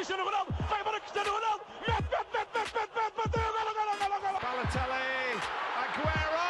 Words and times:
Cristiano 0.00 0.24
Ronaldo, 0.24 0.50
vai 0.66 0.80
embora 0.80 0.98
Cristiano 0.98 1.30
Ronaldo, 1.30 1.62
mete, 1.86 1.92
mete, 1.92 2.24
mete, 2.32 2.48
mete, 2.56 2.72
mete, 2.72 2.88
mete, 2.96 3.16
bateu, 3.18 3.52
golo, 3.52 3.72
golo, 3.76 3.92
golo, 3.98 4.16
golo. 4.22 4.38
Balotelli, 4.40 5.36
Aguero! 5.76 6.40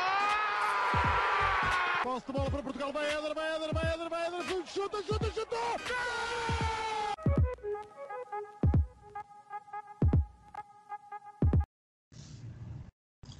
Posse 2.04 2.26
de 2.26 2.32
bola 2.32 2.48
para 2.48 2.62
Portugal, 2.62 2.92
vai 2.92 3.06
Éder, 3.10 3.34
vai 3.34 3.56
Éder, 3.56 3.74
vai 3.74 3.92
Éder, 3.92 4.08
vai 4.08 4.26
Éder, 4.28 4.44
chuta, 4.72 5.02
chuta, 5.02 5.32
chuta! 5.32 5.56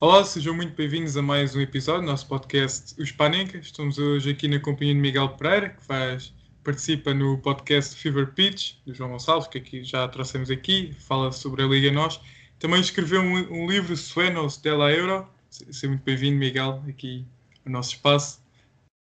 Olá, 0.00 0.25
sejam 0.25 0.54
muito 0.54 0.75
bem-vindos 0.75 1.17
a 1.17 1.22
mais 1.22 1.54
um 1.54 1.61
episódio 1.61 2.00
do 2.00 2.08
nosso 2.08 2.27
podcast 2.27 3.00
Os 3.00 3.13
Panenca. 3.13 3.58
Estamos 3.58 3.96
hoje 3.96 4.31
aqui 4.31 4.49
na 4.49 4.58
companhia 4.58 4.93
de 4.93 5.00
Miguel 5.00 5.29
Pereira, 5.36 5.71
que 5.71 5.85
faz, 5.85 6.35
participa 6.63 7.14
no 7.14 7.39
podcast 7.39 7.96
Fever 7.96 8.32
Pitch, 8.35 8.75
do 8.85 8.95
João 8.95 9.11
Gonçalves, 9.11 9.49
que 9.49 9.59
aqui 9.59 9.82
já 9.82 10.07
trouxemos 10.09 10.51
aqui, 10.51 10.93
fala 10.93 11.32
sobre 11.32 11.63
a 11.63 11.67
Liga 11.67 11.91
Nós. 11.91 12.21
Também 12.59 12.81
escreveu 12.81 13.21
um, 13.21 13.35
um 13.51 13.67
livro, 13.67 13.96
Suenos 13.96 14.59
della 14.59 14.93
Euro. 14.93 15.27
Seja 15.49 15.89
muito 15.89 16.03
bem-vindo, 16.03 16.39
Miguel, 16.39 16.82
aqui 16.89 17.25
no 17.65 17.73
nosso 17.73 17.95
espaço. 17.95 18.43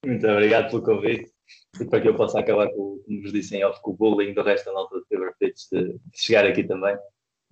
Muito 0.04 0.26
obrigado 0.26 0.70
pelo 0.70 0.82
convite 0.82 1.30
e 1.78 1.84
para 1.84 2.00
que 2.00 2.08
eu 2.08 2.14
possa 2.14 2.40
acabar, 2.40 2.68
com, 2.70 2.98
como 3.04 3.22
vos 3.22 3.32
disse 3.32 3.56
em 3.56 3.64
off, 3.64 3.80
com 3.82 3.90
o 3.90 3.94
bullying 3.94 4.32
do 4.32 4.42
resto 4.42 4.66
da 4.66 4.72
nota 4.72 4.98
de 4.98 5.06
Fever 5.06 5.34
Pitch 5.38 5.68
de, 5.70 5.92
de 5.92 6.00
chegar 6.14 6.46
aqui 6.46 6.64
também. 6.64 6.96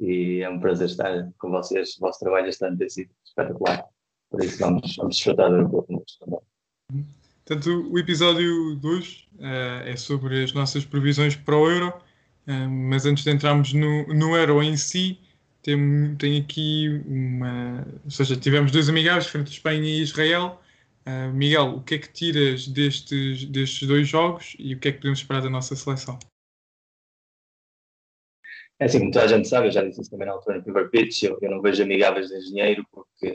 E 0.00 0.40
é 0.40 0.48
um 0.48 0.58
prazer 0.58 0.86
estar 0.86 1.30
com 1.38 1.50
vocês. 1.50 1.96
O 1.96 2.00
vosso 2.00 2.20
trabalho 2.20 2.48
este 2.48 2.64
ano 2.64 2.78
tem 2.78 2.88
sido 2.88 3.10
espetacular. 3.24 3.84
Por 4.30 4.42
isso 4.42 4.58
vamos, 4.58 4.96
vamos 4.96 5.16
desfrutar 5.16 5.50
do 5.50 5.68
pouco 5.68 6.04
também. 6.20 6.40
Portanto, 7.48 7.90
o 7.90 7.98
episódio 7.98 8.76
2 8.76 9.26
uh, 9.38 9.42
é 9.86 9.96
sobre 9.96 10.44
as 10.44 10.52
nossas 10.52 10.84
previsões 10.84 11.34
para 11.34 11.56
o 11.56 11.70
Euro, 11.70 11.94
uh, 12.46 12.68
mas 12.68 13.06
antes 13.06 13.24
de 13.24 13.30
entrarmos 13.30 13.72
no, 13.72 14.06
no 14.08 14.36
Euro 14.36 14.62
em 14.62 14.76
si, 14.76 15.18
tem, 15.62 16.14
tem 16.16 16.42
aqui 16.42 17.02
uma. 17.06 17.86
Ou 18.04 18.10
seja, 18.10 18.36
tivemos 18.36 18.70
dois 18.70 18.90
amigáveis 18.90 19.28
frente 19.28 19.48
a 19.48 19.50
Espanha 19.50 19.80
e 19.80 20.02
Israel. 20.02 20.60
Uh, 21.06 21.32
Miguel, 21.32 21.76
o 21.76 21.82
que 21.82 21.94
é 21.94 21.98
que 21.98 22.12
tiras 22.12 22.68
destes, 22.68 23.46
destes 23.46 23.88
dois 23.88 24.06
jogos 24.06 24.54
e 24.58 24.74
o 24.74 24.78
que 24.78 24.88
é 24.88 24.92
que 24.92 24.98
podemos 24.98 25.20
esperar 25.20 25.40
da 25.40 25.48
nossa 25.48 25.74
seleção? 25.74 26.18
É 28.78 28.84
assim, 28.84 28.98
como 28.98 29.10
toda 29.10 29.24
a 29.24 29.28
gente 29.28 29.48
sabe, 29.48 29.68
eu 29.68 29.72
já 29.72 29.82
disse 29.82 30.02
isso 30.02 30.10
também 30.10 30.26
na 30.26 30.34
altura 30.34 30.58
no 30.58 30.64
Fever 30.64 30.90
Pitch, 30.90 31.22
eu, 31.22 31.38
eu 31.40 31.50
não 31.50 31.62
vejo 31.62 31.82
amigáveis 31.82 32.28
de 32.28 32.36
engenheiro 32.36 32.86
porque 32.92 33.34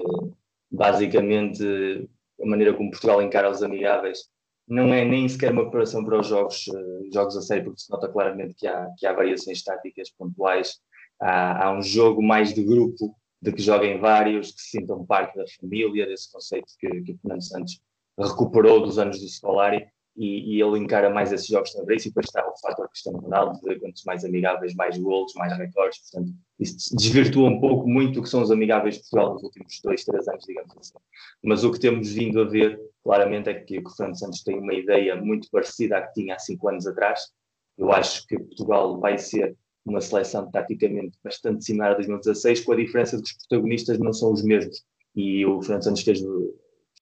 basicamente 0.72 2.08
a 2.44 2.46
maneira 2.46 2.74
como 2.74 2.92
Portugal 2.92 3.22
encara 3.22 3.50
os 3.50 3.64
amigáveis 3.64 4.20
não 4.68 4.94
é 4.94 5.04
nem 5.04 5.28
sequer 5.28 5.52
uma 5.52 5.64
preparação 5.64 6.04
para 6.06 6.20
os 6.20 6.28
jogos, 6.28 6.68
uh, 6.68 7.14
jogos 7.14 7.36
a 7.36 7.42
sério, 7.42 7.66
porque 7.66 7.82
se 7.82 7.92
nota 7.92 8.08
claramente 8.08 8.54
que 8.56 8.66
há, 8.66 8.88
que 8.98 9.06
há 9.06 9.14
variações 9.14 9.62
táticas 9.62 10.10
pontuais, 10.12 10.80
há, 11.20 11.66
há 11.66 11.78
um 11.78 11.82
jogo 11.82 12.22
mais 12.22 12.54
de 12.54 12.64
grupo, 12.64 13.16
de 13.42 13.52
que 13.52 13.62
joguem 13.62 14.00
vários, 14.00 14.52
que 14.52 14.62
se 14.62 14.78
sintam 14.78 15.06
parte 15.06 15.36
da 15.36 15.44
família, 15.60 16.08
desse 16.08 16.32
conceito 16.32 16.68
que, 16.80 16.88
que 17.02 17.12
o 17.12 17.18
Fernando 17.18 17.44
Santos 17.44 17.82
recuperou 18.18 18.82
dos 18.82 18.98
anos 18.98 19.20
do 19.20 19.28
Scolari, 19.28 19.86
e, 20.16 20.56
e, 20.56 20.62
ele 20.62 20.80
encara 20.80 21.10
mais 21.10 21.32
esses 21.32 21.48
jogos 21.48 21.72
também, 21.74 21.98
e 21.98 22.04
depois 22.04 22.28
está 22.28 22.48
o 22.48 22.58
fator 22.60 22.88
Cristiano 22.90 23.20
Ronaldo, 23.20 23.60
de 23.62 23.80
quantos 23.80 24.04
mais 24.04 24.24
amigáveis, 24.24 24.76
mais 24.76 24.98
gols, 24.98 25.34
mais 25.36 25.58
recordes, 25.58 26.00
portanto, 26.00 26.34
isso 26.60 26.96
desvirtua 26.96 27.50
um 27.50 27.60
pouco 27.60 27.90
muito 27.90 28.20
o 28.20 28.24
que 28.24 28.30
são 28.30 28.42
os 28.42 28.52
amigáveis 28.52 28.96
de 28.96 29.02
Portugal 29.02 29.34
nos 29.34 29.44
últimos 29.44 29.80
dois, 29.84 30.04
três 30.04 30.28
anos, 30.28 30.46
digamos 30.46 30.78
assim. 30.78 30.98
Mas 31.44 31.64
o 31.64 31.72
que 31.72 31.80
temos 31.80 32.12
vindo 32.12 32.42
a 32.42 32.46
ver, 32.46 32.80
claramente, 33.04 33.50
é 33.50 33.56
que 33.56 33.80
o 33.80 33.90
Fernando 33.90 34.20
Santos 34.20 34.44
tem 34.44 34.60
uma 34.60 34.74
ideia 34.74 35.16
muito 35.16 35.50
parecida 35.50 35.98
à 35.98 36.02
que 36.02 36.14
tinha 36.14 36.36
há 36.36 36.40
cinco 36.40 36.70
anos 36.70 36.86
atrás. 36.86 37.32
Eu 37.78 37.92
acho 37.92 38.28
que 38.28 38.38
Portugal 38.38 39.00
vai 39.00 39.18
ser 39.18 39.58
uma 39.86 40.00
seleção 40.00 40.50
taticamente 40.50 41.18
bastante 41.24 41.66
similar 41.66 41.92
a 41.92 41.96
2016, 41.96 42.62
com 42.62 42.72
a 42.72 42.76
diferença 42.76 43.18
de 43.18 43.24
que 43.24 43.30
os 43.30 43.48
protagonistas 43.48 44.00
não 44.00 44.14
são 44.14 44.32
os 44.32 44.44
mesmos. 44.44 44.84
E 45.16 45.46
o 45.46 45.62
Fernando 45.62 45.84
Santos 45.84 46.04
fez 46.04 46.22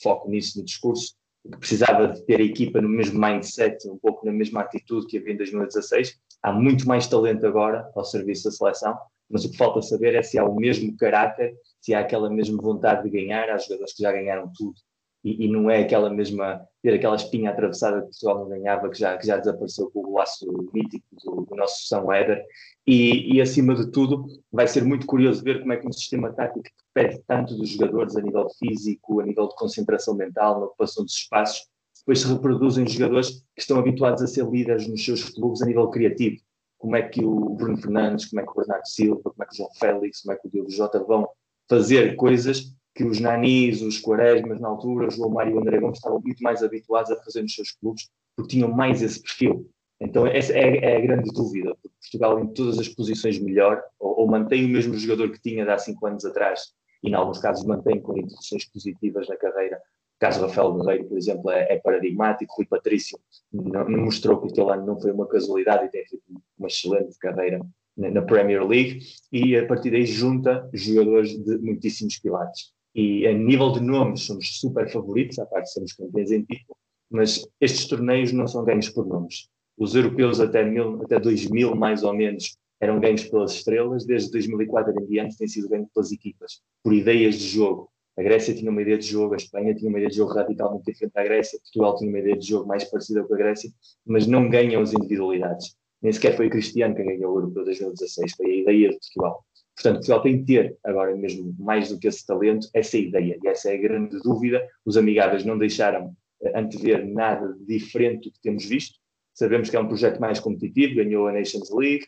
foco 0.01 0.29
nisso 0.29 0.59
no 0.59 0.65
discurso, 0.65 1.15
que 1.49 1.57
precisava 1.57 2.07
de 2.07 2.25
ter 2.25 2.39
a 2.39 2.43
equipa 2.43 2.81
no 2.81 2.89
mesmo 2.89 3.19
mindset, 3.19 3.87
um 3.89 3.97
pouco 3.97 4.25
na 4.25 4.31
mesma 4.31 4.61
atitude 4.61 5.07
que 5.07 5.17
havia 5.17 5.33
em 5.33 5.37
2016. 5.37 6.19
Há 6.43 6.51
muito 6.51 6.87
mais 6.87 7.07
talento 7.07 7.45
agora 7.45 7.89
ao 7.95 8.03
serviço 8.03 8.45
da 8.45 8.51
seleção, 8.51 8.97
mas 9.29 9.45
o 9.45 9.51
que 9.51 9.57
falta 9.57 9.81
saber 9.81 10.15
é 10.15 10.21
se 10.21 10.37
há 10.37 10.43
o 10.43 10.55
mesmo 10.55 10.95
caráter, 10.97 11.53
se 11.79 11.93
há 11.93 11.99
aquela 12.01 12.29
mesma 12.29 12.61
vontade 12.61 13.03
de 13.03 13.09
ganhar. 13.09 13.49
Há 13.49 13.57
jogadores 13.57 13.93
que 13.93 14.03
já 14.03 14.11
ganharam 14.11 14.51
tudo 14.55 14.75
e, 15.23 15.45
e 15.45 15.51
não 15.51 15.69
é 15.69 15.81
aquela 15.81 16.09
mesma, 16.09 16.65
ter 16.81 16.93
aquela 16.93 17.15
espinha 17.15 17.51
atravessada 17.51 18.01
que 18.01 18.07
Portugal 18.07 18.39
não 18.39 18.49
ganhava, 18.49 18.89
que 18.89 18.97
já, 18.97 19.17
que 19.17 19.27
já 19.27 19.37
desapareceu 19.37 19.89
com 19.91 20.07
o 20.07 20.13
laço 20.13 20.45
mítico 20.73 21.05
do, 21.23 21.45
do 21.45 21.55
nosso 21.55 21.87
São 21.87 22.11
Éder. 22.11 22.43
E, 22.85 23.35
e, 23.35 23.41
acima 23.41 23.75
de 23.75 23.91
tudo, 23.91 24.25
vai 24.51 24.67
ser 24.67 24.83
muito 24.83 25.05
curioso 25.05 25.43
ver 25.43 25.59
como 25.59 25.73
é 25.73 25.77
que 25.77 25.87
um 25.87 25.91
sistema 25.91 26.33
tático 26.33 26.63
que 26.63 26.71
pede 26.93 27.21
tanto 27.27 27.55
dos 27.55 27.69
jogadores 27.69 28.15
a 28.15 28.21
nível 28.21 28.47
físico, 28.57 29.21
a 29.21 29.25
nível 29.25 29.47
de 29.47 29.55
concentração 29.55 30.15
mental, 30.15 30.59
na 30.59 30.65
ocupação 30.65 31.03
dos 31.03 31.13
espaços, 31.13 31.67
depois 31.99 32.19
se 32.19 32.27
reproduzem 32.27 32.87
jogadores 32.87 33.29
que 33.55 33.61
estão 33.61 33.77
habituados 33.77 34.23
a 34.23 34.27
ser 34.27 34.49
líderes 34.49 34.87
nos 34.87 35.05
seus 35.05 35.29
clubes 35.29 35.61
a 35.61 35.67
nível 35.67 35.87
criativo. 35.89 36.41
Como 36.79 36.95
é 36.95 37.03
que 37.03 37.23
o 37.23 37.51
Bruno 37.51 37.77
Fernandes, 37.77 38.25
como 38.25 38.41
é 38.41 38.43
que 38.43 38.51
o 38.51 38.55
Bernardo 38.55 38.87
Silva, 38.87 39.21
como 39.21 39.43
é 39.43 39.45
que 39.45 39.53
o 39.53 39.57
João 39.57 39.69
Félix, 39.75 40.21
como 40.21 40.33
é 40.33 40.37
que 40.37 40.47
o 40.47 40.51
Diogo 40.51 40.71
Jota 40.71 41.03
vão 41.03 41.29
fazer 41.69 42.15
coisas 42.15 42.75
que 42.93 43.03
os 43.03 43.19
Nanis, 43.19 43.81
os 43.81 43.99
Quaresmas 43.99 44.59
na 44.59 44.67
altura, 44.67 45.07
o 45.07 45.11
João 45.11 45.29
Mário 45.29 45.53
e 45.53 45.55
o 45.55 45.59
André 45.59 45.79
Gomes 45.79 45.97
estavam 45.97 46.19
muito 46.19 46.41
mais 46.43 46.61
habituados 46.61 47.11
a 47.11 47.23
fazer 47.23 47.41
nos 47.41 47.55
seus 47.55 47.71
clubes, 47.71 48.09
porque 48.35 48.51
tinham 48.51 48.71
mais 48.71 49.01
esse 49.01 49.21
perfil. 49.21 49.69
Então 49.99 50.25
essa 50.25 50.53
é, 50.53 50.77
é 50.77 50.97
a 50.97 51.01
grande 51.01 51.31
dúvida, 51.31 51.75
Portugal 52.01 52.39
em 52.39 52.47
todas 52.47 52.79
as 52.79 52.89
posições 52.89 53.39
melhor, 53.39 53.81
ou, 53.99 54.21
ou 54.21 54.27
mantém 54.27 54.65
o 54.65 54.69
mesmo 54.69 54.97
jogador 54.97 55.31
que 55.31 55.41
tinha 55.41 55.63
de 55.63 55.71
há 55.71 55.77
cinco 55.77 56.05
anos 56.07 56.25
atrás, 56.25 56.73
e 57.03 57.09
em 57.09 57.13
alguns 57.13 57.39
casos 57.39 57.65
mantém 57.65 58.01
com 58.01 58.17
introduções 58.17 58.65
positivas 58.65 59.27
na 59.27 59.37
carreira. 59.37 59.77
O 59.77 60.19
caso 60.19 60.41
Rafael 60.41 60.73
Guerreiro, 60.73 61.05
por 61.05 61.17
exemplo, 61.17 61.49
é, 61.49 61.73
é 61.73 61.79
paradigmático. 61.79 62.53
Rui 62.55 62.65
Patrício 62.67 63.19
não, 63.51 63.89
não 63.89 64.05
mostrou 64.05 64.39
que 64.39 64.49
aquele 64.49 64.71
ano 64.71 64.85
não 64.85 65.01
foi 65.01 65.11
uma 65.11 65.27
casualidade 65.27 65.85
e 65.85 65.89
tem 65.89 66.05
feito 66.05 66.23
uma 66.59 66.67
excelente 66.67 67.17
carreira 67.17 67.59
na, 67.97 68.11
na 68.11 68.21
Premier 68.21 68.63
League. 68.67 68.99
E 69.31 69.57
a 69.57 69.65
partir 69.65 69.89
daí 69.89 70.05
junta 70.05 70.69
jogadores 70.73 71.35
de 71.43 71.57
muitíssimos 71.57 72.19
pilares 72.19 72.71
e 72.93 73.25
a 73.27 73.33
nível 73.33 73.71
de 73.71 73.81
nomes 73.81 74.21
somos 74.21 74.59
super 74.59 74.89
favoritos, 74.89 75.39
à 75.39 75.45
parte 75.45 75.65
de 75.65 75.73
sermos 75.73 75.93
campeões 75.93 76.31
em 76.31 76.43
título, 76.43 76.77
mas 77.09 77.45
estes 77.59 77.87
torneios 77.87 78.31
não 78.31 78.47
são 78.47 78.63
ganhos 78.63 78.89
por 78.89 79.05
nomes. 79.05 79.47
Os 79.77 79.95
europeus 79.95 80.39
até, 80.39 80.63
mil, 80.63 81.01
até 81.03 81.19
2000, 81.19 81.75
mais 81.75 82.03
ou 82.03 82.13
menos, 82.13 82.57
eram 82.79 82.99
ganhos 82.99 83.23
pelas 83.25 83.53
estrelas, 83.53 84.05
desde 84.05 84.31
2004 84.31 84.93
em 84.99 85.05
diante 85.05 85.37
têm 85.37 85.47
sido 85.47 85.69
ganhos 85.69 85.87
pelas 85.93 86.11
equipas, 86.11 86.61
por 86.83 86.93
ideias 86.93 87.35
de 87.35 87.47
jogo. 87.47 87.89
A 88.17 88.23
Grécia 88.23 88.53
tinha 88.53 88.69
uma 88.69 88.81
ideia 88.81 88.97
de 88.97 89.07
jogo, 89.07 89.33
a 89.33 89.37
Espanha 89.37 89.73
tinha 89.73 89.87
uma 89.87 89.97
ideia 89.97 90.09
de 90.09 90.17
jogo 90.17 90.33
radicalmente 90.33 90.85
diferente 90.85 91.13
da 91.13 91.23
Grécia, 91.23 91.59
Portugal 91.59 91.95
tinha 91.97 92.09
uma 92.09 92.19
ideia 92.19 92.37
de 92.37 92.45
jogo 92.45 92.67
mais 92.67 92.83
parecida 92.83 93.23
com 93.23 93.33
a 93.33 93.37
Grécia, 93.37 93.71
mas 94.05 94.27
não 94.27 94.49
ganham 94.49 94.81
as 94.81 94.93
individualidades. 94.93 95.75
Nem 96.01 96.11
sequer 96.11 96.35
foi 96.35 96.49
Cristiano 96.49 96.95
quem 96.95 97.05
ganhou 97.05 97.33
o 97.33 97.37
Europeu 97.37 97.63
2016, 97.63 98.33
foi 98.35 98.45
a 98.47 98.55
ideia 98.55 98.89
de 98.89 98.97
Portugal. 98.97 99.45
Portanto, 99.75 99.95
Portugal 99.95 100.21
tem 100.21 100.39
que 100.39 100.45
ter, 100.45 100.77
agora 100.83 101.15
mesmo, 101.15 101.55
mais 101.57 101.89
do 101.89 101.97
que 101.97 102.07
esse 102.07 102.25
talento, 102.25 102.67
essa 102.73 102.97
ideia. 102.97 103.37
E 103.41 103.47
essa 103.47 103.71
é 103.71 103.75
a 103.75 103.81
grande 103.81 104.19
dúvida. 104.21 104.65
Os 104.85 104.97
amigáveis 104.97 105.45
não 105.45 105.57
deixaram 105.57 106.13
eh, 106.43 106.59
antever 106.59 107.07
nada 107.07 107.55
diferente 107.65 108.29
do 108.29 108.33
que 108.33 108.41
temos 108.41 108.65
visto. 108.65 108.99
Sabemos 109.33 109.69
que 109.69 109.75
é 109.75 109.79
um 109.79 109.87
projeto 109.87 110.19
mais 110.19 110.39
competitivo, 110.39 110.95
ganhou 110.95 111.27
a 111.27 111.31
Nations 111.31 111.71
League, 111.71 112.05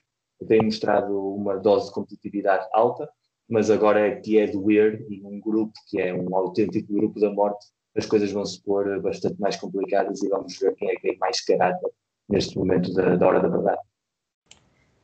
tem 0.48 0.62
mostrado 0.62 1.18
uma 1.36 1.58
dose 1.58 1.88
de 1.88 1.94
competitividade 1.94 2.68
alta, 2.74 3.10
mas 3.50 3.70
agora 3.70 4.00
é 4.00 4.16
que 4.16 4.38
é 4.38 4.48
doer 4.48 5.06
e 5.10 5.22
um 5.24 5.40
grupo 5.40 5.74
que 5.88 6.02
é 6.02 6.14
um 6.14 6.36
autêntico 6.36 6.94
grupo 6.94 7.20
da 7.20 7.32
morte, 7.32 7.66
as 7.96 8.06
coisas 8.06 8.32
vão 8.32 8.46
se 8.46 8.62
pôr 8.62 9.02
bastante 9.02 9.40
mais 9.40 9.56
complicadas 9.56 10.22
e 10.22 10.28
vamos 10.28 10.58
ver 10.60 10.76
quem 10.76 10.90
é 10.90 10.96
que 10.96 11.02
tem 11.02 11.18
mais 11.18 11.40
caráter 11.42 11.90
neste 12.28 12.58
momento 12.58 12.94
da, 12.94 13.16
da 13.16 13.28
hora 13.28 13.40
da 13.40 13.48
verdade. 13.48 13.82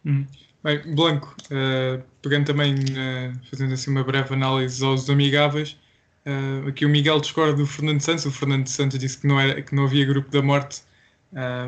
Hum. 0.06 0.26
Bem, 0.62 0.94
Blanco, 0.94 1.34
uh, 1.46 2.04
pegando 2.22 2.48
também, 2.48 2.76
uh, 2.76 3.50
fazendo 3.50 3.74
assim 3.74 3.90
uma 3.92 4.04
breve 4.04 4.34
análise 4.34 4.84
aos 4.84 5.10
amigáveis, 5.10 5.80
uh, 6.26 6.68
aqui 6.68 6.86
o 6.86 6.90
Miguel 6.90 7.22
discorda 7.22 7.54
do 7.54 7.66
Fernando 7.66 8.02
Santos, 8.02 8.26
o 8.26 8.32
Fernando 8.32 8.68
Santos 8.68 9.00
disse 9.00 9.20
que 9.22 9.28
não, 9.28 9.40
era, 9.40 9.62
que 9.62 9.74
não 9.74 9.86
havia 9.86 10.06
grupo 10.06 10.30
da 10.30 10.42
morte, 10.42 10.84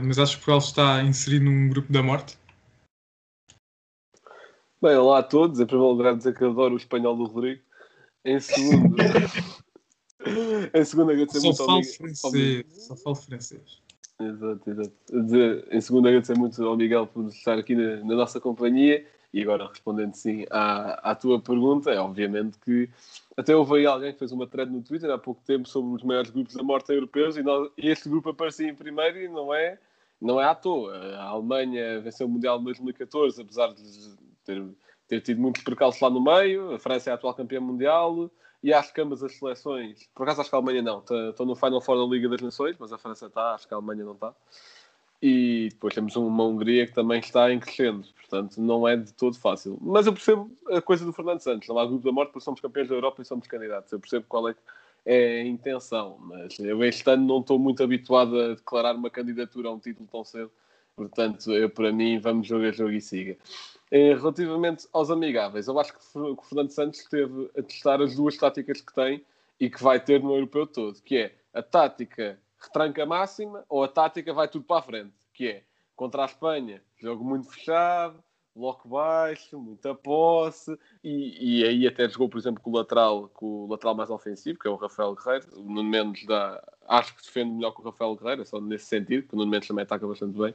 mas 0.03 0.19
acho 0.19 0.37
que 0.37 0.43
Portugal 0.43 0.57
está 0.57 1.03
inserido 1.03 1.45
num 1.45 1.69
grupo 1.69 1.93
da 1.93 2.03
morte. 2.03 2.37
Bem, 4.81 4.95
olá 4.97 5.19
a 5.19 5.23
todos, 5.23 5.59
em 5.61 5.65
primeiro 5.65 5.93
lugar 5.93 6.17
dizer 6.17 6.35
que 6.35 6.43
adoro 6.43 6.73
o 6.73 6.77
espanhol 6.77 7.15
do 7.15 7.25
Rodrigo, 7.25 7.61
em 8.25 8.41
segundo... 8.41 8.95
em 10.73 10.83
segundo 10.83 11.11
agradecer 11.11 11.39
só 11.39 11.45
muito 11.45 11.57
falo 11.57 11.77
ao 11.77 11.83
francês, 11.83 12.65
Só 12.87 12.95
falo 12.97 13.15
francês. 13.15 13.81
Exato, 14.29 14.69
exato. 14.69 14.93
Em 15.71 15.81
segundo, 15.81 16.07
agradecer 16.07 16.37
muito 16.37 16.63
ao 16.63 16.77
Miguel 16.77 17.07
por 17.07 17.25
estar 17.27 17.57
aqui 17.57 17.75
na, 17.75 17.97
na, 17.97 18.15
nossa 18.15 18.39
companhia 18.39 19.05
e 19.33 19.41
agora 19.41 19.67
respondendo 19.67 20.13
sim 20.13 20.45
à, 20.49 21.11
à 21.11 21.15
tua 21.15 21.39
pergunta, 21.39 21.89
é 21.91 21.99
obviamente 21.99 22.57
que 22.59 22.89
até 23.35 23.55
houve 23.55 23.77
aí 23.77 23.85
alguém 23.85 24.11
que 24.13 24.19
fez 24.19 24.31
uma 24.31 24.45
thread 24.45 24.71
no 24.71 24.81
Twitter 24.81 25.09
há 25.09 25.17
pouco 25.17 25.41
tempo 25.45 25.67
sobre 25.67 25.95
os 25.95 26.03
maiores 26.03 26.29
grupos 26.29 26.55
da 26.55 26.63
morte 26.63 26.91
europeus 26.91 27.37
e, 27.37 27.43
nós, 27.43 27.69
e 27.77 27.87
este 27.87 28.09
grupo 28.09 28.29
aparecia 28.29 28.67
em 28.67 28.75
primeiro 28.75 29.17
e 29.17 29.27
não 29.27 29.53
é, 29.53 29.79
não 30.21 30.39
é 30.39 30.45
à 30.45 30.53
toa. 30.53 30.95
A 31.15 31.23
Alemanha 31.23 32.01
venceu 32.01 32.27
o 32.27 32.29
Mundial 32.29 32.59
de 32.59 32.65
2014, 32.65 33.41
apesar 33.41 33.73
de 33.73 34.15
ter, 34.43 34.63
ter 35.07 35.21
tido 35.21 35.39
muitos 35.39 35.63
percalços 35.63 36.01
lá 36.01 36.09
no 36.09 36.21
meio. 36.21 36.73
A 36.73 36.79
França 36.79 37.09
é 37.09 37.11
a 37.11 37.15
atual 37.15 37.33
campeã 37.33 37.61
mundial 37.61 38.29
e 38.63 38.73
acho 38.73 38.93
que 38.93 39.01
ambas 39.01 39.23
as 39.23 39.33
seleções, 39.37 40.07
por 40.13 40.23
acaso 40.23 40.41
acho 40.41 40.49
que 40.49 40.55
a 40.55 40.59
Alemanha 40.59 40.81
não, 40.81 40.99
estão 40.99 41.45
no 41.45 41.55
Final 41.55 41.81
Four 41.81 41.97
da 41.97 42.13
Liga 42.13 42.29
das 42.29 42.41
Nações, 42.41 42.75
mas 42.79 42.93
a 42.93 42.97
França 42.97 43.25
está, 43.25 43.55
acho 43.55 43.67
que 43.67 43.73
a 43.73 43.77
Alemanha 43.77 44.03
não 44.03 44.13
está. 44.13 44.33
E 45.21 45.69
depois 45.69 45.93
temos 45.93 46.15
uma 46.15 46.43
Hungria 46.43 46.87
que 46.87 46.93
também 46.93 47.19
está 47.19 47.51
em 47.51 47.59
crescendo, 47.59 48.07
portanto 48.15 48.59
não 48.59 48.87
é 48.87 48.97
de 48.97 49.13
todo 49.13 49.37
fácil. 49.37 49.77
Mas 49.81 50.07
eu 50.07 50.13
percebo 50.13 50.51
a 50.67 50.81
coisa 50.81 51.05
do 51.05 51.13
Fernando 51.13 51.39
Santos, 51.39 51.67
não 51.67 51.77
há 51.77 51.85
dúvida 51.85 52.09
da 52.09 52.11
morte, 52.11 52.31
porque 52.31 52.43
somos 52.43 52.59
campeões 52.59 52.89
da 52.89 52.95
Europa 52.95 53.21
e 53.21 53.25
somos 53.25 53.47
candidatos. 53.47 53.91
Eu 53.91 53.99
percebo 53.99 54.25
qual 54.27 54.49
é, 54.49 54.55
é 55.05 55.41
a 55.41 55.45
intenção, 55.45 56.17
mas 56.19 56.57
eu 56.59 56.83
este 56.83 57.07
ano 57.09 57.25
não 57.25 57.39
estou 57.39 57.59
muito 57.59 57.83
habituado 57.83 58.39
a 58.39 58.47
declarar 58.55 58.95
uma 58.95 59.09
candidatura 59.09 59.69
a 59.69 59.71
um 59.71 59.79
título 59.79 60.07
tão 60.11 60.23
cedo, 60.23 60.51
portanto, 60.95 61.51
eu 61.51 61.69
para 61.69 61.91
mim, 61.91 62.19
vamos 62.19 62.47
jogo 62.47 62.65
a 62.65 62.71
jogo 62.71 62.91
e 62.91 63.01
siga. 63.01 63.37
Eh, 63.91 64.13
relativamente 64.15 64.87
aos 64.93 65.11
amigáveis, 65.11 65.67
eu 65.67 65.77
acho 65.77 65.91
que 65.91 65.99
o 66.17 66.41
Fernando 66.43 66.69
Santos 66.69 67.01
esteve 67.01 67.51
a 67.57 67.61
testar 67.61 68.01
as 68.01 68.15
duas 68.15 68.37
táticas 68.37 68.79
que 68.79 68.93
tem 68.93 69.21
e 69.59 69.69
que 69.69 69.83
vai 69.83 69.99
ter 69.99 70.23
no 70.23 70.33
europeu 70.33 70.65
todo, 70.65 71.01
que 71.01 71.17
é 71.17 71.35
a 71.53 71.61
tática 71.61 72.39
retranca 72.57 73.05
máxima 73.05 73.65
ou 73.67 73.83
a 73.83 73.89
tática 73.89 74.33
vai 74.33 74.47
tudo 74.47 74.63
para 74.63 74.79
a 74.79 74.81
frente, 74.81 75.13
que 75.33 75.47
é 75.47 75.63
contra 75.93 76.21
a 76.21 76.25
Espanha, 76.25 76.81
jogo 76.97 77.23
muito 77.25 77.51
fechado, 77.51 78.23
bloco 78.55 78.87
baixo, 78.87 79.59
muita 79.59 79.93
posse, 79.93 80.77
e, 81.03 81.59
e 81.59 81.65
aí 81.65 81.87
até 81.87 82.07
jogou, 82.07 82.29
por 82.29 82.37
exemplo, 82.37 82.61
com 82.61 82.69
o 82.69 82.75
lateral, 82.75 83.29
com 83.33 83.65
o 83.65 83.67
lateral 83.67 83.95
mais 83.95 84.09
ofensivo, 84.09 84.57
que 84.57 84.67
é 84.67 84.71
o 84.71 84.75
Rafael 84.75 85.15
Guerreiro. 85.15 85.47
O 85.57 85.63
Nuno 85.63 85.83
Mendes 85.83 86.25
dá, 86.25 86.61
acho 86.87 87.15
que 87.15 87.23
defende 87.23 87.51
melhor 87.51 87.71
que 87.71 87.81
o 87.81 87.83
Rafael 87.83 88.15
Guerreiro, 88.15 88.41
é 88.41 88.45
só 88.45 88.59
nesse 88.59 88.85
sentido, 88.85 89.27
que 89.27 89.33
o 89.33 89.37
Nuno 89.37 89.51
Mendes 89.51 89.67
também 89.67 89.83
ataca 89.83 90.07
bastante 90.07 90.37
bem. 90.37 90.53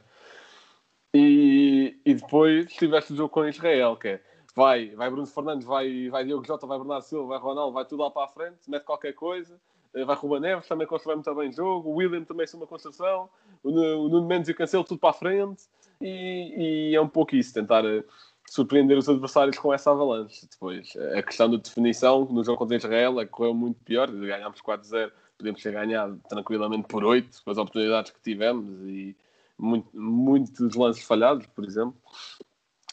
E, 1.17 1.99
e 2.05 2.13
depois 2.13 2.71
tiveste 2.73 3.13
o 3.13 3.15
jogo 3.15 3.29
com 3.29 3.47
Israel, 3.47 3.95
que 3.95 4.07
é 4.07 4.21
vai, 4.55 4.89
vai 4.89 5.09
Bruno 5.09 5.25
Fernandes, 5.25 5.65
vai, 5.65 6.09
vai 6.09 6.23
Diogo 6.23 6.45
Jota, 6.45 6.67
vai 6.67 6.77
Bernardo 6.77 7.03
Silva, 7.03 7.27
vai 7.27 7.39
Ronaldo, 7.39 7.73
vai 7.73 7.85
tudo 7.85 8.03
lá 8.03 8.11
para 8.11 8.25
a 8.25 8.27
frente, 8.27 8.69
mete 8.69 8.83
qualquer 8.83 9.13
coisa 9.13 9.59
eh, 9.93 10.05
vai 10.05 10.15
Ruba 10.15 10.39
Neves, 10.39 10.67
também 10.67 10.85
constrói 10.85 11.15
muito 11.15 11.33
bem 11.33 11.49
o 11.49 11.51
jogo, 11.51 11.89
o 11.89 11.95
William 11.95 12.23
também 12.23 12.45
é 12.51 12.55
uma 12.55 12.67
construção, 12.67 13.29
o 13.63 13.71
Nuno 13.71 14.27
Mendes 14.27 14.49
e 14.49 14.51
o 14.51 14.55
Cancelo 14.55 14.83
tudo 14.83 14.99
para 14.99 15.09
a 15.09 15.13
frente, 15.13 15.63
e, 15.99 16.91
e, 16.91 16.95
é 16.95 17.01
um 17.01 17.07
pouco 17.07 17.35
isso, 17.35 17.53
tentar 17.53 17.83
eh, 17.83 18.03
surpreender 18.47 18.97
os 18.97 19.09
adversários 19.09 19.57
com 19.57 19.73
essa 19.73 19.91
avalanche. 19.91 20.47
Depois, 20.51 20.93
a 21.17 21.23
questão 21.23 21.49
da 21.49 21.57
definição, 21.57 22.25
no 22.25 22.43
jogo 22.43 22.59
contra 22.59 22.77
Israel, 22.77 23.19
é 23.19 23.25
correu 23.25 23.55
muito 23.55 23.79
pior, 23.83 24.11
ganhámos 24.11 24.61
4-0, 24.61 25.11
podemos 25.35 25.63
ter 25.63 25.71
ganhado 25.71 26.19
tranquilamente 26.29 26.87
por 26.87 27.03
8, 27.03 27.43
com 27.43 27.51
as 27.51 27.57
oportunidades 27.57 28.11
que 28.11 28.21
tivemos, 28.21 28.79
e 28.87 29.15
muito, 29.57 29.89
muitos 29.93 30.75
lances 30.75 31.03
falhados, 31.03 31.45
por 31.47 31.65
exemplo. 31.65 31.95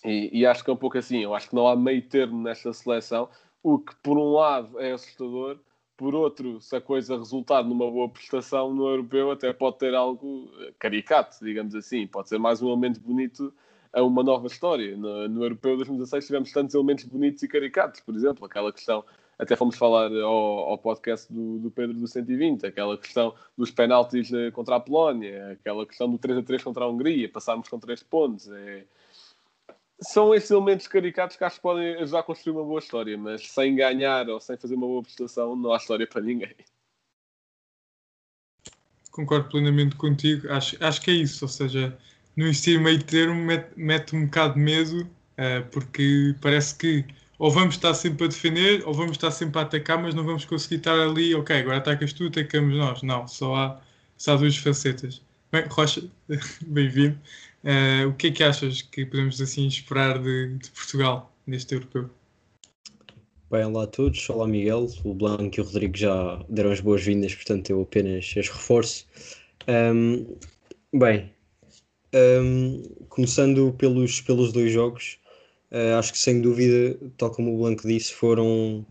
E, 0.04 0.40
e, 0.40 0.46
acho 0.46 0.62
que 0.62 0.70
é 0.70 0.72
um 0.72 0.76
pouco 0.76 0.98
assim, 0.98 1.18
eu 1.18 1.34
acho 1.34 1.48
que 1.48 1.54
não 1.54 1.66
há 1.66 1.74
meio 1.74 2.02
termo 2.08 2.42
nesta 2.42 2.72
seleção, 2.72 3.28
o 3.62 3.78
que 3.78 3.94
por 3.96 4.18
um 4.18 4.32
lado 4.32 4.78
é 4.78 4.92
assustador, 4.92 5.58
por 5.96 6.14
outro, 6.14 6.60
se 6.60 6.74
a 6.74 6.80
coisa 6.80 7.16
resultar 7.16 7.62
numa 7.62 7.90
boa 7.90 8.08
prestação 8.08 8.74
no 8.74 8.88
europeu, 8.88 9.30
até 9.30 9.52
pode 9.52 9.78
ter 9.78 9.94
algo 9.94 10.50
caricato, 10.78 11.36
digamos 11.42 11.74
assim. 11.74 12.06
Pode 12.06 12.28
ser 12.28 12.38
mais 12.38 12.60
um 12.60 12.68
elemento 12.68 13.00
bonito 13.00 13.54
a 13.92 14.02
uma 14.02 14.22
nova 14.22 14.48
história. 14.48 14.96
No, 14.96 15.28
no 15.28 15.44
europeu 15.44 15.72
de 15.72 15.78
2016 15.78 16.26
tivemos 16.26 16.52
tantos 16.52 16.74
elementos 16.74 17.04
bonitos 17.04 17.42
e 17.44 17.48
caricatos, 17.48 18.00
por 18.00 18.14
exemplo, 18.14 18.44
aquela 18.44 18.72
questão, 18.72 19.04
até 19.38 19.56
fomos 19.56 19.76
falar 19.76 20.10
ao, 20.12 20.32
ao 20.70 20.78
podcast 20.78 21.32
do, 21.32 21.58
do, 21.58 21.70
Pedro 21.70 21.96
do 21.96 22.06
120, 22.06 22.66
aquela 22.66 22.96
questão 22.96 23.34
dos 23.56 23.70
penaltis 23.70 24.32
eh, 24.32 24.50
contra 24.50 24.76
a 24.76 24.80
Polónia, 24.80 25.52
aquela 25.52 25.86
questão 25.86 26.10
do 26.10 26.18
3 26.18 26.38
a 26.38 26.42
3 26.42 26.62
contra 26.62 26.84
a 26.84 26.88
Hungria, 26.88 27.28
passarmos 27.28 27.68
com 27.68 27.78
3 27.78 28.02
pontos. 28.04 28.48
É, 28.48 28.84
são 30.00 30.34
esses 30.34 30.50
elementos 30.50 30.86
caricatos 30.86 31.36
que 31.36 31.44
acho 31.44 31.56
que 31.56 31.62
podem 31.62 31.94
ajudar 31.96 32.20
a 32.20 32.22
construir 32.22 32.56
uma 32.56 32.64
boa 32.64 32.78
história, 32.78 33.16
mas 33.16 33.48
sem 33.48 33.74
ganhar 33.74 34.28
ou 34.28 34.40
sem 34.40 34.56
fazer 34.56 34.74
uma 34.74 34.86
boa 34.86 35.02
prestação, 35.02 35.56
não 35.56 35.72
há 35.72 35.76
história 35.76 36.06
para 36.06 36.22
ninguém. 36.22 36.54
Concordo 39.10 39.48
plenamente 39.48 39.94
contigo. 39.96 40.50
Acho, 40.50 40.76
acho 40.84 41.00
que 41.00 41.10
é 41.10 41.14
isso, 41.14 41.44
ou 41.44 41.48
seja, 41.48 41.96
no 42.36 42.46
meio 42.80 43.02
termo 43.04 43.34
mete, 43.34 43.70
mete 43.76 44.16
um 44.16 44.24
bocado 44.24 44.54
de 44.54 44.60
medo, 44.60 45.02
uh, 45.02 45.64
porque 45.70 46.34
parece 46.40 46.76
que 46.76 47.04
ou 47.38 47.50
vamos 47.50 47.74
estar 47.74 47.94
sempre 47.94 48.24
a 48.24 48.28
defender 48.28 48.82
ou 48.86 48.94
vamos 48.94 49.12
estar 49.12 49.30
sempre 49.30 49.58
a 49.58 49.62
atacar, 49.62 50.00
mas 50.00 50.14
não 50.14 50.24
vamos 50.24 50.44
conseguir 50.44 50.76
estar 50.76 50.98
ali, 50.98 51.34
ok, 51.34 51.56
agora 51.56 51.78
atacas 51.78 52.12
tu, 52.12 52.26
atacamos 52.26 52.76
nós. 52.76 53.02
Não, 53.02 53.26
só 53.26 53.54
há, 53.54 53.80
só 54.16 54.34
há 54.34 54.36
duas 54.36 54.56
facetas. 54.56 55.22
Bem, 55.50 55.64
Rocha, 55.68 56.02
bem-vindo. 56.66 57.18
Uh, 57.64 58.08
o 58.08 58.14
que 58.14 58.26
é 58.26 58.30
que 58.30 58.44
achas 58.44 58.82
que 58.82 59.06
podemos 59.06 59.40
assim 59.40 59.66
esperar 59.66 60.18
de, 60.18 60.58
de 60.58 60.70
Portugal 60.70 61.32
neste 61.46 61.74
europeu? 61.74 62.10
Bem, 63.50 63.64
olá 63.64 63.84
a 63.84 63.86
todos, 63.86 64.28
olá 64.30 64.46
Miguel, 64.48 64.88
o 65.04 65.14
Blanco 65.14 65.58
e 65.58 65.60
o 65.60 65.64
Rodrigo 65.64 65.96
já 65.96 66.44
deram 66.48 66.72
as 66.72 66.80
boas-vindas, 66.80 67.34
portanto 67.34 67.70
eu 67.70 67.82
apenas 67.82 68.34
as 68.36 68.48
reforço. 68.48 69.06
Um, 69.68 70.36
bem, 70.92 71.32
um, 72.14 72.82
começando 73.08 73.72
pelos, 73.78 74.20
pelos 74.20 74.52
dois 74.52 74.72
jogos, 74.72 75.18
uh, 75.74 75.98
acho 75.98 76.12
que 76.12 76.18
sem 76.18 76.40
dúvida, 76.40 76.96
tal 77.18 77.30
como 77.30 77.54
o 77.54 77.58
Blanco 77.58 77.86
disse, 77.86 78.12
foram, 78.12 78.86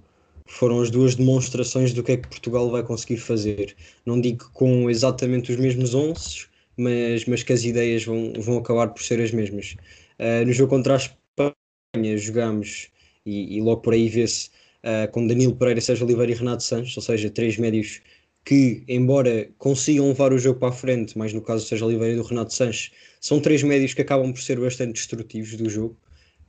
foram 0.45 0.81
as 0.81 0.91
duas 0.91 1.15
demonstrações 1.15 1.93
do 1.93 2.03
que 2.03 2.11
é 2.11 2.17
que 2.17 2.27
Portugal 2.27 2.69
vai 2.69 2.83
conseguir 2.83 3.17
fazer. 3.17 3.75
Não 4.05 4.19
digo 4.19 4.49
com 4.53 4.89
exatamente 4.89 5.51
os 5.51 5.57
mesmos 5.57 5.95
11, 5.95 6.47
mas, 6.77 7.25
mas 7.25 7.43
que 7.43 7.53
as 7.53 7.63
ideias 7.63 8.03
vão, 8.03 8.33
vão 8.37 8.57
acabar 8.57 8.89
por 8.89 9.01
ser 9.01 9.21
as 9.21 9.31
mesmas. 9.31 9.75
Uh, 10.19 10.45
no 10.45 10.53
jogo 10.53 10.69
contra 10.69 10.95
a 10.95 10.97
Espanha 10.97 12.17
jogamos 12.17 12.89
e, 13.25 13.57
e 13.57 13.61
logo 13.61 13.81
por 13.81 13.93
aí 13.93 14.09
vê-se 14.09 14.49
uh, 14.83 15.09
com 15.11 15.25
Danilo 15.25 15.55
Pereira, 15.55 15.81
Sérgio 15.81 16.05
Oliveira 16.05 16.31
e 16.31 16.35
Renato 16.35 16.63
Santos, 16.63 16.95
ou 16.97 17.03
seja, 17.03 17.29
três 17.29 17.57
médios 17.57 18.01
que, 18.45 18.83
embora 18.87 19.49
consigam 19.57 20.07
levar 20.09 20.33
o 20.33 20.37
jogo 20.37 20.59
para 20.59 20.69
a 20.69 20.73
frente, 20.73 21.17
mas 21.17 21.31
no 21.31 21.41
caso 21.41 21.63
do 21.63 21.67
Sérgio 21.69 21.87
Oliveira 21.87 22.13
e 22.13 22.17
do 22.17 22.23
Renato 22.23 22.53
Sanches, 22.53 22.91
são 23.21 23.39
três 23.39 23.63
médios 23.63 23.93
que 23.93 24.01
acabam 24.01 24.33
por 24.33 24.41
ser 24.41 24.59
bastante 24.59 24.93
destrutivos 24.93 25.55
do 25.55 25.69
jogo. 25.69 25.95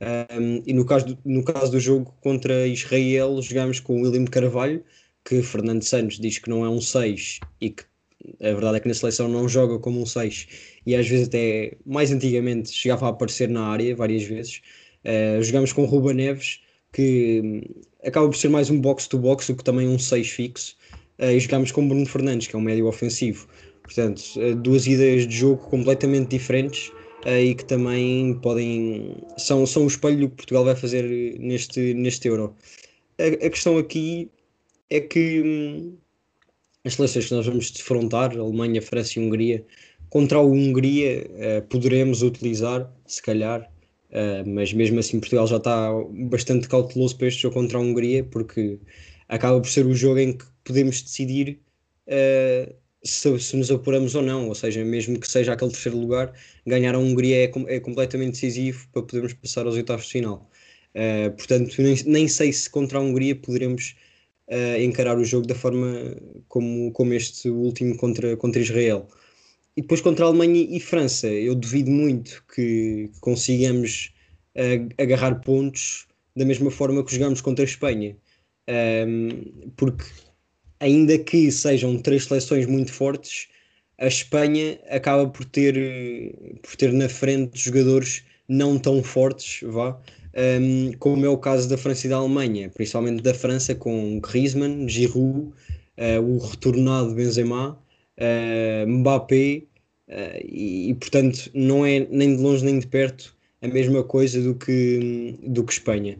Um, 0.01 0.61
e 0.65 0.73
no 0.73 0.85
caso, 0.85 1.05
do, 1.05 1.17
no 1.23 1.43
caso 1.43 1.71
do 1.71 1.79
jogo 1.79 2.13
contra 2.21 2.67
Israel, 2.67 3.41
jogamos 3.41 3.79
com 3.79 4.01
o 4.01 4.01
William 4.03 4.25
Carvalho, 4.25 4.83
que 5.23 5.41
Fernando 5.41 5.83
Santos 5.83 6.19
diz 6.19 6.37
que 6.37 6.49
não 6.49 6.65
é 6.65 6.69
um 6.69 6.81
6 6.81 7.39
e 7.61 7.69
que 7.69 7.83
a 8.41 8.51
verdade 8.51 8.77
é 8.77 8.79
que 8.79 8.87
na 8.87 8.93
seleção 8.93 9.27
não 9.27 9.47
joga 9.47 9.79
como 9.79 10.01
um 10.01 10.05
6 10.05 10.47
e 10.85 10.95
às 10.95 11.07
vezes 11.07 11.27
até 11.27 11.77
mais 11.85 12.11
antigamente 12.11 12.71
chegava 12.71 13.07
a 13.07 13.09
aparecer 13.09 13.49
na 13.49 13.65
área 13.67 13.95
várias 13.95 14.23
vezes. 14.23 14.61
Uh, 15.03 15.41
jogamos 15.43 15.71
com 15.71 15.85
Ruba 15.85 16.13
Neves, 16.13 16.61
que 16.91 17.41
hum, 17.43 17.61
acaba 18.03 18.27
por 18.27 18.35
ser 18.35 18.49
mais 18.49 18.69
um 18.69 18.79
box-to-box 18.79 19.47
do 19.47 19.55
que 19.55 19.63
também 19.63 19.87
um 19.87 19.99
6 19.99 20.29
fixo. 20.29 20.75
Uh, 21.19 21.31
e 21.31 21.39
jogamos 21.39 21.71
com 21.71 21.87
Bruno 21.87 22.05
Fernandes, 22.05 22.47
que 22.47 22.55
é 22.55 22.59
um 22.59 22.61
médio 22.61 22.87
ofensivo. 22.87 23.47
Portanto, 23.83 24.21
uh, 24.37 24.55
duas 24.55 24.87
ideias 24.87 25.27
de 25.27 25.35
jogo 25.35 25.57
completamente 25.69 26.29
diferentes 26.29 26.91
e 27.25 27.55
que 27.55 27.65
também 27.65 28.35
podem. 28.35 29.17
são, 29.37 29.65
são 29.65 29.83
o 29.83 29.87
espelho 29.87 30.29
que 30.29 30.35
Portugal 30.35 30.65
vai 30.65 30.75
fazer 30.75 31.03
neste, 31.39 31.93
neste 31.93 32.27
Euro. 32.27 32.55
A, 33.19 33.45
a 33.45 33.49
questão 33.49 33.77
aqui 33.77 34.29
é 34.89 34.99
que 34.99 35.41
hum, 35.41 35.97
as 36.85 36.93
seleções 36.93 37.27
que 37.27 37.33
nós 37.33 37.45
vamos 37.45 37.71
defrontar, 37.71 38.37
Alemanha, 38.37 38.81
França 38.81 39.19
e 39.19 39.23
Hungria, 39.23 39.65
contra 40.09 40.37
a 40.37 40.41
Hungria 40.41 41.25
uh, 41.25 41.67
poderemos 41.67 42.21
utilizar, 42.21 42.91
se 43.07 43.21
calhar, 43.21 43.61
uh, 44.11 44.47
mas 44.47 44.71
mesmo 44.71 44.99
assim 44.99 45.19
Portugal 45.19 45.47
já 45.47 45.57
está 45.57 45.89
bastante 46.29 46.69
cauteloso 46.69 47.17
para 47.17 47.27
este 47.27 47.41
jogo 47.41 47.55
contra 47.55 47.79
a 47.79 47.81
Hungria, 47.81 48.23
porque 48.23 48.79
acaba 49.27 49.59
por 49.59 49.69
ser 49.69 49.85
o 49.85 49.95
jogo 49.95 50.19
em 50.19 50.33
que 50.37 50.45
podemos 50.63 51.01
decidir 51.01 51.59
uh, 52.07 52.73
se, 53.05 53.39
se, 53.39 53.55
nos 53.57 53.71
apuramos 53.71 54.15
ou 54.15 54.21
não, 54.21 54.47
ou 54.49 54.55
seja, 54.55 54.83
mesmo 54.83 55.19
que 55.19 55.27
seja 55.27 55.53
aquele 55.53 55.71
terceiro 55.71 55.97
lugar, 55.97 56.33
ganhar 56.65 56.95
a 56.95 56.99
Hungria 56.99 57.45
é, 57.45 57.51
é 57.67 57.79
completamente 57.79 58.33
decisivo 58.33 58.87
para 58.91 59.03
podermos 59.03 59.33
passar 59.33 59.65
aos 59.65 59.75
oitavos 59.75 60.05
de 60.05 60.11
final. 60.11 60.49
portanto, 61.37 61.81
nem, 61.81 61.95
nem 62.05 62.27
sei 62.27 62.51
se 62.53 62.69
contra 62.69 62.97
a 62.97 63.01
Hungria 63.01 63.35
poderemos 63.35 63.95
uh, 64.47 64.81
encarar 64.81 65.17
o 65.17 65.23
jogo 65.23 65.47
da 65.47 65.55
forma 65.55 66.15
como, 66.47 66.91
como 66.91 67.13
este 67.13 67.49
último 67.49 67.95
contra, 67.97 68.35
contra 68.37 68.61
Israel. 68.61 69.07
E 69.77 69.81
depois 69.81 70.01
contra 70.01 70.25
a 70.25 70.29
Alemanha 70.29 70.67
e 70.69 70.79
França, 70.79 71.27
eu 71.27 71.53
duvido 71.55 71.91
muito 71.91 72.43
que 72.53 73.11
consigamos 73.19 74.13
uh, 74.55 75.01
agarrar 75.01 75.41
pontos 75.41 76.07
da 76.35 76.45
mesma 76.45 76.71
forma 76.71 77.03
que 77.03 77.13
jogamos 77.13 77.41
contra 77.41 77.63
a 77.63 77.67
Espanha. 77.67 78.15
Um, 78.67 78.73
ehm, 78.73 79.71
porque, 79.77 80.03
ainda 80.79 81.17
que 81.17 81.51
sejam 81.51 81.97
três 81.97 82.25
seleções 82.25 82.65
muito 82.65 82.91
fortes, 82.91 83.47
a 83.97 84.07
Espanha 84.07 84.79
acaba 84.89 85.27
por 85.27 85.45
ter, 85.45 85.75
por 86.61 86.75
ter 86.75 86.91
na 86.91 87.07
frente 87.07 87.57
jogadores 87.59 88.23
não 88.47 88.77
tão 88.77 89.01
fortes, 89.01 89.61
vá, 89.63 89.99
um, 90.35 90.91
como 90.99 91.25
é 91.25 91.29
o 91.29 91.37
caso 91.37 91.69
da 91.69 91.77
França 91.77 92.07
e 92.07 92.09
da 92.09 92.17
Alemanha, 92.17 92.69
principalmente 92.69 93.23
da 93.23 93.33
França 93.33 93.73
com 93.73 94.19
Griezmann, 94.19 94.87
Giroud, 94.87 95.51
uh, 95.97 96.21
o 96.21 96.37
retornado 96.39 97.15
Benzema, 97.15 97.79
uh, 98.19 98.87
Mbappé, 98.87 99.63
uh, 100.09 100.41
e, 100.43 100.89
e, 100.89 100.93
portanto 100.95 101.49
não 101.53 101.85
é 101.85 102.05
nem 102.11 102.35
de 102.35 102.41
longe 102.41 102.65
nem 102.65 102.79
de 102.79 102.87
perto 102.87 103.35
a 103.61 103.67
mesma 103.67 104.03
coisa 104.03 104.41
do 104.41 104.53
que, 104.55 105.39
do 105.47 105.63
que 105.63 105.73
Espanha. 105.73 106.19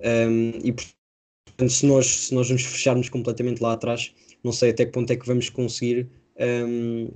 Um, 0.00 0.50
e 0.62 0.74
portanto, 1.56 1.72
se 1.72 1.86
nós, 1.86 2.06
se 2.06 2.34
nós 2.34 2.50
nos 2.50 2.64
fecharmos 2.64 3.08
completamente 3.08 3.60
lá 3.60 3.72
atrás, 3.72 4.12
não 4.42 4.52
sei 4.52 4.70
até 4.70 4.84
que 4.84 4.92
ponto 4.92 5.10
é 5.12 5.16
que 5.16 5.26
vamos 5.26 5.48
conseguir 5.48 6.08
um, 6.38 7.08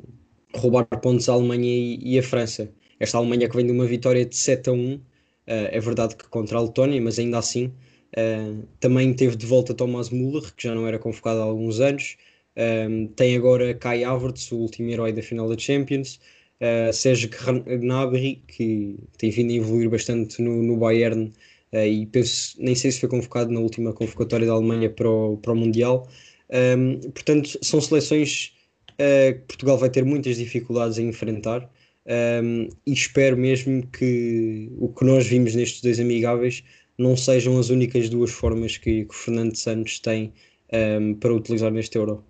roubar 0.55 0.87
pontos 0.87 1.29
à 1.29 1.33
Alemanha 1.35 1.69
e, 1.69 1.99
e, 2.03 2.19
a 2.19 2.23
França. 2.23 2.71
Esta 2.99 3.19
Alemanha 3.19 3.49
que 3.49 3.57
vem 3.57 3.67
de 3.67 3.73
uma 3.73 3.87
vitória 3.87 4.25
de 4.25 4.37
7 4.37 4.71
a 4.71 4.73
1, 4.73 4.95
uh, 4.95 5.01
é 5.47 5.81
verdade 5.81 6.17
que 6.17 6.29
contra 6.29 6.59
a 6.59 6.63
Letónia, 6.63 7.01
mas 7.01 7.19
ainda 7.19 7.39
assim 7.39 7.67
uh, 7.67 8.67
também 8.81 9.13
teve 9.15 9.37
de 9.37 9.47
volta 9.47 9.75
Thomas 9.75 10.11
Müller, 10.11 10.55
que 10.55 10.63
já 10.65 10.75
não 10.75 10.87
era 10.87 10.99
convocado 10.99 11.41
há 11.41 11.45
alguns 11.45 11.81
anos. 11.81 12.17
Um, 12.57 13.07
tem 13.09 13.37
agora 13.37 13.73
Kai 13.75 14.03
Havertz, 14.03 14.51
o 14.51 14.57
último 14.57 14.91
herói 14.91 15.13
da 15.13 15.23
final 15.23 15.49
da 15.49 15.57
Champions. 15.57 16.19
Uh, 16.61 16.93
Sérgio 16.93 17.31
Gnabry, 17.65 18.43
que 18.49 18.97
tem 19.17 19.31
vindo 19.31 19.53
a 19.53 19.57
evoluir 19.57 19.89
bastante 19.89 20.43
no, 20.43 20.61
no 20.61 20.77
Bayern 20.77 21.33
e 21.73 22.07
penso, 22.07 22.57
nem 22.59 22.75
sei 22.75 22.91
se 22.91 23.01
foi 23.01 23.09
convocado 23.09 23.53
na 23.53 23.61
última 23.61 23.93
convocatória 23.93 24.47
da 24.47 24.53
Alemanha 24.53 24.91
para 24.91 25.11
o, 25.11 25.37
para 25.37 25.53
o 25.53 25.57
Mundial. 25.57 26.09
Um, 26.51 26.99
portanto, 27.11 27.59
são 27.63 27.81
seleções 27.81 28.55
uh, 28.93 29.35
que 29.35 29.45
Portugal 29.47 29.77
vai 29.77 29.91
ter 29.91 30.05
muitas 30.05 30.37
dificuldades 30.37 30.99
em 30.99 31.09
enfrentar 31.09 31.71
um, 32.09 32.69
e 32.87 32.93
espero 32.93 33.37
mesmo 33.37 33.87
que 33.89 34.73
o 34.79 34.89
que 34.89 35.05
nós 35.05 35.27
vimos 35.27 35.55
nestes 35.55 35.83
dois 35.83 36.01
amigáveis 36.01 36.65
não 36.97 37.15
sejam 37.15 37.59
as 37.59 37.69
únicas 37.69 38.09
duas 38.09 38.31
formas 38.31 38.79
que, 38.79 39.05
que 39.05 39.15
o 39.15 39.17
Fernando 39.17 39.55
Santos 39.55 40.01
tem 40.01 40.33
um, 40.73 41.15
para 41.15 41.35
utilizar 41.35 41.71
neste 41.71 41.99
Euro. 41.99 42.25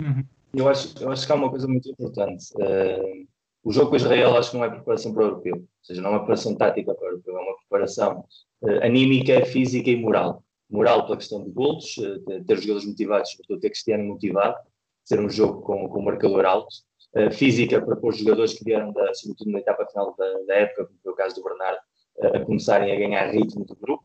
Uhum. 0.00 0.24
Eu, 0.54 0.68
acho, 0.68 0.94
eu 0.98 1.10
acho 1.10 1.26
que 1.26 1.32
há 1.32 1.34
uma 1.34 1.50
coisa 1.50 1.68
muito 1.68 1.90
importante. 1.90 2.46
Uh, 2.54 3.28
o 3.62 3.70
jogo 3.70 3.90
com 3.90 3.96
Israel 3.96 4.34
acho 4.36 4.52
que 4.52 4.56
não 4.56 4.64
é 4.64 4.70
preparação 4.70 5.12
para 5.12 5.24
o 5.24 5.26
europeu, 5.26 5.56
ou 5.56 5.68
seja, 5.82 6.00
não 6.00 6.08
é 6.08 6.12
uma 6.14 6.18
preparação 6.20 6.54
tática 6.54 6.94
para 6.94 7.04
o 7.04 7.10
europeu, 7.10 7.36
é 7.36 7.40
uma 7.40 7.56
preparação 7.68 8.24
uh, 8.62 8.84
anímica, 8.84 9.44
física 9.46 9.90
e 9.90 9.96
moral. 9.96 10.42
Moral 10.70 11.04
pela 11.04 11.16
questão 11.16 11.44
de 11.44 11.50
golos, 11.50 11.96
uh, 11.98 12.44
ter 12.44 12.54
os 12.54 12.62
jogadores 12.62 12.88
motivados, 12.88 13.30
sobretudo 13.30 13.60
ter 13.60 13.70
Cristiano 13.70 14.04
motivado, 14.04 14.56
ser 15.04 15.20
um 15.20 15.28
jogo 15.28 15.62
com, 15.62 15.88
com 15.88 16.00
um 16.00 16.04
marcador 16.04 16.44
alto. 16.44 16.74
Uh, 17.14 17.30
física 17.32 17.80
para 17.80 17.96
pôr 17.96 18.10
os 18.10 18.18
jogadores 18.18 18.52
que 18.52 18.64
vieram, 18.64 18.92
da, 18.92 19.14
sobretudo 19.14 19.50
na 19.50 19.60
etapa 19.60 19.86
final 19.86 20.14
da, 20.18 20.30
da 20.46 20.54
época, 20.54 20.86
como 20.86 20.98
foi 21.02 21.12
o 21.12 21.16
caso 21.16 21.34
do 21.36 21.42
Bernardo, 21.42 21.80
a 22.20 22.40
começarem 22.40 22.92
a 22.92 22.98
ganhar 22.98 23.30
ritmo 23.30 23.64
do 23.64 23.76
grupo 23.76 24.04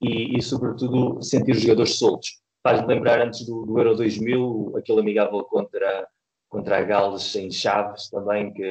e, 0.00 0.38
e, 0.38 0.42
sobretudo, 0.42 1.20
sentir 1.20 1.52
os 1.52 1.60
jogadores 1.60 1.98
soltos 1.98 2.40
faz-me 2.62 2.86
lembrar 2.86 3.20
antes 3.20 3.46
do, 3.46 3.64
do, 3.64 3.78
Euro 3.78 3.96
2000, 3.96 4.74
aquele 4.76 5.00
amigável 5.00 5.42
contra, 5.44 6.06
contra 6.48 6.78
a 6.78 6.82
Gales 6.82 7.34
em 7.36 7.50
Chaves 7.50 8.08
também, 8.10 8.52
que 8.52 8.64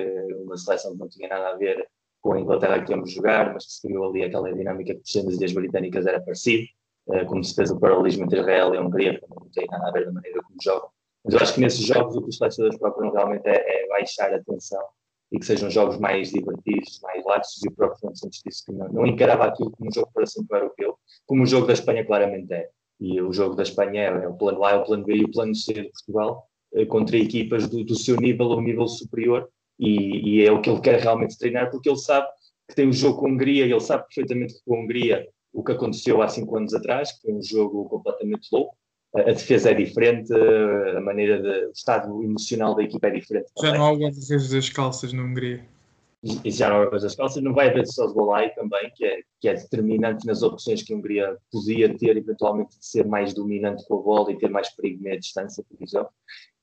uma 0.43 0.57
seleção 0.57 0.93
que 0.93 0.99
não 0.99 1.09
tinha 1.09 1.29
nada 1.29 1.49
a 1.49 1.57
ver 1.57 1.87
com 2.27 2.33
a 2.33 2.41
Inglaterra 2.41 2.83
que 2.83 2.91
íamos 2.91 3.11
jogar, 3.13 3.53
mas 3.53 3.65
que 3.65 3.71
se 3.71 3.87
criou 3.87 4.09
ali 4.09 4.25
aquela 4.25 4.53
dinâmica 4.53 4.93
que 4.93 4.99
por 4.99 5.29
as 5.29 5.35
ilhas 5.35 5.53
britânicas 5.53 6.05
era 6.05 6.19
parecido, 6.19 6.67
uh, 7.07 7.25
como 7.25 7.41
se 7.41 7.55
fez 7.55 7.71
o 7.71 7.79
paralelismo 7.79 8.25
entre 8.25 8.39
Israel 8.39 8.75
e 8.75 8.79
Hungria, 8.79 9.17
que 9.17 9.25
não 9.29 9.49
tem 9.53 9.65
nada 9.71 9.87
a 9.87 9.91
ver 9.91 10.05
da 10.05 10.11
maneira 10.11 10.41
como 10.43 10.57
jogam. 10.61 10.89
Mas 11.23 11.33
eu 11.33 11.39
acho 11.39 11.53
que 11.53 11.61
nesses 11.61 11.85
jogos 11.85 12.17
o 12.17 12.21
que 12.21 12.29
os 12.29 12.37
selecionadores 12.37 12.79
procuram 12.79 13.13
realmente 13.13 13.47
é, 13.47 13.55
é, 13.55 13.87
baixar 13.87 14.33
a 14.33 14.43
tensão 14.43 14.83
e 15.31 15.39
que 15.39 15.45
sejam 15.45 15.69
jogos 15.69 15.97
mais 15.99 16.31
divertidos, 16.31 16.99
mais 17.01 17.23
laxos, 17.25 17.63
e 17.63 17.69
o 17.69 17.71
próprio 17.71 17.99
Fernando 17.99 18.19
Santos 18.19 18.41
disse 18.45 18.65
que 18.65 18.73
não, 18.73 18.89
não 18.89 19.05
encarava 19.05 19.45
aquilo 19.45 19.71
como 19.71 19.89
um 19.89 19.93
jogo 19.93 20.09
para 20.13 20.25
sempre 20.25 20.57
europeu, 20.57 20.97
como 21.25 21.43
o 21.43 21.45
jogo 21.45 21.65
da 21.65 21.73
Espanha 21.73 22.05
claramente 22.05 22.53
é. 22.53 22.69
E 22.99 23.21
o 23.21 23.31
jogo 23.31 23.55
da 23.55 23.63
Espanha 23.63 24.01
é, 24.01 24.23
é 24.25 24.27
o 24.27 24.33
plano 24.33 24.65
A, 24.65 24.71
é 24.71 24.75
o 24.75 24.83
plano 24.83 25.05
B 25.05 25.15
e 25.15 25.23
o 25.23 25.31
plano 25.31 25.55
C 25.55 25.73
de 25.73 25.89
Portugal 25.89 26.45
eh, 26.73 26.85
contra 26.85 27.15
equipas 27.15 27.69
do, 27.69 27.85
do 27.85 27.95
seu 27.95 28.17
nível 28.17 28.47
ou 28.47 28.61
nível 28.61 28.87
superior 28.87 29.47
e, 29.79 30.41
e, 30.41 30.45
é 30.45 30.51
o 30.51 30.61
que 30.61 30.69
ele 30.69 30.81
quer 30.81 30.99
realmente 30.99 31.37
treinar 31.37 31.69
porque 31.69 31.89
ele 31.89 31.97
sabe 31.97 32.27
que 32.67 32.75
tem 32.75 32.85
o 32.85 32.89
um 32.89 32.93
jogo 32.93 33.19
com 33.19 33.27
a 33.27 33.29
Hungria 33.29 33.65
e 33.65 33.71
ele 33.71 33.79
sabe 33.79 34.03
perfeitamente 34.05 34.55
que 34.55 34.59
com 34.65 34.75
a 34.75 34.79
Hungria 34.79 35.27
o 35.53 35.63
que 35.63 35.71
aconteceu 35.71 36.21
há 36.21 36.27
cinco 36.27 36.57
anos 36.57 36.73
atrás, 36.73 37.11
que 37.11 37.21
foi 37.21 37.33
um 37.33 37.41
jogo 37.41 37.85
completamente 37.85 38.47
louco, 38.51 38.75
a 39.15 39.23
defesa 39.23 39.71
é 39.71 39.73
diferente, 39.73 40.31
a 40.33 41.01
maneira 41.01 41.41
de, 41.41 41.67
o 41.67 41.71
estado 41.71 42.21
emocional 42.21 42.75
da 42.75 42.83
equipa 42.83 43.07
é 43.07 43.11
diferente. 43.11 43.47
Já 43.61 43.73
não 43.73 43.85
há 43.85 43.91
o 43.93 43.97
das 43.97 44.69
calças 44.69 45.13
na 45.13 45.23
Hungria 45.23 45.65
e 46.23 46.49
já 46.49 46.69
não 46.69 46.81
é 46.81 46.87
coisa 46.87 47.07
não 47.41 47.53
vai 47.53 47.69
haver 47.69 47.85
Sosbolai 47.85 48.53
também, 48.55 48.91
que 48.95 49.05
é, 49.05 49.21
que 49.39 49.47
é 49.47 49.53
determinante 49.53 50.25
nas 50.25 50.41
opções 50.41 50.81
que 50.81 50.91
a 50.91 50.97
Hungria 50.97 51.37
podia 51.51 51.95
ter, 51.95 52.17
eventualmente, 52.17 52.77
de 52.77 52.85
ser 52.85 53.05
mais 53.05 53.33
dominante 53.33 53.85
com 53.87 53.99
a 53.99 54.01
bola 54.01 54.31
e 54.31 54.37
ter 54.37 54.49
mais 54.49 54.69
perigo 54.75 55.03
meia 55.03 55.19
distância, 55.19 55.63
por 55.63 55.81
exemplo. 55.81 56.09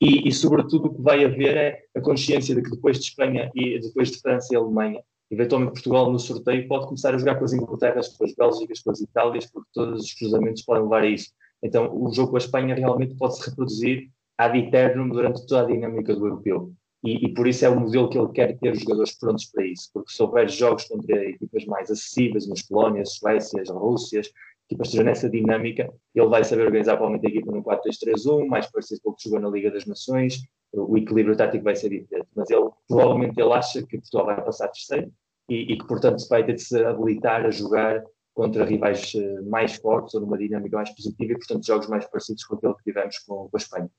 E, 0.00 0.28
e, 0.28 0.32
sobretudo, 0.32 0.88
o 0.88 0.94
que 0.94 1.02
vai 1.02 1.24
haver 1.24 1.56
é 1.56 1.82
a 1.96 2.00
consciência 2.00 2.54
de 2.54 2.62
que 2.62 2.70
depois 2.70 2.98
de 2.98 3.04
Espanha 3.04 3.50
e 3.54 3.78
depois 3.78 4.10
de 4.10 4.20
França 4.20 4.52
e 4.52 4.56
Alemanha, 4.56 5.00
eventualmente 5.30 5.72
Portugal 5.72 6.10
no 6.10 6.18
sorteio 6.18 6.66
pode 6.66 6.86
começar 6.86 7.14
a 7.14 7.18
jogar 7.18 7.36
com 7.36 7.44
as 7.44 7.52
Inglaterras, 7.52 8.08
com 8.08 8.24
as 8.24 8.34
Bélgicas, 8.34 8.80
com 8.80 8.90
as 8.90 9.00
Itálias, 9.00 9.46
porque 9.46 9.70
todos 9.72 10.02
os 10.02 10.14
cruzamentos 10.14 10.62
podem 10.62 10.82
levar 10.82 11.02
a 11.02 11.06
isso. 11.06 11.30
Então, 11.62 11.90
o 11.94 12.12
jogo 12.12 12.30
com 12.30 12.36
a 12.36 12.40
Espanha 12.40 12.74
realmente 12.74 13.14
pode 13.14 13.36
se 13.36 13.48
reproduzir 13.48 14.10
ad 14.36 14.58
eternum 14.58 15.08
durante 15.08 15.46
toda 15.46 15.62
a 15.62 15.66
dinâmica 15.66 16.14
do 16.14 16.26
europeu. 16.26 16.72
E, 17.04 17.26
e, 17.26 17.34
por 17.34 17.46
isso 17.46 17.66
é 17.66 17.68
o 17.68 17.78
modelo 17.78 18.08
que 18.08 18.18
ele 18.18 18.32
quer 18.32 18.58
ter 18.58 18.72
os 18.72 18.80
jogadores 18.80 19.18
prontos 19.18 19.44
para 19.46 19.66
isso, 19.66 19.90
porque 19.92 20.10
se 20.10 20.22
houver 20.22 20.48
jogos 20.48 20.84
contra 20.84 21.22
equipas 21.28 21.66
mais 21.66 21.90
acessíveis, 21.90 22.48
nas 22.48 22.62
Polónias, 22.62 23.16
Suécias, 23.16 23.68
Rússias, 23.68 24.30
equipas 24.66 24.88
estejam 24.88 25.04
nessa 25.04 25.28
dinâmica, 25.28 25.92
ele 26.14 26.28
vai 26.28 26.42
saber 26.42 26.64
organizar 26.64 26.96
provavelmente 26.96 27.26
a 27.26 27.30
equipa 27.30 27.52
num 27.52 27.62
4-3-3-1, 27.62 28.46
mais 28.46 28.70
parecido 28.70 29.02
com 29.02 29.10
o 29.10 29.14
que 29.14 29.24
jogou 29.24 29.38
na 29.38 29.50
Liga 29.50 29.70
das 29.70 29.84
Nações, 29.84 30.40
o 30.72 30.96
equilíbrio 30.96 31.36
tático 31.36 31.62
vai 31.62 31.76
ser 31.76 31.90
diferente, 31.90 32.28
mas 32.34 32.50
ele 32.50 32.68
provavelmente 32.88 33.40
ele 33.40 33.52
acha 33.52 33.82
que 33.86 33.98
Portugal 33.98 34.26
vai 34.26 34.44
passar 34.44 34.68
terceiro 34.68 35.12
e, 35.48 35.72
e 35.72 35.78
que 35.78 35.86
portanto 35.86 36.26
vai 36.28 36.44
ter 36.44 36.54
de 36.54 36.62
se 36.62 36.82
habilitar 36.84 37.44
a 37.44 37.50
jogar 37.50 38.02
contra 38.32 38.64
rivais 38.64 39.12
eh, 39.14 39.40
mais 39.42 39.76
fortes 39.76 40.14
ou 40.14 40.22
numa 40.22 40.36
dinâmica 40.36 40.76
mais 40.76 40.90
positiva 40.90 41.32
e 41.32 41.36
portanto 41.36 41.64
jogos 41.64 41.86
mais 41.86 42.04
parecidos 42.06 42.44
com 42.44 42.56
aquele 42.56 42.74
que 42.74 42.82
tivemos 42.82 43.18
com, 43.20 43.48
com 43.48 43.56
a 43.56 43.58
Espanha. 43.58 43.90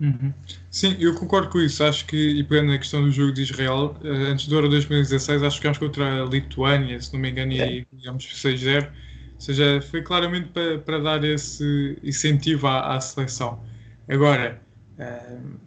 Uhum. 0.00 0.32
Sim, 0.70 0.96
eu 0.98 1.14
concordo 1.14 1.50
com 1.50 1.60
isso. 1.60 1.84
Acho 1.84 2.06
que, 2.06 2.16
e 2.16 2.42
pegando 2.42 2.72
a 2.72 2.78
questão 2.78 3.02
do 3.02 3.10
jogo 3.10 3.32
de 3.32 3.42
Israel, 3.42 3.96
uh, 4.02 4.08
antes 4.08 4.46
do 4.46 4.54
Euro 4.54 4.68
2016, 4.70 5.42
acho 5.42 5.56
que 5.56 5.60
ficámos 5.60 5.78
contra 5.78 6.22
a 6.22 6.26
Lituânia, 6.26 7.00
se 7.00 7.12
não 7.12 7.20
me 7.20 7.30
engano, 7.30 7.52
é. 7.52 7.70
e 7.70 7.86
ganhamos 7.92 8.24
6-0. 8.24 8.86
Ou 8.86 9.40
seja, 9.40 9.80
foi 9.82 10.02
claramente 10.02 10.48
para, 10.48 10.78
para 10.78 10.98
dar 10.98 11.24
esse 11.24 11.98
incentivo 12.02 12.66
à, 12.66 12.96
à 12.96 13.00
seleção. 13.00 13.62
Agora, 14.08 14.60
uh, 14.98 15.60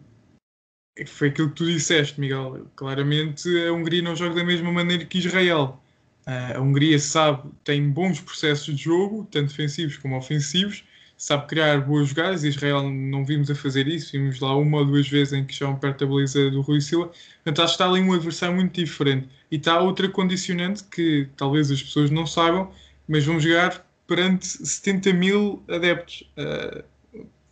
foi 1.05 1.29
aquilo 1.29 1.49
que 1.49 1.55
tu 1.55 1.65
disseste, 1.65 2.19
Miguel. 2.19 2.67
Claramente, 2.75 3.47
a 3.67 3.71
Hungria 3.71 4.01
não 4.01 4.15
joga 4.15 4.35
da 4.35 4.43
mesma 4.43 4.71
maneira 4.71 5.05
que 5.05 5.19
Israel. 5.19 5.79
Uh, 6.25 6.57
a 6.57 6.59
Hungria 6.59 6.97
sabe, 6.97 7.49
tem 7.63 7.87
bons 7.89 8.19
processos 8.19 8.75
de 8.75 8.83
jogo, 8.83 9.27
tanto 9.29 9.49
defensivos 9.49 9.97
como 9.97 10.17
ofensivos, 10.17 10.83
sabe 11.17 11.47
criar 11.47 11.81
boas 11.81 12.09
jogadas. 12.09 12.43
Israel 12.43 12.89
não 12.89 13.25
vimos 13.25 13.49
a 13.49 13.55
fazer 13.55 13.87
isso, 13.87 14.11
vimos 14.11 14.39
lá 14.39 14.55
uma 14.55 14.79
ou 14.79 14.85
duas 14.85 15.07
vezes 15.07 15.33
em 15.33 15.45
que 15.45 15.53
estão 15.53 15.75
perto 15.75 16.05
da 16.05 16.11
baliza 16.11 16.49
do 16.49 16.61
Rui 16.61 16.81
Silva. 16.81 17.11
Portanto, 17.43 17.61
acho 17.63 17.77
que 17.77 17.83
está 17.83 17.89
ali 17.89 18.01
um 18.01 18.13
adversário 18.13 18.55
muito 18.55 18.73
diferente. 18.73 19.29
E 19.51 19.55
está 19.55 19.79
outra 19.79 20.09
condicionante 20.09 20.83
que 20.83 21.27
talvez 21.37 21.71
as 21.71 21.81
pessoas 21.81 22.09
não 22.09 22.25
saibam, 22.25 22.71
mas 23.07 23.25
vamos 23.25 23.43
jogar 23.43 23.85
perante 24.07 24.45
70 24.45 25.13
mil 25.13 25.63
adeptos. 25.69 26.29
Uh, 26.37 26.83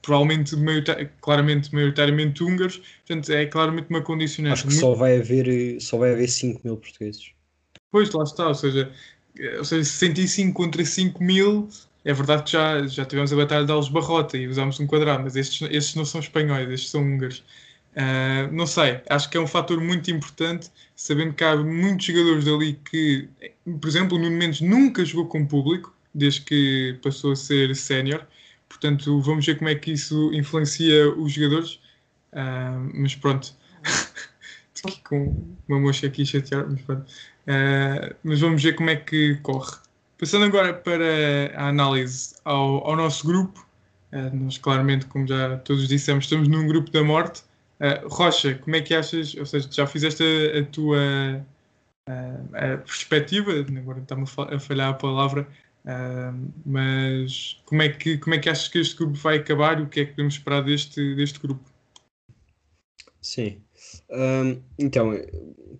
provavelmente, 0.01 0.55
claramente, 1.21 1.73
maioritariamente 1.73 2.43
húngaros. 2.43 2.81
Portanto, 3.05 3.31
é 3.31 3.45
claramente 3.45 3.87
uma 3.89 4.01
condicionante. 4.01 4.53
Acho 4.53 4.63
que 4.63 4.69
muito... 4.69 4.79
só, 4.79 4.93
vai 4.93 5.17
haver, 5.17 5.79
só 5.79 5.97
vai 5.97 6.13
haver 6.13 6.27
5 6.27 6.61
mil 6.63 6.77
portugueses. 6.77 7.31
Pois, 7.91 8.09
lá 8.11 8.23
está. 8.23 8.47
Ou 8.47 8.55
seja, 8.55 8.91
ou 9.57 9.63
seja 9.63 9.83
65 9.83 10.53
contra 10.53 10.83
5 10.83 11.23
mil 11.23 11.69
é 12.03 12.13
verdade 12.13 12.43
que 12.43 12.51
já, 12.51 12.85
já 12.87 13.05
tivemos 13.05 13.31
a 13.31 13.35
Batalha 13.35 13.65
de 13.65 13.71
Alves 13.71 13.89
Barrota 13.89 14.37
e 14.37 14.47
usámos 14.47 14.79
um 14.79 14.87
quadrado, 14.87 15.23
mas 15.23 15.35
estes, 15.35 15.61
estes 15.71 15.95
não 15.95 16.05
são 16.05 16.19
espanhóis, 16.19 16.69
estes 16.69 16.89
são 16.89 17.01
húngaros. 17.01 17.43
Uh, 17.93 18.51
não 18.53 18.65
sei, 18.65 19.01
acho 19.09 19.29
que 19.29 19.37
é 19.37 19.39
um 19.39 19.47
fator 19.47 19.79
muito 19.81 20.09
importante, 20.09 20.71
sabendo 20.95 21.33
que 21.33 21.43
há 21.43 21.55
muitos 21.55 22.05
jogadores 22.05 22.47
ali 22.47 22.73
que, 22.89 23.29
por 23.79 23.87
exemplo, 23.87 24.17
o 24.17 24.19
Mendes 24.19 24.61
nunca 24.61 25.03
jogou 25.05 25.27
com 25.27 25.45
público, 25.45 25.93
desde 26.13 26.41
que 26.41 26.99
passou 27.03 27.33
a 27.33 27.35
ser 27.35 27.75
sénior, 27.75 28.25
portanto, 28.69 29.21
vamos 29.21 29.45
ver 29.45 29.57
como 29.57 29.69
é 29.69 29.75
que 29.75 29.91
isso 29.91 30.33
influencia 30.33 31.09
os 31.15 31.33
jogadores. 31.33 31.79
Uh, 32.33 32.91
mas 32.93 33.13
pronto, 33.15 33.53
com 35.07 35.55
uma 35.67 35.79
mocha 35.79 36.07
aqui 36.07 36.25
chatear, 36.25 36.65
mas 36.69 36.81
pronto. 36.81 37.11
Uh, 37.47 38.15
mas 38.23 38.39
vamos 38.39 38.63
ver 38.63 38.73
como 38.75 38.89
é 38.89 38.95
que 38.95 39.35
corre. 39.43 39.80
Passando 40.21 40.45
agora 40.45 40.71
para 40.71 41.51
a 41.55 41.69
análise 41.69 42.35
ao, 42.45 42.87
ao 42.87 42.95
nosso 42.95 43.25
grupo, 43.25 43.67
uh, 44.13 44.35
nós 44.35 44.55
claramente, 44.55 45.07
como 45.07 45.25
já 45.25 45.57
todos 45.57 45.87
dissemos, 45.87 46.25
estamos 46.25 46.47
num 46.47 46.67
grupo 46.67 46.91
da 46.91 47.03
morte. 47.03 47.41
Uh, 47.79 48.07
Rocha, 48.07 48.53
como 48.53 48.75
é 48.75 48.81
que 48.81 48.93
achas, 48.93 49.33
ou 49.33 49.47
seja, 49.47 49.67
já 49.71 49.87
fizeste 49.87 50.21
a, 50.21 50.59
a 50.59 50.65
tua 50.65 51.43
uh, 52.07 52.55
a 52.55 52.77
perspectiva, 52.77 53.51
agora 53.75 53.99
está-me 53.99 54.25
a 54.37 54.59
falhar 54.59 54.89
a 54.89 54.93
palavra, 54.93 55.47
mas 56.63 57.59
como 57.65 57.81
é, 57.81 57.89
que, 57.89 58.19
como 58.19 58.35
é 58.35 58.37
que 58.37 58.47
achas 58.47 58.67
que 58.67 58.77
este 58.77 58.95
grupo 58.95 59.15
vai 59.15 59.37
acabar 59.37 59.79
e 59.79 59.81
o 59.81 59.87
que 59.87 60.01
é 60.01 60.05
que 60.05 60.11
podemos 60.11 60.35
esperar 60.35 60.63
deste, 60.63 61.15
deste 61.15 61.39
grupo? 61.39 61.67
Sim. 63.19 63.59
Hum, 64.11 64.61
então, 64.77 65.13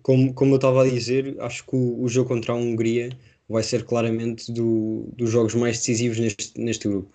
como, 0.02 0.34
como 0.34 0.54
eu 0.54 0.56
estava 0.56 0.82
a 0.82 0.88
dizer, 0.88 1.36
acho 1.38 1.64
que 1.64 1.76
o, 1.76 2.02
o 2.02 2.08
jogo 2.08 2.30
contra 2.30 2.52
a 2.52 2.56
Hungria 2.56 3.16
vai 3.48 3.62
ser 3.62 3.84
claramente 3.84 4.52
do, 4.52 5.08
dos 5.16 5.30
jogos 5.30 5.54
mais 5.54 5.78
decisivos 5.78 6.18
neste, 6.18 6.58
neste 6.60 6.88
grupo, 6.88 7.10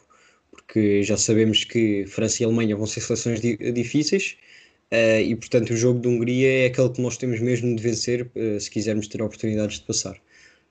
porque 0.52 1.04
já 1.04 1.18
sabemos 1.18 1.64
que 1.64 2.06
França 2.08 2.44
e 2.44 2.46
Alemanha 2.46 2.76
vão 2.76 2.86
ser 2.86 3.02
seleções 3.02 3.42
di- 3.42 3.58
difíceis 3.72 4.38
eh, 4.92 5.22
e, 5.24 5.36
portanto, 5.36 5.72
o 5.72 5.76
jogo 5.78 6.00
de 6.00 6.08
Hungria 6.08 6.64
é 6.64 6.66
aquele 6.68 6.90
que 6.90 7.02
nós 7.02 7.18
temos 7.18 7.40
mesmo 7.40 7.76
de 7.76 7.82
vencer 7.84 8.30
eh, 8.36 8.60
se 8.60 8.70
quisermos 8.72 9.08
ter 9.08 9.22
oportunidades 9.22 9.80
de 9.80 9.86
passar. 9.86 10.20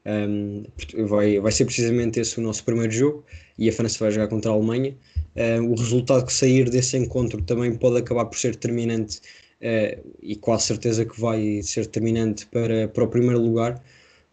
Um, 0.09 0.65
vai, 1.09 1.41
vai 1.41 1.51
ser 1.51 1.65
precisamente 1.65 2.21
esse 2.21 2.39
o 2.39 2.43
nosso 2.43 2.65
primeiro 2.65 2.93
jogo 2.93 3.25
e 3.59 3.69
a 3.69 3.73
França 3.73 3.99
vai 3.99 4.13
jogar 4.13 4.29
contra 4.29 4.51
a 4.51 4.55
Alemanha. 4.55 4.97
Uh, 5.35 5.65
o 5.71 5.75
resultado 5.75 6.25
que 6.25 6.33
sair 6.33 6.71
desse 6.71 6.97
encontro 6.97 7.43
também 7.43 7.75
pode 7.77 7.99
acabar 7.99 8.25
por 8.27 8.39
ser 8.39 8.53
determinante 8.53 9.19
uh, 9.61 10.15
e 10.23 10.37
quase 10.37 10.67
certeza 10.67 11.05
que 11.05 11.21
vai 11.21 11.61
ser 11.63 11.83
determinante 11.83 12.47
para, 12.47 12.89
para 12.89 13.05
o 13.05 13.09
primeiro 13.09 13.41
lugar. 13.41 13.83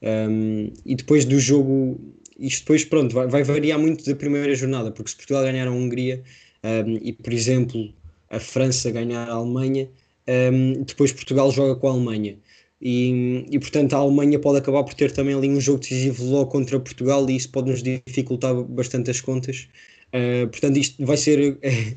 Um, 0.03 0.71
e 0.85 0.95
depois 0.95 1.23
do 1.23 1.39
jogo, 1.39 1.97
isto 2.37 2.61
depois 2.61 2.83
pronto, 2.83 3.13
vai, 3.13 3.27
vai, 3.27 3.43
variar 3.43 3.79
muito 3.79 4.05
da 4.05 4.15
primeira 4.15 4.53
jornada, 4.53 4.91
porque 4.91 5.11
se 5.11 5.15
Portugal 5.15 5.43
ganhar 5.43 5.67
a 5.67 5.71
Hungria 5.71 6.21
um, 6.63 6.99
e, 7.01 7.13
por 7.13 7.31
exemplo, 7.31 7.93
a 8.29 8.39
França 8.39 8.91
ganhar 8.91 9.29
a 9.29 9.33
Alemanha, 9.33 9.89
depois 10.85 11.11
Portugal 11.11 11.51
joga 11.51 11.75
com 11.75 11.87
a 11.87 11.91
Alemanha. 11.91 12.37
E, 12.85 13.45
e, 13.49 13.59
portanto 13.59 13.93
a 13.93 13.97
Alemanha 13.97 14.37
pode 14.37 14.57
acabar 14.57 14.83
por 14.83 14.93
ter 14.93 15.09
também 15.11 15.33
ali 15.33 15.47
um 15.49 15.61
jogo 15.61 15.79
decisivo 15.79 16.25
logo 16.25 16.51
contra 16.51 16.77
Portugal 16.77 17.29
e 17.29 17.37
isso 17.37 17.49
pode 17.49 17.71
nos 17.71 17.81
dificultar 17.81 18.53
bastante 18.55 19.09
as 19.09 19.21
contas. 19.21 19.69
Uh, 20.09 20.47
portanto, 20.49 20.77
isto 20.77 21.05
vai 21.05 21.15
ser 21.15 21.57
é, 21.61 21.95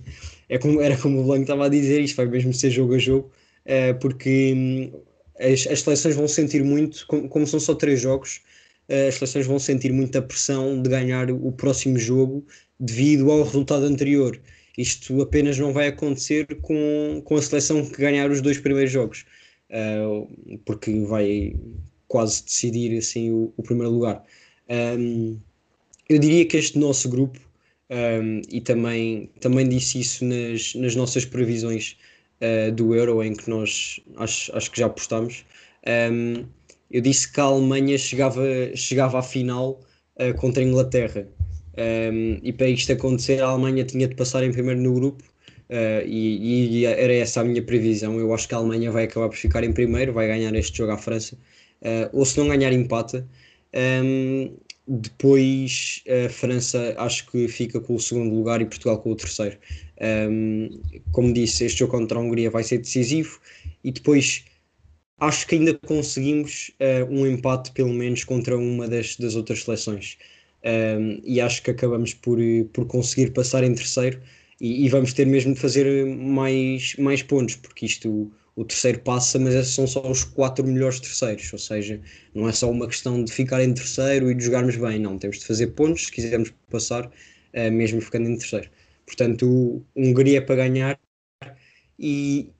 é, 0.54 0.58
como, 0.58 0.80
era 0.80 0.96
como 0.96 1.20
o 1.20 1.24
Blanco 1.24 1.42
estava 1.42 1.66
a 1.66 1.68
dizer, 1.68 2.00
isto 2.02 2.16
vai 2.16 2.26
mesmo 2.26 2.54
ser 2.54 2.70
jogo 2.70 2.94
a 2.94 2.98
jogo, 2.98 3.30
uh, 3.66 3.98
porque 3.98 4.54
um, 4.54 5.00
as, 5.38 5.66
as 5.66 5.80
seleções 5.80 6.14
vão 6.14 6.28
sentir 6.28 6.64
muito, 6.64 7.06
como, 7.06 7.28
como 7.28 7.46
são 7.46 7.60
só 7.60 7.74
três 7.74 8.00
jogos, 8.00 8.40
uh, 8.88 9.08
as 9.08 9.16
seleções 9.16 9.46
vão 9.46 9.58
sentir 9.58 9.92
muita 9.92 10.22
pressão 10.22 10.80
de 10.80 10.88
ganhar 10.88 11.30
o 11.30 11.52
próximo 11.52 11.98
jogo 11.98 12.44
devido 12.78 13.30
ao 13.30 13.42
resultado 13.42 13.84
anterior. 13.84 14.40
Isto 14.76 15.22
apenas 15.22 15.58
não 15.58 15.72
vai 15.72 15.88
acontecer 15.88 16.46
com, 16.60 17.22
com 17.24 17.36
a 17.36 17.42
seleção 17.42 17.84
que 17.84 18.00
ganhar 18.00 18.30
os 18.30 18.40
dois 18.42 18.58
primeiros 18.58 18.92
jogos 18.92 19.24
uh, 19.70 20.58
porque 20.64 21.00
vai 21.00 21.56
quase 22.08 22.44
decidir 22.44 22.96
assim 22.98 23.30
o, 23.30 23.52
o 23.56 23.62
primeiro 23.62 23.92
lugar. 23.92 24.24
Um, 24.68 25.38
eu 26.08 26.18
diria 26.18 26.44
que 26.44 26.56
este 26.56 26.78
nosso 26.78 27.08
grupo, 27.08 27.38
um, 27.90 28.40
e 28.50 28.60
também, 28.60 29.30
também 29.40 29.68
disse 29.68 30.00
isso 30.00 30.24
nas, 30.24 30.74
nas 30.74 30.94
nossas 30.94 31.24
previsões 31.24 31.96
uh, 32.40 32.72
do 32.72 32.94
Euro, 32.94 33.22
em 33.22 33.34
que 33.34 33.48
nós 33.48 34.00
acho, 34.16 34.56
acho 34.56 34.70
que 34.70 34.80
já 34.80 34.86
apostámos, 34.86 35.44
um, 36.12 36.44
eu 36.90 37.00
disse 37.00 37.32
que 37.32 37.40
a 37.40 37.44
Alemanha 37.44 37.98
chegava, 37.98 38.42
chegava 38.74 39.18
à 39.18 39.22
final 39.22 39.80
uh, 40.20 40.34
contra 40.36 40.62
a 40.62 40.66
Inglaterra. 40.66 41.26
e 42.42 42.52
para 42.52 42.68
isto 42.68 42.92
acontecer, 42.92 43.42
a 43.42 43.48
Alemanha 43.48 43.84
tinha 43.84 44.08
de 44.08 44.14
passar 44.14 44.42
em 44.44 44.52
primeiro 44.52 44.80
no 44.80 44.94
grupo 44.94 45.22
Uh, 45.68 46.06
e, 46.06 46.78
e, 46.78 46.84
era 46.84 47.12
essa 47.12 47.40
a 47.40 47.44
minha 47.44 47.60
previsão. 47.60 48.20
Eu 48.20 48.32
acho 48.32 48.46
que 48.46 48.54
a 48.54 48.58
Alemanha 48.58 48.88
vai 48.92 49.02
acabar 49.02 49.28
por 49.28 49.36
ficar 49.36 49.64
em 49.64 49.72
primeiro, 49.72 50.12
vai 50.12 50.28
ganhar 50.28 50.54
este 50.54 50.78
jogo 50.78 50.92
à 50.92 50.96
França, 50.96 51.36
ou 52.12 52.24
se 52.24 52.38
não 52.38 52.46
ganhar, 52.48 52.72
empata. 52.72 53.26
Um, 53.74 54.56
depois 54.88 56.04
a 56.26 56.28
França 56.28 56.94
acho 56.98 57.26
que 57.30 57.48
fica 57.48 57.80
com 57.80 57.96
o 57.96 58.00
segundo 58.00 58.34
lugar 58.34 58.60
e 58.60 58.64
Portugal 58.64 58.98
com 58.98 59.10
o 59.10 59.16
terceiro. 59.16 59.58
Um, 60.00 60.80
como 61.12 61.32
disse, 61.32 61.64
este 61.64 61.78
jogo 61.80 61.92
contra 61.92 62.18
a 62.18 62.22
Hungria 62.22 62.50
vai 62.50 62.62
ser 62.62 62.78
decisivo 62.78 63.40
e 63.82 63.90
depois 63.90 64.44
acho 65.18 65.46
que 65.46 65.54
ainda 65.54 65.74
conseguimos 65.86 66.70
uh, 66.80 67.10
um 67.10 67.26
empate, 67.26 67.72
pelo 67.72 67.92
menos, 67.92 68.24
contra 68.24 68.56
uma 68.56 68.86
das, 68.86 69.16
das 69.16 69.34
outras 69.34 69.62
seleções. 69.64 70.18
Um, 70.64 71.20
e 71.24 71.40
acho 71.40 71.62
que 71.62 71.70
acabamos 71.70 72.12
por, 72.14 72.38
por 72.72 72.86
conseguir 72.86 73.30
passar 73.32 73.62
em 73.62 73.74
terceiro 73.74 74.20
e, 74.60 74.84
e, 74.84 74.88
vamos 74.88 75.12
ter 75.12 75.26
mesmo 75.26 75.54
de 75.54 75.60
fazer 75.60 76.06
mais, 76.06 76.96
mais 76.96 77.22
pontos, 77.22 77.56
porque 77.56 77.86
isto 77.86 78.30
o 78.56 78.64
terceiro 78.64 78.98
passa, 79.00 79.38
mas 79.38 79.68
são 79.68 79.86
só 79.86 80.10
os 80.10 80.24
quatro 80.24 80.66
melhores 80.66 80.98
terceiros, 80.98 81.52
ou 81.52 81.58
seja, 81.58 82.00
não 82.34 82.48
é 82.48 82.52
só 82.52 82.70
uma 82.70 82.86
questão 82.88 83.22
de 83.22 83.30
ficar 83.30 83.62
em 83.62 83.74
terceiro 83.74 84.30
e 84.30 84.34
de 84.34 84.44
jogarmos 84.44 84.76
bem, 84.76 84.98
não, 84.98 85.18
temos 85.18 85.38
de 85.38 85.44
fazer 85.44 85.68
pontos 85.68 86.06
se 86.06 86.12
quisermos 86.12 86.52
passar, 86.70 87.06
uh, 87.06 87.70
mesmo 87.70 88.00
ficando 88.00 88.30
em 88.30 88.36
terceiro. 88.36 88.68
Portanto, 89.06 89.84
Hungria 89.94 90.38
é 90.38 90.40
para 90.40 90.56
ganhar 90.56 90.98
e 91.98 92.50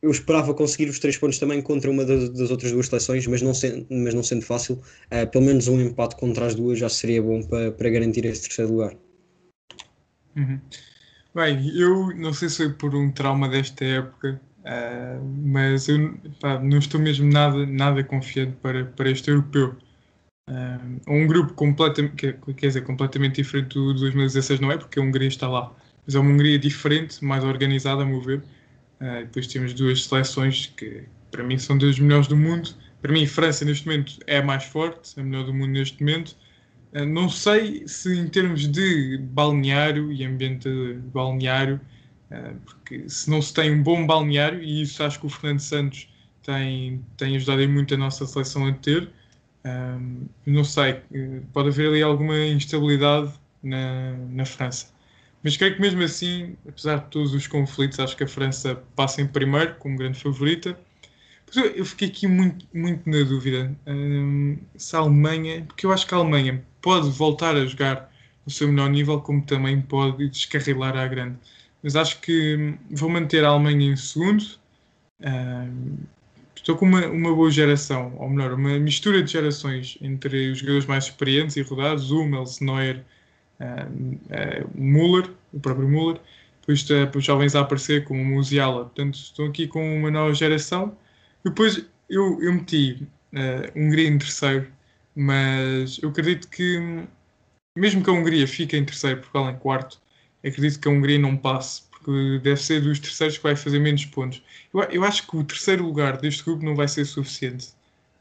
eu 0.00 0.10
esperava 0.10 0.54
conseguir 0.54 0.88
os 0.88 0.98
três 0.98 1.16
pontos 1.16 1.38
também 1.38 1.60
contra 1.60 1.90
uma 1.90 2.04
das, 2.04 2.30
das 2.30 2.50
outras 2.50 2.70
duas 2.70 2.86
seleções, 2.86 3.26
mas 3.26 3.42
não 3.42 3.52
sendo, 3.52 3.86
mas 3.90 4.14
não 4.14 4.22
sendo 4.22 4.42
fácil, 4.42 4.80
uh, 5.12 5.26
pelo 5.30 5.44
menos 5.44 5.66
um 5.66 5.80
empate 5.80 6.16
contra 6.16 6.46
as 6.46 6.54
duas 6.54 6.78
já 6.78 6.88
seria 6.88 7.22
bom 7.22 7.42
para, 7.42 7.72
para 7.72 7.90
garantir 7.90 8.24
esse 8.24 8.42
terceiro 8.42 8.72
lugar. 8.72 8.94
Uhum. 10.36 10.60
Bem, 11.34 11.68
eu 11.76 12.16
não 12.16 12.32
sei 12.32 12.48
se 12.48 12.56
foi 12.56 12.72
por 12.72 12.94
um 12.94 13.10
trauma 13.10 13.48
desta 13.48 13.84
época, 13.84 14.40
uh, 14.60 15.24
mas 15.42 15.88
eu 15.88 16.16
pá, 16.40 16.60
não 16.60 16.78
estou 16.78 17.00
mesmo 17.00 17.30
nada, 17.30 17.66
nada 17.66 18.04
confiante 18.04 18.56
para, 18.62 18.84
para 18.84 19.10
este 19.10 19.30
europeu. 19.30 19.76
Uh, 20.48 21.12
um 21.12 21.26
grupo 21.26 21.52
completamente, 21.54 22.34
quer 22.56 22.66
dizer, 22.68 22.82
completamente 22.82 23.42
diferente 23.42 23.74
do 23.74 23.92
2016 23.94 24.60
não 24.60 24.72
é, 24.72 24.78
porque 24.78 24.98
a 24.98 25.02
Hungria 25.02 25.28
está 25.28 25.48
lá, 25.48 25.74
mas 26.08 26.14
é 26.14 26.18
uma 26.18 26.30
Hungria 26.30 26.58
diferente, 26.58 27.22
mais 27.22 27.44
organizada, 27.44 28.02
a 28.02 28.06
meu 28.06 28.18
ver. 28.18 28.38
Uh, 28.98 29.20
depois 29.26 29.46
temos 29.46 29.74
duas 29.74 30.04
seleções 30.04 30.72
que, 30.74 31.04
para 31.30 31.44
mim, 31.44 31.58
são 31.58 31.76
das 31.76 31.98
melhores 31.98 32.26
do 32.26 32.34
mundo. 32.34 32.70
Para 33.02 33.12
mim, 33.12 33.26
França, 33.26 33.62
neste 33.62 33.86
momento, 33.86 34.14
é 34.26 34.38
a 34.38 34.42
mais 34.42 34.64
forte, 34.64 35.20
a 35.20 35.22
melhor 35.22 35.44
do 35.44 35.52
mundo 35.52 35.72
neste 35.72 36.00
momento. 36.00 36.34
Uh, 36.94 37.04
não 37.04 37.28
sei 37.28 37.86
se, 37.86 38.18
em 38.18 38.26
termos 38.26 38.66
de 38.66 39.18
balneário 39.18 40.10
e 40.10 40.24
ambiente 40.24 40.70
balneário, 41.12 41.78
uh, 42.30 42.56
porque 42.64 43.06
se 43.06 43.28
não 43.28 43.42
se 43.42 43.52
tem 43.52 43.70
um 43.70 43.82
bom 43.82 44.06
balneário, 44.06 44.62
e 44.62 44.80
isso 44.80 45.04
acho 45.04 45.20
que 45.20 45.26
o 45.26 45.28
Fernando 45.28 45.60
Santos 45.60 46.08
tem, 46.42 47.04
tem 47.18 47.36
ajudado 47.36 47.68
muito 47.68 47.92
a 47.92 47.98
nossa 47.98 48.24
seleção 48.24 48.66
a 48.66 48.72
ter, 48.72 49.10
não 50.46 50.64
sei, 50.64 51.02
pode 51.52 51.68
haver 51.68 51.88
ali 51.88 52.02
alguma 52.02 52.38
instabilidade 52.46 53.34
na, 53.62 54.12
na 54.30 54.46
França. 54.46 54.86
Mas 55.42 55.56
creio 55.56 55.74
que 55.74 55.80
mesmo 55.80 56.02
assim, 56.02 56.56
apesar 56.68 56.96
de 56.96 57.10
todos 57.10 57.32
os 57.32 57.46
conflitos, 57.46 58.00
acho 58.00 58.16
que 58.16 58.24
a 58.24 58.28
França 58.28 58.82
passa 58.96 59.22
em 59.22 59.26
primeiro, 59.26 59.74
como 59.76 59.96
grande 59.96 60.18
favorita. 60.18 60.78
Eu 61.74 61.84
fiquei 61.84 62.08
aqui 62.08 62.26
muito, 62.26 62.66
muito 62.74 63.08
na 63.08 63.22
dúvida 63.22 63.74
um, 63.86 64.58
se 64.76 64.94
a 64.94 64.98
Alemanha, 64.98 65.64
porque 65.66 65.86
eu 65.86 65.92
acho 65.92 66.06
que 66.06 66.14
a 66.14 66.18
Alemanha 66.18 66.62
pode 66.82 67.08
voltar 67.10 67.56
a 67.56 67.64
jogar 67.64 68.12
no 68.44 68.52
seu 68.52 68.68
melhor 68.68 68.90
nível, 68.90 69.20
como 69.20 69.42
também 69.42 69.80
pode 69.80 70.28
descarrilar 70.28 70.96
à 70.96 71.06
grande. 71.06 71.38
Mas 71.82 71.96
acho 71.96 72.20
que 72.20 72.74
vou 72.90 73.08
manter 73.08 73.44
a 73.44 73.48
Alemanha 73.48 73.92
em 73.92 73.96
segundo. 73.96 74.44
Um, 75.20 75.98
estou 76.54 76.76
com 76.76 76.84
uma, 76.84 77.06
uma 77.06 77.34
boa 77.34 77.50
geração, 77.50 78.14
ou 78.18 78.28
melhor, 78.28 78.52
uma 78.52 78.78
mistura 78.78 79.22
de 79.22 79.32
gerações 79.32 79.96
entre 80.02 80.50
os 80.50 80.58
jogadores 80.58 80.86
mais 80.86 81.04
experientes 81.04 81.56
e 81.56 81.62
rodados, 81.62 82.10
Hummels, 82.10 82.60
Neuer, 82.60 83.04
uh, 83.60 83.90
uh, 83.90 84.70
Müller, 84.74 85.30
o 85.52 85.60
próprio 85.60 85.88
Müller, 85.88 86.20
depois 86.60 86.88
uh, 86.90 87.16
os 87.16 87.24
jovens 87.24 87.54
a 87.54 87.60
aparecer 87.60 88.04
como 88.04 88.20
o 88.20 88.24
Musiala. 88.24 88.84
Portanto, 88.84 89.14
estou 89.14 89.46
aqui 89.46 89.66
com 89.66 89.98
uma 89.98 90.10
nova 90.10 90.34
geração. 90.34 90.96
Depois 91.44 91.84
eu, 92.08 92.42
eu 92.42 92.52
meti 92.52 93.06
uh, 93.32 93.78
Hungria 93.78 94.08
em 94.08 94.18
terceiro, 94.18 94.68
mas 95.14 95.98
eu 96.02 96.10
acredito 96.10 96.48
que, 96.48 96.78
mesmo 97.76 98.02
que 98.02 98.10
a 98.10 98.12
Hungria 98.12 98.46
fique 98.46 98.76
em 98.76 98.84
terceiro, 98.84 99.20
Portugal 99.20 99.50
em 99.50 99.56
quarto, 99.56 100.00
acredito 100.44 100.80
que 100.80 100.88
a 100.88 100.90
Hungria 100.90 101.18
não 101.18 101.36
passe, 101.36 101.82
porque 101.90 102.40
deve 102.42 102.60
ser 102.62 102.82
dos 102.82 102.98
terceiros 102.98 103.36
que 103.36 103.42
vai 103.42 103.56
fazer 103.56 103.78
menos 103.78 104.04
pontos. 104.06 104.42
Eu, 104.72 104.82
eu 104.84 105.04
acho 105.04 105.26
que 105.26 105.36
o 105.36 105.44
terceiro 105.44 105.84
lugar 105.84 106.18
deste 106.18 106.44
grupo 106.44 106.64
não 106.64 106.76
vai 106.76 106.88
ser 106.88 107.04
suficiente 107.04 107.68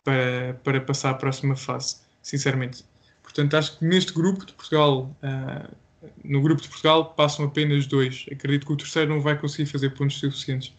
para, 0.04 0.54
para 0.64 0.82
passar 0.82 1.12
à 1.12 1.14
próxima 1.14 1.56
fase, 1.56 1.98
sinceramente. 2.22 2.86
Portanto, 3.28 3.58
acho 3.58 3.78
que 3.78 3.86
neste 3.86 4.14
grupo 4.14 4.46
de 4.46 4.54
Portugal, 4.54 5.14
uh, 5.22 5.76
no 6.24 6.42
grupo 6.42 6.62
de 6.62 6.70
Portugal, 6.70 7.14
passam 7.14 7.44
apenas 7.44 7.86
dois. 7.86 8.26
Acredito 8.32 8.66
que 8.66 8.72
o 8.72 8.78
terceiro 8.78 9.14
não 9.14 9.22
vai 9.22 9.38
conseguir 9.38 9.70
fazer 9.70 9.90
pontos 9.90 10.18
suficientes. 10.18 10.74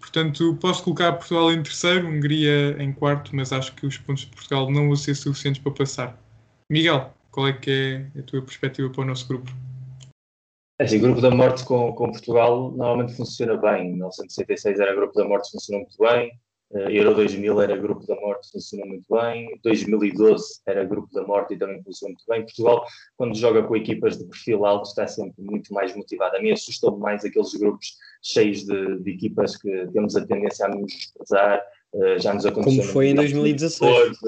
Portanto, 0.00 0.58
posso 0.60 0.82
colocar 0.82 1.12
Portugal 1.12 1.52
em 1.52 1.62
terceiro, 1.62 2.08
Hungria 2.08 2.76
em 2.82 2.92
quarto, 2.92 3.34
mas 3.34 3.52
acho 3.52 3.72
que 3.76 3.86
os 3.86 3.96
pontos 3.98 4.24
de 4.24 4.30
Portugal 4.32 4.68
não 4.68 4.88
vão 4.88 4.96
ser 4.96 5.14
suficientes 5.14 5.62
para 5.62 5.70
passar. 5.70 6.20
Miguel, 6.68 7.14
qual 7.30 7.46
é 7.46 7.52
que 7.52 7.70
é 7.70 8.18
a 8.18 8.22
tua 8.24 8.42
perspectiva 8.42 8.90
para 8.90 9.02
o 9.02 9.04
nosso 9.04 9.28
grupo? 9.28 9.48
Assim, 10.80 10.98
o 10.98 11.02
grupo 11.02 11.20
da 11.20 11.30
morte 11.30 11.64
com, 11.64 11.92
com 11.92 12.10
Portugal 12.10 12.72
normalmente 12.72 13.14
funciona 13.14 13.56
bem. 13.56 13.86
Em 13.86 13.92
1966 13.92 14.80
era 14.80 14.92
o 14.92 14.96
grupo 14.96 15.14
da 15.14 15.24
morte, 15.24 15.52
funcionou 15.52 15.82
muito 15.82 15.96
bem. 15.98 16.36
Uh, 16.70 16.90
Euro 16.90 17.14
2000 17.14 17.60
era 17.60 17.76
grupo 17.76 18.04
da 18.06 18.16
morte, 18.16 18.50
funcionou 18.50 18.88
muito 18.88 19.06
bem. 19.08 19.58
2012 19.62 20.60
era 20.66 20.84
grupo 20.84 21.12
da 21.12 21.24
morte 21.24 21.54
e 21.54 21.58
também 21.58 21.82
funcionou 21.82 22.14
muito 22.14 22.24
bem. 22.28 22.42
Portugal, 22.42 22.84
quando 23.16 23.36
joga 23.36 23.62
com 23.62 23.76
equipas 23.76 24.18
de 24.18 24.24
perfil 24.24 24.66
alto, 24.66 24.88
está 24.88 25.06
sempre 25.06 25.42
muito 25.42 25.72
mais 25.72 25.94
motivado. 25.94 26.36
A 26.36 26.42
mim 26.42 26.50
assustou 26.50 26.98
mais 26.98 27.24
aqueles 27.24 27.54
grupos 27.54 27.96
cheios 28.22 28.64
de, 28.64 28.98
de, 28.98 29.10
equipas 29.12 29.56
que 29.56 29.86
temos 29.92 30.16
a 30.16 30.26
tendência 30.26 30.66
a 30.66 30.68
nos 30.68 30.92
desprezar. 30.92 31.62
Uh, 31.92 32.18
já 32.18 32.34
nos 32.34 32.44
aconteceu. 32.44 32.82
Como 32.82 32.92
foi 32.92 33.08
em 33.08 33.14
2016. 33.14 34.18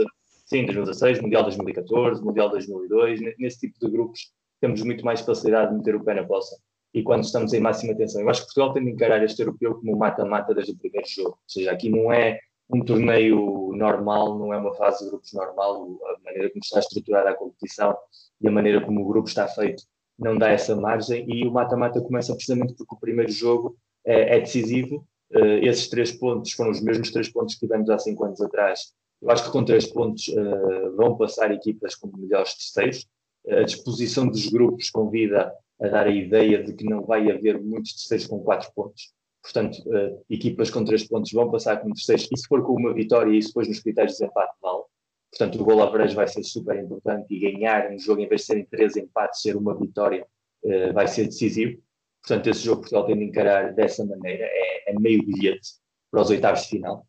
sim, 0.46 0.64
2016, 0.64 1.20
Mundial 1.20 1.42
2014, 1.42 2.22
Mundial 2.22 2.50
2002. 2.50 3.20
Nesse 3.38 3.60
tipo 3.60 3.78
de 3.80 3.90
grupos 3.90 4.32
temos 4.60 4.82
muito 4.82 5.04
mais 5.04 5.20
facilidade 5.20 5.72
de 5.72 5.78
meter 5.78 5.96
o 5.96 6.04
pé 6.04 6.14
na 6.14 6.24
poça 6.24 6.56
e 6.92 7.02
quando 7.02 7.24
estamos 7.24 7.52
em 7.52 7.60
máxima 7.60 7.94
tensão. 7.94 8.22
Eu 8.22 8.30
acho 8.30 8.40
que 8.40 8.46
Portugal 8.46 8.72
tem 8.72 8.84
de 8.84 8.90
encarar 8.90 9.22
este 9.22 9.42
europeu 9.42 9.74
como 9.74 9.96
mata-mata 9.96 10.54
desde 10.54 10.72
o 10.72 10.78
primeiro 10.78 11.06
jogo. 11.08 11.30
Ou 11.30 11.38
seja, 11.46 11.72
aqui 11.72 11.88
não 11.90 12.12
é 12.12 12.38
um 12.70 12.84
torneio 12.84 13.72
normal, 13.74 14.38
não 14.38 14.52
é 14.52 14.58
uma 14.58 14.74
fase 14.74 15.04
de 15.04 15.10
grupos 15.10 15.32
normal, 15.32 15.98
a 16.04 16.24
maneira 16.24 16.50
como 16.50 16.60
está 16.62 16.78
estruturada 16.78 17.30
a 17.30 17.34
competição 17.34 17.96
e 18.40 18.48
a 18.48 18.50
maneira 18.50 18.80
como 18.80 19.00
o 19.00 19.06
grupo 19.06 19.28
está 19.28 19.48
feito 19.48 19.82
não 20.18 20.36
dá 20.36 20.48
essa 20.48 20.74
margem 20.74 21.24
e 21.28 21.46
o 21.46 21.52
mata-mata 21.52 22.00
começa 22.00 22.34
precisamente 22.34 22.74
porque 22.74 22.94
o 22.94 22.98
primeiro 22.98 23.30
jogo 23.30 23.76
é, 24.04 24.36
é 24.36 24.40
decisivo. 24.40 25.06
Uh, 25.30 25.62
esses 25.62 25.88
três 25.88 26.10
pontos 26.10 26.52
foram 26.52 26.70
os 26.70 26.80
mesmos 26.80 27.10
três 27.12 27.30
pontos 27.30 27.54
que 27.54 27.60
tivemos 27.60 27.88
há 27.88 27.98
cinco 27.98 28.24
anos 28.24 28.40
atrás. 28.40 28.92
Eu 29.22 29.30
acho 29.30 29.44
que 29.44 29.52
com 29.52 29.64
três 29.64 29.86
pontos 29.86 30.26
uh, 30.28 30.96
vão 30.96 31.16
passar 31.16 31.52
equipas 31.52 31.94
como 31.94 32.16
melhores 32.16 32.54
terceiros. 32.54 33.06
A 33.48 33.62
disposição 33.62 34.26
dos 34.26 34.46
grupos 34.48 34.90
convida 34.90 35.54
a 35.80 35.88
dar 35.88 36.06
a 36.06 36.10
ideia 36.10 36.62
de 36.62 36.72
que 36.72 36.84
não 36.84 37.04
vai 37.04 37.30
haver 37.30 37.60
muitos 37.60 37.92
terceiros 37.92 38.26
com 38.26 38.40
quatro 38.40 38.70
pontos. 38.74 39.12
Portanto, 39.42 39.78
uh, 39.86 40.24
equipas 40.28 40.70
com 40.70 40.84
três 40.84 41.06
pontos 41.06 41.32
vão 41.32 41.50
passar 41.50 41.80
como 41.80 41.94
terceiros, 41.94 42.28
e 42.32 42.36
se 42.36 42.46
for 42.48 42.62
com 42.64 42.74
uma 42.74 42.92
vitória, 42.92 43.32
e 43.32 43.40
depois 43.40 43.68
nos 43.68 43.80
critérios 43.80 44.16
de 44.16 44.24
empate 44.24 44.52
vale. 44.60 44.82
Portanto, 45.30 45.60
o 45.60 45.64
gol 45.64 45.82
average 45.82 46.14
vai 46.14 46.26
ser 46.26 46.42
super 46.42 46.76
importante 46.76 47.26
e 47.30 47.38
ganhar 47.38 47.90
um 47.90 47.98
jogo, 47.98 48.20
em 48.20 48.28
vez 48.28 48.42
de 48.42 48.46
serem 48.46 48.64
três 48.64 48.96
empates, 48.96 49.42
ser 49.42 49.56
uma 49.56 49.78
vitória, 49.78 50.26
uh, 50.64 50.92
vai 50.92 51.06
ser 51.06 51.24
decisivo. 51.26 51.80
Portanto, 52.22 52.48
esse 52.48 52.64
jogo 52.64 52.80
Portugal 52.80 53.06
tem 53.06 53.16
de 53.16 53.24
encarar 53.24 53.72
dessa 53.74 54.04
maneira, 54.04 54.44
é, 54.44 54.90
é 54.90 54.98
meio 54.98 55.24
bilhete 55.24 55.74
para 56.10 56.22
os 56.22 56.30
oitavos 56.30 56.62
de 56.62 56.68
final. 56.68 57.06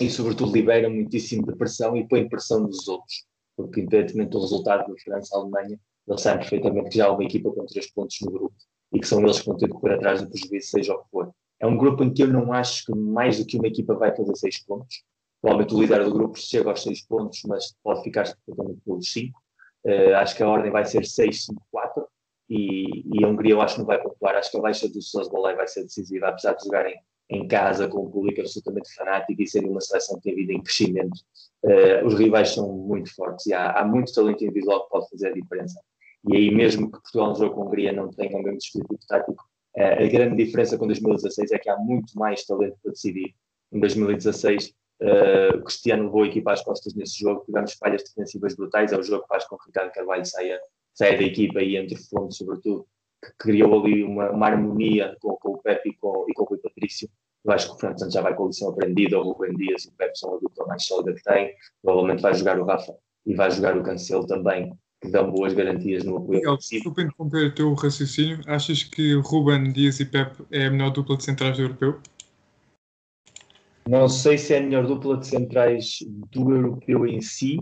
E, 0.00 0.08
sobretudo, 0.10 0.52
libera 0.52 0.88
muitíssimo 0.88 1.46
de 1.46 1.56
pressão 1.56 1.96
e 1.96 2.06
põe 2.06 2.28
pressão 2.28 2.60
nos 2.60 2.88
outros, 2.88 3.26
porque, 3.56 3.80
independentemente 3.80 4.30
do 4.30 4.40
resultado 4.40 4.88
da 4.88 5.00
França-Alemanha, 5.00 5.78
ele 6.06 6.18
sabe 6.18 6.40
perfeitamente 6.40 6.90
que 6.90 6.98
já 6.98 7.06
há 7.06 7.12
uma 7.12 7.24
equipa 7.24 7.50
com 7.50 7.64
três 7.66 7.90
pontos 7.90 8.18
no 8.20 8.30
grupo 8.30 8.54
e 8.92 9.00
que 9.00 9.06
são 9.06 9.20
eles 9.20 9.40
que 9.40 9.46
vão 9.46 9.56
ter 9.56 9.66
de 9.66 9.72
correr 9.72 9.94
atrás 9.94 10.22
do 10.22 10.30
prejuízo, 10.30 10.68
seja 10.68 10.94
o 10.94 11.02
que 11.02 11.10
for. 11.10 11.30
É 11.60 11.66
um 11.66 11.76
grupo 11.76 12.04
em 12.04 12.12
que 12.12 12.22
eu 12.22 12.28
não 12.28 12.52
acho 12.52 12.84
que 12.86 12.94
mais 12.94 13.38
do 13.38 13.46
que 13.46 13.56
uma 13.56 13.66
equipa 13.66 13.94
vai 13.94 14.14
fazer 14.14 14.36
seis 14.36 14.62
pontos. 14.62 15.02
Provavelmente 15.40 15.74
o 15.74 15.80
líder 15.80 16.04
do 16.04 16.12
grupo 16.12 16.38
chega 16.38 16.70
aos 16.70 16.82
seis 16.82 17.04
pontos, 17.06 17.40
mas 17.46 17.74
pode 17.82 18.02
ficar 18.02 18.24
perfeitamente 18.24 18.80
pelos 18.84 19.10
cinco. 19.10 19.42
Uh, 19.84 20.14
acho 20.16 20.36
que 20.36 20.42
a 20.42 20.48
ordem 20.48 20.70
vai 20.70 20.84
ser 20.84 21.02
6-5-4 21.02 22.06
e, 22.48 23.18
e 23.18 23.24
a 23.24 23.28
Hungria 23.28 23.52
eu 23.52 23.60
acho 23.60 23.74
que 23.74 23.80
não 23.80 23.86
vai 23.86 24.02
pontuar. 24.02 24.36
Acho 24.36 24.50
que 24.50 24.56
a 24.56 24.60
baixa 24.60 24.88
do 24.88 25.02
Sosbolai 25.02 25.54
vai 25.56 25.66
ser 25.66 25.82
decisiva, 25.82 26.28
apesar 26.28 26.54
de 26.54 26.64
jogarem 26.64 26.96
em 27.30 27.46
casa 27.48 27.88
com 27.88 28.06
um 28.06 28.10
público 28.10 28.40
absolutamente 28.40 28.94
fanático 28.94 29.42
e 29.42 29.46
serem 29.46 29.70
uma 29.70 29.80
seleção 29.80 30.16
que 30.16 30.22
tem 30.22 30.36
vida 30.36 30.52
em 30.52 30.62
crescimento. 30.62 31.18
Uh, 31.62 32.06
os 32.06 32.14
rivais 32.14 32.50
são 32.50 32.70
muito 32.72 33.14
fortes 33.14 33.46
e 33.46 33.52
há, 33.52 33.72
há 33.72 33.84
muito 33.84 34.12
talento 34.12 34.44
individual 34.44 34.84
que 34.84 34.90
pode 34.90 35.10
fazer 35.10 35.28
a 35.28 35.32
diferença 35.32 35.80
e 36.28 36.36
aí 36.36 36.54
mesmo 36.54 36.90
que 36.90 37.00
Portugal 37.00 37.28
no 37.30 37.34
jogo 37.36 37.54
com 37.54 37.66
Hungria 37.66 37.92
não 37.92 38.08
tenha 38.10 38.36
o 38.36 38.42
mesmo 38.42 38.58
espírito 38.58 39.06
tático, 39.06 39.44
eh, 39.76 40.04
a 40.04 40.08
grande 40.08 40.42
diferença 40.42 40.78
com 40.78 40.86
2016 40.86 41.52
é 41.52 41.58
que 41.58 41.68
há 41.68 41.76
muito 41.76 42.18
mais 42.18 42.44
talento 42.44 42.76
para 42.82 42.92
decidir. 42.92 43.34
Em 43.72 43.80
2016, 43.80 44.72
uh, 45.02 45.56
o 45.58 45.64
Cristiano 45.64 46.04
levou 46.04 46.22
a 46.22 46.26
equipa 46.26 46.52
às 46.52 46.62
costas 46.62 46.94
nesse 46.94 47.18
jogo, 47.18 47.44
tivemos 47.44 47.72
falhas 47.74 48.04
defensivas 48.04 48.54
brutais, 48.54 48.92
é 48.92 48.98
o 48.98 49.02
jogo 49.02 49.22
que 49.22 49.28
faz 49.28 49.44
com 49.46 49.58
que 49.58 49.66
Ricardo 49.66 49.92
Carvalho 49.92 50.24
saia, 50.24 50.60
saia 50.94 51.16
da 51.18 51.24
equipa 51.24 51.60
e 51.60 51.76
entre 51.76 51.96
fontes, 51.96 52.38
sobretudo, 52.38 52.86
que 53.22 53.32
criou 53.38 53.80
ali 53.80 54.04
uma, 54.04 54.30
uma 54.30 54.46
harmonia 54.46 55.16
com, 55.20 55.34
com, 55.36 55.54
o 55.54 55.58
Pepe 55.58 55.90
e 55.90 55.96
com, 55.96 56.24
e 56.28 56.34
com 56.34 56.44
o 56.44 56.46
Rui 56.46 56.58
Patrício. 56.58 57.08
Eu 57.44 57.52
acho 57.52 57.68
que 57.68 57.74
o 57.74 57.78
Fernando 57.78 57.98
Santos 57.98 58.14
já 58.14 58.22
vai 58.22 58.34
com 58.34 58.44
a 58.44 58.46
lição 58.46 58.70
aprendida, 58.70 59.18
o 59.18 59.32
Rubem 59.32 59.56
Dias 59.56 59.84
e 59.84 59.88
o 59.88 59.92
Pepe 59.92 60.16
são 60.18 60.34
a 60.34 60.38
dupla 60.38 60.66
mais 60.66 60.86
sólida 60.86 61.14
que 61.14 61.22
tem, 61.22 61.52
provavelmente 61.82 62.22
vai 62.22 62.34
jogar 62.34 62.58
o 62.58 62.64
Rafa 62.64 62.94
e 63.26 63.34
vai 63.34 63.50
jogar 63.50 63.76
o 63.76 63.82
Cancelo 63.82 64.26
também, 64.26 64.72
que 65.04 65.10
dão 65.10 65.30
boas 65.30 65.52
garantias 65.52 66.02
no 66.02 66.16
apoio 66.16 66.38
Miguel, 66.38 66.56
desculpa 66.56 67.02
interromper 67.02 67.46
o 67.46 67.54
teu 67.54 67.74
raciocínio. 67.74 68.40
Achas 68.46 68.82
que 68.82 69.14
Ruben, 69.14 69.70
Dias 69.72 70.00
e 70.00 70.06
Pep 70.06 70.34
é 70.50 70.66
a 70.66 70.70
melhor 70.70 70.90
dupla 70.90 71.16
de 71.16 71.24
centrais 71.24 71.56
do 71.56 71.62
europeu? 71.62 72.00
Não 73.86 74.08
sei 74.08 74.38
se 74.38 74.54
é 74.54 74.58
a 74.58 74.62
melhor 74.62 74.86
dupla 74.86 75.18
de 75.18 75.26
centrais 75.26 75.98
do 76.32 76.50
europeu 76.50 77.06
em 77.06 77.20
si, 77.20 77.58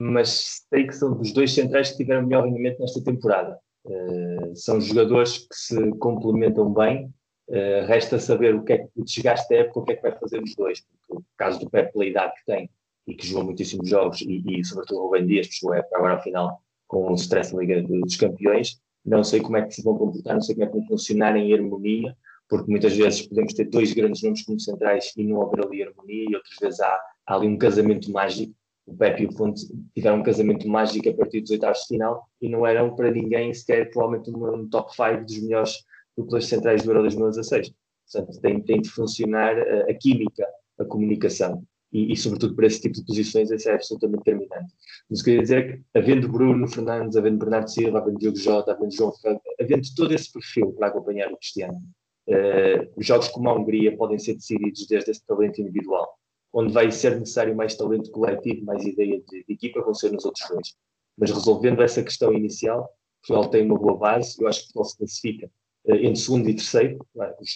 mas 0.00 0.64
sei 0.72 0.86
que 0.86 0.94
são 0.94 1.14
dos 1.14 1.32
dois 1.32 1.52
centrais 1.52 1.90
que 1.90 1.98
tiveram 1.98 2.26
melhor 2.26 2.46
rendimento 2.46 2.80
nesta 2.80 3.04
temporada. 3.04 3.58
Uh, 3.84 4.56
são 4.56 4.80
jogadores 4.80 5.38
que 5.38 5.54
se 5.54 5.90
complementam 5.98 6.72
bem. 6.72 7.12
Uh, 7.48 7.86
resta 7.86 8.18
saber 8.18 8.54
o 8.54 8.62
que 8.62 8.74
é 8.74 8.78
que 8.78 8.88
o 8.96 9.04
desgaste 9.04 9.48
da 9.48 9.60
época, 9.60 9.80
o 9.80 9.84
que 9.84 9.92
é 9.92 9.96
que 9.96 10.02
vai 10.02 10.18
fazer 10.18 10.42
os 10.42 10.54
dois. 10.54 10.80
Porque 11.06 11.22
o 11.22 11.24
caso 11.36 11.60
do 11.60 11.70
Pep, 11.70 11.92
pela 11.92 12.06
idade 12.06 12.32
que 12.34 12.46
tem 12.46 12.70
e 13.06 13.14
que 13.14 13.26
jogou 13.26 13.44
muitíssimos 13.44 13.88
jogos, 13.88 14.20
e, 14.20 14.42
e 14.46 14.64
sobretudo 14.64 15.00
o 15.00 15.04
Rubem 15.04 15.26
Dias, 15.26 15.46
que 15.46 15.54
jogou 15.60 15.82
agora 15.94 16.14
ao 16.14 16.22
final 16.22 16.62
com 16.88 17.12
o 17.12 17.14
stress 17.14 17.54
da 17.54 17.60
Liga 17.60 17.82
dos 17.82 18.16
Campeões. 18.16 18.80
Não 19.04 19.22
sei 19.22 19.40
como 19.40 19.56
é 19.56 19.62
que 19.62 19.74
se 19.74 19.82
vão 19.82 19.96
comportar, 19.96 20.34
não 20.34 20.40
sei 20.40 20.54
como 20.54 20.64
é 20.64 20.68
que 20.68 20.76
vão 20.76 20.86
funcionar 20.86 21.36
em 21.36 21.54
harmonia, 21.54 22.16
porque 22.48 22.70
muitas 22.70 22.96
vezes 22.96 23.22
podemos 23.22 23.52
ter 23.52 23.66
dois 23.66 23.92
grandes 23.92 24.22
nomes 24.22 24.42
como 24.42 24.58
centrais 24.58 25.12
e 25.16 25.22
não 25.22 25.42
haver 25.42 25.64
ali 25.64 25.82
harmonia, 25.82 26.24
e 26.28 26.34
outras 26.34 26.56
vezes 26.60 26.80
há, 26.80 27.00
há 27.26 27.34
ali 27.36 27.46
um 27.46 27.58
casamento 27.58 28.10
mágico. 28.10 28.52
O 28.86 28.96
Pepe 28.96 29.24
e 29.24 29.26
o 29.26 29.32
Fonte 29.32 29.66
tiveram 29.94 30.18
um 30.18 30.22
casamento 30.22 30.66
mágico 30.66 31.10
a 31.10 31.14
partir 31.14 31.42
dos 31.42 31.50
oitavos 31.50 31.80
de 31.80 31.88
final 31.88 32.26
e 32.40 32.48
não 32.48 32.66
eram 32.66 32.96
para 32.96 33.10
ninguém 33.10 33.52
sequer 33.52 33.90
provavelmente 33.90 34.30
um, 34.30 34.66
top 34.70 34.90
5 34.94 35.24
dos 35.26 35.42
melhores 35.42 35.84
duplas 36.16 36.46
centrais 36.46 36.82
do 36.82 36.90
Euro 36.90 37.02
2016. 37.02 37.70
Portanto, 38.10 38.40
tem, 38.40 38.62
tem 38.62 38.80
de 38.80 38.88
funcionar 38.88 39.58
a, 39.58 39.90
a 39.90 39.94
química, 39.94 40.46
a 40.78 40.86
comunicação 40.86 41.62
e, 41.92 42.12
e, 42.12 42.16
sobretudo 42.16 42.54
para 42.54 42.66
esse 42.66 42.80
tipo 42.80 42.94
de 42.94 43.04
posições, 43.04 43.50
isso 43.50 43.68
é 43.68 43.74
absolutamente 43.74 44.24
determinante. 44.24 44.74
Mas 45.08 45.22
queria 45.22 45.40
dizer 45.40 45.82
que, 45.92 45.98
havendo 45.98 46.28
Bruno 46.28 46.68
Fernandes, 46.68 47.16
havendo 47.16 47.38
Bernardo 47.38 47.70
Silva, 47.70 47.98
havendo 47.98 48.18
Diogo 48.18 48.36
Jota, 48.36 48.72
havendo 48.72 48.94
João 48.94 49.12
Ferreira, 49.12 49.40
havendo 49.58 49.82
todo 49.96 50.12
esse 50.12 50.30
perfil 50.30 50.72
para 50.72 50.88
acompanhar 50.88 51.32
o 51.32 51.36
Cristiano, 51.36 51.80
uh, 52.28 53.02
jogos 53.02 53.28
como 53.28 53.48
a 53.48 53.54
Hungria 53.54 53.96
podem 53.96 54.18
ser 54.18 54.34
decididos 54.34 54.86
desde 54.86 55.12
esse 55.12 55.24
talento 55.26 55.60
individual. 55.60 56.14
Onde 56.52 56.72
vai 56.72 56.90
ser 56.90 57.18
necessário 57.18 57.56
mais 57.56 57.74
talento 57.74 58.10
coletivo, 58.10 58.64
mais 58.64 58.84
ideia 58.84 59.22
de, 59.26 59.44
de 59.44 59.52
equipa, 59.52 59.82
vão 59.82 59.94
ser 59.94 60.12
nos 60.12 60.24
outros 60.24 60.46
dois. 60.48 60.74
Mas 61.16 61.30
resolvendo 61.30 61.82
essa 61.82 62.02
questão 62.02 62.32
inicial, 62.32 62.88
Portugal 63.22 63.50
tem 63.50 63.64
uma 63.64 63.78
boa 63.78 63.96
base, 63.96 64.36
eu 64.40 64.46
acho 64.46 64.60
que 64.60 64.72
Portugal 64.72 64.84
se 64.84 64.98
classifica 64.98 65.50
entre 65.86 66.16
segundo 66.16 66.48
e 66.48 66.54
terceiro. 66.54 66.98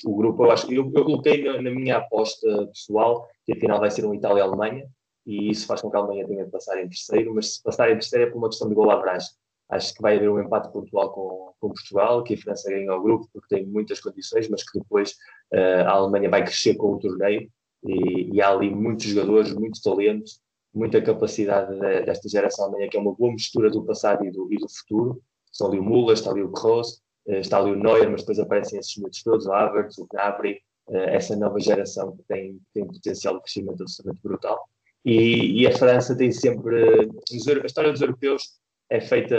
O 0.05 0.17
grupo, 0.17 0.45
eu 0.45 0.51
acho 0.51 0.73
eu, 0.73 0.91
eu 0.95 1.05
coloquei 1.05 1.45
na, 1.45 1.61
na 1.61 1.71
minha 1.71 1.99
aposta 1.99 2.67
pessoal 2.69 3.29
que 3.45 3.53
a 3.53 3.57
final 3.57 3.81
vai 3.81 3.91
ser 3.91 4.05
um 4.05 4.15
Itália-Alemanha, 4.15 4.87
e 5.27 5.51
isso 5.51 5.67
faz 5.67 5.81
com 5.81 5.91
que 5.91 5.97
a 5.97 6.01
Alemanha 6.01 6.27
tenha 6.27 6.45
de 6.45 6.51
passar 6.51 6.83
em 6.83 6.89
terceiro, 6.89 7.35
mas 7.35 7.55
se 7.55 7.63
passar 7.63 7.91
em 7.91 7.95
terceiro 7.95 8.27
é 8.27 8.31
por 8.31 8.39
uma 8.39 8.49
questão 8.49 8.69
de 8.69 8.75
gol 8.75 8.91
average. 8.91 9.29
Acho 9.71 9.95
que 9.95 10.03
vai 10.03 10.17
haver 10.17 10.31
um 10.31 10.41
empate 10.41 10.71
pontual 10.71 11.13
com, 11.13 11.55
com 11.61 11.69
Portugal, 11.69 12.23
que 12.23 12.35
a 12.35 12.37
França 12.37 12.71
ganha 12.71 12.95
o 12.95 13.03
grupo 13.03 13.29
porque 13.33 13.55
tem 13.55 13.67
muitas 13.67 14.01
condições, 14.01 14.49
mas 14.49 14.69
que 14.69 14.79
depois 14.79 15.13
uh, 15.53 15.87
a 15.87 15.93
Alemanha 15.93 16.29
vai 16.29 16.45
crescer 16.45 16.75
com 16.75 16.93
o 16.93 16.99
torneio 16.99 17.49
e, 17.85 18.37
e, 18.37 18.43
há 18.43 18.51
ali 18.51 18.71
muitos 18.71 19.07
jogadores, 19.07 19.53
muito 19.55 19.81
talento, 19.83 20.31
muita 20.75 21.01
capacidade 21.03 21.75
de, 21.75 22.03
desta 22.03 22.29
geração 22.29 22.67
alemã, 22.67 22.89
que 22.89 22.97
é 22.97 23.01
uma 23.01 23.15
boa 23.15 23.33
mistura 23.33 23.71
do 23.71 23.85
passado 23.85 24.25
e 24.25 24.31
do, 24.31 24.53
e 24.53 24.57
do 24.57 24.69
futuro. 24.69 25.23
Está 25.51 25.67
ali 25.67 25.79
o 25.79 25.85
Müller, 25.85 26.15
está 26.15 26.31
ali 26.31 26.43
o 26.43 26.53
Kroos, 26.53 27.02
está 27.27 27.59
ali 27.59 27.73
o 27.73 27.77
Neuer, 27.77 28.11
mas 28.11 28.23
depois 28.23 28.39
aparecem 28.39 28.79
esses 28.79 28.97
muitos 28.97 29.23
todos, 29.23 29.47
o 29.47 29.53
Havertz, 29.53 29.99
o 29.99 30.07
Gnabry, 30.07 30.61
uh, 30.89 30.97
essa 30.97 31.37
nova 31.37 31.59
geração 31.61 32.17
que 32.17 32.23
tem, 32.25 32.61
tem 32.75 32.87
potencial 32.87 33.37
de 33.37 33.43
crescimento 33.43 33.83
absolutamente 33.83 34.23
brutal. 34.23 34.69
E, 35.05 35.63
e, 35.63 35.67
a 35.67 35.77
França 35.77 36.17
tem 36.17 36.31
sempre. 36.31 37.11
A 37.33 37.67
história 37.67 37.91
dos 37.91 38.01
europeus 38.01 38.61
é 38.89 39.01
feita 39.01 39.37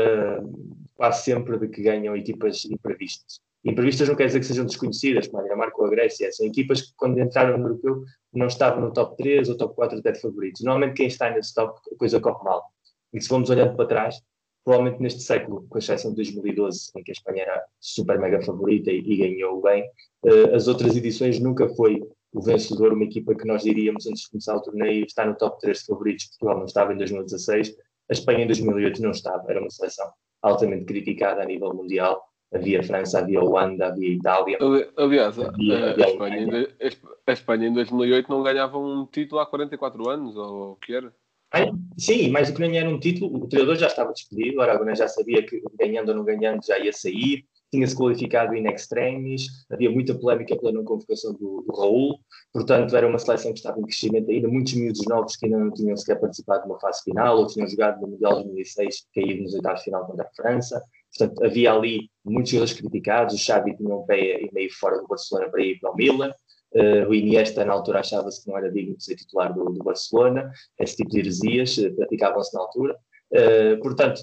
quase 0.94 1.24
sempre 1.24 1.58
de 1.58 1.70
que 1.70 1.82
ganham 1.82 2.16
equipas 2.16 2.66
imprevistas. 2.66 3.40
Imprevistas 3.64 4.10
não 4.10 4.16
quer 4.16 4.26
dizer 4.26 4.40
que 4.42 4.46
sejam 4.46 4.66
desconhecidas, 4.66 5.28
como 5.28 5.40
a 5.40 5.44
Dinamarca 5.44 5.80
ou 5.80 5.88
a 5.88 5.90
Grécia. 5.90 6.30
São 6.34 6.46
equipas 6.46 6.82
que, 6.82 6.94
quando 6.98 7.18
entraram 7.20 7.58
no 7.58 7.68
europeu, 7.70 8.04
não 8.34 8.48
estavam 8.48 8.82
no 8.82 8.92
top 8.92 9.16
3 9.16 9.48
ou 9.48 9.58
top 9.58 9.74
4 9.76 10.00
até 10.00 10.14
favoritos. 10.16 10.62
Normalmente, 10.64 10.98
quem 10.98 11.08
está 11.08 11.30
nesse 11.30 11.54
top, 11.54 11.80
a 11.94 11.98
coisa 11.98 12.20
corre 12.20 12.44
mal. 12.44 12.62
E 13.14 13.22
se 13.22 13.30
vamos 13.30 13.50
olhando 13.50 13.76
para 13.78 13.88
trás, 13.88 14.22
provavelmente 14.64 15.02
neste 15.02 15.22
século, 15.22 15.66
com 15.70 15.78
exceção 15.78 16.12
de 16.12 16.18
2012, 16.18 16.92
em 16.96 17.04
que 17.04 17.12
a 17.12 17.14
Espanha 17.14 17.44
era 17.44 17.64
super 17.80 18.20
mega 18.20 18.42
favorita 18.42 18.90
e, 18.92 19.00
e 19.00 19.18
ganhou 19.18 19.62
bem, 19.62 19.84
uh, 20.26 20.56
as 20.56 20.68
outras 20.68 20.96
edições 20.96 21.40
nunca 21.40 21.68
foi 21.70 22.02
o 22.34 22.42
vencedor, 22.42 22.94
uma 22.94 23.04
equipa 23.04 23.36
que 23.36 23.46
nós 23.48 23.64
diríamos 23.64 24.08
antes 24.08 24.24
de 24.24 24.30
começar 24.32 24.56
o 24.56 24.62
torneio, 24.62 25.06
está 25.06 25.26
no 25.26 25.36
top 25.36 25.60
3 25.60 25.80
de 25.80 25.86
favoritos. 25.86 26.26
Portugal 26.28 26.58
não 26.58 26.66
estava 26.66 26.94
em 26.94 26.98
2016, 26.98 27.76
a 28.10 28.14
Espanha 28.14 28.44
em 28.44 28.48
2008 28.48 29.02
não 29.02 29.12
estava, 29.12 29.44
era 29.50 29.60
uma 29.62 29.70
seleção 29.70 30.10
altamente 30.42 30.86
criticada 30.86 31.42
a 31.42 31.46
nível 31.46 31.74
mundial. 31.74 32.24
Havia 32.54 32.84
França, 32.84 33.20
havia 33.20 33.42
Holanda, 33.42 33.88
havia 33.88 34.10
Itália. 34.10 34.58
Ali- 34.62 34.88
Aliás, 34.98 35.40
Havia- 35.40 35.86
a- 35.86 35.96
a 35.96 36.10
Espanha, 36.10 36.38
em 36.38 36.68
a 37.26 37.32
Espanha 37.32 37.68
em 37.68 37.74
2008 37.74 38.30
não 38.30 38.44
ganhava 38.44 38.78
um 38.78 39.06
título 39.08 39.40
há 39.42 39.46
44 39.46 40.10
anos, 40.10 40.36
ou 40.36 40.72
o 40.74 40.76
que 40.76 40.94
era? 40.94 41.14
Sim, 41.98 42.30
mais 42.32 42.50
do 42.50 42.56
que 42.56 42.62
nem 42.62 42.80
era 42.80 42.90
um 42.90 43.00
título, 43.00 43.44
o 43.44 43.48
treinador 43.48 43.76
já 43.76 43.88
estava 43.88 44.12
despedido, 44.12 44.58
o 44.58 44.62
Aragonés 44.62 44.98
já 44.98 45.08
sabia 45.08 45.46
que 45.46 45.62
ganhando 45.80 46.10
ou 46.10 46.16
não 46.16 46.24
ganhando 46.24 46.66
já 46.66 46.80
ia 46.80 46.92
sair, 46.92 47.46
tinha-se 47.72 47.96
qualificado 47.96 48.56
in 48.56 48.68
extremis, 48.68 49.48
havia 49.72 49.90
muita 49.90 50.14
polémica 50.14 50.56
pela 50.56 50.72
não 50.72 50.84
convocação 50.84 51.34
do, 51.34 51.64
do 51.68 51.74
Raul, 51.76 52.20
portanto 52.52 52.96
era 52.96 53.08
uma 53.08 53.18
seleção 53.18 53.52
que 53.52 53.60
estava 53.60 53.80
em 53.80 53.84
crescimento 53.84 54.30
ainda, 54.30 54.48
muitos 54.48 54.74
miúdos 54.74 55.06
novos 55.08 55.36
que 55.36 55.46
ainda 55.46 55.58
não 55.58 55.72
tinham 55.72 55.98
sequer 55.98 56.20
participado 56.20 56.64
de 56.64 56.70
uma 56.70 56.80
fase 56.80 57.04
final, 57.04 57.38
ou 57.38 57.48
tinham 57.48 57.68
jogado 57.68 58.02
no 58.02 58.08
Mundial 58.08 58.38
de 58.38 58.44
2006, 58.44 59.08
caído 59.14 59.44
nos 59.44 59.54
oitavos 59.54 59.80
de 59.80 59.86
final 59.86 60.06
contra 60.06 60.26
a 60.26 60.36
França, 60.36 60.82
portanto 61.18 61.44
havia 61.44 61.74
ali 61.74 62.10
muitos 62.24 62.52
jogadores 62.52 62.80
criticados, 62.80 63.36
o 63.36 63.38
Xavi 63.38 63.76
tinha 63.76 63.96
um 63.96 64.06
pé 64.06 64.42
e 64.42 64.50
meio 64.54 64.70
fora 64.74 65.00
do 65.00 65.08
Barcelona 65.08 65.50
para 65.50 65.62
ir 65.62 65.80
para 65.80 65.92
o 65.92 65.96
Milan, 65.96 66.32
Uh, 66.76 67.08
o 67.08 67.14
Iniesta, 67.14 67.64
na 67.64 67.74
altura, 67.74 68.00
achava-se 68.00 68.44
que 68.44 68.50
não 68.50 68.58
era 68.58 68.72
digno 68.72 68.98
de 68.98 69.04
ser 69.04 69.16
titular 69.16 69.54
do, 69.54 69.64
do 69.66 69.84
Barcelona. 69.84 70.52
Esse 70.80 70.98
tipo 70.98 71.12
de 71.12 71.20
heresias 71.20 71.78
uh, 71.78 71.96
praticavam-se 71.96 72.54
na 72.54 72.62
altura. 72.62 72.98
Uh, 73.32 73.82
portanto, 73.82 74.22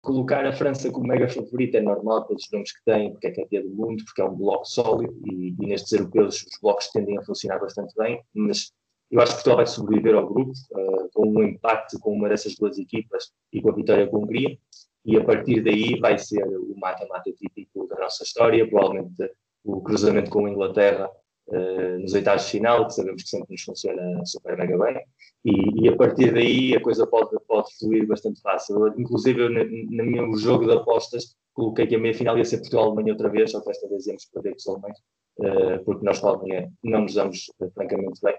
colocar 0.00 0.44
a 0.46 0.52
França 0.52 0.90
como 0.90 1.06
mega 1.06 1.28
favorita 1.28 1.78
é 1.78 1.82
normal 1.82 2.26
pelos 2.26 2.48
nomes 2.50 2.72
que 2.72 2.82
tem, 2.84 3.12
porque 3.12 3.26
é 3.26 3.30
campeã 3.32 3.62
do 3.62 3.70
mundo, 3.70 4.02
porque 4.04 4.22
é 4.22 4.24
um 4.24 4.34
bloco 4.34 4.64
sólido 4.64 5.14
e, 5.26 5.54
e 5.60 5.66
nestes 5.66 5.92
europeus 5.92 6.42
os 6.42 6.58
blocos 6.60 6.88
tendem 6.88 7.18
a 7.18 7.22
funcionar 7.22 7.58
bastante 7.58 7.94
bem. 7.96 8.22
Mas 8.34 8.72
eu 9.10 9.20
acho 9.20 9.32
que 9.32 9.36
Portugal 9.36 9.56
vai 9.58 9.66
sobreviver 9.66 10.14
ao 10.14 10.26
grupo 10.26 10.52
uh, 10.72 11.10
com 11.12 11.28
um 11.28 11.42
empate 11.42 11.98
com 11.98 12.12
uma 12.12 12.28
dessas 12.28 12.54
duas 12.56 12.78
equipas 12.78 13.30
e 13.52 13.60
com 13.60 13.68
a 13.68 13.74
vitória 13.74 14.06
com 14.06 14.16
a 14.16 14.20
Hungria. 14.20 14.56
E 15.04 15.16
a 15.16 15.24
partir 15.24 15.62
daí 15.62 15.98
vai 15.98 16.16
ser 16.16 16.42
o 16.46 16.74
mata-mata 16.78 17.30
típico 17.32 17.86
da 17.88 17.96
nossa 17.96 18.22
história, 18.22 18.66
provavelmente 18.68 19.30
o 19.64 19.82
cruzamento 19.82 20.30
com 20.30 20.46
a 20.46 20.50
Inglaterra 20.50 21.10
Uh, 21.52 21.98
nos 21.98 22.14
oitavos 22.14 22.46
de 22.46 22.52
final, 22.52 22.86
que 22.86 22.94
sabemos 22.94 23.22
que 23.22 23.28
sempre 23.28 23.48
nos 23.50 23.62
funciona 23.62 24.24
super 24.24 24.56
mega 24.56 24.78
bem, 24.78 25.04
e, 25.44 25.84
e, 25.84 25.88
a 25.90 25.94
partir 25.94 26.32
daí 26.32 26.74
a 26.74 26.80
coisa 26.80 27.06
pode, 27.06 27.28
pode 27.46 27.68
fluir 27.78 28.06
bastante 28.06 28.40
fácil. 28.40 28.88
Inclusive, 28.98 29.50
no 29.50 30.04
meu 30.04 30.34
jogo 30.38 30.64
de 30.64 30.72
apostas, 30.72 31.36
coloquei 31.52 31.86
que 31.86 31.96
a 31.96 31.98
meia 31.98 32.14
final 32.14 32.38
ia 32.38 32.44
ser 32.46 32.56
Portugal-Alemanha 32.56 33.12
outra 33.12 33.28
vez, 33.28 33.50
só 33.50 33.60
que 33.60 33.70
esta 33.70 33.86
vez 33.86 34.06
íamos 34.06 34.24
perder 34.32 34.52
com 34.52 34.56
os 34.56 34.66
alemães, 34.66 34.98
uh, 35.40 35.84
porque 35.84 36.06
nós 36.06 36.20
com 36.20 36.28
a 36.28 36.30
Alemanha 36.30 36.72
não 36.82 37.02
nos 37.02 37.14
damos 37.14 37.50
uh, 37.60 37.70
francamente 37.74 38.18
bem. 38.22 38.36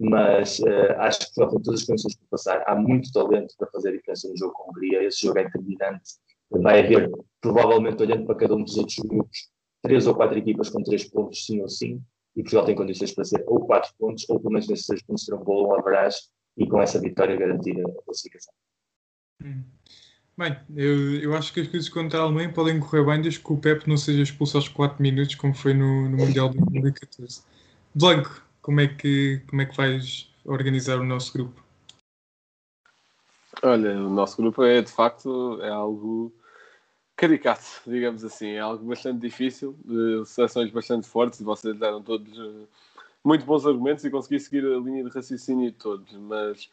Mas 0.00 0.60
acho 0.98 1.20
que 1.20 1.34
tem 1.34 1.48
todas 1.48 1.80
as 1.80 1.84
condições 1.84 2.16
para 2.16 2.26
passar. 2.30 2.64
Há 2.66 2.74
muito 2.74 3.10
talento 3.12 3.54
para 3.56 3.70
fazer 3.70 3.92
diferença 3.92 4.28
no 4.28 4.36
jogo 4.36 4.52
com 4.52 4.64
a 4.64 4.66
Hungria. 4.66 5.02
Esse 5.04 5.22
jogo 5.22 5.38
é 5.38 5.44
determinante. 5.44 6.10
Vai 6.50 6.80
haver, 6.80 7.10
provavelmente, 7.40 8.02
olhando 8.02 8.26
para 8.26 8.34
cada 8.34 8.56
um 8.56 8.62
dos 8.62 8.76
outros 8.76 8.98
grupos, 8.98 9.48
três 9.80 10.06
ou 10.06 10.14
quatro 10.14 10.36
equipas 10.36 10.68
com 10.68 10.82
três 10.82 11.04
pontos, 11.04 11.46
sim 11.46 11.62
ou 11.62 11.68
sim 11.70 12.02
e 12.36 12.42
Portugal 12.42 12.66
tem 12.66 12.74
condições 12.74 13.12
para 13.12 13.24
ser 13.24 13.42
ou 13.46 13.60
4 13.66 13.92
pontos, 13.98 14.28
ou 14.28 14.38
pelo 14.38 14.52
menos 14.52 14.68
nesses 14.68 14.86
3 14.86 15.02
pontos 15.02 15.24
ter 15.24 15.34
um 15.34 15.42
bom 15.42 15.74
average 15.74 16.18
e 16.56 16.66
com 16.66 16.80
essa 16.80 17.00
vitória 17.00 17.36
garantir 17.36 17.80
a 17.80 18.02
classificação. 18.04 18.52
Hum. 19.42 19.64
Bem, 20.38 20.54
eu, 20.76 21.14
eu 21.22 21.34
acho 21.34 21.50
que 21.50 21.60
as 21.60 21.68
coisas 21.68 21.88
contra 21.88 22.18
a 22.18 22.22
Alemanha 22.22 22.52
podem 22.52 22.78
correr 22.78 23.04
bem 23.06 23.22
desde 23.22 23.40
que 23.40 23.52
o 23.52 23.56
Pep 23.56 23.88
não 23.88 23.96
seja 23.96 24.22
expulso 24.22 24.58
aos 24.58 24.68
4 24.68 25.02
minutos, 25.02 25.34
como 25.34 25.54
foi 25.54 25.72
no, 25.72 26.10
no 26.10 26.18
Mundial 26.18 26.50
de 26.50 26.58
2014. 26.58 27.42
Blanco, 27.94 28.42
como 28.60 28.80
é, 28.80 28.86
que, 28.86 29.40
como 29.48 29.62
é 29.62 29.66
que 29.66 29.74
vais 29.74 30.30
organizar 30.44 31.00
o 31.00 31.04
nosso 31.04 31.32
grupo? 31.32 31.64
Olha, 33.62 33.96
o 33.96 34.10
nosso 34.10 34.36
grupo 34.36 34.62
é 34.62 34.82
de 34.82 34.92
facto 34.92 35.58
é 35.62 35.70
algo 35.70 36.34
caricato, 37.16 37.64
digamos 37.86 38.24
assim. 38.24 38.50
É 38.50 38.60
algo 38.60 38.84
bastante 38.84 39.20
difícil, 39.20 39.76
de 39.84 40.24
seleções 40.26 40.70
bastante 40.70 41.08
fortes, 41.08 41.40
e 41.40 41.44
vocês 41.44 41.76
deram 41.78 42.02
todos 42.02 42.38
uh, 42.38 42.68
muito 43.24 43.44
bons 43.44 43.66
argumentos 43.66 44.04
e 44.04 44.10
consegui 44.10 44.38
seguir 44.38 44.64
a 44.66 44.78
linha 44.78 45.02
de 45.02 45.10
raciocínio 45.10 45.70
de 45.70 45.76
todos. 45.76 46.12
Mas 46.14 46.70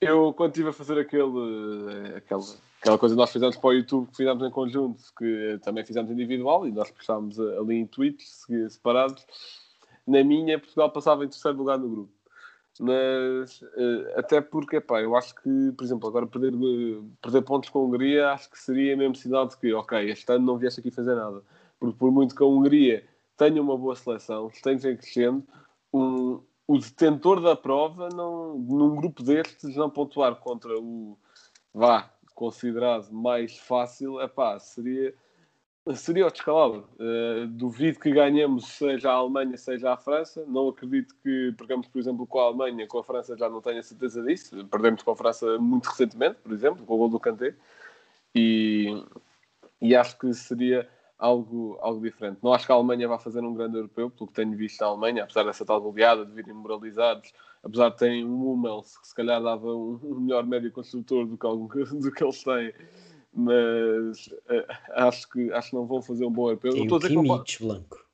eu, 0.00 0.32
quando 0.32 0.52
estive 0.52 0.70
a 0.70 0.72
fazer 0.72 0.98
aquele, 0.98 1.22
uh, 1.22 2.16
aquela, 2.16 2.42
aquela 2.80 2.98
coisa 2.98 3.14
que 3.14 3.20
nós 3.20 3.30
fizemos 3.30 3.56
para 3.56 3.68
o 3.68 3.72
YouTube, 3.74 4.08
que 4.10 4.16
fizemos 4.16 4.42
em 4.42 4.50
conjunto, 4.50 5.02
que 5.18 5.60
também 5.62 5.84
fizemos 5.84 6.10
individual, 6.10 6.66
e 6.66 6.72
nós 6.72 6.90
postámos 6.90 7.38
ali 7.38 7.76
em 7.76 7.86
tweets 7.86 8.46
separados, 8.70 9.26
na 10.06 10.22
minha, 10.22 10.58
Portugal 10.58 10.90
passava 10.90 11.24
em 11.24 11.28
terceiro 11.28 11.56
lugar 11.56 11.78
no 11.78 11.88
grupo. 11.88 12.13
Mas 12.80 13.62
uh, 13.62 14.18
até 14.18 14.40
porque, 14.40 14.80
pá, 14.80 15.00
eu 15.00 15.14
acho 15.16 15.34
que, 15.36 15.72
por 15.76 15.84
exemplo, 15.84 16.08
agora 16.08 16.26
perder, 16.26 16.54
uh, 16.54 17.08
perder 17.22 17.42
pontos 17.42 17.70
com 17.70 17.80
a 17.80 17.82
Hungria 17.84 18.32
acho 18.32 18.50
que 18.50 18.58
seria 18.58 18.96
mesmo 18.96 19.14
sinal 19.14 19.46
de 19.46 19.56
que, 19.56 19.72
ok, 19.72 20.10
este 20.10 20.30
ano 20.32 20.44
não 20.44 20.58
vieste 20.58 20.80
aqui 20.80 20.90
fazer 20.90 21.14
nada. 21.14 21.42
Porque 21.78 21.96
por 21.96 22.10
muito 22.10 22.34
que 22.34 22.42
a 22.42 22.46
Hungria 22.46 23.04
tenha 23.36 23.62
uma 23.62 23.76
boa 23.76 23.94
seleção, 23.94 24.48
esteja 24.48 24.94
crescendo, 24.96 25.44
um, 25.92 26.40
o 26.66 26.78
detentor 26.78 27.40
da 27.40 27.54
prova, 27.54 28.08
não, 28.08 28.58
num 28.58 28.96
grupo 28.96 29.22
destes, 29.22 29.76
não 29.76 29.90
pontuar 29.90 30.34
contra 30.36 30.76
o, 30.78 31.16
vá, 31.72 32.10
considerado 32.34 33.12
mais 33.12 33.56
fácil, 33.58 34.20
é 34.20 34.26
pá, 34.26 34.58
seria 34.58 35.14
seria 35.92 36.26
o 36.26 36.30
descalabro. 36.30 36.88
Uh, 36.98 37.46
duvido 37.48 38.00
que 38.00 38.10
ganhemos 38.10 38.66
seja 38.66 39.10
a 39.10 39.14
Alemanha, 39.14 39.56
seja 39.56 39.92
a 39.92 39.96
França. 39.96 40.44
Não 40.46 40.68
acredito 40.68 41.14
que 41.22 41.52
percamos, 41.58 41.86
por 41.88 41.98
exemplo, 41.98 42.26
com 42.26 42.40
a 42.40 42.44
Alemanha, 42.44 42.86
com 42.86 42.98
a 42.98 43.04
França 43.04 43.36
já 43.36 43.48
não 43.50 43.60
tenho 43.60 43.80
a 43.80 43.82
certeza 43.82 44.22
disso. 44.22 44.64
Perdemos 44.66 45.02
com 45.02 45.10
a 45.10 45.16
França 45.16 45.58
muito 45.58 45.86
recentemente, 45.86 46.36
por 46.42 46.52
exemplo, 46.52 46.86
com 46.86 46.94
o 46.94 46.98
gol 46.98 47.08
do 47.10 47.20
Kanté. 47.20 47.54
E, 48.34 49.04
e 49.80 49.94
acho 49.94 50.18
que 50.18 50.32
seria 50.32 50.88
algo, 51.18 51.78
algo 51.80 52.00
diferente. 52.00 52.38
Não 52.42 52.52
acho 52.52 52.66
que 52.66 52.72
a 52.72 52.74
Alemanha 52.74 53.06
vá 53.06 53.18
fazer 53.18 53.40
um 53.40 53.54
grande 53.54 53.76
europeu, 53.76 54.10
pelo 54.10 54.26
que 54.28 54.34
tenho 54.34 54.56
visto 54.56 54.82
a 54.82 54.86
Alemanha, 54.86 55.24
apesar 55.24 55.44
dessa 55.44 55.64
tal 55.64 55.80
goleada, 55.80 56.24
de 56.24 56.32
virem 56.32 56.54
moralizados, 56.54 57.32
apesar 57.62 57.90
de 57.90 57.96
terem 57.98 58.24
um 58.24 58.52
Hummels, 58.52 58.96
que 58.98 59.08
se 59.08 59.14
calhar 59.14 59.42
dava 59.42 59.66
um, 59.66 59.98
melhor 60.20 60.44
médio 60.46 60.72
construtor 60.72 61.26
do 61.26 61.36
que, 61.36 61.46
algum, 61.46 61.68
do 62.00 62.10
que 62.10 62.24
eles 62.24 62.42
têm 62.42 62.72
mas 63.34 64.26
uh, 64.26 64.64
acho, 64.92 65.28
que, 65.28 65.52
acho 65.52 65.70
que 65.70 65.76
não 65.76 65.86
vão 65.86 66.00
fazer 66.00 66.24
um 66.24 66.30
bom 66.30 66.48
europeu. 66.48 66.72
Tem 66.72 66.86
não 66.86 66.96
o 66.96 67.00
Kimmich, 67.00 67.60
não... 67.60 67.68
Blanco. 67.68 68.04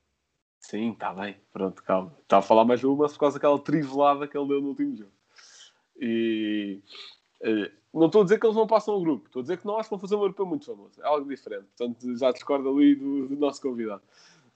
Sim, 0.59 0.93
está 0.93 1.13
bem. 1.13 1.37
Pronto, 1.53 1.83
calma. 1.83 2.17
Está 2.23 2.39
a 2.39 2.43
falar 2.43 2.65
mais 2.65 2.83
uma 2.83 3.09
por 3.09 3.19
causa 3.19 3.35
daquela 3.35 3.59
trivelada 3.59 4.27
que 4.27 4.37
ele 4.37 4.49
deu 4.49 4.61
no 4.61 4.69
último 4.69 4.97
jogo. 4.97 5.13
E 6.01 6.81
uh, 7.43 7.71
não 7.93 8.07
estou 8.07 8.23
a 8.23 8.25
dizer 8.25 8.39
que 8.39 8.47
eles 8.47 8.57
não 8.57 8.67
passam 8.67 8.95
o 8.95 9.01
grupo. 9.01 9.27
Estou 9.27 9.41
a 9.41 9.43
dizer 9.43 9.59
que 9.59 9.67
não 9.67 9.77
acho 9.77 9.89
que 9.89 9.91
vão 9.91 9.99
fazer 9.99 10.15
um 10.15 10.21
europeu 10.21 10.47
muito 10.47 10.65
famoso. 10.65 11.01
É 11.03 11.07
algo 11.07 11.29
diferente. 11.29 11.67
Portanto, 11.77 12.17
já 12.17 12.31
discordo 12.31 12.69
ali 12.71 12.95
do, 12.95 13.29
do 13.29 13.37
nosso 13.37 13.61
convidado. 13.61 14.03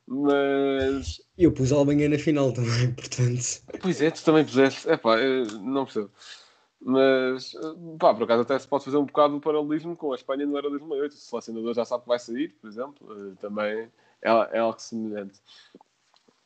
Mas... 0.07 1.20
Eu 1.37 1.53
pus 1.53 1.72
a 1.72 1.77
Alemanha 1.77 2.09
na 2.09 2.18
final 2.18 2.53
também, 2.53 2.92
portanto... 2.94 3.62
Pois 3.81 4.00
é, 4.00 4.11
tu 4.11 4.22
também 4.22 4.44
puseste. 4.44 4.88
É 4.88 4.96
pá, 4.96 5.16
não 5.62 5.85
percebo. 5.85 6.11
Mas, 6.86 7.56
pá, 7.98 8.12
por 8.12 8.24
acaso 8.24 8.42
até 8.42 8.58
se 8.58 8.68
pode 8.68 8.84
fazer 8.84 8.98
um 8.98 9.06
bocado 9.06 9.34
de 9.36 9.40
paralelismo 9.40 9.96
com 9.96 10.12
a 10.12 10.16
Espanha 10.16 10.44
no 10.44 10.54
Euro 10.54 10.68
2008. 10.68 11.12
O 11.12 11.16
selecionador 11.16 11.72
já 11.72 11.82
sabe 11.82 12.02
que 12.02 12.08
vai 12.08 12.18
sair, 12.18 12.48
por 12.60 12.68
exemplo. 12.68 13.36
Também 13.36 13.90
é, 14.20 14.30
é 14.52 14.58
algo 14.58 14.78
semelhante. 14.78 15.40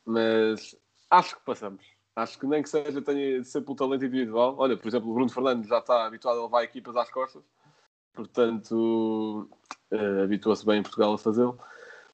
Mas 0.05 0.77
acho 1.11 1.35
que 1.35 1.43
passamos. 1.43 1.83
Acho 2.15 2.39
que 2.39 2.47
nem 2.47 2.63
que 2.63 2.69
seja 2.69 3.01
tenha 3.01 3.41
de 3.41 3.47
ser 3.47 3.61
pelo 3.61 3.75
talento 3.75 4.05
individual. 4.05 4.55
Olha, 4.57 4.77
por 4.77 4.87
exemplo, 4.87 5.11
o 5.11 5.13
Bruno 5.13 5.29
Fernandes 5.29 5.69
já 5.69 5.79
está 5.79 6.05
habituado 6.05 6.39
a 6.39 6.43
levar 6.43 6.63
equipas 6.63 6.95
às 6.95 7.09
costas. 7.11 7.43
Portanto, 8.13 9.49
uh, 9.91 10.23
habitua-se 10.23 10.65
bem 10.65 10.79
em 10.79 10.83
Portugal 10.83 11.13
a 11.13 11.17
fazê-lo. 11.17 11.59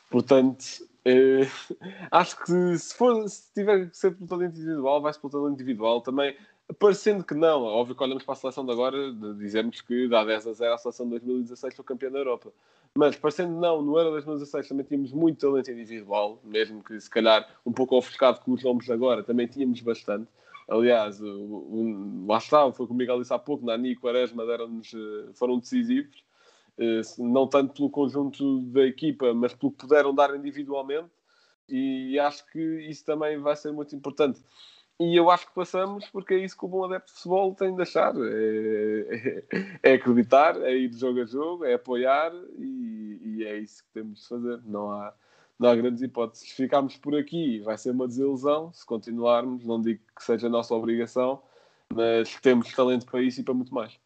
Portanto, 0.09 0.63
uh, 1.05 1.77
acho 2.09 2.43
que 2.43 2.77
se, 2.77 2.95
for, 2.95 3.29
se 3.29 3.53
tiver 3.53 3.87
que 3.87 3.95
ser 3.95 4.15
pelo 4.15 4.27
talento 4.27 4.57
individual, 4.57 4.99
vai-se 4.99 5.19
pelo 5.19 5.31
talento 5.31 5.53
individual. 5.53 6.01
Também 6.01 6.35
Parecendo 6.79 7.23
que 7.23 7.35
não, 7.35 7.61
óbvio 7.61 7.95
que 7.95 8.03
olhamos 8.03 8.23
para 8.23 8.33
a 8.33 8.37
seleção 8.37 8.65
de 8.65 8.71
agora, 8.71 8.97
dizemos 9.37 9.81
que 9.81 10.07
dá 10.07 10.23
10 10.23 10.47
a 10.47 10.53
0 10.53 10.73
a 10.73 10.77
seleção 10.79 11.05
de 11.05 11.11
2016 11.11 11.75
foi 11.75 11.85
campeã 11.85 12.09
da 12.09 12.17
Europa. 12.17 12.51
Mas 12.97 13.15
parecendo 13.15 13.59
não, 13.59 13.81
no 13.83 13.97
Euro 13.97 14.11
2016 14.11 14.69
também 14.69 14.85
tínhamos 14.85 15.11
muito 15.11 15.39
talento 15.39 15.69
individual, 15.69 16.39
mesmo 16.43 16.83
que 16.83 16.99
se 16.99 17.09
calhar 17.09 17.47
um 17.65 17.71
pouco 17.71 17.95
ofuscado 17.95 18.39
com 18.39 18.53
os 18.53 18.63
nomes 18.63 18.85
de 18.85 18.91
agora, 18.91 19.21
também 19.21 19.45
tínhamos 19.45 19.79
bastante. 19.81 20.27
Aliás, 20.67 21.21
o, 21.21 21.27
o, 21.27 22.25
lá 22.27 22.39
está, 22.39 22.71
foi 22.71 22.87
como 22.87 22.95
o 22.95 22.97
Miguel 22.97 23.21
há 23.29 23.37
pouco, 23.37 23.63
Nani 23.63 23.91
e 23.91 23.95
Quaresma 23.95 24.43
foram 25.35 25.59
decisivos, 25.59 26.23
não 27.19 27.47
tanto 27.47 27.75
pelo 27.75 27.91
conjunto 27.91 28.61
da 28.61 28.83
equipa, 28.87 29.33
mas 29.35 29.53
pelo 29.53 29.71
que 29.71 29.77
puderam 29.77 30.15
dar 30.15 30.35
individualmente, 30.35 31.09
e 31.69 32.17
acho 32.17 32.45
que 32.51 32.59
isso 32.89 33.05
também 33.05 33.37
vai 33.37 33.55
ser 33.55 33.71
muito 33.71 33.95
importante. 33.95 34.39
E 34.99 35.15
eu 35.15 35.29
acho 35.29 35.47
que 35.47 35.53
passamos 35.53 36.07
porque 36.07 36.35
é 36.35 36.37
isso 36.37 36.57
que 36.57 36.63
o 36.63 36.69
bom 36.69 36.85
adepto 36.85 37.11
de 37.11 37.17
futebol 37.17 37.53
tem 37.53 37.75
de 37.75 37.81
achar. 37.81 38.13
É, 38.15 39.43
é, 39.83 39.91
é 39.91 39.93
acreditar, 39.93 40.61
é 40.61 40.73
ir 40.73 40.87
de 40.87 40.97
jogo 40.97 41.21
a 41.21 41.25
jogo, 41.25 41.65
é 41.65 41.73
apoiar 41.73 42.31
e, 42.57 43.19
e, 43.21 43.43
é 43.43 43.57
isso 43.57 43.83
que 43.83 43.89
temos 43.93 44.21
de 44.21 44.27
fazer. 44.27 44.61
Não 44.63 44.89
há, 44.91 45.13
não 45.59 45.69
há 45.69 45.75
grandes 45.75 46.01
hipóteses. 46.01 46.49
Se 46.49 46.55
ficarmos 46.55 46.95
por 46.95 47.13
aqui 47.15 47.59
vai 47.59 47.77
ser 47.77 47.91
uma 47.91 48.07
desilusão. 48.07 48.71
Se 48.71 48.85
continuarmos, 48.85 49.65
não 49.65 49.81
digo 49.81 49.99
que 50.15 50.23
seja 50.23 50.47
a 50.47 50.49
nossa 50.49 50.73
obrigação, 50.73 51.41
mas 51.93 52.33
temos 52.39 52.73
talento 52.73 53.05
para 53.05 53.21
isso 53.21 53.41
e 53.41 53.43
para 53.43 53.53
muito 53.53 53.73
mais. 53.73 53.99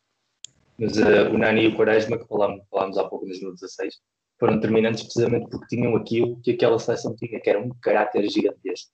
Mas 0.80 0.98
uh, 0.98 1.30
o 1.32 1.38
Nani 1.38 1.66
e 1.66 1.68
o 1.68 1.76
Quaresma, 1.76 2.18
que 2.18 2.26
falámos, 2.26 2.64
falámos 2.72 2.98
há 2.98 3.08
pouco 3.08 3.26
em 3.26 3.30
2016, 3.30 4.00
foram 4.40 4.56
determinantes 4.56 5.04
precisamente 5.04 5.50
porque 5.50 5.76
tinham 5.76 5.96
aquilo 5.96 6.40
que 6.42 6.52
aquela 6.52 6.80
seleção 6.80 7.16
tinha, 7.16 7.40
que 7.40 7.50
era 7.50 7.60
um 7.60 7.70
caráter 7.82 8.28
gigantesco. 8.30 8.92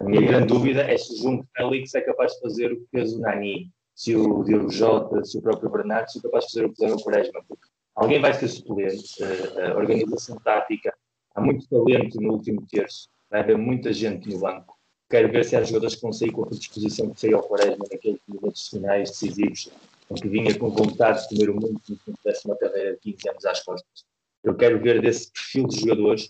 A 0.00 0.04
minha 0.04 0.22
grande 0.22 0.48
dúvida 0.48 0.82
é 0.82 0.96
se 0.98 1.14
o 1.14 1.16
João 1.16 1.46
Félix 1.56 1.94
é 1.94 2.00
capaz 2.00 2.32
de 2.32 2.40
fazer 2.40 2.72
o 2.72 2.76
que 2.80 2.86
fez 2.90 3.12
o 3.12 3.20
Nani, 3.20 3.70
se 3.94 4.14
o 4.16 4.42
Diogo 4.42 4.70
Jota, 4.70 5.24
se 5.24 5.38
o 5.38 5.42
próprio 5.42 5.70
Bernardo, 5.70 6.10
se 6.10 6.18
é 6.18 6.22
capaz 6.22 6.46
de 6.46 6.52
fazer 6.52 6.66
o 6.66 6.68
que 6.70 6.76
fizeram 6.76 6.96
o 6.96 7.02
Quaresma, 7.02 7.44
alguém 7.94 8.20
vai 8.20 8.34
ser 8.34 8.48
suplente, 8.48 9.22
a 9.22 9.76
organização 9.76 10.36
tática, 10.40 10.92
há 11.34 11.40
muito 11.40 11.68
talento 11.68 12.20
no 12.20 12.32
último 12.32 12.66
terço, 12.66 13.08
vai 13.30 13.40
haver 13.40 13.56
muita 13.56 13.92
gente 13.92 14.28
no 14.28 14.40
banco. 14.40 14.76
Quero 15.08 15.30
ver 15.30 15.44
se 15.44 15.54
há 15.54 15.62
jogadores 15.62 15.94
que 15.94 16.02
vão 16.02 16.12
sair 16.12 16.32
com 16.32 16.42
a 16.42 16.46
predisposição 16.46 17.10
que 17.10 17.20
saiu 17.20 17.38
ao 17.38 17.44
Quaresma 17.44 17.84
naqueles 17.90 18.20
momentos 18.26 18.68
finais 18.68 19.10
decisivos, 19.10 19.70
em 20.10 20.14
que 20.14 20.28
vinha 20.28 20.58
com 20.58 20.70
vontade 20.70 21.22
de 21.22 21.28
comer 21.28 21.50
o 21.50 21.54
mundo 21.54 21.80
como 21.86 21.98
se 21.98 22.12
tivesse 22.14 22.46
uma 22.46 22.56
carreira 22.56 22.94
de 22.94 23.12
15 23.12 23.28
anos 23.28 23.44
às 23.44 23.62
costas. 23.62 24.04
Eu 24.42 24.56
quero 24.56 24.80
ver 24.80 25.00
desse 25.00 25.30
perfil 25.30 25.68
de 25.68 25.80
jogadores, 25.80 26.28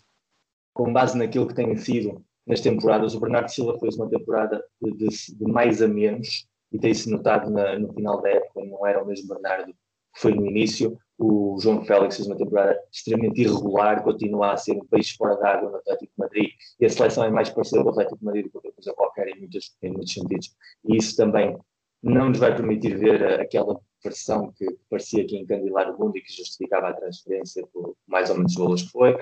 com 0.74 0.92
base 0.92 1.16
naquilo 1.16 1.46
que 1.46 1.55
tem 1.55 1.74
sido 1.77 2.22
nas 2.46 2.61
temporadas. 2.61 3.14
O 3.14 3.20
Bernardo 3.20 3.50
Silva 3.50 3.78
fez 3.78 3.96
uma 3.96 4.09
temporada 4.09 4.64
de, 4.80 4.92
de, 4.92 5.09
de 5.09 5.44
mais 5.44 5.83
a 5.83 5.88
menos 5.88 6.46
e 6.72 6.78
tem-se 6.78 7.11
notado 7.11 7.50
na, 7.50 7.78
no 7.78 7.92
final 7.92 8.20
da 8.20 8.30
época, 8.30 8.64
não 8.64 8.87
era 8.87 9.02
o 9.02 9.07
mesmo 9.07 9.28
Bernardo 9.28 9.72
que 9.72 10.20
foi 10.20 10.35
no 10.35 10.46
início. 10.46 10.98
O 11.16 11.57
João 11.61 11.85
Félix 11.85 12.16
fez 12.16 12.26
uma 12.26 12.37
temporada 12.37 12.78
extremamente 12.92 13.40
irregular, 13.40 14.02
continua 14.02 14.52
a 14.52 14.57
ser 14.57 14.72
um 14.72 14.87
peixe 14.87 15.16
fora 15.16 15.37
d'água 15.37 15.70
no 15.70 15.76
Atlético 15.76 16.12
de 16.12 16.18
Madrid 16.18 16.50
e 16.80 16.87
a 16.87 16.90
seleção 16.90 17.24
é 17.24 17.30
mais 17.30 17.50
parecida 17.50 17.83
com 17.83 17.88
o 17.88 17.92
Atlético 17.92 18.18
de 18.18 18.24
Madrid 18.24 18.44
do 18.44 18.50
que 18.50 18.57
outra 18.57 18.72
coisa 18.72 18.92
qualquer 18.94 19.28
em 19.28 19.38
muitos, 19.38 19.76
em 19.83 19.92
muitos 19.92 20.12
sentidos. 20.12 20.54
E 20.85 20.96
isso 20.96 21.16
também 21.16 21.57
não 22.02 22.28
nos 22.28 22.38
vai 22.38 22.54
permitir 22.54 22.96
ver 22.98 23.40
aquela 23.40 23.80
versão 24.02 24.52
que 24.52 24.66
parecia 24.90 25.24
que 25.24 25.38
encandilar 25.38 25.94
o 25.94 25.98
mundo 25.98 26.18
e 26.18 26.20
que 26.20 26.33
justificava 26.33 26.88
a 26.88 26.92
transferência 26.92 27.66
por 27.72 27.96
mais 28.07 28.28
ou 28.28 28.37
menos 28.37 28.52
os 28.52 28.59
valores 28.59 28.83
que 28.83 28.90
foi. 28.90 29.16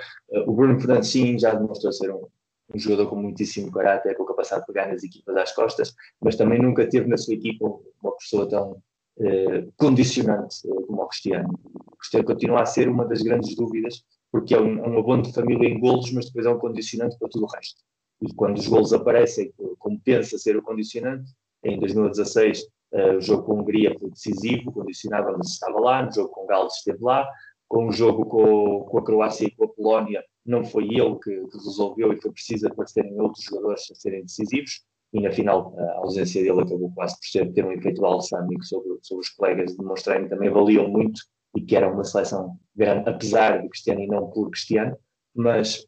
O 0.46 0.52
Bruno 0.52 0.80
Fernandes 0.80 1.40
já 1.40 1.54
demonstrou 1.54 1.92
ser 1.92 2.10
um, 2.10 2.26
um 2.74 2.78
jogador 2.78 3.08
com 3.08 3.16
muitíssimo 3.16 3.70
caráter, 3.70 4.16
com 4.16 4.24
capacidade 4.24 4.62
de 4.62 4.72
pegar 4.72 4.88
nas 4.88 5.02
equipas 5.02 5.36
às 5.36 5.52
costas, 5.52 5.94
mas 6.20 6.36
também 6.36 6.60
nunca 6.60 6.88
teve 6.88 7.08
na 7.08 7.16
sua 7.16 7.34
equipa 7.34 7.66
uma 8.02 8.16
pessoa 8.16 8.48
tão 8.48 8.82
eh, 9.20 9.66
condicionante 9.76 10.56
eh, 10.66 10.82
como 10.86 11.02
o 11.02 11.08
Cristiano. 11.08 11.58
O 11.86 11.96
Cristiano 11.96 12.26
continua 12.26 12.62
a 12.62 12.66
ser 12.66 12.88
uma 12.88 13.04
das 13.04 13.22
grandes 13.22 13.54
dúvidas, 13.54 14.02
porque 14.30 14.54
é 14.54 14.60
um, 14.60 14.80
um 14.80 14.98
abono 14.98 15.22
de 15.22 15.32
família 15.32 15.68
em 15.68 15.78
golos, 15.78 16.10
mas 16.12 16.26
depois 16.26 16.46
é 16.46 16.50
um 16.50 16.58
condicionante 16.58 17.18
para 17.18 17.28
tudo 17.28 17.44
o 17.44 17.48
resto. 17.48 17.82
E 18.22 18.32
quando 18.34 18.58
os 18.58 18.66
golos 18.66 18.92
aparecem, 18.92 19.52
como 19.78 20.00
pensa 20.00 20.38
ser 20.38 20.56
o 20.56 20.62
condicionante, 20.62 21.30
em 21.64 21.78
2016 21.78 22.62
uh, 22.62 22.66
eh, 22.92 23.16
o 23.16 23.20
jogo 23.20 23.44
com 23.44 23.52
a 23.52 23.54
Hungria 23.56 23.96
foi 23.98 24.10
decisivo, 24.10 24.72
condicionava, 24.72 25.36
mas 25.36 25.48
estava 25.48 25.78
lá, 25.78 26.04
no 26.04 26.12
jogo 26.12 26.30
com 26.30 26.44
o 26.44 26.46
Gales 26.46 26.74
esteve 26.74 27.02
lá, 27.02 27.28
com 27.68 27.88
o 27.88 27.92
jogo 27.92 28.26
com, 28.26 28.80
com 28.84 28.98
a 28.98 29.04
Croácia 29.04 29.46
e 29.46 29.50
com 29.50 29.64
a 29.64 29.68
Polónia 29.68 30.22
não 30.44 30.64
foi 30.64 30.84
ele 30.84 31.16
que, 31.22 31.46
que 31.46 31.56
resolveu 31.56 32.12
e 32.12 32.20
foi 32.20 32.32
preciso 32.32 32.66
aparecerem 32.66 33.20
outros 33.20 33.44
jogadores 33.44 33.90
a 33.90 33.94
serem 33.94 34.22
decisivos 34.22 34.84
e 35.12 35.20
na 35.20 35.30
final 35.30 35.74
a 35.78 35.98
ausência 35.98 36.42
dele 36.42 36.62
acabou 36.62 36.90
quase 36.94 37.16
por 37.16 37.26
ser, 37.26 37.52
ter 37.52 37.64
um 37.64 37.72
efeito 37.72 38.00
balsâmico 38.00 38.64
sobre, 38.64 38.98
sobre 39.02 39.22
os 39.22 39.28
colegas, 39.30 39.76
demonstrarem 39.76 40.24
que 40.24 40.30
também 40.30 40.50
valiam 40.50 40.88
muito 40.88 41.20
e 41.54 41.60
que 41.60 41.76
era 41.76 41.92
uma 41.92 42.02
seleção 42.02 42.58
grande, 42.74 43.08
apesar 43.08 43.60
de 43.60 43.68
Cristiano 43.68 44.00
e 44.00 44.06
não 44.06 44.30
por 44.30 44.50
Cristiano, 44.50 44.96
mas 45.34 45.86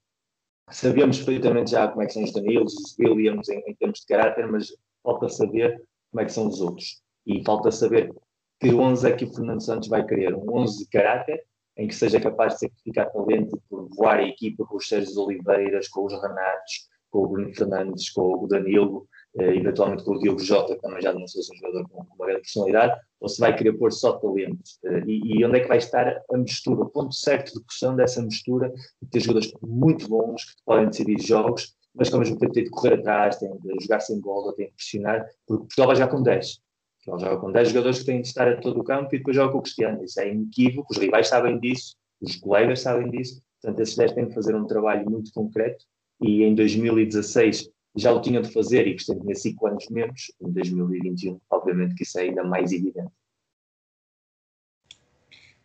sabemos 0.70 1.18
perfeitamente 1.18 1.70
já 1.70 1.88
como 1.88 2.02
é 2.02 2.06
que 2.06 2.12
são 2.12 2.22
os 2.22 2.32
Danilos, 2.32 2.74
os 2.74 2.98
Williams 2.98 3.48
em, 3.48 3.62
em 3.66 3.74
termos 3.74 4.00
de 4.00 4.06
caráter, 4.06 4.46
mas 4.50 4.68
falta 5.02 5.28
saber 5.28 5.82
como 6.10 6.20
é 6.20 6.24
que 6.26 6.32
são 6.32 6.46
os 6.46 6.60
outros. 6.60 7.02
E 7.26 7.42
falta 7.44 7.70
saber 7.70 8.14
que 8.60 8.74
11 8.74 9.08
é 9.08 9.12
que 9.12 9.24
o 9.24 9.34
Fernando 9.34 9.64
Santos 9.64 9.88
vai 9.88 10.04
querer, 10.04 10.34
um 10.34 10.44
11 10.54 10.84
de 10.84 10.90
caráter 10.90 11.42
em 11.76 11.88
que 11.88 11.94
seja 11.94 12.20
capaz 12.20 12.54
de 12.54 12.60
sacrificar 12.60 13.10
talento 13.12 13.60
por 13.68 13.88
voar 13.96 14.18
a 14.18 14.28
equipa 14.28 14.64
com 14.64 14.76
os 14.76 14.88
Sérgio 14.88 15.20
Oliveiras, 15.20 15.88
com 15.88 16.04
os 16.04 16.12
Renatos, 16.12 16.88
com 17.10 17.24
o 17.24 17.28
Bruno 17.28 17.54
Fernandes, 17.54 18.10
com 18.10 18.44
o 18.44 18.46
Danilo, 18.48 19.06
eh, 19.38 19.56
eventualmente 19.56 20.04
com 20.04 20.12
o 20.12 20.18
Diogo 20.18 20.40
Jota, 20.40 20.74
que 20.74 20.82
também 20.82 21.00
já 21.00 21.12
demonstrou 21.12 21.42
ser 21.42 21.54
um 21.54 21.56
jogador 21.58 21.88
com, 21.88 22.04
com 22.04 22.14
uma 22.14 22.26
grande 22.26 22.42
personalidade, 22.42 23.00
ou 23.20 23.28
se 23.28 23.40
vai 23.40 23.56
querer 23.56 23.72
pôr 23.74 23.92
só 23.92 24.12
talento. 24.18 24.58
Eh, 24.84 25.02
e, 25.06 25.38
e, 25.38 25.44
onde 25.44 25.58
é 25.58 25.60
que 25.60 25.68
vai 25.68 25.78
estar 25.78 26.22
a 26.32 26.36
mistura, 26.36 26.82
o 26.82 26.90
ponto 26.90 27.14
certo 27.14 27.54
de 27.54 27.64
cussão 27.64 27.94
dessa 27.94 28.22
mistura, 28.22 28.72
de 29.00 29.08
ter 29.10 29.20
jogadores 29.20 29.52
muito 29.62 30.08
bons 30.08 30.44
que 30.44 30.62
podem 30.64 30.88
decidir 30.88 31.20
jogos, 31.20 31.74
mas 31.94 32.08
que 32.08 32.14
ao 32.14 32.20
mesmo 32.20 32.38
tempo 32.38 32.52
têm 32.52 32.64
de 32.64 32.70
correr 32.70 32.94
atrás, 32.94 33.36
têm 33.38 33.56
de 33.58 33.76
jogar 33.80 34.00
sem 34.00 34.20
bola, 34.20 34.54
têm 34.54 34.66
de 34.66 34.72
pressionar, 34.72 35.24
porque 35.46 35.62
Portugal 35.62 35.86
vai 35.86 35.96
já 35.96 36.08
com 36.08 36.22
10. 36.22 36.60
Ele 37.06 37.20
joga 37.20 37.36
com 37.38 37.52
10 37.52 37.68
jogadores 37.68 37.98
que 37.98 38.06
têm 38.06 38.22
de 38.22 38.28
estar 38.28 38.48
a 38.48 38.56
todo 38.56 38.80
o 38.80 38.84
campo 38.84 39.14
e 39.14 39.18
depois 39.18 39.36
joga 39.36 39.52
com 39.52 39.58
o 39.58 39.62
Cristiano. 39.62 40.02
Isso 40.04 40.20
é 40.20 40.32
inequívoco, 40.32 40.92
os 40.92 40.98
rivais 40.98 41.28
sabem 41.28 41.58
disso, 41.58 41.96
os 42.20 42.36
colegas 42.36 42.80
sabem 42.80 43.10
disso. 43.10 43.42
Portanto, 43.60 43.80
esses 43.80 43.96
10 43.96 44.12
têm 44.12 44.28
de 44.28 44.34
fazer 44.34 44.54
um 44.54 44.66
trabalho 44.66 45.08
muito 45.08 45.32
concreto 45.32 45.84
e 46.20 46.42
em 46.42 46.54
2016 46.54 47.70
já 47.96 48.12
o 48.12 48.20
tinham 48.20 48.42
de 48.42 48.50
fazer 48.50 48.86
e 48.86 48.94
Cristiano 48.94 49.20
tinha 49.20 49.34
5 49.34 49.66
anos 49.66 49.88
menos. 49.90 50.32
Em 50.40 50.50
2021, 50.50 51.40
obviamente 51.50 51.94
que 51.94 52.02
isso 52.02 52.18
é 52.18 52.22
ainda 52.22 52.42
mais 52.42 52.72
evidente. 52.72 53.12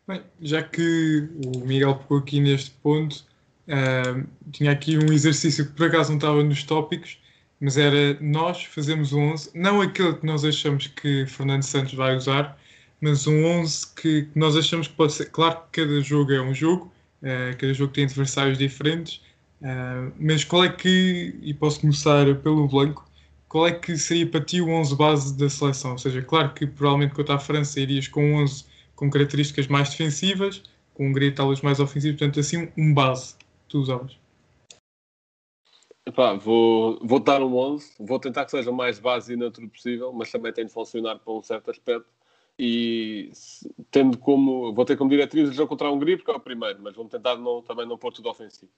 Bem, 0.08 0.24
já 0.42 0.64
que 0.64 1.30
o 1.46 1.60
Miguel 1.66 1.96
pegou 2.00 2.18
aqui 2.18 2.40
neste 2.40 2.72
ponto, 2.72 3.26
uh, 3.68 4.28
tinha 4.52 4.72
aqui 4.72 4.98
um 4.98 5.14
exercício 5.14 5.68
que 5.68 5.74
por 5.74 5.88
acaso 5.88 6.10
não 6.10 6.18
estava 6.18 6.44
nos 6.44 6.64
tópicos, 6.64 7.20
mas 7.60 7.78
era 7.78 8.18
nós 8.22 8.64
fazemos 8.64 9.14
um 9.14 9.32
11, 9.34 9.52
não 9.54 9.82
aquele 9.82 10.14
que 10.14 10.26
nós 10.26 10.46
achamos 10.46 10.88
que 10.88 11.26
Fernando 11.26 11.64
Santos 11.64 11.94
vai 11.94 12.16
usar, 12.16 12.58
mas 13.02 13.28
um 13.28 13.46
11 13.46 13.96
que, 13.96 14.28
nós 14.36 14.56
achamos 14.56 14.88
que 14.88 14.94
pode 14.94 15.14
ser. 15.14 15.26
Claro 15.26 15.62
que 15.72 15.82
cada 15.82 16.02
jogo 16.02 16.32
é 16.32 16.42
um 16.42 16.54
jogo, 16.54 16.92
uh, 17.22 17.58
cada 17.58 17.74
jogo 17.74 17.94
tem 17.94 18.06
adversários 18.06 18.58
diferentes, 18.58 19.22
uh, 19.62 20.12
mas 20.20 20.44
qual 20.44 20.64
é 20.64 20.70
que, 20.70 21.36
e 21.42 21.54
posso 21.54 21.82
começar 21.82 22.34
pelo 22.36 22.68
Blanco, 22.68 23.10
qual 23.48 23.68
é 23.68 23.72
que 23.72 23.98
seria 23.98 24.28
para 24.28 24.42
ti 24.42 24.62
o 24.62 24.70
11 24.70 24.96
base 24.96 25.38
da 25.38 25.50
seleção? 25.50 25.94
Ou 25.94 25.98
seja, 25.98 26.22
claro 26.22 26.54
que 26.54 26.68
provavelmente 26.68 27.16
quanto 27.16 27.32
à 27.34 27.40
França 27.40 27.80
irias 27.80 28.08
com 28.08 28.24
um 28.34 28.36
11 28.44 28.66
com 28.96 29.10
características 29.10 29.68
mais 29.68 29.90
defensivas, 29.90 30.62
com 30.94 31.08
Hungria 31.08 31.34
talvez 31.34 31.62
mais 31.62 31.80
ofensivo, 31.80 32.18
portanto 32.18 32.40
assim 32.40 32.70
um 32.78 32.94
base 32.94 33.36
tu 33.70 33.80
usavas. 33.80 34.19
Epá, 36.10 36.34
vou, 36.34 36.98
vou 37.04 37.20
dar 37.20 37.40
um 37.44 37.56
11, 37.56 37.94
vou 38.00 38.20
tentar 38.20 38.44
que 38.44 38.50
seja 38.50 38.72
o 38.72 38.74
mais 38.74 38.98
base 39.00 39.34
e 39.34 39.38
neutro 39.38 39.70
possível, 39.70 40.12
mas 40.12 40.32
também 40.32 40.52
tem 40.52 40.66
de 40.66 40.74
funcionar 40.74 41.20
para 41.20 41.32
um 41.32 41.44
certo 41.44 41.70
aspecto. 41.70 42.10
E 42.58 43.32
tendo 43.92 44.18
como, 44.18 44.74
vou 44.74 44.86
ter 44.86 44.98
como 44.98 45.12
diretriz 45.12 45.48
o 45.50 45.54
jogo 45.54 45.70
contra 45.70 45.88
a 45.88 45.92
Hungria, 45.92 46.18
porque 46.18 46.32
é 46.32 46.34
o 46.34 46.40
primeiro, 46.40 46.80
mas 46.82 46.96
vamos 46.96 47.12
tentar 47.12 47.36
não, 47.38 47.62
também 47.62 47.86
não 47.86 47.96
pôr 47.96 48.12
tudo 48.12 48.28
ofensivo. 48.28 48.72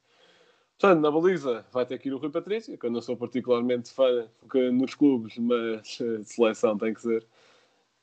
Portanto, 0.77 0.99
na 0.99 1.09
baliza 1.09 1.65
vai 1.71 1.85
ter 1.85 1.97
que 1.99 2.09
ir 2.09 2.13
o 2.13 2.17
Rui 2.17 2.29
Patrício, 2.29 2.77
que 2.77 2.85
eu 2.85 2.91
não 2.91 3.01
sou 3.01 3.15
particularmente 3.15 3.93
fã 3.93 4.27
nos 4.73 4.93
clubes, 4.93 5.37
mas 5.37 6.01
a 6.01 6.23
seleção 6.25 6.77
tem 6.77 6.93
que 6.93 7.01
ser. 7.01 7.25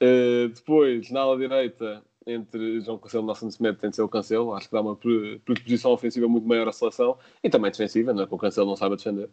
Uh, 0.03 0.49
depois, 0.49 1.11
na 1.11 1.21
ala 1.21 1.37
direita, 1.37 2.03
entre 2.29 2.81
João 2.81 2.99
Cancelo 2.99 3.25
e 3.25 3.27
Nelson 3.27 3.51
Semedo 3.51 3.79
tem 3.79 3.91
de 3.91 3.97
ser 3.97 4.03
o 4.03 4.09
Cancelo. 4.09 4.55
Acho 4.55 4.69
que 4.69 4.75
dá 4.75 4.81
uma 4.81 4.97
predisposição 4.97 5.93
ofensiva 5.93 6.29
muito 6.29 6.47
maior 6.47 6.69
à 6.69 6.73
seleção 6.73 7.19
e 7.43 7.49
também 7.49 7.71
defensiva, 7.71 8.13
não 8.13 8.23
é 8.23 8.27
que 8.27 8.35
o 8.35 8.39
Cancelo 8.39 8.67
não 8.67 8.77
saiba 8.77 8.97
defender. 8.97 9.31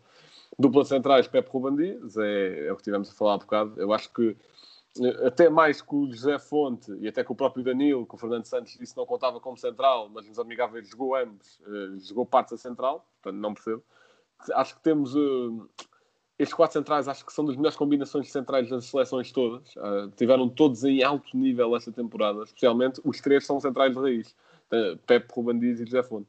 Dupla 0.58 0.86
centrais, 0.86 1.28
Pepe 1.28 1.50
Ruben 1.50 2.00
é, 2.18 2.68
é 2.68 2.72
o 2.72 2.78
que 2.78 2.84
tivemos 2.84 3.10
a 3.10 3.14
falar 3.14 3.34
há 3.34 3.38
bocado. 3.38 3.74
Eu 3.78 3.92
acho 3.92 4.12
que 4.14 4.38
eh, 5.02 5.28
até 5.28 5.50
mais 5.50 5.82
que 5.82 5.94
o 5.94 6.10
José 6.10 6.40
Fonte 6.40 6.92
e 7.00 7.08
até 7.08 7.24
que 7.24 7.32
o 7.32 7.36
próprio 7.36 7.64
Danilo, 7.64 8.06
que 8.06 8.16
o 8.16 8.18
Fernando 8.18 8.46
Santos 8.46 8.78
disse 8.80 8.96
não 8.96 9.06
contava 9.06 9.40
como 9.40 9.58
central, 9.58 10.10
mas 10.10 10.26
nos 10.28 10.40
amigáveis 10.40 10.88
jogou 10.88 11.16
ambos, 11.16 11.60
uh, 11.62 12.00
jogou 12.00 12.26
parte 12.26 12.52
da 12.52 12.58
central, 12.58 13.06
portanto 13.22 13.42
não 13.42 13.54
percebo. 13.54 13.84
Acho 14.54 14.76
que 14.76 14.82
temos 14.82 15.16
uh, 15.16 15.70
estes 16.38 16.54
quatro 16.54 16.74
centrais 16.74 17.08
acho 17.08 17.26
que 17.26 17.32
são 17.32 17.46
das 17.46 17.56
melhores 17.56 17.78
combinações 17.78 18.26
de 18.26 18.32
centrais 18.32 18.70
das 18.70 18.86
seleções 18.86 19.32
todas. 19.32 19.74
Uh, 19.76 20.12
tiveram 20.18 20.50
todos 20.50 20.84
em 20.84 21.02
alto 21.02 21.36
nível 21.36 21.76
esta 21.76 21.92
temporada, 21.92 22.44
especialmente 22.44 23.02
os 23.04 23.22
três 23.22 23.46
são 23.46 23.60
centrais 23.60 23.94
de 23.94 24.00
raiz: 24.00 24.36
Pepe, 25.06 25.34
Ruben 25.34 25.60
Dias 25.60 25.80
e 25.80 25.86
José 25.86 26.04
Fonte. 26.04 26.28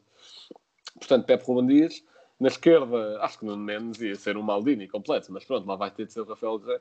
Portanto, 0.98 1.26
Pepe, 1.26 1.44
Ruben 1.44 1.66
Dias. 1.66 2.04
Na 2.38 2.48
esquerda, 2.48 3.18
acho 3.22 3.38
que 3.38 3.46
no 3.46 3.56
menos 3.56 4.00
ia 4.00 4.14
ser 4.14 4.36
um 4.36 4.42
Maldini 4.42 4.86
completo, 4.86 5.32
mas 5.32 5.42
pronto, 5.42 5.66
lá 5.66 5.74
vai 5.74 5.90
ter 5.90 6.04
de 6.04 6.12
ser 6.12 6.20
o 6.20 6.24
Rafael 6.24 6.58
José. 6.58 6.80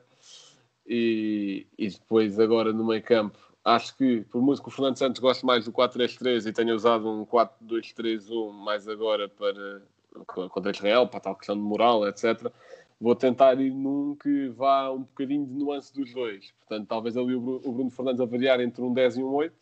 E, 0.86 1.66
e 1.78 1.88
depois, 1.88 2.38
agora 2.38 2.74
no 2.74 2.84
meio 2.84 3.02
campo, 3.02 3.38
acho 3.64 3.96
que, 3.96 4.20
por 4.30 4.42
muito 4.42 4.62
que 4.62 4.68
o 4.68 4.70
Fernando 4.70 4.98
Santos 4.98 5.18
goste 5.18 5.46
mais 5.46 5.64
do 5.64 5.72
4-3-3 5.72 6.46
e 6.46 6.52
tenha 6.52 6.74
usado 6.74 7.08
um 7.08 7.24
4-2-3-1 7.24 8.52
mais 8.52 8.86
agora 8.86 9.30
para 9.30 9.82
contra 10.26 10.70
Israel, 10.70 11.06
para 11.06 11.20
tal 11.20 11.34
questão 11.34 11.56
de 11.56 11.62
moral, 11.62 12.06
etc 12.06 12.52
vou 13.00 13.14
tentar 13.14 13.60
ir 13.60 13.72
num 13.72 14.14
que 14.16 14.48
vá 14.48 14.90
um 14.90 15.00
bocadinho 15.00 15.46
de 15.46 15.52
nuance 15.54 15.92
dos 15.92 16.12
dois. 16.12 16.52
Portanto, 16.60 16.88
talvez 16.88 17.16
ali 17.16 17.34
o 17.34 17.60
Bruno 17.60 17.90
Fernandes 17.90 18.20
a 18.20 18.24
variar 18.24 18.60
entre 18.60 18.82
um 18.82 18.92
10 18.92 19.18
e 19.18 19.22
um 19.22 19.34
8, 19.34 19.54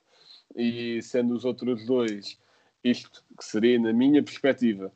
e 0.57 1.03
sendo 1.03 1.35
os 1.35 1.45
outros 1.45 1.85
dois, 1.85 2.39
isto 2.83 3.25
que 3.37 3.45
seria 3.45 3.79
na 3.79 3.93
minha 3.93 4.23
perspectiva, 4.23 4.93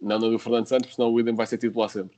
não 0.00 0.18
na 0.18 0.28
do 0.28 0.38
Fernando 0.38 0.66
Santos, 0.66 0.94
senão 0.94 1.10
o 1.10 1.14
William 1.14 1.34
vai 1.34 1.46
ser 1.46 1.58
titular 1.58 1.88
sempre. 1.88 2.16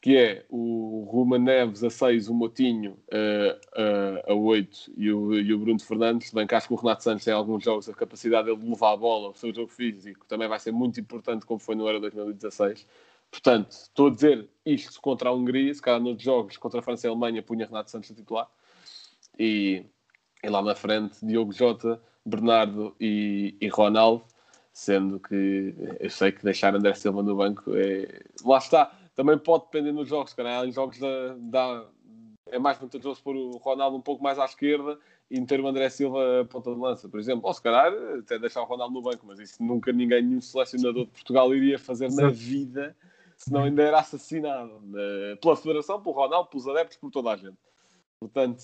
que 0.00 0.16
é 0.16 0.44
o 0.48 1.08
Ruma 1.10 1.38
Neves 1.38 1.82
a 1.82 1.90
6, 1.90 2.28
o 2.28 2.34
Motinho 2.34 2.96
a, 3.10 4.28
a, 4.28 4.32
a 4.32 4.34
8 4.34 4.92
e 4.96 5.10
o, 5.12 5.34
e 5.34 5.52
o 5.52 5.58
Bruno 5.58 5.80
Fernandes. 5.80 6.32
Bem 6.32 6.46
que 6.46 6.54
acho 6.54 6.68
que 6.68 6.74
o 6.74 6.76
Renato 6.76 7.02
Santos 7.02 7.24
tem 7.24 7.34
alguns 7.34 7.64
jogos, 7.64 7.88
a 7.88 7.94
capacidade 7.94 8.54
de 8.54 8.68
levar 8.68 8.92
a 8.92 8.96
bola, 8.96 9.30
o 9.30 9.34
seu 9.34 9.52
jogo 9.52 9.68
físico, 9.68 10.26
também 10.26 10.48
vai 10.48 10.60
ser 10.60 10.70
muito 10.72 11.00
importante, 11.00 11.44
como 11.46 11.58
foi 11.58 11.74
no 11.74 11.86
Euro 11.88 12.00
2016. 12.00 12.86
Portanto, 13.30 13.70
estou 13.70 14.08
a 14.08 14.10
dizer 14.10 14.48
isto 14.64 15.00
contra 15.00 15.28
a 15.28 15.32
Hungria, 15.32 15.72
se 15.72 15.82
calhar 15.82 16.00
nos 16.00 16.22
jogos 16.22 16.56
contra 16.56 16.80
a 16.80 16.82
França 16.82 17.06
e 17.06 17.08
a 17.08 17.10
Alemanha 17.10 17.42
punha 17.42 17.66
Renato 17.66 17.90
Santos 17.90 18.10
a 18.10 18.14
titular. 18.14 18.48
E, 19.38 19.84
e 20.42 20.48
lá 20.48 20.62
na 20.62 20.74
frente, 20.74 21.24
Diogo 21.24 21.52
Jota, 21.52 22.00
Bernardo 22.24 22.94
e, 23.00 23.56
e 23.60 23.68
Ronaldo, 23.68 24.24
sendo 24.72 25.18
que 25.20 25.74
eu 26.00 26.10
sei 26.10 26.32
que 26.32 26.44
deixar 26.44 26.74
André 26.74 26.94
Silva 26.94 27.22
no 27.22 27.36
banco 27.36 27.74
é... 27.74 28.22
Lá 28.44 28.58
está, 28.58 28.92
também 29.14 29.36
pode 29.36 29.64
depender 29.64 29.92
nos 29.92 30.08
jogos, 30.08 30.32
cara. 30.32 30.66
Em 30.66 30.72
jogos 30.72 30.98
da, 30.98 31.34
da, 31.38 31.86
é 32.46 32.58
mais 32.58 32.78
vantajoso 32.78 33.22
pôr 33.22 33.34
o 33.34 33.56
Ronaldo 33.56 33.96
um 33.96 34.00
pouco 34.00 34.22
mais 34.22 34.38
à 34.38 34.44
esquerda 34.44 34.98
e 35.30 35.40
meter 35.40 35.60
o 35.60 35.66
André 35.66 35.90
Silva 35.90 36.42
a 36.42 36.44
ponta 36.44 36.72
de 36.72 36.78
lança, 36.78 37.08
por 37.08 37.18
exemplo. 37.18 37.46
Ou 37.46 37.52
se 37.52 37.62
calhar 37.62 37.92
até 38.18 38.38
deixar 38.38 38.62
o 38.62 38.64
Ronaldo 38.64 38.94
no 38.94 39.02
banco, 39.02 39.26
mas 39.26 39.38
isso 39.38 39.62
nunca 39.62 39.92
ninguém, 39.92 40.22
nenhum 40.22 40.40
selecionador 40.40 41.06
de 41.06 41.10
Portugal 41.10 41.54
iria 41.54 41.78
fazer 41.78 42.10
na 42.12 42.30
vida, 42.30 42.96
senão 43.38 43.62
ainda 43.62 43.82
era 43.82 44.00
assassinado 44.00 44.80
né? 44.82 45.36
pela 45.40 45.56
Federação, 45.56 46.02
pelo 46.02 46.14
Ronaldo, 46.14 46.50
pelos 46.50 46.68
adeptos, 46.68 46.98
por 46.98 47.10
toda 47.10 47.30
a 47.30 47.36
gente. 47.36 47.56
Portanto, 48.20 48.60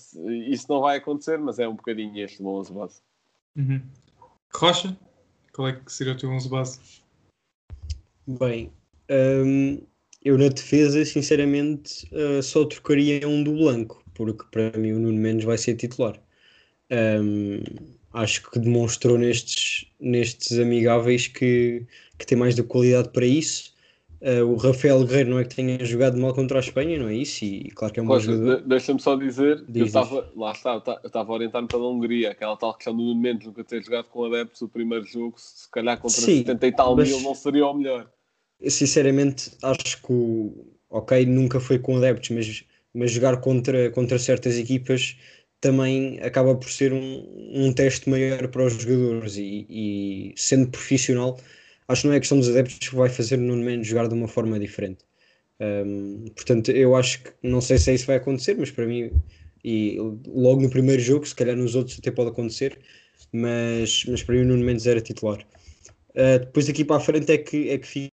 isso 0.47 0.65
não 0.69 0.81
vai 0.81 0.97
acontecer, 0.97 1.39
mas 1.39 1.57
é 1.59 1.67
um 1.67 1.75
bocadinho 1.75 2.17
este 2.17 2.43
o 2.43 2.47
11 2.47 2.73
base. 2.73 3.01
Uhum. 3.55 3.81
Rocha, 4.53 4.97
qual 5.53 5.69
é 5.69 5.73
que 5.73 5.91
seria 5.91 6.13
o 6.13 6.17
teu 6.17 6.29
11 6.29 6.49
base? 6.49 6.79
Bem, 8.27 8.71
hum, 9.09 9.81
eu 10.23 10.37
na 10.37 10.49
defesa, 10.49 11.05
sinceramente, 11.05 12.09
uh, 12.13 12.43
só 12.43 12.65
trocaria 12.65 13.27
um 13.27 13.43
do 13.43 13.53
Blanco, 13.53 14.03
porque 14.13 14.43
para 14.51 14.77
mim 14.77 14.91
o 14.91 14.99
Nuno 14.99 15.19
Mendes 15.19 15.45
vai 15.45 15.57
ser 15.57 15.75
titular. 15.75 16.19
Um, 16.91 17.61
acho 18.11 18.49
que 18.49 18.59
demonstrou 18.59 19.17
nestes, 19.17 19.85
nestes 19.99 20.59
amigáveis 20.59 21.27
que, 21.27 21.85
que 22.17 22.25
tem 22.25 22.37
mais 22.37 22.55
da 22.55 22.63
qualidade 22.63 23.09
para 23.09 23.25
isso. 23.25 23.74
Uh, 24.25 24.43
o 24.43 24.55
Rafael 24.55 25.05
Guerreiro 25.05 25.29
não 25.29 25.39
é 25.39 25.43
que 25.43 25.55
tenha 25.55 25.85
jogado 25.85 26.17
mal 26.17 26.33
contra 26.33 26.57
a 26.57 26.59
Espanha, 26.59 26.97
não 26.97 27.07
é 27.07 27.15
isso? 27.15 27.45
E 27.45 27.69
claro 27.71 27.93
que 27.93 27.99
é 27.99 28.03
um 28.03 28.07
bom 28.07 28.19
jogador. 28.19 28.61
Deixa-me 28.61 28.99
só 28.99 29.15
dizer, 29.15 29.63
Diz 29.69 29.81
eu 29.81 29.85
estava, 29.85 30.31
lá 30.35 30.51
está, 30.51 30.81
eu 31.03 31.07
estava 31.07 31.31
a 31.31 31.35
orientar-me 31.35 31.67
pela 31.67 31.87
Hungria, 31.87 32.31
aquela 32.31 32.57
tal 32.57 32.73
questão 32.73 32.95
do 32.97 33.15
Mendes 33.15 33.45
nunca 33.45 33.63
ter 33.63 33.83
jogado 33.83 34.05
com 34.05 34.25
adeptos 34.25 34.61
o 34.63 34.67
primeiro 34.67 35.05
jogo, 35.05 35.35
se 35.37 35.69
calhar 35.69 35.97
contra 35.97 36.21
Sim, 36.21 36.37
70 36.37 36.67
e 36.67 36.71
tal 36.71 36.95
mil 36.95 37.21
não 37.21 37.35
seria 37.35 37.67
o 37.67 37.73
melhor 37.73 38.09
sinceramente 38.67 39.51
acho 39.61 40.01
que 40.01 40.11
o 40.11 40.75
ok, 40.89 41.25
nunca 41.25 41.59
foi 41.59 41.79
com 41.79 41.97
adeptos, 41.97 42.29
mas, 42.29 42.63
mas 42.93 43.11
jogar 43.11 43.37
contra, 43.41 43.91
contra 43.91 44.17
certas 44.17 44.57
equipas 44.57 45.17
também 45.59 46.19
acaba 46.21 46.55
por 46.55 46.69
ser 46.69 46.93
um, 46.93 47.51
um 47.53 47.73
teste 47.73 48.09
maior 48.09 48.47
para 48.47 48.65
os 48.65 48.73
jogadores 48.73 49.35
e, 49.37 49.65
e, 49.69 50.33
sendo 50.37 50.69
profissional, 50.69 51.39
acho 51.87 52.01
que 52.01 52.07
não 52.07 52.13
é 52.15 52.19
questão 52.19 52.39
dos 52.39 52.49
adeptos 52.49 52.89
que 52.89 52.95
vai 52.95 53.09
fazer 53.09 53.37
no 53.37 53.55
menos 53.55 53.87
jogar 53.87 54.07
de 54.07 54.13
uma 54.13 54.27
forma 54.27 54.59
diferente. 54.59 55.05
Um, 55.59 56.25
portanto, 56.35 56.71
eu 56.71 56.95
acho 56.95 57.23
que 57.23 57.31
não 57.43 57.61
sei 57.61 57.77
se 57.77 57.93
isso 57.93 58.07
vai 58.07 58.17
acontecer, 58.17 58.55
mas 58.57 58.71
para 58.71 58.85
mim, 58.85 59.11
e 59.63 59.97
logo 60.27 60.61
no 60.61 60.69
primeiro 60.69 61.01
jogo, 61.01 61.25
se 61.25 61.35
calhar 61.35 61.55
nos 61.55 61.75
outros 61.75 61.97
até 61.99 62.11
pode 62.11 62.29
acontecer, 62.29 62.77
mas, 63.31 64.05
mas 64.05 64.23
para 64.23 64.35
mim 64.35 64.41
o 64.41 64.45
Nuno 64.45 64.65
Mendes 64.65 64.85
era 64.85 65.01
titular. 65.01 65.45
Uh, 66.11 66.39
depois 66.39 66.67
daqui 66.67 66.83
para 66.85 66.97
a 66.97 66.99
frente 66.99 67.31
é 67.31 67.37
que, 67.37 67.69
é 67.69 67.77
que 67.77 67.87
fica 67.87 68.15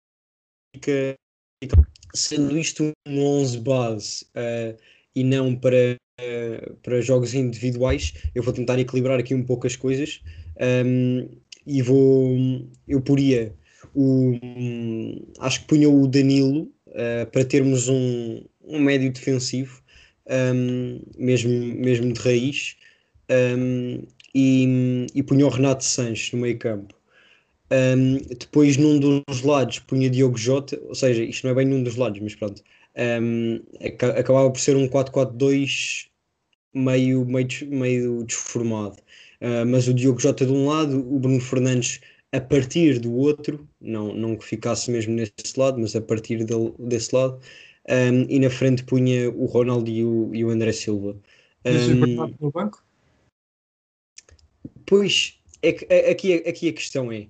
fica, 1.64 1.88
sendo 2.14 2.58
isto 2.58 2.92
um 3.08 3.22
11 3.22 3.60
base 3.60 4.26
uh, 4.36 4.78
e 5.16 5.24
não 5.24 5.56
para, 5.56 5.98
uh, 6.20 6.76
para 6.82 7.02
jogos 7.02 7.34
individuais, 7.34 8.14
eu 8.34 8.44
vou 8.44 8.54
tentar 8.54 8.80
equilibrar 8.80 9.20
aqui 9.20 9.34
um 9.34 9.44
pouco 9.44 9.68
as 9.68 9.76
coisas 9.76 10.22
um, 10.86 11.30
e 11.66 11.82
vou 11.82 12.38
eu 12.88 13.02
poria 13.02 13.54
o 14.00 14.40
acho 15.40 15.62
que 15.62 15.68
punha 15.68 15.90
o 15.90 16.08
Danilo 16.08 16.72
uh, 16.88 17.26
para 17.32 17.44
termos 17.44 17.90
um, 17.90 18.42
um 18.64 18.80
médio 18.80 19.12
defensivo 19.12 19.82
um, 20.56 21.02
mesmo, 21.18 21.52
mesmo 21.52 22.14
de 22.14 22.20
raiz 22.20 22.78
um, 23.58 24.04
e, 24.34 25.08
e 25.14 25.24
punha 25.24 25.46
o 25.46 25.50
Renato 25.50 25.84
Sanches 25.84 26.32
no 26.32 26.40
meio 26.40 26.58
campo 26.58 27.00
um, 27.72 28.18
depois, 28.36 28.78
num 28.78 29.00
dos 29.00 29.42
lados, 29.44 29.80
punha 29.80 30.10
Diogo 30.10 30.38
Jota, 30.38 30.80
ou 30.88 30.96
seja, 30.96 31.24
isto 31.24 31.44
não 31.44 31.52
é 31.52 31.56
bem 31.56 31.68
num 31.68 31.84
dos 31.84 31.96
lados, 31.96 32.20
mas 32.20 32.36
pronto. 32.36 32.64
Acabava 34.18 34.50
por 34.50 34.60
ser 34.60 34.76
um 34.76 34.88
4-4-2 34.88 36.08
meio, 36.74 37.26
meio, 37.26 37.48
meio 37.68 38.24
desformado. 38.24 38.98
Uh, 39.42 39.66
mas 39.68 39.88
o 39.88 39.94
Diogo 39.94 40.20
Jota 40.20 40.46
de 40.46 40.52
um 40.52 40.68
lado, 40.68 40.98
o 40.98 41.20
Bruno 41.20 41.40
Fernandes 41.40 42.02
a 42.32 42.40
partir 42.40 43.00
do 43.00 43.14
outro, 43.14 43.68
não, 43.82 44.14
não 44.14 44.36
que 44.36 44.46
ficasse 44.46 44.92
mesmo 44.92 45.14
nesse 45.14 45.58
lado, 45.58 45.80
mas 45.80 45.96
a 45.96 46.02
partir 46.02 46.44
de, 46.44 46.54
desse 46.78 47.16
lado, 47.16 47.40
um, 47.90 48.22
e 48.30 48.40
na 48.40 48.50
frente 48.50 48.84
punha 48.84 49.30
o 49.32 49.46
Ronaldo 49.46 49.90
e 49.90 50.04
o, 50.04 50.34
e 50.34 50.46
o 50.46 50.50
André 50.50 50.72
Silva. 50.72 51.18
Um, 51.66 52.28
no 52.40 52.52
banco? 52.52 52.84
Pois, 54.86 55.40
é 55.62 55.74
que, 55.74 55.86
aqui, 55.86 56.34
aqui 56.48 56.70
a 56.70 56.74
questão 56.74 57.12
é 57.12 57.28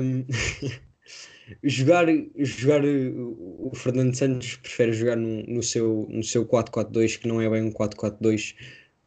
um, 0.00 0.24
jogar, 1.62 2.06
jogar 2.36 2.82
o 2.84 3.72
Fernando 3.74 4.14
Santos 4.14 4.56
prefere 4.56 4.92
jogar 4.92 5.16
no, 5.16 5.42
no 5.42 5.62
seu, 5.62 6.06
no 6.08 6.22
seu 6.22 6.46
4-4-2, 6.46 7.18
que 7.18 7.28
não 7.28 7.40
é 7.40 7.48
bem 7.50 7.62
um 7.62 7.72
4-4-2, 7.72 8.54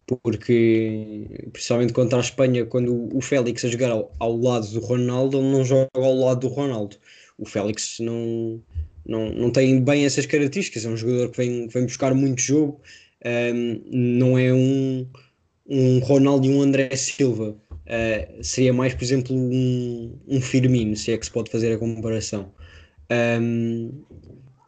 porque 0.06 1.48
principalmente 1.52 1.94
contra 1.94 2.18
a 2.18 2.22
Espanha, 2.22 2.66
quando 2.66 3.10
o 3.16 3.22
Félix 3.22 3.64
a 3.64 3.70
jogar 3.70 3.92
ao, 3.92 4.12
ao, 4.20 4.38
lado 4.38 4.68
do 4.68 4.80
Ronaldo, 4.80 5.38
ele 5.38 5.52
não 5.52 5.64
joga 5.64 5.90
ao 5.96 6.16
lado 6.16 6.42
do 6.42 6.54
Ronaldo. 6.54 6.98
O 7.38 7.46
Félix 7.46 7.98
não, 8.00 8.62
não, 9.06 9.32
não 9.32 9.52
tem 9.52 9.82
bem 9.82 10.06
essas 10.06 10.26
características, 10.26 10.86
é 10.86 10.90
um 10.90 10.98
jogador 10.98 11.30
que 11.30 11.38
vem, 11.38 11.68
vem 11.68 11.86
buscar 11.86 12.14
muito 12.14 12.42
jogo, 12.42 12.82
um, 13.26 13.82
não 13.92 14.38
é 14.38 14.54
um, 14.54 15.08
um 15.68 16.00
Ronaldo 16.00 16.46
e 16.46 16.50
um 16.50 16.62
André 16.62 16.94
Silva 16.96 17.56
uh, 17.72 18.44
seria 18.44 18.74
mais, 18.74 18.94
por 18.94 19.04
exemplo, 19.04 19.36
um, 19.36 20.20
um 20.28 20.42
Firmino, 20.42 20.96
se 20.96 21.12
é 21.12 21.18
que 21.18 21.26
se 21.26 21.32
pode 21.32 21.50
fazer 21.50 21.74
a 21.74 21.78
comparação. 21.78 22.52
Um, 23.42 23.92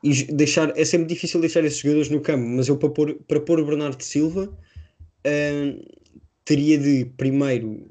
e 0.03 0.23
deixar, 0.25 0.71
é 0.77 0.85
sempre 0.85 1.07
difícil 1.07 1.41
deixar 1.41 1.63
esses 1.65 1.79
jogadores 1.79 2.09
no 2.09 2.21
campo, 2.21 2.45
mas 2.45 2.67
eu 2.67 2.77
para 2.77 2.89
pôr, 2.89 3.15
para 3.27 3.39
pôr 3.39 3.59
o 3.59 3.65
Bernardo 3.65 4.01
Silva 4.03 4.55
teria 6.43 6.77
de 6.77 7.05
primeiro, 7.17 7.89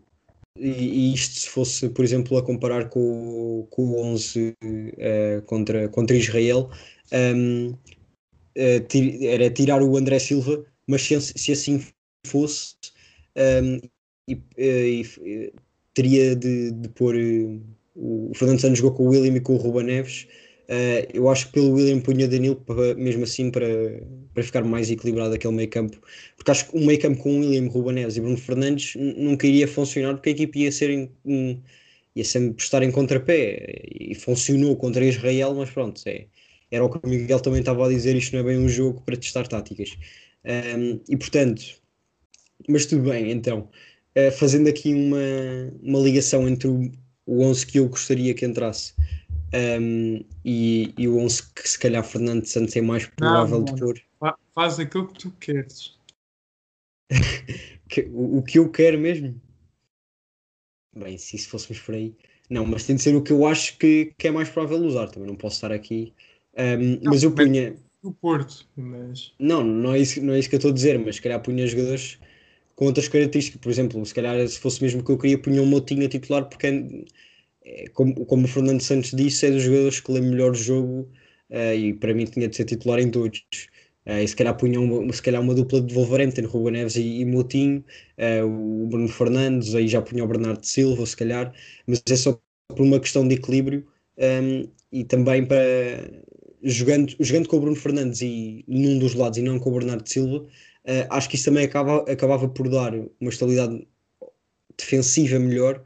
e, 0.56 1.12
isto 1.12 1.40
se 1.40 1.48
fosse, 1.48 1.88
por 1.90 2.04
exemplo, 2.04 2.38
a 2.38 2.42
comparar 2.42 2.88
com, 2.88 3.66
com 3.70 3.82
o 3.82 4.00
11 4.00 4.50
uh, 4.50 4.54
eh, 4.98 5.42
contra, 5.46 5.88
contra 5.88 6.16
Israel, 6.16 6.70
um, 7.12 7.70
uh, 7.70 7.78
eh, 8.54 8.80
tir, 8.80 9.26
era 9.26 9.50
tirar 9.50 9.82
o 9.82 9.96
André 9.96 10.18
Silva, 10.18 10.64
mas 10.86 11.02
se, 11.02 11.20
se 11.20 11.52
assim 11.52 11.84
fosse, 12.26 12.76
um, 13.36 13.80
e, 14.28 14.40
e, 14.56 15.02
e 15.22 15.52
teria 15.92 16.34
de, 16.36 16.70
de 16.72 16.88
pôr 16.90 17.16
eh, 17.16 17.58
o 17.96 18.32
Fernando 18.34 18.60
Santos 18.60 18.78
jogou 18.78 18.96
com 18.96 19.06
o 19.06 19.10
William 19.10 19.36
e 19.36 19.40
com 19.40 19.54
o 19.54 19.58
Ruba 19.58 19.82
Neves. 19.82 20.26
Uh, 20.64 21.04
eu 21.12 21.28
acho 21.28 21.46
que 21.46 21.52
pelo 21.52 21.72
William 21.72 22.00
punha 22.00 22.26
Danilo 22.26 22.56
para, 22.56 22.94
mesmo 22.94 23.24
assim 23.24 23.50
para, 23.50 23.66
para 24.32 24.42
ficar 24.42 24.64
mais 24.64 24.90
equilibrado 24.90 25.34
aquele 25.34 25.52
meio 25.52 25.68
campo, 25.68 26.00
porque 26.36 26.50
acho 26.50 26.70
que 26.70 26.76
um 26.76 26.86
meio 26.86 26.98
campo 26.98 27.22
com 27.22 27.40
William, 27.40 27.68
Ruba 27.68 27.92
Neves 27.92 28.16
e 28.16 28.20
Bruno 28.20 28.38
Fernandes 28.38 28.94
nunca 28.96 29.46
iria 29.46 29.68
funcionar 29.68 30.14
porque 30.14 30.30
a 30.30 30.32
equipe 30.32 30.60
ia 30.60 30.72
ser 30.72 31.10
um, 31.24 31.60
ia 32.16 32.24
sempre 32.24 32.62
estar 32.62 32.82
em 32.82 32.90
contrapé 32.90 33.82
e 34.00 34.14
funcionou 34.14 34.76
contra 34.76 35.04
Israel, 35.04 35.54
mas 35.54 35.70
pronto, 35.70 36.00
é, 36.06 36.26
era 36.70 36.84
o 36.84 36.88
que 36.88 37.04
o 37.04 37.08
Miguel 37.10 37.40
também 37.40 37.60
estava 37.60 37.86
a 37.86 37.88
dizer, 37.88 38.16
isto 38.16 38.32
não 38.32 38.40
é 38.40 38.44
bem 38.44 38.58
um 38.58 38.68
jogo 38.68 39.02
para 39.02 39.16
testar 39.16 39.46
táticas. 39.46 39.90
Um, 40.44 41.00
e 41.08 41.16
portanto, 41.16 41.62
mas 42.68 42.86
tudo 42.86 43.10
bem, 43.10 43.30
então 43.30 43.68
uh, 44.16 44.30
fazendo 44.32 44.68
aqui 44.68 44.94
uma, 44.94 45.18
uma 45.82 45.98
ligação 46.00 46.48
entre 46.48 46.68
o, 46.68 46.90
o 47.26 47.42
11 47.42 47.66
que 47.66 47.78
eu 47.78 47.88
gostaria 47.88 48.34
que 48.34 48.44
entrasse 48.46 48.94
um, 49.54 50.24
e, 50.44 50.92
e, 50.98 51.06
o 51.06 51.18
11 51.18 51.52
que 51.52 51.68
se 51.68 51.78
calhar 51.78 52.02
Fernando 52.02 52.44
Santos 52.44 52.74
é 52.74 52.80
mais 52.80 53.06
provável 53.06 53.60
não, 53.60 53.64
de 53.64 53.80
pôr. 53.80 54.00
Faz 54.52 54.80
aquilo 54.80 55.06
que 55.08 55.18
tu 55.20 55.30
queres. 55.38 55.96
que, 57.88 58.02
o, 58.12 58.38
o, 58.38 58.42
que 58.42 58.58
eu 58.58 58.68
quero 58.70 58.98
mesmo? 58.98 59.40
Bem, 60.96 61.16
se 61.18 61.36
isso 61.36 61.48
fôssemos 61.48 61.80
por 61.80 61.94
aí. 61.94 62.16
Não, 62.50 62.66
mas 62.66 62.84
tem 62.84 62.96
de 62.96 63.02
ser 63.02 63.14
o 63.14 63.22
que 63.22 63.32
eu 63.32 63.46
acho 63.46 63.78
que, 63.78 64.12
que 64.18 64.28
é 64.28 64.30
mais 64.30 64.48
provável 64.48 64.84
usar. 64.84 65.08
Também 65.08 65.28
não 65.28 65.36
posso 65.36 65.56
estar 65.56 65.72
aqui. 65.72 66.12
Um, 66.56 67.00
não, 67.02 67.12
mas 67.12 67.22
eu 67.22 67.32
punha. 67.32 67.76
O 68.02 68.12
Porto, 68.12 68.66
mas. 68.76 69.32
Não, 69.38 69.64
não 69.64 69.94
é, 69.94 70.00
isso, 70.00 70.20
não 70.20 70.34
é 70.34 70.38
isso 70.38 70.48
que 70.48 70.56
eu 70.56 70.58
estou 70.58 70.70
a 70.70 70.74
dizer, 70.74 70.98
mas 70.98 71.16
se 71.16 71.22
calhar 71.22 71.40
punha 71.40 71.66
jogadores 71.66 72.18
com 72.74 72.86
outras 72.86 73.08
características. 73.08 73.60
Por 73.60 73.70
exemplo, 73.70 74.04
se 74.04 74.14
calhar 74.14 74.46
se 74.46 74.58
fosse 74.58 74.82
mesmo 74.82 75.02
que 75.02 75.10
eu 75.10 75.18
queria, 75.18 75.38
punha 75.38 75.62
um 75.62 75.66
Motinho 75.66 76.04
a 76.04 76.08
titular, 76.08 76.44
porque 76.44 77.06
é, 77.64 77.88
como, 77.88 78.26
como 78.26 78.44
o 78.44 78.48
Fernando 78.48 78.80
Santos 78.80 79.10
disse, 79.12 79.46
é 79.46 79.50
dos 79.50 79.62
jogadores 79.62 80.00
que 80.00 80.12
lê 80.12 80.20
melhor 80.20 80.52
o 80.52 80.54
jogo 80.54 81.08
uh, 81.50 81.74
e 81.74 81.94
para 81.94 82.14
mim 82.14 82.24
tinha 82.26 82.48
de 82.48 82.56
ser 82.56 82.64
titular 82.64 83.00
em 83.00 83.10
todos. 83.10 83.44
Uh, 84.06 84.20
e 84.22 84.28
se 84.28 84.36
calhar 84.36 84.56
punha 84.56 84.80
uma, 84.80 85.12
se 85.12 85.22
calhar 85.22 85.40
uma 85.40 85.54
dupla 85.54 85.80
de 85.80 85.94
Wolverhampton, 85.94 86.46
Ruben 86.46 86.74
Neves 86.74 86.96
e, 86.96 87.20
e 87.20 87.24
Moutinho, 87.24 87.84
uh, 88.18 88.46
o 88.46 88.86
Bruno 88.86 89.08
Fernandes, 89.08 89.74
aí 89.74 89.88
já 89.88 90.02
punha 90.02 90.24
o 90.24 90.28
Bernardo 90.28 90.64
Silva, 90.64 91.06
se 91.06 91.16
calhar, 91.16 91.52
mas 91.86 92.02
é 92.10 92.16
só 92.16 92.38
por 92.68 92.82
uma 92.82 93.00
questão 93.00 93.26
de 93.26 93.34
equilíbrio 93.34 93.86
um, 94.18 94.68
e 94.92 95.04
também 95.04 95.44
para 95.44 95.56
jogando, 96.62 97.14
jogando 97.20 97.48
com 97.48 97.56
o 97.56 97.60
Bruno 97.60 97.76
Fernandes 97.76 98.20
e 98.22 98.64
num 98.66 98.98
dos 98.98 99.14
lados 99.14 99.38
e 99.38 99.42
não 99.42 99.58
com 99.58 99.70
o 99.70 99.78
Bernardo 99.78 100.08
Silva, 100.08 100.38
uh, 100.38 101.06
acho 101.10 101.28
que 101.28 101.36
isso 101.36 101.46
também 101.46 101.64
acaba, 101.64 101.98
acabava 102.10 102.48
por 102.48 102.68
dar 102.68 102.94
uma 103.20 103.30
estabilidade 103.30 103.86
defensiva 104.76 105.38
melhor, 105.38 105.84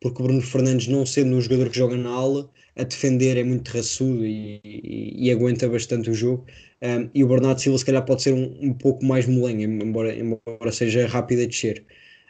porque 0.00 0.22
o 0.22 0.24
Bruno 0.24 0.42
Fernandes, 0.42 0.88
não 0.88 1.04
sendo 1.04 1.36
um 1.36 1.40
jogador 1.40 1.70
que 1.70 1.78
joga 1.78 1.96
na 1.96 2.10
ala, 2.10 2.50
a 2.76 2.84
defender 2.84 3.36
é 3.36 3.44
muito 3.44 3.68
raçudo 3.68 4.24
e, 4.24 4.60
e, 4.64 5.26
e 5.26 5.30
aguenta 5.30 5.68
bastante 5.68 6.10
o 6.10 6.14
jogo. 6.14 6.46
Um, 6.82 7.10
e 7.14 7.22
o 7.22 7.28
Bernardo 7.28 7.60
Silva, 7.60 7.78
se 7.78 7.84
calhar, 7.84 8.04
pode 8.04 8.22
ser 8.22 8.32
um, 8.32 8.58
um 8.62 8.72
pouco 8.72 9.04
mais 9.04 9.26
molenho, 9.26 9.82
embora, 9.82 10.14
embora 10.16 10.72
seja 10.72 11.06
rápido 11.06 11.42
a 11.42 11.46
descer. 11.46 11.84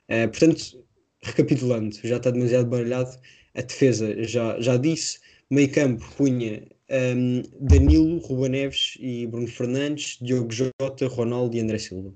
Uh, 0.08 0.28
portanto, 0.28 0.84
recapitulando, 1.22 1.96
já 2.02 2.16
está 2.16 2.30
demasiado 2.30 2.68
baralhado. 2.68 3.16
A 3.54 3.62
defesa 3.62 4.22
já, 4.24 4.60
já 4.60 4.76
disse. 4.76 5.18
Meio 5.50 5.70
campo 5.70 6.04
punha 6.16 6.62
um, 6.90 7.42
Danilo, 7.60 8.18
Ruba 8.18 8.48
Neves 8.48 8.96
e 9.00 9.26
Bruno 9.26 9.48
Fernandes, 9.48 10.18
Diogo 10.20 10.50
Jota, 10.52 11.06
Ronaldo 11.08 11.56
e 11.56 11.60
André 11.60 11.78
Silva. 11.78 12.12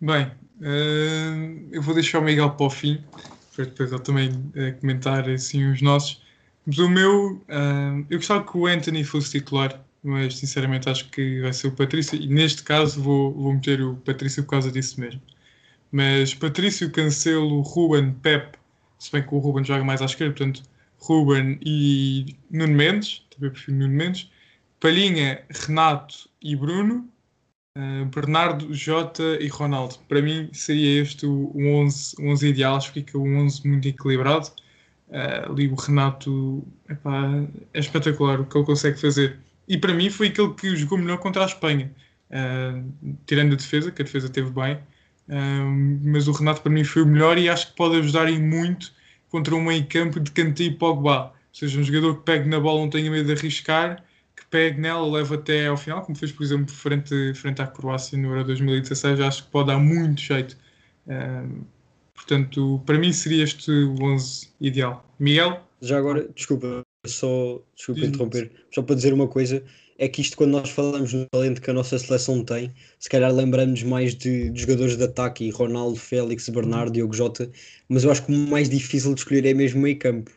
Bem, 0.00 0.30
uh, 0.60 1.68
eu 1.72 1.82
vou 1.82 1.94
deixar 1.94 2.18
o 2.18 2.22
Miguel 2.22 2.50
para 2.50 2.66
o 2.66 2.70
fim, 2.70 3.02
para 3.54 3.64
depois 3.64 3.92
ele 3.92 4.02
também 4.02 4.30
uh, 4.30 4.80
comentar 4.80 5.28
assim 5.28 5.70
os 5.70 5.80
nossos. 5.80 6.22
Mas 6.66 6.78
o 6.78 6.88
meu, 6.88 7.34
uh, 7.48 8.06
eu 8.08 8.18
gostava 8.18 8.44
que 8.44 8.56
o 8.56 8.66
Anthony 8.66 9.04
fosse 9.04 9.32
titular, 9.32 9.84
mas 10.02 10.36
sinceramente 10.38 10.88
acho 10.88 11.08
que 11.10 11.40
vai 11.40 11.52
ser 11.52 11.68
o 11.68 11.72
Patrício, 11.72 12.20
e 12.20 12.26
neste 12.26 12.62
caso 12.62 13.02
vou, 13.02 13.32
vou 13.32 13.52
meter 13.52 13.82
o 13.82 13.96
Patrício 13.96 14.42
por 14.44 14.50
causa 14.50 14.70
disso 14.70 15.00
mesmo. 15.00 15.20
Mas 15.92 16.34
Patrício, 16.34 16.90
Cancelo, 16.90 17.60
Ruben, 17.60 18.12
Pep, 18.14 18.58
se 18.98 19.12
bem 19.12 19.22
que 19.22 19.34
o 19.34 19.38
Ruben 19.38 19.64
joga 19.64 19.84
mais 19.84 20.02
à 20.02 20.06
esquerda, 20.06 20.34
portanto, 20.34 20.62
Ruben 20.98 21.58
e 21.62 22.36
Nuno 22.50 22.74
Mendes, 22.74 23.22
também 23.30 23.50
prefiro 23.50 23.76
Nuno 23.76 23.94
Mendes, 23.94 24.30
Palhinha, 24.80 25.42
Renato 25.50 26.28
e 26.42 26.56
Bruno, 26.56 27.08
uh, 27.76 28.04
Bernardo, 28.06 28.72
Jota 28.72 29.38
e 29.40 29.48
Ronaldo. 29.48 29.96
Para 30.08 30.22
mim 30.22 30.48
seria 30.52 31.02
este 31.02 31.26
o, 31.26 31.50
o 31.54 31.66
11, 31.82 32.16
11 32.20 32.48
ideal, 32.48 32.76
acho 32.76 32.92
que 32.92 33.00
fica 33.00 33.18
um 33.18 33.38
11 33.38 33.66
muito 33.66 33.88
equilibrado. 33.88 34.48
Uh, 35.08 35.52
ali 35.52 35.68
o 35.68 35.74
Renato 35.74 36.64
epá, 36.88 37.30
é 37.72 37.78
espetacular 37.78 38.40
o 38.40 38.46
que 38.46 38.56
ele 38.56 38.64
consegue 38.64 38.98
fazer. 38.98 39.38
E 39.68 39.78
para 39.78 39.94
mim 39.94 40.10
foi 40.10 40.28
aquele 40.28 40.52
que 40.54 40.76
jogou 40.76 40.98
melhor 40.98 41.18
contra 41.18 41.42
a 41.42 41.46
Espanha, 41.46 41.90
uh, 42.30 43.16
tirando 43.26 43.52
a 43.52 43.56
defesa, 43.56 43.90
que 43.90 44.02
a 44.02 44.04
defesa 44.04 44.28
teve 44.28 44.50
bem. 44.50 44.78
Mas 46.02 46.28
o 46.28 46.32
Renato 46.32 46.60
para 46.60 46.70
mim 46.70 46.84
foi 46.84 47.00
o 47.00 47.06
melhor 47.06 47.38
e 47.38 47.48
acho 47.48 47.70
que 47.70 47.76
pode 47.76 47.96
ajudar 47.96 48.28
em 48.28 48.38
muito 48.38 48.92
contra 49.30 49.54
um 49.54 49.64
meio 49.64 49.86
campo 49.86 50.20
de 50.20 50.30
Kanté 50.30 50.64
e 50.64 50.70
Pogba. 50.70 51.28
Ou 51.28 51.32
seja, 51.50 51.80
um 51.80 51.82
jogador 51.82 52.16
que 52.16 52.24
pegue 52.24 52.46
na 52.46 52.60
bola, 52.60 52.80
não 52.80 52.90
tenha 52.90 53.10
medo 53.10 53.24
de 53.24 53.32
arriscar, 53.32 54.04
pegue 54.54 54.80
nela, 54.80 55.04
leva 55.10 55.34
até 55.34 55.66
ao 55.66 55.76
final, 55.76 56.00
como 56.02 56.16
fez, 56.16 56.30
por 56.30 56.44
exemplo, 56.44 56.72
frente, 56.72 57.34
frente 57.34 57.60
à 57.60 57.66
Croácia 57.66 58.16
no 58.16 58.28
Euro 58.28 58.44
2016, 58.44 59.18
acho 59.18 59.42
que 59.42 59.50
pode 59.50 59.66
dar 59.66 59.80
muito 59.80 60.20
jeito. 60.20 60.56
Portanto, 62.14 62.80
para 62.86 62.96
mim 62.96 63.12
seria 63.12 63.42
este 63.42 63.68
o 63.72 64.00
11 64.00 64.50
ideal. 64.60 65.04
Miguel? 65.18 65.60
Já 65.82 65.98
agora, 65.98 66.28
desculpa, 66.36 66.82
só 67.04 67.60
desculpa 67.74 68.02
interromper, 68.02 68.52
só 68.72 68.80
para 68.80 68.94
dizer 68.94 69.12
uma 69.12 69.26
coisa, 69.26 69.60
é 69.98 70.06
que 70.06 70.20
isto 70.20 70.36
quando 70.36 70.52
nós 70.52 70.70
falamos 70.70 71.12
no 71.12 71.26
talento 71.32 71.60
que 71.60 71.70
a 71.70 71.74
nossa 71.74 71.98
seleção 71.98 72.44
tem, 72.44 72.72
se 73.00 73.08
calhar 73.10 73.34
lembramos 73.34 73.82
mais 73.82 74.14
de, 74.14 74.50
de 74.50 74.60
jogadores 74.60 74.96
de 74.96 75.02
ataque, 75.02 75.50
Ronaldo, 75.50 75.98
Félix, 75.98 76.48
Bernardo, 76.48 76.92
Diogo 76.92 77.12
Jota, 77.12 77.50
mas 77.88 78.04
eu 78.04 78.12
acho 78.12 78.24
que 78.24 78.32
o 78.32 78.36
mais 78.36 78.70
difícil 78.70 79.14
de 79.14 79.20
escolher 79.20 79.44
é 79.46 79.52
mesmo 79.52 79.80
meio 79.80 79.98
campo, 79.98 80.30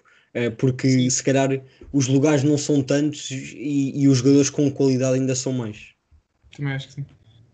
porque 0.57 0.89
Sim. 0.89 1.09
se 1.09 1.23
calhar 1.23 1.61
os 1.91 2.07
lugares 2.07 2.43
não 2.43 2.57
são 2.57 2.81
tantos 2.81 3.31
e, 3.31 3.91
e, 3.95 4.07
os 4.07 4.19
jogadores 4.19 4.49
com 4.49 4.71
qualidade 4.71 5.19
ainda 5.19 5.35
são 5.35 5.53
mais. 5.53 5.93
Também 6.55 6.73
acho 6.73 6.87
que 6.87 6.93
sim. 6.93 7.05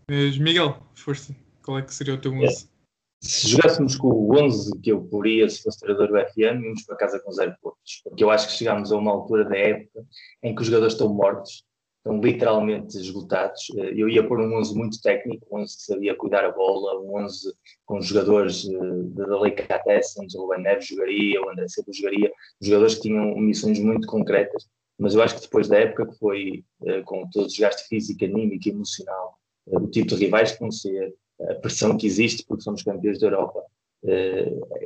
Mas 0.10 0.38
Miguel, 0.38 0.78
força, 0.96 1.36
qual 1.64 1.80
é 1.80 1.82
que 1.82 1.94
seria 1.94 2.14
o 2.14 2.18
teu 2.18 2.34
11? 2.34 2.46
É 2.46 2.74
se 3.24 3.48
jogássemos 3.48 3.96
com 3.96 4.10
o 4.10 4.38
11 4.38 4.80
que 4.82 4.92
eu 4.92 5.02
poria 5.02 5.50
se 5.50 5.64
fosse 5.64 5.80
treinador 5.80 6.10
do 6.10 6.32
FM, 6.32 6.62
íamos 6.62 6.84
para 6.84 6.98
casa 6.98 7.20
com 7.22 7.32
zero 7.32 7.56
pontos. 7.62 8.02
Porque 8.04 8.22
eu 8.22 8.30
acho 8.30 8.48
que 8.48 8.54
chegámos 8.54 8.92
a 8.92 8.98
uma 8.98 9.12
altura 9.12 9.46
da 9.46 9.58
época 9.58 10.06
em 10.44 10.54
que 10.54 10.62
os 10.62 10.68
jogadores 10.68 10.94
estão 10.94 11.08
mortos, 11.08 11.64
estão 12.04 12.20
literalmente 12.20 12.98
esgotados. 12.98 13.72
Eh, 13.78 13.94
eu 13.96 14.10
ia 14.10 14.28
pôr 14.28 14.40
um 14.42 14.58
11 14.58 14.76
muito 14.76 15.02
técnico, 15.02 15.48
um 15.50 15.62
11 15.62 15.78
que 15.78 15.84
sabia 15.84 16.16
cuidar 16.16 16.44
a 16.44 16.52
bola, 16.52 17.00
um 17.00 17.24
11 17.24 17.54
com 17.86 18.02
jogadores 18.02 18.68
eh, 18.68 19.04
da 19.16 19.40
Leica 19.40 19.80
Tessens, 19.80 20.36
o 20.36 20.42
Ruben 20.42 20.62
Neves 20.62 20.86
jogaria, 20.86 21.42
o 21.42 21.50
André 21.50 21.68
Silva 21.70 21.92
jogaria, 21.94 22.32
jogadores 22.62 22.96
que 22.96 23.02
tinham 23.04 23.36
missões 23.38 23.80
muito 23.80 24.06
concretas. 24.08 24.68
Mas 25.00 25.16
eu 25.16 25.24
acho 25.24 25.36
que 25.36 25.42
depois 25.42 25.68
da 25.68 25.80
época 25.80 26.08
que 26.08 26.20
foi 26.20 26.66
eh, 26.86 27.02
com 27.04 27.28
todo 27.30 27.46
o 27.46 27.48
desgaste 27.48 27.88
físico, 27.88 28.26
anímico 28.26 28.68
emocional, 28.68 29.38
o 29.66 29.88
tipo 29.88 30.10
de 30.10 30.16
rivais 30.16 30.52
que 30.52 30.60
vão 30.60 30.72
ser, 30.72 31.16
a 31.50 31.56
pressão 31.56 31.98
que 31.98 32.06
existe 32.06 32.46
porque 32.46 32.64
somos 32.64 32.84
campeões 32.84 33.20
da 33.20 33.28
Europa. 33.28 33.64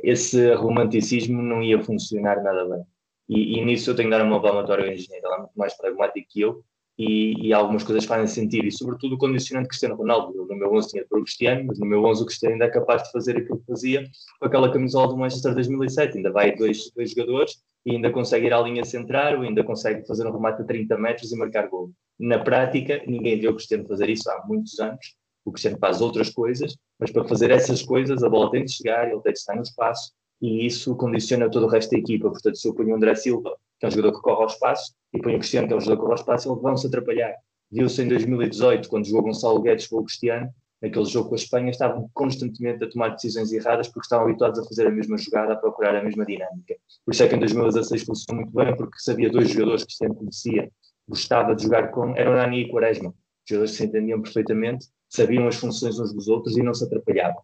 Esse 0.02 0.54
romanticismo 0.54 1.42
não 1.42 1.60
ia 1.62 1.82
funcionar 1.82 2.40
nada 2.42 2.64
bem. 2.64 2.84
E, 3.28 3.58
e, 3.58 3.64
nisso 3.64 3.90
eu 3.90 3.96
tenho 3.96 4.08
de 4.08 4.16
dar 4.16 4.24
uma 4.24 4.40
palmatória 4.40 4.86
ao 4.86 4.92
engenheiro, 4.92 5.26
ele 5.26 5.34
é 5.34 5.38
muito 5.38 5.52
mais 5.56 5.76
pragmático 5.76 6.26
que 6.30 6.40
eu 6.40 6.64
e, 6.98 7.46
e, 7.46 7.52
algumas 7.52 7.84
coisas 7.84 8.04
fazem 8.04 8.26
sentido, 8.26 8.66
e 8.66 8.72
sobretudo 8.72 9.14
o 9.14 9.18
condicionante 9.18 9.68
Cristiano 9.68 9.94
Ronaldo. 9.94 10.36
Eu, 10.36 10.46
no 10.46 10.56
meu 10.56 10.72
11 10.74 10.88
tinha 10.88 11.06
para 11.08 11.18
o 11.18 11.22
Cristiano, 11.22 11.64
mas 11.66 11.78
no 11.78 11.86
meu 11.86 12.04
11 12.04 12.22
o 12.22 12.26
Cristiano 12.26 12.54
ainda 12.54 12.64
é 12.64 12.70
capaz 12.70 13.04
de 13.04 13.12
fazer 13.12 13.36
aquilo 13.36 13.58
que 13.60 13.66
fazia 13.66 14.04
com 14.40 14.46
aquela 14.46 14.72
camisola 14.72 15.08
do 15.08 15.16
Manchester 15.16 15.54
2007. 15.54 16.16
Ainda 16.16 16.32
vai 16.32 16.56
dois, 16.56 16.90
dois 16.94 17.10
jogadores 17.10 17.62
e 17.86 17.92
ainda 17.92 18.10
consegue 18.10 18.46
ir 18.46 18.52
à 18.52 18.60
linha 18.60 18.84
central, 18.84 19.36
ou 19.36 19.42
ainda 19.42 19.62
consegue 19.62 20.06
fazer 20.06 20.26
um 20.26 20.32
remate 20.32 20.62
a 20.62 20.64
30 20.64 20.98
metros 20.98 21.30
e 21.30 21.36
marcar 21.36 21.68
gol. 21.68 21.92
Na 22.18 22.40
prática, 22.40 23.00
ninguém 23.06 23.38
viu 23.38 23.52
o 23.52 23.54
Cristiano 23.54 23.86
fazer 23.86 24.10
isso 24.10 24.28
há 24.28 24.44
muitos 24.46 24.78
anos 24.80 25.16
o 25.48 25.52
Cristiano 25.52 25.78
faz 25.78 26.00
outras 26.00 26.30
coisas, 26.30 26.76
mas 26.98 27.10
para 27.10 27.24
fazer 27.24 27.50
essas 27.50 27.82
coisas 27.82 28.22
a 28.22 28.28
bola 28.28 28.50
tem 28.50 28.64
de 28.64 28.72
chegar, 28.72 29.10
ele 29.10 29.20
tem 29.22 29.32
de 29.32 29.38
estar 29.38 29.56
no 29.56 29.62
espaço 29.62 30.12
e 30.40 30.66
isso 30.66 30.94
condiciona 30.96 31.50
todo 31.50 31.66
o 31.66 31.68
resto 31.68 31.90
da 31.90 31.98
equipa. 31.98 32.30
Portanto, 32.30 32.56
se 32.56 32.68
eu 32.68 32.74
ponho 32.74 32.90
o 32.90 32.94
André 32.94 33.14
Silva, 33.14 33.56
que 33.78 33.86
é 33.86 33.88
um 33.88 33.90
jogador 33.90 34.16
que 34.16 34.22
corre 34.22 34.42
ao 34.42 34.46
espaço, 34.46 34.94
e 35.12 35.20
ponho 35.20 35.36
o 35.36 35.38
Cristiano, 35.38 35.66
que 35.68 35.74
é 35.74 35.76
um 35.76 35.80
jogador 35.80 35.96
que 35.96 36.02
corre 36.02 36.12
ao 36.12 36.20
espaço, 36.20 36.48
eles 36.50 36.62
vão 36.62 36.76
se 36.76 36.86
atrapalhar. 36.86 37.34
Viu-se 37.70 38.02
em 38.02 38.08
2018, 38.08 38.88
quando 38.88 39.06
jogou 39.06 39.24
Gonçalo 39.24 39.60
Guedes 39.60 39.86
com 39.86 39.96
o 39.96 40.04
Cristiano, 40.04 40.50
naquele 40.80 41.04
jogo 41.04 41.28
com 41.28 41.34
a 41.34 41.38
Espanha, 41.38 41.70
estavam 41.70 42.08
constantemente 42.14 42.84
a 42.84 42.88
tomar 42.88 43.10
decisões 43.10 43.52
erradas 43.52 43.88
porque 43.88 44.06
estavam 44.06 44.26
habituados 44.26 44.58
a 44.58 44.64
fazer 44.64 44.86
a 44.86 44.90
mesma 44.90 45.18
jogada, 45.18 45.52
a 45.52 45.56
procurar 45.56 45.94
a 45.96 46.02
mesma 46.02 46.24
dinâmica. 46.24 46.76
Por 47.04 47.12
isso 47.12 47.22
é 47.22 47.28
que 47.28 47.34
em 47.34 47.38
2016 47.40 48.04
funcionou 48.04 48.44
muito 48.44 48.54
bem, 48.54 48.76
porque 48.76 48.98
sabia 48.98 49.30
dois 49.30 49.50
jogadores 49.50 49.82
que 49.82 49.88
Cristiano 49.88 50.14
conhecia, 50.14 50.70
gostava 51.06 51.54
de 51.54 51.64
jogar 51.64 51.90
com, 51.90 52.16
eram 52.16 52.34
Nani 52.34 52.62
e 52.62 52.70
Quaresma. 52.70 53.14
Jogadores 53.48 53.72
que 53.72 53.78
se 53.78 53.84
entendiam 53.84 54.22
perfeitamente 54.22 54.86
sabiam 55.08 55.46
as 55.48 55.56
funções 55.56 55.98
uns 55.98 56.12
dos 56.12 56.28
outros 56.28 56.56
e 56.56 56.62
não 56.62 56.74
se 56.74 56.84
atrapalhavam. 56.84 57.42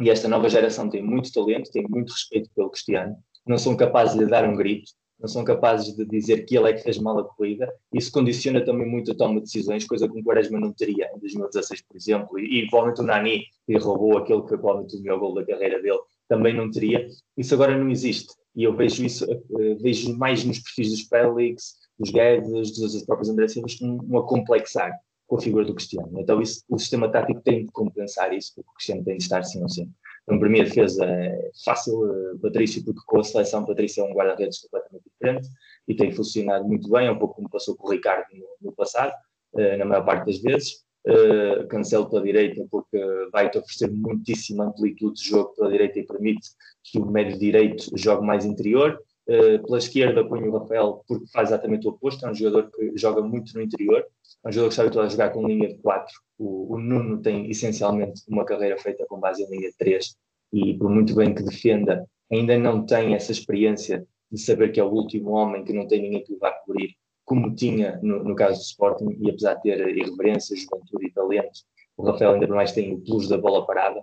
E 0.00 0.10
esta 0.10 0.28
nova 0.28 0.48
geração 0.48 0.88
tem 0.88 1.02
muito 1.02 1.32
talento, 1.32 1.70
tem 1.70 1.86
muito 1.88 2.12
respeito 2.12 2.50
pelo 2.54 2.70
Cristiano, 2.70 3.16
não 3.46 3.58
são 3.58 3.76
capazes 3.76 4.18
de 4.18 4.26
dar 4.26 4.44
um 4.48 4.56
grito, 4.56 4.92
não 5.22 5.28
são 5.28 5.44
capazes 5.44 5.94
de 5.94 6.04
dizer 6.04 6.44
que 6.44 6.56
ele 6.56 6.68
é 6.68 6.72
que 6.72 6.82
fez 6.82 6.98
mal 6.98 7.16
a 7.16 7.24
corrida. 7.24 7.72
Isso 7.94 8.10
condiciona 8.10 8.64
também 8.64 8.88
muito 8.88 9.12
a 9.12 9.14
toma 9.14 9.36
de 9.36 9.42
decisões, 9.42 9.86
coisa 9.86 10.08
que 10.08 10.18
o 10.18 10.24
Quaresma 10.24 10.58
não 10.58 10.72
teria 10.72 11.08
em 11.14 11.20
2016, 11.20 11.82
por 11.82 11.96
exemplo. 11.96 12.38
E, 12.40 12.58
e 12.58 12.68
provavelmente 12.68 13.00
o 13.00 13.04
Nani, 13.04 13.44
que 13.64 13.76
roubou 13.78 14.18
aquele 14.18 14.42
que 14.42 14.48
provavelmente 14.48 14.96
o 14.96 15.00
melhor 15.00 15.20
gol 15.20 15.34
da 15.34 15.46
carreira 15.46 15.80
dele, 15.80 16.00
também 16.28 16.52
não 16.52 16.68
teria. 16.68 17.06
Isso 17.36 17.54
agora 17.54 17.78
não 17.78 17.88
existe. 17.88 18.34
E 18.56 18.64
eu 18.64 18.76
vejo 18.76 19.04
isso, 19.04 19.24
uh, 19.24 19.78
vejo 19.80 20.16
mais 20.18 20.44
nos 20.44 20.58
perfis 20.58 20.90
dos 20.90 21.02
Félix, 21.02 21.76
dos 21.96 22.10
Guedes, 22.10 22.76
dos, 22.76 23.04
próprios 23.04 23.30
André 23.30 23.46
Silva, 23.46 23.68
um, 23.80 24.00
um 24.10 24.18
acomplexar 24.18 24.92
com 25.28 25.36
a 25.36 25.40
figura 25.40 25.64
do 25.64 25.74
Cristiano. 25.74 26.20
Então 26.20 26.42
isso, 26.42 26.64
o 26.68 26.78
sistema 26.78 27.08
tático 27.08 27.40
tem 27.42 27.64
de 27.64 27.70
compensar 27.70 28.34
isso, 28.34 28.52
porque 28.56 28.68
o 28.68 28.74
Cristiano 28.74 29.04
tem 29.04 29.16
de 29.16 29.22
estar 29.22 29.44
sim 29.44 29.62
ou 29.62 29.68
sim. 29.68 29.88
Então, 30.24 30.38
para 30.38 30.48
a 30.48 30.64
defesa 30.64 31.04
é 31.04 31.50
fácil, 31.64 31.94
uh, 32.00 32.38
Patrício, 32.38 32.84
porque 32.84 33.00
com 33.06 33.20
a 33.20 33.24
seleção, 33.24 33.66
Patrício 33.66 34.04
é 34.04 34.08
um 34.08 34.14
guarda-redes 34.14 34.60
completamente 34.60 35.04
diferente 35.10 35.48
e 35.88 35.94
tem 35.94 36.12
funcionado 36.12 36.64
muito 36.64 36.88
bem, 36.88 37.08
é 37.08 37.10
um 37.10 37.18
pouco 37.18 37.36
como 37.36 37.50
passou 37.50 37.76
com 37.76 37.88
o 37.88 37.90
Ricardo 37.90 38.26
no, 38.32 38.46
no 38.60 38.72
passado, 38.72 39.12
uh, 39.54 39.76
na 39.76 39.84
maior 39.84 40.04
parte 40.04 40.26
das 40.26 40.38
vezes. 40.38 40.82
Uh, 41.04 41.66
cancelo 41.66 42.08
pela 42.08 42.22
direita 42.22 42.64
porque 42.70 42.96
vai-te 43.32 43.58
oferecer 43.58 43.90
muitíssima 43.90 44.66
amplitude 44.66 45.20
de 45.20 45.28
jogo 45.28 45.52
pela 45.56 45.68
direita 45.68 45.98
e 45.98 46.06
permite 46.06 46.50
que 46.84 46.96
o 47.00 47.06
médio 47.06 47.36
direito 47.36 47.90
jogue 47.96 48.24
mais 48.24 48.44
interior. 48.44 48.96
Uh, 49.26 49.60
pela 49.64 49.78
esquerda 49.78 50.24
ponho 50.24 50.48
o 50.48 50.58
Rafael 50.58 51.02
porque 51.08 51.26
faz 51.32 51.48
exatamente 51.48 51.86
o 51.88 51.90
oposto, 51.90 52.24
é 52.24 52.30
um 52.30 52.34
jogador 52.34 52.70
que 52.70 52.92
joga 52.96 53.20
muito 53.20 53.52
no 53.54 53.62
interior, 53.62 54.04
um 54.44 54.52
jogador 54.52 54.68
que 54.68 54.72
está 54.72 54.82
habituado 54.82 55.06
a 55.06 55.08
jogar 55.08 55.30
com 55.30 55.46
linha 55.46 55.68
de 55.68 55.78
4. 55.78 56.12
O, 56.38 56.74
o, 56.74 56.78
Nuno 56.78 57.20
tem 57.22 57.50
essencialmente 57.50 58.22
uma 58.28 58.44
carreira 58.44 58.76
feita 58.78 59.04
com 59.08 59.20
base 59.20 59.42
em 59.42 59.50
linha 59.50 59.70
de 59.70 59.76
3 59.76 60.16
e 60.52 60.74
por 60.74 60.90
muito 60.90 61.14
bem 61.14 61.34
que 61.34 61.42
defenda, 61.42 62.04
ainda 62.30 62.58
não 62.58 62.84
tem 62.84 63.14
essa 63.14 63.32
experiência 63.32 64.06
de 64.30 64.40
saber 64.40 64.72
que 64.72 64.80
é 64.80 64.84
o 64.84 64.90
último 64.90 65.30
homem, 65.30 65.64
que 65.64 65.72
não 65.72 65.86
tem 65.86 66.02
ninguém 66.02 66.24
que 66.24 66.32
o 66.32 66.38
vá 66.38 66.50
cobrir 66.50 66.96
como 67.24 67.54
tinha 67.54 67.98
no, 68.02 68.22
no 68.24 68.34
caso 68.34 68.58
do 68.58 68.62
Sporting, 68.62 69.16
e 69.20 69.30
apesar 69.30 69.54
de 69.54 69.62
ter 69.62 69.96
irreverência, 69.96 70.56
juventude 70.56 71.06
e 71.06 71.12
talento, 71.12 71.60
o 71.96 72.04
Rafael 72.04 72.32
ainda 72.32 72.46
mais 72.48 72.72
tem 72.72 72.92
o 72.94 73.00
plus 73.00 73.28
da 73.28 73.38
bola 73.38 73.66
parada. 73.66 74.02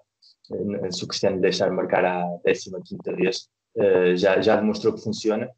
Uh, 0.50 0.92
se 0.92 1.04
o 1.04 1.08
Cristiano 1.08 1.40
deixar 1.40 1.72
marcar 1.72 2.06
à 2.06 2.26
15 2.44 3.16
vez, 3.16 3.50
uh, 3.78 4.16
já, 4.16 4.42
já 4.42 4.56
demonstrou 4.56 4.94
que 4.94 5.04
funciona. 5.04 5.50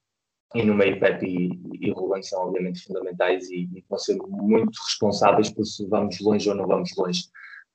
E 0.54 0.64
no 0.64 0.74
meio, 0.76 1.00
Pepe 1.00 1.26
e, 1.26 1.88
e 1.88 1.92
Ruben 1.92 2.22
são 2.24 2.48
obviamente 2.48 2.84
fundamentais 2.84 3.50
e, 3.50 3.70
e 3.74 3.86
vão 3.90 3.98
ser 3.98 4.18
muito 4.28 4.78
responsáveis 4.86 5.50
por 5.50 5.66
se 5.66 5.86
vamos 5.88 6.20
longe 6.20 6.50
ou 6.50 6.56
não 6.56 6.68
vamos 6.68 6.96
longe, 6.98 7.24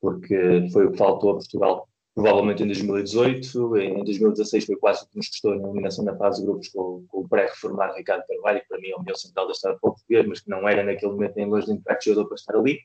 porque 0.00 0.68
foi 0.72 0.86
o 0.86 0.92
que 0.92 0.98
faltou 0.98 1.30
a 1.30 1.34
Portugal 1.34 1.88
provavelmente 2.16 2.62
em 2.62 2.66
2018, 2.66 3.76
em 3.76 4.02
2016 4.02 4.64
foi 4.64 4.76
quase 4.76 5.04
o 5.04 5.08
que 5.08 5.18
nos 5.18 5.28
custou 5.28 5.54
na 5.54 5.64
eliminação 5.64 6.02
da 6.02 6.16
fase 6.16 6.40
de 6.40 6.46
grupos 6.46 6.68
com, 6.68 7.04
com 7.08 7.20
o 7.20 7.28
pré-reformado 7.28 7.94
Ricardo 7.94 8.24
Carvalho, 8.26 8.60
que 8.62 8.68
para 8.68 8.78
mim 8.78 8.88
é 8.88 8.96
o 8.96 9.00
melhor 9.00 9.16
central 9.16 9.46
da 9.46 9.52
história 9.52 9.78
português, 9.78 10.26
mas 10.26 10.40
que 10.40 10.48
não 10.48 10.66
era 10.66 10.82
naquele 10.82 11.12
momento 11.12 11.36
nem 11.36 11.44
longe 11.44 11.66
de 11.66 11.72
impacto 11.72 12.06
jogador 12.06 12.28
para 12.28 12.36
estar 12.36 12.56
ali, 12.56 12.78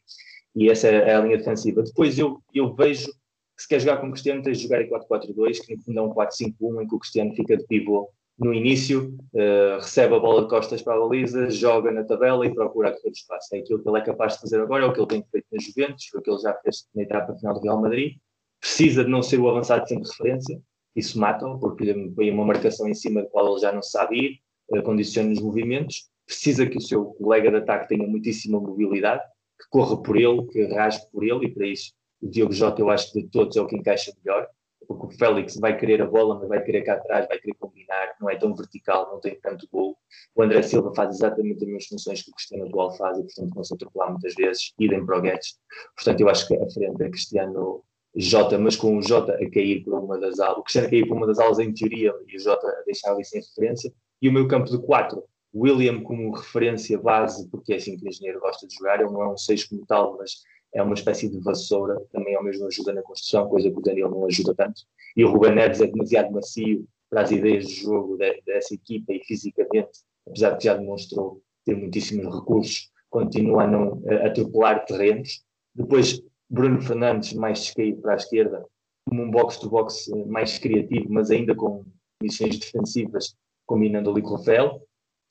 e 0.53 0.69
essa 0.69 0.89
é 0.89 1.15
a 1.15 1.21
linha 1.21 1.37
defensiva. 1.37 1.81
Depois 1.81 2.19
eu, 2.19 2.43
eu 2.53 2.75
vejo 2.75 3.07
que 3.07 3.61
se 3.61 3.69
quer 3.69 3.79
jogar 3.79 4.01
com 4.01 4.07
o 4.07 4.11
Cristiano 4.11 4.43
tens 4.43 4.57
de 4.57 4.63
jogar 4.63 4.81
em 4.81 4.89
4-4-2, 4.89 5.65
que 5.65 5.75
no 5.77 5.81
fundo 5.81 5.99
é 5.99 6.01
um 6.01 6.13
4-5-1, 6.13 6.83
em 6.83 6.87
que 6.87 6.95
o 6.95 6.99
Cristiano 6.99 7.33
fica 7.33 7.55
de 7.55 7.65
pivô 7.67 8.09
no 8.43 8.53
início, 8.53 9.15
uh, 9.33 9.75
recebe 9.79 10.15
a 10.15 10.19
bola 10.19 10.41
de 10.41 10.49
costas 10.49 10.81
para 10.81 10.95
a 10.95 10.99
baliza, 10.99 11.49
joga 11.51 11.91
na 11.91 12.03
tabela 12.03 12.43
e 12.45 12.53
procura 12.53 12.89
a 12.89 12.91
correr 12.91 13.11
espaço. 13.11 13.55
É 13.55 13.59
aquilo 13.59 13.81
que 13.81 13.87
ele 13.87 13.99
é 13.99 14.01
capaz 14.01 14.33
de 14.33 14.41
fazer 14.41 14.59
agora, 14.59 14.83
é 14.83 14.87
o 14.87 14.93
que 14.93 14.99
ele 14.99 15.07
tem 15.07 15.23
feito 15.31 15.45
na 15.51 15.59
Juventus, 15.61 16.07
foi 16.07 16.19
o 16.19 16.23
que 16.23 16.31
ele 16.31 16.39
já 16.39 16.53
fez 16.55 16.87
na 16.95 17.03
etapa 17.03 17.35
final 17.35 17.53
do 17.53 17.61
Real 17.61 17.79
Madrid, 17.79 18.17
precisa 18.59 19.03
de 19.03 19.11
não 19.11 19.21
ser 19.21 19.39
o 19.39 19.47
avançado 19.47 19.87
sem 19.87 19.99
referência, 19.99 20.59
isso 20.95 21.19
mata-o, 21.19 21.59
porque 21.59 21.93
põe 22.15 22.31
uma 22.31 22.43
marcação 22.43 22.89
em 22.89 22.95
cima 22.95 23.21
da 23.21 23.29
qual 23.29 23.51
ele 23.51 23.61
já 23.61 23.71
não 23.71 23.83
sabe 23.83 24.17
ir, 24.17 24.39
uh, 24.71 24.81
condiciona 24.81 25.31
os 25.31 25.39
movimentos, 25.39 26.09
precisa 26.25 26.65
que 26.65 26.77
o 26.77 26.81
seu 26.81 27.05
colega 27.05 27.51
de 27.51 27.57
ataque 27.57 27.89
tenha 27.89 28.07
muitíssima 28.07 28.59
mobilidade, 28.59 29.21
que 29.59 29.69
corra 29.69 30.01
por 30.01 30.17
ele, 30.17 30.47
que 30.47 30.65
rasgue 30.65 31.05
por 31.11 31.23
ele, 31.23 31.45
e 31.45 31.51
para 31.51 31.67
isso 31.67 31.93
o 32.19 32.27
Diogo 32.27 32.53
Jota 32.53 32.81
eu 32.81 32.89
acho 32.89 33.11
que 33.11 33.21
de 33.21 33.29
todos 33.29 33.55
é 33.55 33.61
o 33.61 33.67
que 33.67 33.75
encaixa 33.75 34.11
melhor, 34.23 34.47
porque 34.93 35.15
o 35.15 35.17
Félix 35.17 35.57
vai 35.57 35.77
querer 35.77 36.01
a 36.01 36.05
bola, 36.05 36.39
mas 36.39 36.47
vai 36.47 36.63
querer 36.63 36.83
cá 36.83 36.93
atrás, 36.93 37.27
vai 37.27 37.39
querer 37.39 37.55
combinar, 37.55 38.15
não 38.19 38.29
é 38.29 38.35
tão 38.35 38.53
vertical, 38.55 39.09
não 39.11 39.19
tem 39.19 39.39
tanto 39.39 39.67
gol. 39.71 39.97
O 40.35 40.43
André 40.43 40.61
Silva 40.61 40.93
faz 40.93 41.15
exatamente 41.15 41.63
as 41.63 41.67
mesmas 41.67 41.85
funções 41.85 42.23
que 42.23 42.31
o 42.31 42.33
Cristiano 42.33 42.65
atual 42.65 42.95
faz 42.97 43.17
e, 43.17 43.23
portanto, 43.23 43.55
não 43.55 43.63
se 43.63 43.73
atropelar 43.73 44.11
muitas 44.11 44.33
vezes, 44.35 44.73
idem 44.79 45.05
para 45.05 45.17
o 45.17 45.21
Guedes. 45.21 45.57
Portanto, 45.95 46.21
eu 46.21 46.29
acho 46.29 46.47
que 46.47 46.55
a 46.55 46.69
frente 46.69 47.03
é 47.03 47.09
Cristiano 47.09 47.83
Jota, 48.15 48.57
mas 48.57 48.75
com 48.75 48.97
o 48.97 49.01
Jota 49.01 49.33
a 49.33 49.49
cair 49.49 49.83
por 49.83 49.93
uma 49.93 50.19
das 50.19 50.39
aulas, 50.39 50.59
o 50.59 50.63
Cristiano 50.63 50.87
a 50.87 50.89
cair 50.89 51.07
por 51.07 51.17
uma 51.17 51.27
das 51.27 51.39
aulas 51.39 51.59
em 51.59 51.73
teoria 51.73 52.13
e 52.27 52.35
o 52.35 52.39
Jota 52.39 52.67
a 52.67 52.83
deixar 52.85 53.13
ali 53.13 53.23
sem 53.23 53.41
referência, 53.41 53.93
e 54.21 54.27
o 54.27 54.33
meu 54.33 54.47
campo 54.47 54.69
de 54.69 54.77
4, 54.79 55.23
William 55.53 56.01
como 56.03 56.31
referência 56.31 56.97
base, 56.97 57.49
porque 57.49 57.73
é 57.73 57.75
assim 57.77 57.97
que 57.97 58.05
o 58.05 58.09
engenheiro 58.09 58.39
gosta 58.39 58.67
de 58.67 58.75
jogar, 58.75 58.99
ele 58.99 59.11
não 59.11 59.21
é 59.21 59.29
um 59.29 59.37
6 59.37 59.65
como 59.65 59.85
tal, 59.85 60.17
mas 60.17 60.41
é 60.73 60.81
uma 60.81 60.93
espécie 60.93 61.29
de 61.29 61.39
vassoura, 61.39 62.01
também 62.11 62.35
ao 62.35 62.43
mesmo 62.43 62.67
ajuda 62.67 62.93
na 62.93 63.01
construção, 63.01 63.49
coisa 63.49 63.69
que 63.69 63.77
o 63.77 63.81
Daniel 63.81 64.09
não 64.09 64.25
ajuda 64.25 64.55
tanto, 64.55 64.81
e 65.15 65.23
o 65.23 65.31
Ruben 65.31 65.55
Neves 65.55 65.81
é 65.81 65.87
demasiado 65.87 66.31
macio 66.31 66.85
para 67.09 67.21
as 67.21 67.31
ideias 67.31 67.67
de 67.67 67.75
jogo 67.75 68.17
de, 68.17 68.41
dessa 68.45 68.73
equipa 68.73 69.13
e 69.13 69.23
fisicamente, 69.25 69.99
apesar 70.25 70.51
de 70.51 70.65
já 70.65 70.75
demonstrou 70.75 71.41
ter 71.65 71.75
muitíssimos 71.75 72.33
recursos, 72.33 72.89
continua 73.09 73.63
a 73.63 73.67
não 73.67 74.01
atropelar 74.25 74.85
terrenos. 74.85 75.43
Depois, 75.75 76.21
Bruno 76.49 76.81
Fernandes 76.81 77.33
mais 77.33 77.59
descaído 77.59 78.01
para 78.01 78.13
a 78.13 78.15
esquerda, 78.15 78.65
como 79.07 79.23
um 79.23 79.31
box-to-box 79.31 80.09
eh, 80.11 80.25
mais 80.25 80.57
criativo, 80.57 81.07
mas 81.09 81.29
ainda 81.31 81.53
com 81.53 81.85
missões 82.21 82.57
defensivas, 82.57 83.35
combinando 83.65 84.09
ali 84.09 84.21
com 84.21 84.29
o 84.29 84.35
Rafael. 84.37 84.81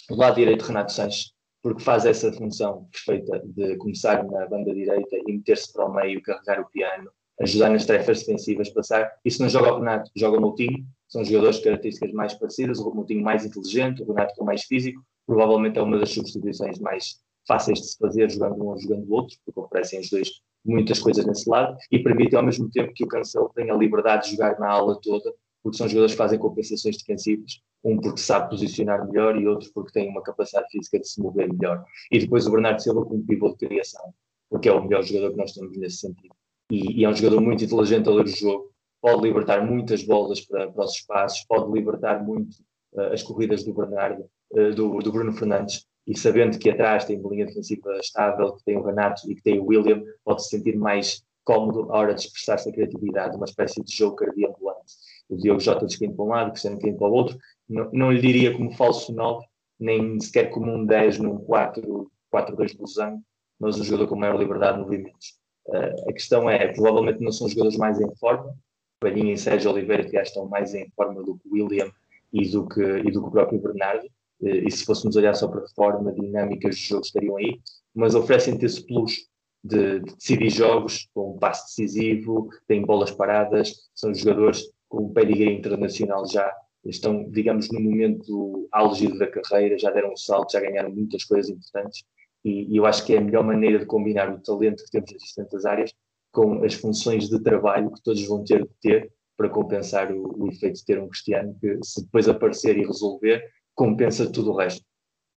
Do 0.08 0.16
lado 0.16 0.36
direito, 0.36 0.64
Renato 0.64 0.92
Sanches, 0.92 1.32
porque 1.62 1.82
faz 1.82 2.06
essa 2.06 2.32
função 2.32 2.88
perfeita 2.90 3.42
de 3.44 3.76
começar 3.76 4.24
na 4.24 4.46
banda 4.46 4.74
direita 4.74 5.16
e 5.26 5.32
meter-se 5.32 5.72
para 5.72 5.86
o 5.86 5.94
meio, 5.94 6.22
carregar 6.22 6.60
o 6.60 6.70
piano, 6.70 7.10
ajudar 7.40 7.70
nas 7.70 7.86
tarefas 7.86 8.20
defensivas, 8.20 8.70
passar. 8.70 9.10
Isso 9.24 9.42
não 9.42 9.48
joga 9.48 9.72
o 9.72 9.78
Renato, 9.78 10.10
joga 10.16 10.38
o 10.38 10.40
Moutinho, 10.40 10.86
são 11.08 11.24
jogadores 11.24 11.56
de 11.56 11.64
características 11.64 12.12
mais 12.12 12.34
parecidas, 12.34 12.78
o 12.78 12.94
Moutinho 12.94 13.22
mais 13.22 13.44
inteligente, 13.44 14.02
o 14.02 14.06
Renato 14.06 14.34
com 14.36 14.44
mais 14.44 14.64
físico, 14.64 15.02
provavelmente 15.26 15.78
é 15.78 15.82
uma 15.82 15.98
das 15.98 16.10
substituições 16.10 16.78
mais 16.78 17.20
fáceis 17.46 17.80
de 17.80 17.88
se 17.88 17.98
fazer 17.98 18.30
jogando 18.30 18.62
um 18.62 18.68
ou 18.68 18.78
jogando 18.78 19.08
o 19.08 19.12
outro, 19.12 19.36
porque 19.44 19.60
oferecem 19.60 20.00
os 20.00 20.10
dois 20.10 20.28
muitas 20.64 20.98
coisas 20.98 21.24
nesse 21.24 21.48
lado 21.48 21.76
e 21.90 21.98
permitem 21.98 22.38
ao 22.38 22.44
mesmo 22.44 22.70
tempo 22.70 22.92
que 22.92 23.04
o 23.04 23.08
Cancelo 23.08 23.50
tenha 23.54 23.72
a 23.72 23.76
liberdade 23.76 24.26
de 24.26 24.36
jogar 24.36 24.58
na 24.58 24.70
aula 24.70 24.98
toda, 25.02 25.32
porque 25.62 25.78
são 25.78 25.88
jogadores 25.88 26.12
que 26.12 26.18
fazem 26.18 26.38
compensações 26.38 26.96
defensivas, 26.98 27.60
um 27.82 27.98
porque 27.98 28.20
sabe 28.20 28.50
posicionar 28.50 29.06
melhor 29.06 29.40
e 29.40 29.46
outro 29.46 29.70
porque 29.72 29.92
tem 29.92 30.08
uma 30.08 30.22
capacidade 30.22 30.68
física 30.70 30.98
de 30.98 31.08
se 31.08 31.20
mover 31.20 31.52
melhor. 31.52 31.84
E 32.10 32.18
depois 32.18 32.46
o 32.46 32.50
Bernardo 32.50 32.82
Silva 32.82 33.04
como 33.04 33.24
pivô 33.24 33.50
de 33.50 33.66
criação, 33.66 34.12
porque 34.48 34.68
é 34.68 34.72
o 34.72 34.82
melhor 34.82 35.02
jogador 35.02 35.30
que 35.30 35.36
nós 35.36 35.52
temos 35.52 35.76
nesse 35.76 35.98
sentido. 35.98 36.34
E, 36.70 37.00
e 37.00 37.04
é 37.04 37.08
um 37.08 37.14
jogador 37.14 37.40
muito 37.40 37.64
inteligente 37.64 38.08
a 38.08 38.12
ler 38.12 38.24
o 38.24 38.28
jogo, 38.28 38.70
pode 39.00 39.22
libertar 39.22 39.64
muitas 39.64 40.04
bolas 40.04 40.40
para, 40.40 40.70
para 40.70 40.84
os 40.84 40.92
espaços, 40.92 41.44
pode 41.48 41.72
libertar 41.72 42.22
muito 42.22 42.56
uh, 42.92 43.12
as 43.12 43.22
corridas 43.22 43.64
do 43.64 43.72
Bernardo, 43.72 44.24
uh, 44.52 44.74
do, 44.74 44.98
do 44.98 45.12
Bruno 45.12 45.32
Fernandes, 45.32 45.86
e 46.06 46.16
sabendo 46.16 46.58
que 46.58 46.70
atrás 46.70 47.04
tem 47.04 47.18
uma 47.18 47.30
linha 47.30 47.46
defensiva 47.46 47.96
estável, 47.98 48.54
que 48.56 48.64
tem 48.64 48.76
o 48.76 48.82
Renato 48.82 49.30
e 49.30 49.34
que 49.34 49.42
tem 49.42 49.58
o 49.58 49.66
William, 49.66 50.02
pode 50.24 50.44
se 50.44 50.50
sentir 50.50 50.76
mais 50.76 51.22
cómodo 51.44 51.92
à 51.92 51.98
hora 51.98 52.14
de 52.14 52.22
expressar-se 52.22 52.68
a 52.68 52.72
criatividade, 52.72 53.36
uma 53.36 53.44
espécie 53.44 53.82
de 53.82 53.92
jogo 53.92 54.16
cardiambulante. 54.16 54.94
O 55.28 55.36
Diogo 55.36 55.60
Jota 55.60 55.86
descaindo 55.86 56.14
para 56.14 56.24
um 56.24 56.28
lado, 56.28 56.48
o 56.48 56.50
Cristiano 56.50 56.78
caindo 56.80 56.98
para 56.98 57.08
o 57.08 57.12
outro. 57.12 57.38
Não, 57.70 57.88
não 57.92 58.12
lhe 58.12 58.20
diria 58.20 58.52
como 58.52 58.72
falso 58.72 59.14
9, 59.14 59.46
nem 59.78 60.18
sequer 60.18 60.50
como 60.50 60.70
um 60.70 60.84
10 60.84 61.20
num 61.20 61.38
4-2 61.38 62.76
do 62.76 62.86
Zango, 62.86 63.22
mas 63.60 63.78
um 63.78 63.84
jogador 63.84 64.08
com 64.08 64.16
maior 64.16 64.36
liberdade 64.36 64.78
de 64.78 64.82
movimentos. 64.82 65.38
Uh, 65.66 66.10
a 66.10 66.12
questão 66.12 66.50
é, 66.50 66.72
provavelmente 66.72 67.20
não 67.20 67.30
são 67.30 67.46
os 67.46 67.52
jogadores 67.52 67.78
mais 67.78 68.00
em 68.00 68.12
forma, 68.16 68.52
Palhinha 68.98 69.32
e 69.32 69.38
Sérgio 69.38 69.70
Oliveira 69.70 70.04
que 70.04 70.12
já 70.12 70.22
estão 70.22 70.46
mais 70.48 70.74
em 70.74 70.90
forma 70.90 71.22
do 71.22 71.38
que 71.38 71.48
o 71.48 71.52
William 71.54 71.90
e 72.32 72.48
do 72.48 72.66
que, 72.66 72.82
e 72.82 73.10
do 73.10 73.22
que 73.22 73.28
o 73.28 73.30
próprio 73.30 73.60
Bernardo, 73.60 74.06
eh, 74.42 74.64
e 74.66 74.70
se 74.70 74.84
fôssemos 74.84 75.16
olhar 75.16 75.34
só 75.34 75.48
para 75.48 75.62
a 75.62 75.68
forma, 75.68 76.12
dinâmicas 76.12 76.76
de 76.76 76.82
jogo 76.82 77.04
estariam 77.04 77.36
aí, 77.36 77.60
mas 77.94 78.14
oferecem-te 78.14 78.66
esse 78.66 78.84
plus 78.86 79.28
de, 79.62 80.00
de, 80.00 80.14
decidir 80.14 80.50
jogos 80.50 81.08
com 81.14 81.34
um 81.34 81.38
passe 81.38 81.66
decisivo, 81.66 82.48
têm 82.66 82.82
bolas 82.82 83.10
paradas, 83.10 83.90
são 83.94 84.12
jogadores 84.12 84.64
com 84.88 85.04
o 85.04 85.12
pedigree 85.12 85.56
internacional 85.56 86.26
já, 86.26 86.52
estão, 86.84 87.28
digamos, 87.30 87.70
no 87.70 87.80
momento 87.80 88.68
álgido 88.72 89.18
da 89.18 89.26
carreira, 89.26 89.78
já 89.78 89.90
deram 89.90 90.12
um 90.12 90.16
salto, 90.16 90.52
já 90.52 90.60
ganharam 90.60 90.90
muitas 90.90 91.24
coisas 91.24 91.50
importantes, 91.50 92.04
e, 92.44 92.72
e 92.72 92.76
eu 92.76 92.86
acho 92.86 93.04
que 93.04 93.14
é 93.14 93.18
a 93.18 93.20
melhor 93.20 93.44
maneira 93.44 93.78
de 93.78 93.86
combinar 93.86 94.32
o 94.32 94.40
talento 94.40 94.84
que 94.84 94.90
temos 94.90 95.12
nas 95.12 95.22
distintas 95.22 95.64
áreas 95.66 95.92
com 96.32 96.64
as 96.64 96.74
funções 96.74 97.28
de 97.28 97.42
trabalho 97.42 97.90
que 97.92 98.02
todos 98.02 98.24
vão 98.26 98.44
ter 98.44 98.62
de 98.62 98.70
ter 98.80 99.12
para 99.36 99.48
compensar 99.48 100.12
o, 100.12 100.44
o 100.44 100.48
efeito 100.48 100.76
de 100.76 100.84
ter 100.84 101.00
um 101.00 101.08
Cristiano 101.08 101.56
que, 101.60 101.78
se 101.82 102.02
depois 102.04 102.28
aparecer 102.28 102.78
e 102.78 102.86
resolver, 102.86 103.42
compensa 103.74 104.30
tudo 104.30 104.52
o 104.52 104.56
resto. 104.56 104.84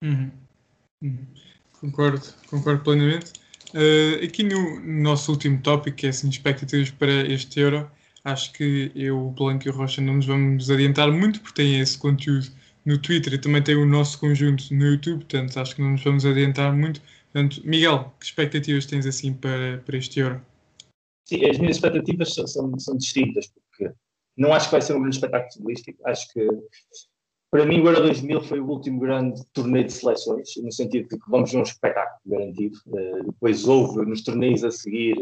Uhum. 0.03 0.30
Uhum. 1.03 1.26
Concordo, 1.80 2.22
concordo 2.49 2.82
plenamente. 2.82 3.32
Uh, 3.74 4.24
aqui 4.24 4.43
no 4.43 4.80
nosso 4.80 5.30
último 5.30 5.62
tópico, 5.62 5.97
que 5.97 6.07
é 6.07 6.09
assim, 6.11 6.28
expectativas 6.28 6.91
para 6.91 7.11
este 7.11 7.61
Euro, 7.61 7.91
acho 8.25 8.53
que 8.53 8.91
eu, 8.95 9.27
o 9.27 9.31
Blanco 9.31 9.66
e 9.66 9.71
o 9.71 9.75
Rocha 9.75 10.01
não 10.01 10.14
nos 10.14 10.27
vamos 10.27 10.71
adiantar 10.71 11.11
muito, 11.11 11.41
porque 11.41 11.62
tem 11.62 11.81
esse 11.81 11.99
conteúdo 11.99 12.49
no 12.85 12.99
Twitter 12.99 13.35
e 13.35 13.39
também 13.39 13.62
tem 13.62 13.77
o 13.77 13.87
nosso 13.87 14.18
conjunto 14.18 14.73
no 14.75 14.85
YouTube, 14.87 15.25
portanto 15.25 15.59
acho 15.59 15.77
que 15.77 15.83
não 15.83 15.93
nos 15.93 16.05
vamos 16.05 16.25
adiantar 16.25 16.75
muito. 16.75 17.01
Portanto, 17.33 17.62
Miguel, 17.64 18.12
que 18.18 18.27
expectativas 18.27 18.87
tens 18.87 19.07
assim 19.07 19.33
para, 19.33 19.79
para 19.79 19.97
este 19.97 20.21
Euro? 20.21 20.45
Sim, 21.27 21.45
as 21.47 21.59
minhas 21.59 21.77
expectativas 21.77 22.35
são, 22.35 22.47
são, 22.47 22.79
são 22.79 22.97
distintas, 22.97 23.47
porque 23.47 23.93
não 24.37 24.53
acho 24.53 24.66
que 24.66 24.73
vai 24.73 24.83
ser 24.83 24.95
um 24.95 25.01
grande 25.01 25.16
espetáculo 25.16 25.53
futbolístico, 25.53 26.09
acho 26.09 26.33
que 26.33 26.49
para 27.51 27.66
mim, 27.66 27.81
o 27.81 27.89
Euro 27.89 28.03
2000 28.03 28.43
foi 28.43 28.61
o 28.61 28.68
último 28.68 29.01
grande 29.01 29.43
torneio 29.53 29.85
de 29.85 29.93
seleções, 29.93 30.51
no 30.62 30.71
sentido 30.71 31.09
de 31.09 31.18
que 31.18 31.31
vamos 31.31 31.51
ver 31.51 31.59
um 31.59 31.62
espetáculo 31.62 32.21
garantido. 32.25 32.79
Uh, 32.87 33.25
depois 33.25 33.66
houve 33.66 34.07
nos 34.07 34.23
torneios 34.23 34.62
a 34.62 34.71
seguir 34.71 35.16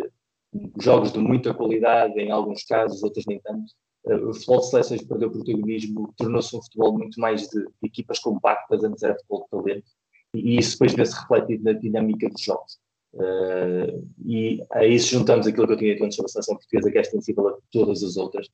jogos 0.80 1.12
de 1.12 1.18
muita 1.18 1.55
qualidade, 1.55 2.18
em 2.18 2.30
alguns 2.30 2.64
casos, 2.64 3.03
outros 3.03 3.24
nem 3.26 3.40
tanto. 3.40 3.72
Uh, 4.05 4.28
o 4.28 4.34
futebol 4.34 4.61
de 4.61 4.70
seleções 4.70 5.03
perdeu 5.03 5.30
protagonismo, 5.30 6.12
tornou-se 6.16 6.57
um 6.57 6.62
futebol 6.62 6.96
muito 6.96 7.20
mais 7.20 7.49
de, 7.49 7.66
equipas 7.82 8.18
compactas, 8.18 8.84
antes 8.84 9.03
era 9.03 9.16
futebol 9.16 9.44
de 9.44 9.51
talento, 9.51 9.90
e, 10.34 10.59
isso 10.59 10.72
depois 10.72 10.94
vê-se 10.94 11.20
refletido 11.20 11.64
na 11.64 11.72
dinâmica 11.72 12.28
dos 12.28 12.40
jogos. 12.40 12.78
Uh, 13.14 14.07
e 14.24 14.62
a 14.70 14.84
isso 14.84 15.11
juntamos 15.11 15.46
aquilo 15.46 15.66
que 15.66 15.72
eu 15.72 15.78
tinha 15.78 15.92
dito 15.94 16.05
antes 16.05 16.16
sobre 16.16 16.28
a 16.28 16.32
seleção 16.32 16.57
portuguesa, 16.57 16.90
que 16.90 16.99
é 16.99 17.01
extensível 17.01 17.49
a 17.49 17.59
todas 17.72 18.03
as 18.03 18.16
outras. 18.16 18.49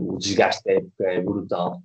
o 0.00 0.18
desgaste 0.18 0.68
época 0.68 1.04
é 1.04 1.20
brutal 1.20 1.76
uh, 1.76 1.82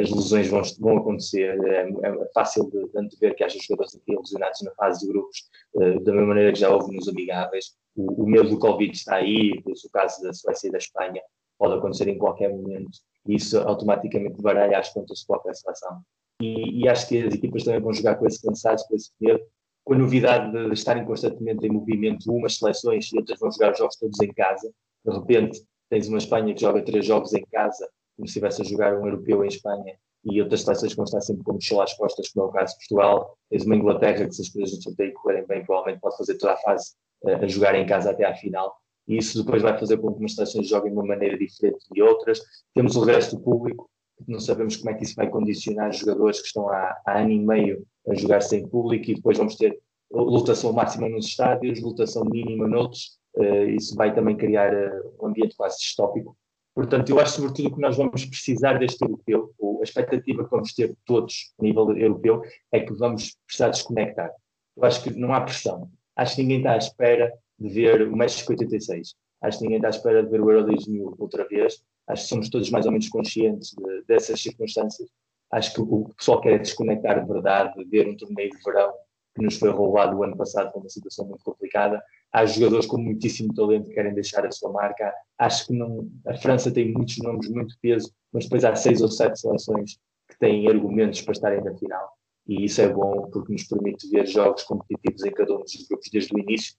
as 0.00 0.10
lesões 0.10 0.48
vão, 0.48 0.62
vão 0.80 0.98
acontecer, 0.98 1.56
é, 1.66 1.88
é 1.88 2.30
fácil 2.34 2.68
de, 2.70 2.88
de 2.88 2.98
antever 2.98 3.34
que 3.36 3.44
haja 3.44 3.58
jogadores 3.60 3.94
aqui 3.94 4.16
lesionados 4.16 4.60
na 4.62 4.72
fase 4.72 5.00
de 5.00 5.12
grupos, 5.12 5.48
uh, 5.74 6.00
da 6.02 6.12
mesma 6.12 6.26
maneira 6.26 6.52
que 6.52 6.58
já 6.58 6.70
houve 6.70 6.94
nos 6.94 7.08
amigáveis. 7.08 7.76
O, 7.94 8.24
o 8.24 8.26
medo 8.26 8.48
do 8.48 8.58
Covid 8.58 8.92
está 8.92 9.16
aí, 9.16 9.62
o 9.64 9.90
caso 9.90 10.22
da 10.22 10.32
Suécia 10.32 10.68
e 10.68 10.72
da 10.72 10.78
Espanha 10.78 11.22
pode 11.58 11.74
acontecer 11.74 12.08
em 12.08 12.18
qualquer 12.18 12.48
momento, 12.50 12.98
e 13.26 13.36
isso 13.36 13.56
automaticamente 13.58 14.42
baralha 14.42 14.78
as 14.78 14.92
contas 14.92 15.20
de 15.20 15.26
qualquer 15.26 15.54
seleção. 15.54 16.00
e, 16.40 16.82
e, 16.82 16.88
acho 16.88 17.06
que 17.08 17.22
as 17.22 17.34
equipas 17.34 17.62
também 17.62 17.80
vão 17.80 17.92
jogar 17.92 18.16
com 18.16 18.26
esse 18.26 18.42
cansaço, 18.42 18.88
com 18.88 18.96
esse 18.96 19.12
medo, 19.20 19.44
com 19.84 19.94
a 19.94 19.98
novidade 19.98 20.50
de 20.50 20.72
estarem 20.72 21.04
constantemente 21.04 21.64
em 21.66 21.70
movimento, 21.70 22.32
umas 22.32 22.56
seleções 22.56 23.12
e 23.12 23.16
outras 23.16 23.38
vão 23.38 23.50
jogar 23.50 23.72
os 23.72 23.78
jogos 23.78 23.96
todos 23.96 24.20
em 24.20 24.32
casa. 24.32 24.72
De 25.04 25.12
repente, 25.12 25.62
tens 25.88 26.08
uma 26.08 26.18
Espanha 26.18 26.54
que 26.54 26.60
joga 26.60 26.84
três 26.84 27.06
jogos 27.06 27.32
em 27.32 27.44
casa, 27.46 27.88
como 28.16 28.26
se 28.26 28.32
estivesse 28.32 28.62
a 28.62 28.64
jogar 28.64 28.98
um 28.98 29.06
europeu 29.06 29.44
em 29.44 29.48
Espanha, 29.48 29.96
e 30.24 30.40
outras 30.40 30.62
seleções 30.62 30.92
que 30.92 30.96
vão 30.96 31.04
estar 31.04 31.20
sempre 31.20 31.42
com 31.42 31.54
mochila 31.54 31.84
às 31.84 31.94
costas, 31.94 32.28
como 32.28 32.46
é 32.46 32.48
o 32.48 32.52
caso 32.52 32.72
de 32.72 32.78
Portugal. 32.78 33.36
Tens 33.50 33.64
uma 33.64 33.76
Inglaterra 33.76 34.26
que, 34.26 34.32
se 34.32 34.42
as 34.42 34.48
coisas 34.48 34.76
no 34.76 34.82
sorteio 34.82 35.12
correrem 35.14 35.46
bem, 35.46 35.64
provavelmente 35.64 36.00
pode 36.00 36.16
fazer 36.16 36.38
toda 36.38 36.52
a 36.52 36.56
fase 36.58 36.92
uh, 37.24 37.44
a 37.44 37.46
jogar 37.46 37.74
em 37.74 37.84
casa 37.86 38.10
até 38.10 38.24
à 38.24 38.34
final. 38.34 38.72
E 39.08 39.18
isso 39.18 39.42
depois 39.42 39.62
vai 39.62 39.76
fazer 39.76 39.98
com 39.98 40.12
que 40.12 40.20
umas 40.20 40.34
seleções 40.34 40.68
joguem 40.68 40.92
de 40.92 40.96
uma 40.96 41.06
maneira 41.06 41.36
diferente 41.36 41.84
de 41.90 42.02
outras. 42.02 42.40
Temos 42.72 42.94
o 42.94 43.04
resto 43.04 43.36
do 43.36 43.42
público, 43.42 43.90
não 44.28 44.38
sabemos 44.38 44.76
como 44.76 44.90
é 44.90 44.94
que 44.94 45.02
isso 45.02 45.16
vai 45.16 45.28
condicionar 45.28 45.92
jogadores 45.92 46.40
que 46.40 46.46
estão 46.46 46.68
há, 46.68 46.96
há 47.04 47.18
ano 47.18 47.30
e 47.30 47.40
meio 47.40 47.84
a 48.08 48.14
jogar 48.14 48.40
sem 48.40 48.66
público 48.68 49.10
e 49.10 49.14
depois 49.16 49.36
vamos 49.36 49.56
ter 49.56 49.76
lotação 50.12 50.72
máxima 50.72 51.08
nos 51.08 51.26
estádios, 51.26 51.80
lotação 51.80 52.24
mínima 52.24 52.68
noutros. 52.68 53.18
Uh, 53.34 53.70
isso 53.70 53.96
vai 53.96 54.14
também 54.14 54.36
criar 54.36 54.72
uh, 54.72 55.14
um 55.20 55.28
ambiente 55.28 55.56
quase 55.56 55.78
distópico. 55.78 56.36
Portanto, 56.74 57.10
eu 57.10 57.20
acho 57.20 57.36
sobretudo 57.36 57.74
que 57.74 57.80
nós 57.80 57.96
vamos 57.96 58.24
precisar 58.24 58.78
deste 58.78 59.02
europeu, 59.02 59.52
ou 59.58 59.80
a 59.80 59.84
expectativa 59.84 60.44
que 60.44 60.50
vamos 60.50 60.72
ter 60.72 60.96
todos 61.04 61.52
a 61.58 61.62
nível 61.62 61.96
europeu 61.96 62.42
é 62.70 62.80
que 62.80 62.94
vamos 62.94 63.36
precisar 63.46 63.68
desconectar. 63.68 64.30
Eu 64.76 64.84
acho 64.84 65.02
que 65.02 65.10
não 65.10 65.34
há 65.34 65.40
pressão. 65.42 65.90
Acho 66.16 66.36
que 66.36 66.42
ninguém 66.42 66.58
está 66.58 66.72
à 66.72 66.78
espera 66.78 67.32
de 67.58 67.68
ver 67.68 68.08
o 68.08 68.16
México 68.16 68.52
86. 68.52 69.14
Acho 69.42 69.58
que 69.58 69.64
ninguém 69.64 69.78
está 69.78 69.88
à 69.88 69.90
espera 69.90 70.22
de 70.22 70.30
ver 70.30 70.40
o 70.40 70.50
Euro 70.50 70.66
2000 70.66 71.14
outra 71.18 71.46
vez. 71.46 71.82
Acho 72.06 72.22
que 72.22 72.28
somos 72.28 72.48
todos 72.48 72.70
mais 72.70 72.86
ou 72.86 72.92
menos 72.92 73.08
conscientes 73.08 73.72
de, 73.72 74.02
dessas 74.06 74.40
circunstâncias. 74.40 75.08
Acho 75.50 75.74
que 75.74 75.80
o 75.82 76.08
pessoal 76.16 76.40
quer 76.40 76.58
desconectar 76.58 77.20
de 77.20 77.30
verdade, 77.30 77.84
ver 77.84 78.08
um 78.08 78.16
torneio 78.16 78.50
de 78.50 78.62
verão 78.62 78.92
que 79.34 79.42
nos 79.42 79.58
foi 79.58 79.70
roubado 79.70 80.16
o 80.16 80.24
ano 80.24 80.36
passado 80.36 80.72
com 80.72 80.80
uma 80.80 80.88
situação 80.88 81.26
muito 81.26 81.44
complicada. 81.44 82.02
Há 82.32 82.46
jogadores 82.46 82.86
com 82.86 82.96
muitíssimo 82.96 83.52
talento 83.54 83.88
que 83.88 83.94
querem 83.94 84.14
deixar 84.14 84.46
a 84.46 84.50
sua 84.50 84.72
marca. 84.72 85.12
Acho 85.38 85.66
que 85.66 85.72
não, 85.74 86.10
a 86.26 86.34
França 86.34 86.72
tem 86.72 86.90
muitos 86.90 87.18
nomes, 87.18 87.48
muito 87.48 87.76
peso, 87.80 88.10
mas 88.32 88.44
depois 88.44 88.64
há 88.64 88.74
seis 88.74 89.02
ou 89.02 89.08
sete 89.08 89.38
seleções 89.38 89.98
que 90.28 90.38
têm 90.38 90.66
argumentos 90.68 91.20
para 91.20 91.32
estarem 91.32 91.62
na 91.62 91.74
final. 91.76 92.08
E 92.46 92.64
isso 92.64 92.80
é 92.80 92.88
bom 92.88 93.28
porque 93.30 93.52
nos 93.52 93.64
permite 93.64 94.08
ver 94.08 94.26
jogos 94.26 94.62
competitivos 94.64 95.24
em 95.24 95.30
cada 95.30 95.54
um 95.54 95.60
dos 95.60 95.86
grupos 95.88 96.08
desde 96.10 96.34
o 96.34 96.38
início. 96.38 96.74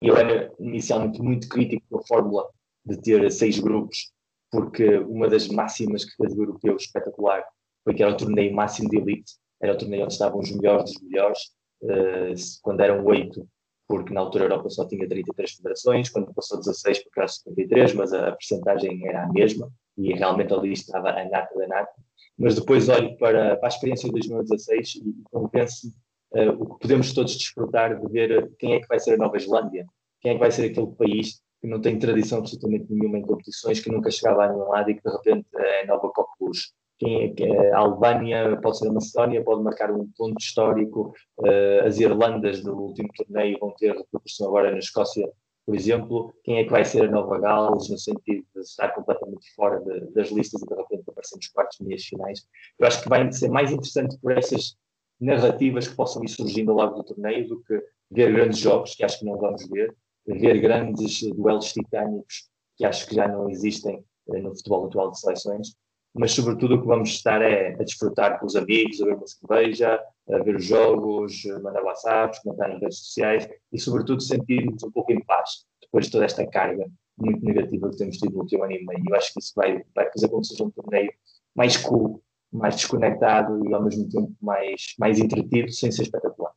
Eu 0.00 0.16
era 0.16 0.50
inicialmente 0.58 1.20
muito 1.20 1.48
crítico 1.48 1.84
com 1.90 1.98
a 1.98 2.06
fórmula 2.06 2.48
de 2.84 2.96
ter 3.00 3.30
seis 3.30 3.58
grupos, 3.58 4.12
porque 4.50 4.96
uma 4.98 5.28
das 5.28 5.46
máximas 5.48 6.04
que 6.04 6.16
fez 6.16 6.32
o 6.32 6.42
europeu 6.42 6.76
espetacular 6.76 7.44
foi 7.84 7.94
que 7.94 8.02
era 8.02 8.12
o 8.12 8.16
torneio 8.16 8.54
máximo 8.54 8.88
de 8.88 8.96
elite, 8.96 9.34
era 9.60 9.74
o 9.74 9.78
torneio 9.78 10.04
onde 10.04 10.14
estavam 10.14 10.40
os 10.40 10.50
melhores 10.50 10.92
dos 10.92 11.02
melhores, 11.02 11.38
uh, 11.82 12.60
quando 12.62 12.80
eram 12.80 13.04
oito, 13.04 13.46
porque 13.90 14.14
na 14.14 14.20
altura 14.20 14.44
a 14.44 14.46
Europa 14.46 14.70
só 14.70 14.86
tinha 14.86 15.06
33 15.08 15.50
federações, 15.50 16.08
quando 16.08 16.32
passou 16.32 16.60
16 16.60 17.02
porque 17.02 17.18
era 17.18 17.28
73, 17.28 17.94
mas 17.94 18.12
a, 18.12 18.28
a 18.28 18.32
percentagem 18.32 19.04
era 19.08 19.24
a 19.24 19.32
mesma, 19.32 19.68
e 19.98 20.12
realmente 20.12 20.54
ali 20.54 20.72
estava 20.72 21.10
a 21.10 21.28
nata 21.28 21.58
da 21.58 21.66
nata. 21.66 21.92
Mas 22.38 22.54
depois 22.54 22.88
olho 22.88 23.18
para, 23.18 23.56
para 23.56 23.66
a 23.66 23.68
experiência 23.68 24.06
de 24.06 24.12
2016 24.12 24.94
e 24.94 25.48
penso 25.50 25.88
uh, 26.32 26.62
o 26.62 26.74
que 26.74 26.82
podemos 26.82 27.12
todos 27.12 27.36
desfrutar 27.36 28.00
de 28.00 28.06
ver 28.12 28.48
quem 28.60 28.74
é 28.74 28.80
que 28.80 28.86
vai 28.86 29.00
ser 29.00 29.14
a 29.14 29.16
Nova 29.16 29.36
Zelândia, 29.36 29.84
quem 30.20 30.30
é 30.30 30.34
que 30.34 30.40
vai 30.40 30.52
ser 30.52 30.70
aquele 30.70 30.92
país 30.92 31.42
que 31.60 31.66
não 31.66 31.80
tem 31.80 31.98
tradição 31.98 32.38
absolutamente 32.38 32.86
nenhuma 32.88 33.18
em 33.18 33.22
competições, 33.22 33.80
que 33.80 33.90
nunca 33.90 34.08
chegava 34.08 34.44
a 34.44 34.52
nenhum 34.52 34.68
lado 34.68 34.88
e 34.88 34.94
que 34.94 35.02
de 35.02 35.10
repente 35.10 35.48
é 35.56 35.84
nova 35.86 36.08
Coqueluche 36.10 36.68
quem 37.00 37.34
é, 37.38 37.72
a 37.72 37.78
Albânia, 37.78 38.60
pode 38.60 38.78
ser 38.78 38.88
a 38.88 38.92
Macedónia, 38.92 39.42
pode 39.42 39.62
marcar 39.62 39.90
um 39.90 40.06
ponto 40.16 40.38
histórico. 40.38 41.14
Uh, 41.38 41.86
as 41.86 41.98
Irlandas 41.98 42.62
no 42.62 42.74
último 42.74 43.08
torneio 43.16 43.58
vão 43.58 43.70
ter 43.70 43.96
repercussão 43.96 44.48
agora 44.48 44.70
na 44.70 44.78
Escócia, 44.78 45.26
por 45.64 45.74
exemplo. 45.74 46.34
Quem 46.44 46.58
é 46.58 46.64
que 46.64 46.70
vai 46.70 46.84
ser 46.84 47.08
a 47.08 47.10
Nova 47.10 47.38
Gales, 47.38 47.88
no 47.88 47.98
sentido 47.98 48.44
de 48.54 48.60
estar 48.60 48.90
completamente 48.90 49.50
fora 49.54 49.80
de, 49.80 50.12
das 50.12 50.30
listas 50.30 50.60
e 50.60 50.66
de 50.66 50.74
repente 50.74 51.04
aparecer 51.08 51.36
nos 51.36 51.48
quartos 51.48 51.78
de 51.78 51.86
meias 51.86 52.04
finais? 52.04 52.46
Eu 52.78 52.86
acho 52.86 53.02
que 53.02 53.08
vai 53.08 53.32
ser 53.32 53.48
mais 53.48 53.72
interessante 53.72 54.18
por 54.20 54.36
essas 54.36 54.76
narrativas 55.18 55.88
que 55.88 55.96
possam 55.96 56.22
ir 56.22 56.28
surgindo 56.28 56.70
ao 56.72 56.76
longo 56.76 56.96
do 56.96 57.04
torneio 57.04 57.48
do 57.48 57.62
que 57.62 57.82
ver 58.10 58.30
grandes 58.30 58.58
jogos, 58.58 58.94
que 58.94 59.04
acho 59.04 59.20
que 59.20 59.24
não 59.24 59.38
vamos 59.38 59.66
ver, 59.70 59.96
ver 60.26 60.60
grandes 60.60 61.22
duelos 61.34 61.72
titânicos 61.72 62.50
que 62.76 62.84
acho 62.84 63.06
que 63.06 63.14
já 63.14 63.26
não 63.26 63.48
existem 63.48 64.04
eh, 64.32 64.40
no 64.40 64.54
futebol 64.54 64.86
atual 64.86 65.10
de 65.10 65.20
seleções 65.20 65.74
mas 66.14 66.32
sobretudo 66.32 66.74
o 66.74 66.80
que 66.80 66.86
vamos 66.86 67.10
estar 67.10 67.40
é 67.40 67.74
a 67.74 67.84
desfrutar 67.84 68.38
com 68.38 68.46
os 68.46 68.56
amigos, 68.56 69.00
a 69.00 69.04
ver 69.04 69.14
uma 69.14 69.26
cerveja, 69.26 70.00
a 70.28 70.38
ver 70.38 70.56
os 70.56 70.64
jogos, 70.64 71.44
mandar 71.62 71.82
WhatsApps, 71.82 72.40
comentar 72.40 72.68
nas 72.68 72.80
redes 72.80 72.98
sociais 72.98 73.48
e 73.72 73.78
sobretudo 73.78 74.20
sentir-nos 74.20 74.82
um 74.82 74.90
pouco 74.90 75.12
em 75.12 75.24
paz 75.24 75.64
depois 75.82 76.06
de 76.06 76.12
toda 76.12 76.24
esta 76.24 76.46
carga 76.46 76.86
muito 77.18 77.44
negativa 77.44 77.90
que 77.90 77.96
temos 77.96 78.16
tido 78.16 78.32
no 78.32 78.40
último 78.40 78.64
ano 78.64 78.72
e 78.72 78.84
meio. 78.84 79.04
Eu 79.08 79.16
acho 79.16 79.32
que 79.32 79.40
isso 79.40 79.52
vai, 79.54 79.84
vai 79.94 80.10
fazer 80.10 80.28
com 80.28 80.40
que 80.40 80.46
seja 80.46 80.64
um 80.64 80.70
torneio 80.70 81.12
mais 81.54 81.76
cool, 81.76 82.22
mais 82.52 82.76
desconectado 82.76 83.66
e 83.66 83.74
ao 83.74 83.82
mesmo 83.82 84.08
tempo 84.08 84.32
mais, 84.40 84.94
mais 84.98 85.18
entretido, 85.18 85.70
sem 85.70 85.92
ser 85.92 86.02
espetacular. 86.02 86.52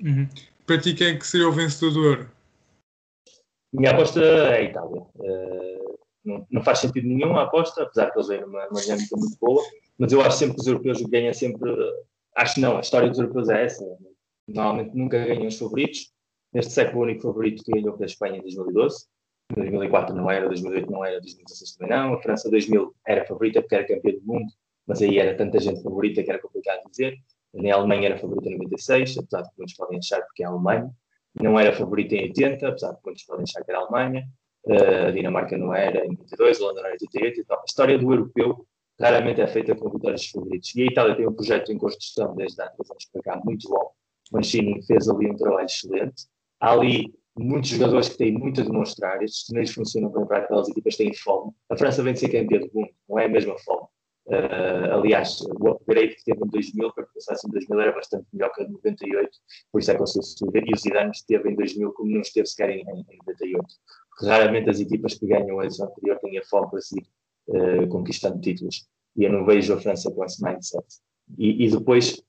Uhum. 0.00 0.28
Para 0.66 0.80
ti, 0.80 0.94
quem 0.94 1.08
é 1.08 1.16
que 1.16 1.26
seria 1.26 1.48
o 1.48 1.52
vencedor? 1.52 2.30
Minha 3.72 3.92
aposta 3.92 4.20
é 4.20 4.56
a 4.56 4.62
Itália. 4.62 5.02
Uh, 5.16 5.87
não, 6.28 6.46
não 6.50 6.62
faz 6.62 6.80
sentido 6.80 7.08
nenhum 7.08 7.36
a 7.36 7.44
aposta, 7.44 7.82
apesar 7.82 8.10
de 8.10 8.16
eles 8.16 8.28
verem 8.28 8.44
uma, 8.44 8.68
uma 8.68 8.80
dinâmica 8.80 9.16
muito 9.16 9.36
boa, 9.40 9.62
mas 9.98 10.12
eu 10.12 10.20
acho 10.20 10.38
sempre 10.38 10.54
que 10.54 10.60
os 10.60 10.66
europeus 10.66 11.02
ganham 11.02 11.32
sempre. 11.32 11.70
Acho 12.36 12.60
não, 12.60 12.76
a 12.76 12.80
história 12.80 13.08
dos 13.08 13.18
europeus 13.18 13.48
é 13.48 13.64
essa. 13.64 13.84
Normalmente 14.46 14.96
nunca 14.96 15.18
ganham 15.24 15.46
os 15.46 15.58
favoritos. 15.58 16.12
Neste 16.52 16.72
século, 16.72 17.00
o 17.00 17.02
único 17.04 17.22
favorito 17.22 17.62
que 17.64 17.72
ganhou 17.72 17.96
foi 17.96 18.04
a 18.04 18.06
Espanha 18.06 18.38
em 18.38 18.42
2012. 18.42 19.06
Em 19.50 19.60
2004 19.60 20.14
não 20.14 20.30
era, 20.30 20.46
2008 20.46 20.90
não 20.90 21.04
era, 21.04 21.20
2016 21.20 21.76
também 21.76 21.96
não. 21.96 22.14
A 22.14 22.22
França 22.22 22.50
2000 22.50 22.94
era 23.06 23.24
favorita 23.26 23.60
porque 23.60 23.74
era 23.74 23.86
campeã 23.86 24.12
do 24.12 24.22
mundo, 24.24 24.46
mas 24.86 25.02
aí 25.02 25.18
era 25.18 25.36
tanta 25.36 25.58
gente 25.58 25.82
favorita 25.82 26.22
que 26.22 26.30
era 26.30 26.40
complicado 26.40 26.82
dizer. 26.90 27.16
Nem 27.52 27.72
a 27.72 27.76
Alemanha 27.76 28.08
era 28.08 28.18
favorita 28.18 28.48
em 28.48 28.52
96, 28.52 29.18
apesar 29.18 29.42
de 29.42 29.48
muitos 29.56 29.74
podem 29.74 29.98
achar 29.98 30.20
porque 30.22 30.42
é 30.42 30.46
a 30.46 30.50
Alemanha. 30.50 30.90
Não 31.34 31.58
era 31.58 31.74
favorita 31.74 32.14
em 32.14 32.24
80, 32.24 32.68
apesar 32.68 32.92
de 32.92 32.98
muitos 33.04 33.24
podem 33.24 33.44
achar 33.44 33.64
que 33.64 33.70
era 33.70 33.80
a 33.80 33.82
Alemanha. 33.82 34.28
Uh, 34.66 35.06
a 35.08 35.10
Dinamarca 35.10 35.56
não 35.56 35.74
era 35.74 36.04
em 36.04 36.10
92, 36.10 36.60
a 36.60 36.64
Holanda 36.64 36.80
não 36.80 36.88
era 36.88 36.96
em 36.96 37.06
88. 37.06 37.40
Então, 37.40 37.56
a 37.58 37.64
história 37.66 37.98
do 37.98 38.12
europeu 38.12 38.66
raramente 39.00 39.40
é 39.40 39.46
feita 39.46 39.74
com 39.74 39.90
vitórias 39.90 40.26
favoritos. 40.26 40.74
E 40.74 40.82
a 40.82 40.86
Itália 40.86 41.16
tem 41.16 41.26
um 41.26 41.32
projeto 41.32 41.72
em 41.72 41.78
construção 41.78 42.34
desde 42.34 42.60
há 42.60 42.68
três 42.68 42.90
anos 42.90 43.04
para 43.12 43.22
cá 43.22 43.40
muito 43.44 43.68
bom. 43.68 43.90
Mancini 44.32 44.84
fez 44.84 45.08
ali 45.08 45.30
um 45.30 45.36
trabalho 45.36 45.66
excelente. 45.66 46.26
Há 46.60 46.72
ali 46.72 47.14
muitos 47.38 47.70
jogadores 47.70 48.08
que 48.08 48.18
têm 48.18 48.32
muito 48.32 48.60
a 48.60 48.64
demonstrar. 48.64 49.22
Estes 49.22 49.46
torneios 49.46 49.70
funcionam 49.72 50.10
bem 50.10 50.26
para 50.26 50.38
aquelas 50.38 50.68
equipas 50.68 50.96
que 50.96 51.04
têm 51.04 51.14
fome. 51.14 51.52
A 51.70 51.76
França 51.76 52.02
vem 52.02 52.12
de 52.12 52.20
ser 52.20 52.28
campeã 52.28 52.58
do 52.58 52.70
mundo, 52.74 52.90
não 53.08 53.18
é 53.18 53.26
a 53.26 53.28
mesma 53.28 53.56
fome. 53.58 53.86
Uh, 54.26 54.92
aliás, 54.92 55.40
o 55.40 55.70
upgrade 55.70 56.14
que 56.16 56.24
teve 56.24 56.44
em 56.44 56.48
2000 56.48 56.92
para 56.92 57.06
que 57.06 57.14
passasse 57.14 57.48
em 57.48 57.50
2000 57.50 57.80
era 57.80 57.92
bastante 57.92 58.26
melhor 58.30 58.52
que 58.52 58.62
em 58.62 58.68
98, 58.68 59.30
por 59.72 59.80
isso 59.80 59.90
é 59.90 59.94
que 59.94 60.00
conseguiu 60.00 60.22
subir. 60.22 60.68
E 60.68 60.74
o 60.74 60.76
Zidane 60.76 61.12
esteve 61.12 61.50
em 61.50 61.56
2000 61.56 61.92
como 61.92 62.10
não 62.10 62.20
esteve 62.20 62.46
sequer 62.46 62.68
em, 62.68 62.80
em 62.80 63.18
98 63.26 63.64
raramente 64.22 64.70
as 64.70 64.80
equipas 64.80 65.14
que 65.14 65.26
ganham 65.26 65.60
a 65.60 65.64
edição 65.64 65.86
anterior 65.86 66.18
têm 66.18 66.38
a 66.38 66.44
fome 66.44 66.70
para 66.70 66.80
seguir 66.80 67.06
uh, 67.48 67.88
conquistando 67.88 68.40
títulos. 68.40 68.86
E 69.16 69.24
eu 69.24 69.32
não 69.32 69.44
vejo 69.44 69.74
a 69.74 69.80
França 69.80 70.10
com 70.10 70.24
esse 70.24 70.42
mindset. 70.42 70.86
E, 71.36 71.66
e, 71.66 71.70
depois, 71.70 72.22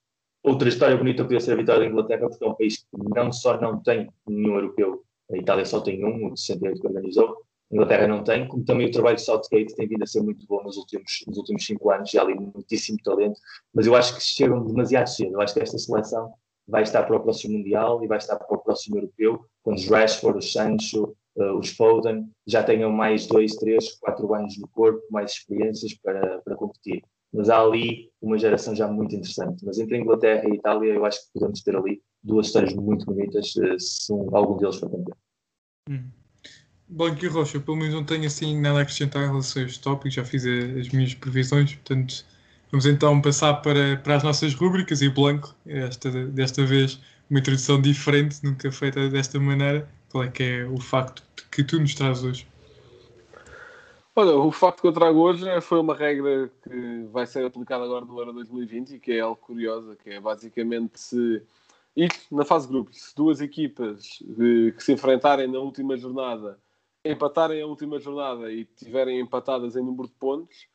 outra 0.44 0.68
história 0.68 0.98
bonita 0.98 1.24
podia 1.24 1.40
ser 1.40 1.54
a 1.54 1.56
vitória 1.56 1.82
da 1.82 1.88
Inglaterra, 1.88 2.28
porque 2.28 2.44
é 2.44 2.48
um 2.48 2.56
país 2.56 2.78
que 2.78 2.86
não 3.16 3.32
só 3.32 3.60
não 3.60 3.82
tem 3.82 4.10
nenhum 4.28 4.56
europeu, 4.56 5.04
a 5.32 5.38
Itália 5.38 5.66
só 5.66 5.80
tem 5.80 6.04
um, 6.04 6.32
o 6.32 6.38
68 6.38 6.82
que 6.82 6.88
organizou, 6.88 7.38
a 7.72 7.76
Inglaterra 7.76 8.08
não 8.08 8.24
tem, 8.24 8.48
como 8.48 8.66
também 8.66 8.88
o 8.88 8.92
trabalho 8.92 9.16
de 9.16 9.22
Southgate 9.22 9.76
tem 9.76 9.88
vindo 9.88 10.04
a 10.04 10.08
ser 10.08 10.22
muito 10.22 10.46
bom 10.48 10.64
nos 10.64 10.76
últimos, 10.76 11.24
nos 11.28 11.38
últimos 11.38 11.64
cinco 11.64 11.92
anos, 11.92 12.14
há 12.16 12.22
ali 12.22 12.34
muitíssimo 12.34 12.98
talento, 13.04 13.40
mas 13.74 13.86
eu 13.86 13.96
acho 13.96 14.16
que 14.16 14.24
chegam 14.24 14.66
demasiado 14.66 15.08
cedo. 15.08 15.34
Eu 15.34 15.42
acho 15.42 15.54
que 15.54 15.60
esta 15.60 15.78
seleção 15.78 16.34
vai 16.68 16.84
estar 16.84 17.04
para 17.04 17.16
o 17.16 17.20
próximo 17.20 17.58
Mundial 17.58 18.04
e 18.04 18.08
vai 18.08 18.18
estar 18.18 18.38
para 18.38 18.58
o 18.58 18.60
próximo 18.60 18.98
Europeu, 18.98 19.46
quando 19.64 19.78
os 19.78 19.88
Rashford, 19.88 20.40
o 20.40 20.42
Sancho, 20.42 21.16
uh, 21.36 21.58
os 21.58 21.70
Foden 21.70 22.30
já 22.48 22.64
tenham 22.64 22.92
mais 22.92 23.28
dois, 23.28 23.56
três, 23.56 23.98
quatro 24.00 24.34
anos 24.34 24.58
no 24.58 24.68
corpo, 24.68 25.02
mais 25.12 25.32
experiências 25.32 25.94
para, 25.96 26.40
para 26.40 26.56
competir. 26.56 27.04
Mas 27.34 27.50
há 27.50 27.62
ali 27.62 28.10
uma 28.22 28.38
geração 28.38 28.76
já 28.76 28.88
muito 28.88 29.16
interessante. 29.16 29.64
Mas 29.66 29.78
entre 29.78 29.98
Inglaterra 29.98 30.48
e 30.50 30.56
Itália, 30.56 30.94
eu 30.94 31.06
acho 31.06 31.20
que 31.20 31.34
podemos 31.34 31.62
ter 31.62 31.76
ali 31.76 32.02
duas 32.24 32.48
histórias 32.48 32.74
muito 32.74 33.06
bonitas 33.06 33.56
uh, 33.56 33.80
se 33.80 34.12
um, 34.12 34.36
algum 34.36 34.58
deles 34.58 34.78
for 34.78 34.90
campeão. 34.90 35.18
Hum. 35.90 36.10
Blanco 36.88 37.24
e 37.24 37.28
Rocha, 37.28 37.60
pelo 37.60 37.78
menos 37.78 37.94
não 37.94 38.04
tenho 38.04 38.26
assim 38.26 38.60
nada 38.60 38.80
a 38.80 38.82
acrescentar 38.82 39.24
em 39.24 39.28
relação 39.28 39.62
a 39.62 39.66
este 39.66 39.80
tópico, 39.80 40.10
já 40.10 40.26
fiz 40.26 40.44
a, 40.46 40.80
as 40.80 40.90
minhas 40.90 41.14
previsões, 41.14 41.76
portanto 41.76 42.26
vamos 42.72 42.88
então 42.88 43.22
passar 43.22 43.54
para, 43.62 43.98
para 43.98 44.16
as 44.16 44.24
nossas 44.24 44.56
rúbricas 44.56 45.02
e 45.04 45.10
Blanco, 45.10 45.56
esta, 45.68 46.10
desta 46.28 46.66
vez 46.66 47.00
uma 47.30 47.40
introdução 47.40 47.80
diferente, 47.80 48.44
nunca 48.44 48.72
feita 48.72 49.08
desta 49.08 49.40
maneira. 49.40 49.88
Qual 50.12 50.24
é 50.24 50.30
que 50.30 50.44
é 50.44 50.66
o 50.66 50.80
facto 50.80 51.24
que 51.52 51.64
tu 51.64 51.80
nos 51.80 51.94
traz 51.94 52.24
hoje? 52.24 52.48
Olha, 54.16 54.36
o 54.36 54.52
facto 54.52 54.82
que 54.82 54.88
eu 54.88 54.92
trago 54.92 55.20
hoje 55.20 55.48
é- 55.48 55.62
foi 55.62 55.80
uma 55.80 55.96
regra 55.96 56.52
que 56.64 57.08
vai 57.12 57.26
ser 57.26 57.46
aplicada 57.46 57.84
agora 57.86 58.04
no 58.04 58.20
Euro 58.20 58.34
2020 58.34 58.96
e 58.96 59.00
que 59.00 59.14
é 59.14 59.20
algo 59.22 59.38
curiosa, 59.38 59.96
que 59.96 60.10
é 60.10 60.20
basicamente 60.20 61.00
se 61.00 61.42
isto 61.96 62.36
na 62.36 62.44
fase 62.44 62.68
de 62.68 62.74
grupos, 62.74 63.02
se 63.02 63.16
duas 63.16 63.40
equipas 63.40 64.20
eh, 64.22 64.72
que 64.72 64.84
se 64.84 64.94
enfrentarem 64.94 65.48
na 65.48 65.60
última 65.60 65.96
jornada 65.96 66.60
empatarem 67.04 67.62
a 67.62 67.66
última 67.66 68.00
jornada 68.00 68.52
e 68.52 68.66
tiverem 68.66 69.20
empatadas 69.20 69.76
em 69.76 69.84
número 69.84 70.08
de 70.08 70.14
pontos, 70.16 70.68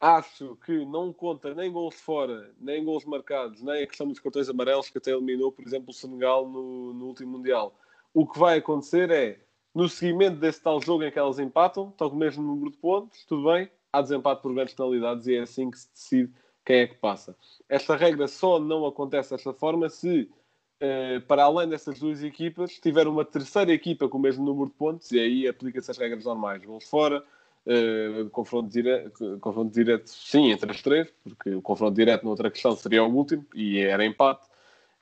acho 0.00 0.56
que 0.64 0.84
não 0.86 1.12
conta 1.12 1.54
nem 1.54 1.70
gols 1.70 1.96
fora, 2.00 2.50
nem 2.58 2.84
gols 2.84 3.04
marcados, 3.04 3.62
nem 3.62 3.82
a 3.82 3.86
questão 3.86 4.08
dos 4.08 4.20
cartões 4.20 4.48
amarelos 4.48 4.88
que 4.88 4.98
até 4.98 5.10
eliminou, 5.10 5.52
por 5.52 5.66
exemplo, 5.66 5.90
o 5.90 5.94
Senegal 5.94 6.48
no, 6.48 6.94
no 6.94 7.06
último 7.06 7.32
Mundial. 7.32 7.78
O 8.18 8.26
que 8.26 8.36
vai 8.36 8.58
acontecer 8.58 9.12
é, 9.12 9.38
no 9.72 9.88
seguimento 9.88 10.38
desse 10.38 10.60
tal 10.60 10.82
jogo 10.82 11.04
em 11.04 11.12
que 11.12 11.20
elas 11.20 11.38
empatam, 11.38 11.90
estão 11.90 12.10
com 12.10 12.16
o 12.16 12.18
mesmo 12.18 12.42
número 12.42 12.72
de 12.72 12.76
pontos, 12.76 13.24
tudo 13.24 13.48
bem, 13.48 13.70
há 13.92 14.02
desempate 14.02 14.42
por 14.42 14.52
grandes 14.52 14.74
penalidades 14.74 15.28
e 15.28 15.36
é 15.36 15.38
assim 15.42 15.70
que 15.70 15.78
se 15.78 15.88
decide 15.92 16.32
quem 16.64 16.78
é 16.78 16.86
que 16.88 16.96
passa. 16.96 17.36
Esta 17.68 17.94
regra 17.94 18.26
só 18.26 18.58
não 18.58 18.84
acontece 18.84 19.30
desta 19.30 19.52
forma 19.52 19.88
se, 19.88 20.28
eh, 20.80 21.20
para 21.28 21.44
além 21.44 21.68
dessas 21.68 22.00
duas 22.00 22.20
equipas, 22.24 22.80
tiver 22.80 23.06
uma 23.06 23.24
terceira 23.24 23.72
equipa 23.72 24.08
com 24.08 24.18
o 24.18 24.20
mesmo 24.20 24.44
número 24.44 24.68
de 24.68 24.74
pontos 24.74 25.12
e 25.12 25.20
aí 25.20 25.46
aplica-se 25.46 25.88
as 25.88 25.96
regras 25.96 26.24
normais. 26.24 26.60
Gols 26.64 26.90
fora, 26.90 27.22
eh, 27.66 28.26
confronto, 28.32 28.68
direto, 28.68 29.38
confronto 29.40 29.72
direto, 29.72 30.10
sim, 30.10 30.50
entre 30.50 30.68
as 30.68 30.82
três, 30.82 31.08
porque 31.22 31.54
o 31.54 31.62
confronto 31.62 31.94
direto 31.94 32.24
na 32.24 32.30
outra 32.30 32.50
questão 32.50 32.74
seria 32.74 33.04
o 33.04 33.14
último 33.14 33.46
e 33.54 33.78
era 33.78 34.04
empate, 34.04 34.44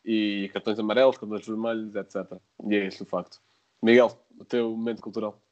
e 0.06 0.48
cartões 0.52 0.78
amarelos, 0.78 1.18
cartões 1.18 1.44
vermelhos, 1.46 1.94
etc. 1.96 2.38
E 2.68 2.76
é 2.76 2.86
este 2.86 3.02
o 3.02 3.06
facto. 3.06 3.38
Miguel, 3.82 4.16
o 4.38 4.44
teu 4.44 4.70
momento 4.70 5.02
cultural. 5.02 5.42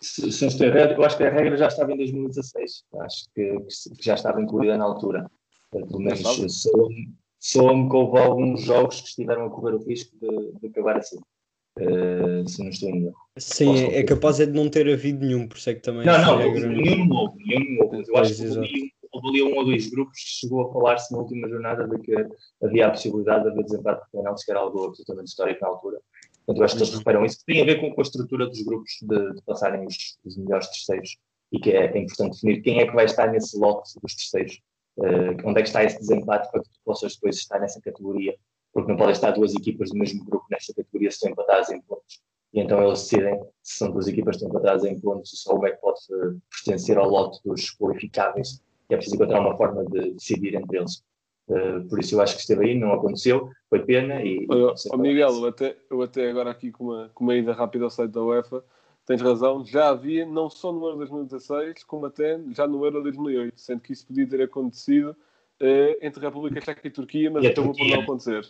Se, 0.00 0.30
se 0.32 0.42
não 0.42 0.48
estou 0.48 0.66
errado, 0.66 0.92
eu 0.92 1.04
acho 1.04 1.16
que 1.16 1.24
a 1.24 1.30
regra 1.30 1.56
já 1.56 1.66
estava 1.66 1.92
em 1.92 1.96
2016. 1.96 2.84
Acho 3.00 3.24
que, 3.34 3.58
que 3.96 4.04
já 4.04 4.14
estava 4.14 4.40
incluída 4.40 4.78
na 4.78 4.84
altura. 4.84 5.30
Pelo 5.70 5.98
menos 5.98 6.22
soa-me 7.38 7.88
que 7.90 7.96
houve 7.96 8.18
alguns 8.18 8.62
jogos 8.62 9.00
que 9.00 9.08
estiveram 9.08 9.46
a 9.46 9.50
correr 9.50 9.74
o 9.74 9.84
risco 9.84 10.16
de, 10.18 10.52
de 10.60 10.66
acabar 10.68 10.96
assim. 10.96 11.18
Eh, 11.78 12.44
se 12.46 12.62
não 12.62 12.70
estou 12.70 12.88
em 12.88 13.06
erro. 13.06 13.16
Sim, 13.36 13.76
é, 13.76 13.98
é 13.98 14.02
capaz 14.04 14.38
é 14.40 14.46
de 14.46 14.52
não 14.52 14.70
ter 14.70 14.90
havido 14.90 15.26
nenhum, 15.26 15.48
por 15.48 15.58
isso 15.58 15.68
é 15.70 15.74
que 15.74 15.80
também 15.80 16.06
Não, 16.06 16.24
não, 16.24 16.38
regra 16.38 16.68
não- 16.68 16.76
nenhum 16.76 17.12
houve, 17.12 17.44
nenhum. 17.44 17.88
Mas 17.90 18.08
eu 18.08 18.16
acho 18.16 18.34
que 18.36 18.42
ali, 18.58 18.92
houve 19.14 19.28
ali 19.28 19.42
um 19.42 19.56
ou 19.56 19.64
dois 19.64 19.88
grupos 19.88 20.18
que 20.18 20.30
chegou 20.40 20.62
a 20.62 20.72
falar-se 20.72 21.12
na 21.12 21.20
última 21.20 21.48
jornada 21.48 21.86
de 21.86 21.98
que 22.00 22.14
havia 22.62 22.88
a 22.88 22.90
possibilidade 22.90 23.44
de 23.44 23.50
haver 23.50 23.64
desempate 23.64 24.04
de 24.04 24.10
penaltis, 24.10 24.44
que 24.44 24.50
era 24.50 24.60
algo 24.60 24.84
absolutamente 24.84 25.28
histórico 25.28 25.60
na 25.62 25.68
altura. 25.68 26.00
Portanto, 26.44 26.58
eu 26.58 26.64
acho 26.64 26.76
que 26.76 26.82
eles 26.82 26.98
reparam 26.98 27.24
isso. 27.24 27.38
Tem 27.46 27.62
a 27.62 27.64
ver 27.64 27.80
com, 27.80 28.00
a 28.00 28.02
estrutura 28.02 28.46
dos 28.46 28.62
grupos 28.62 28.92
de, 29.02 29.34
de 29.34 29.42
passarem 29.42 29.86
os, 29.86 30.18
os 30.24 30.36
melhores 30.36 30.68
terceiros 30.68 31.16
e 31.52 31.58
que 31.58 31.70
é, 31.70 31.86
é 31.86 31.98
importante 31.98 32.34
definir 32.34 32.62
quem 32.62 32.80
é 32.80 32.86
que 32.86 32.94
vai 32.94 33.04
estar 33.04 33.30
nesse 33.30 33.58
lote 33.58 33.98
dos 34.02 34.14
terceiros. 34.14 34.60
Eh, 34.98 35.36
onde 35.44 35.58
é 35.58 35.62
que 35.62 35.68
está 35.68 35.82
esse 35.82 35.98
desempate 35.98 36.50
para 36.50 36.62
que 36.62 36.68
tu 36.68 36.78
possas 36.84 37.14
depois 37.14 37.36
estar 37.36 37.58
nessa 37.58 37.80
categoria, 37.80 38.36
porque 38.72 38.90
não 38.90 38.96
podem 38.96 39.12
estar 39.12 39.32
duas 39.32 39.52
equipas 39.54 39.90
do 39.90 39.98
mesmo 39.98 40.24
grupo 40.24 40.46
nessa 40.50 40.72
categoria 40.72 41.10
se 41.10 41.16
estão 41.16 41.30
empatadas 41.30 41.70
em 41.70 41.80
pontos. 41.82 42.22
E 42.52 42.60
então 42.60 42.80
eles 42.80 43.02
decidem 43.02 43.40
se 43.62 43.78
são 43.78 43.90
duas 43.90 44.06
equipas 44.06 44.36
que 44.36 44.44
estão 44.44 44.50
empatadas 44.50 44.84
em 44.84 45.00
pontos, 45.00 45.30
só 45.34 45.54
uma 45.54 45.68
é 45.68 45.72
que 45.72 45.80
pode 45.80 45.98
eh, 46.12 46.36
pertencer 46.50 46.96
ao 46.96 47.08
lote 47.08 47.40
dos 47.44 47.76
qualificáveis. 47.76 48.62
E 48.90 48.94
é 48.94 48.96
preciso 48.96 49.16
encontrar 49.16 49.40
uma 49.40 49.56
forma 49.56 49.84
de 49.86 50.12
decidir 50.12 50.54
entre 50.54 50.78
eles. 50.78 51.02
Eh, 51.48 51.80
por 51.88 52.00
isso 52.00 52.14
eu 52.14 52.20
acho 52.20 52.34
que 52.34 52.40
esteve 52.40 52.66
aí, 52.66 52.78
não 52.78 52.92
aconteceu, 52.92 53.50
foi 53.68 53.84
pena. 53.84 54.22
E, 54.22 54.46
é 54.92 54.96
Miguel, 54.96 55.34
eu 55.34 55.46
até, 55.46 55.76
eu 55.90 56.02
até 56.02 56.30
agora 56.30 56.50
aqui 56.50 56.70
com 56.70 56.84
uma, 56.84 57.10
com 57.14 57.24
uma 57.24 57.34
ida 57.34 57.52
rápida 57.52 57.84
ao 57.84 57.90
site 57.90 58.10
da 58.10 58.22
UEFA, 58.22 58.64
tens 59.06 59.20
razão, 59.20 59.64
já 59.64 59.90
havia, 59.90 60.24
não 60.24 60.48
só 60.48 60.72
no 60.72 60.86
Euro 60.86 60.98
2016, 60.98 61.84
como 61.84 62.06
até 62.06 62.40
já 62.52 62.66
no 62.66 62.84
Euro 62.84 63.02
2008, 63.02 63.60
sendo 63.60 63.80
que 63.80 63.92
isso 63.92 64.06
podia 64.06 64.26
ter 64.26 64.42
acontecido 64.42 65.14
eh, 65.60 65.98
entre 66.00 66.24
República 66.24 66.60
Checa 66.60 66.86
e 66.86 66.90
Turquia, 66.90 67.30
mas 67.30 67.44
a 67.44 67.48
acabou 67.48 67.74
por 67.74 67.86
não 67.86 68.00
acontecer. 68.00 68.46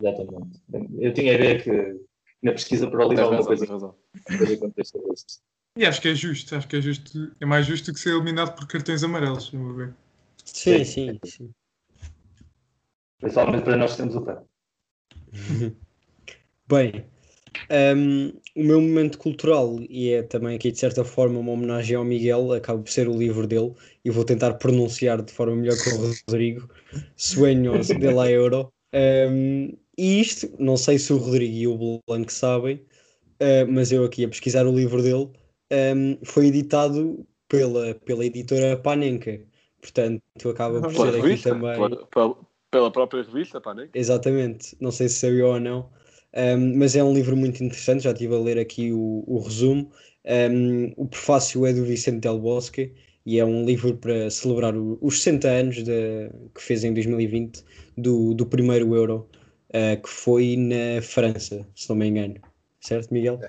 Exatamente. 0.00 0.62
Eu 0.98 1.12
tinha 1.12 1.32
a 1.32 1.34
ideia 1.34 1.60
que 1.60 2.00
na 2.40 2.52
pesquisa 2.52 2.88
para 2.88 3.04
o 3.04 3.08
livro 3.08 3.24
alguma 3.24 3.42
razão, 3.42 3.94
coisa, 4.28 4.54
aconteceu 4.54 5.12
isso. 5.12 5.40
E 5.78 5.86
acho 5.86 6.02
que 6.02 6.08
é 6.08 6.14
justo, 6.14 6.56
acho 6.56 6.66
que 6.66 6.74
é 6.74 6.80
justo, 6.80 7.30
é 7.40 7.46
mais 7.46 7.64
justo 7.64 7.92
que 7.92 8.00
ser 8.00 8.10
eliminado 8.10 8.52
por 8.56 8.66
cartões 8.66 9.04
amarelos, 9.04 9.48
vou 9.50 9.74
ver. 9.74 9.94
Sim, 10.44 10.84
sim, 10.84 11.20
sim. 11.24 11.50
Principalmente 13.20 13.62
para 13.62 13.76
nós 13.76 13.92
que 13.92 13.98
temos 13.98 14.16
o 14.16 14.22
pé. 14.22 14.42
Bem, 16.68 17.06
hum, 17.96 18.32
o 18.56 18.64
meu 18.64 18.80
momento 18.80 19.18
cultural, 19.18 19.76
e 19.88 20.10
é 20.10 20.24
também 20.24 20.56
aqui 20.56 20.72
de 20.72 20.80
certa 20.80 21.04
forma 21.04 21.38
uma 21.38 21.52
homenagem 21.52 21.94
ao 21.94 22.04
Miguel, 22.04 22.54
acaba 22.54 22.82
por 22.82 22.90
ser 22.90 23.08
o 23.08 23.16
livro 23.16 23.46
dele, 23.46 23.72
e 24.04 24.10
vou 24.10 24.24
tentar 24.24 24.54
pronunciar 24.54 25.22
de 25.22 25.32
forma 25.32 25.54
melhor 25.54 25.76
que 25.76 25.90
o 25.90 26.12
Rodrigo, 26.26 26.68
Sueños 27.14 27.86
de 27.86 28.10
la 28.10 28.28
Euro. 28.28 28.72
Hum, 28.92 29.76
e 29.96 30.20
isto, 30.20 30.50
não 30.58 30.76
sei 30.76 30.98
se 30.98 31.12
o 31.12 31.18
Rodrigo 31.18 31.54
e 31.54 31.68
o 31.68 32.00
Blanco 32.04 32.32
sabem, 32.32 32.84
eh, 33.38 33.64
mas 33.64 33.92
eu 33.92 34.04
aqui 34.04 34.24
a 34.24 34.28
pesquisar 34.28 34.66
o 34.66 34.74
livro 34.74 35.00
dele, 35.00 35.30
hum, 35.72 36.18
foi 36.24 36.46
editado 36.46 37.26
pela, 37.48 37.94
pela 37.94 38.24
editora 38.24 38.76
Panenka. 38.76 39.40
Portanto, 39.80 40.22
acaba 40.50 40.80
por 40.82 40.92
Pela 40.92 41.12
ser 41.12 41.18
aqui 41.24 41.42
também. 41.42 41.74
pela, 41.74 42.06
pela- 42.06 42.36
pela 42.70 42.90
própria 42.90 43.22
revista, 43.22 43.60
né? 43.74 43.88
Exatamente, 43.94 44.76
não 44.80 44.90
sei 44.90 45.08
se 45.08 45.20
sabia 45.20 45.46
ou 45.46 45.58
não, 45.60 45.90
um, 46.36 46.76
mas 46.76 46.94
é 46.94 47.02
um 47.02 47.14
livro 47.14 47.36
muito 47.36 47.62
interessante. 47.64 48.04
Já 48.04 48.12
estive 48.12 48.34
a 48.34 48.38
ler 48.38 48.58
aqui 48.58 48.92
o, 48.92 49.24
o 49.26 49.40
resumo. 49.40 49.90
Um, 50.26 50.92
o 50.96 51.06
prefácio 51.08 51.64
é 51.64 51.72
do 51.72 51.84
Vicente 51.84 52.20
Del 52.20 52.38
Bosque 52.38 52.92
e 53.24 53.38
é 53.38 53.44
um 53.44 53.64
livro 53.64 53.96
para 53.96 54.28
celebrar 54.30 54.76
o- 54.76 54.98
os 55.00 55.22
60 55.22 55.48
anos 55.48 55.82
de- 55.82 56.30
que 56.54 56.62
fez 56.62 56.84
em 56.84 56.92
2020 56.92 57.64
do, 57.96 58.34
do 58.34 58.44
primeiro 58.44 58.94
Euro, 58.94 59.28
uh, 59.70 60.02
que 60.02 60.08
foi 60.08 60.56
na 60.56 61.00
França, 61.00 61.66
se 61.74 61.88
não 61.88 61.96
me 61.96 62.06
engano. 62.08 62.34
Certo, 62.80 63.12
Miguel? 63.12 63.40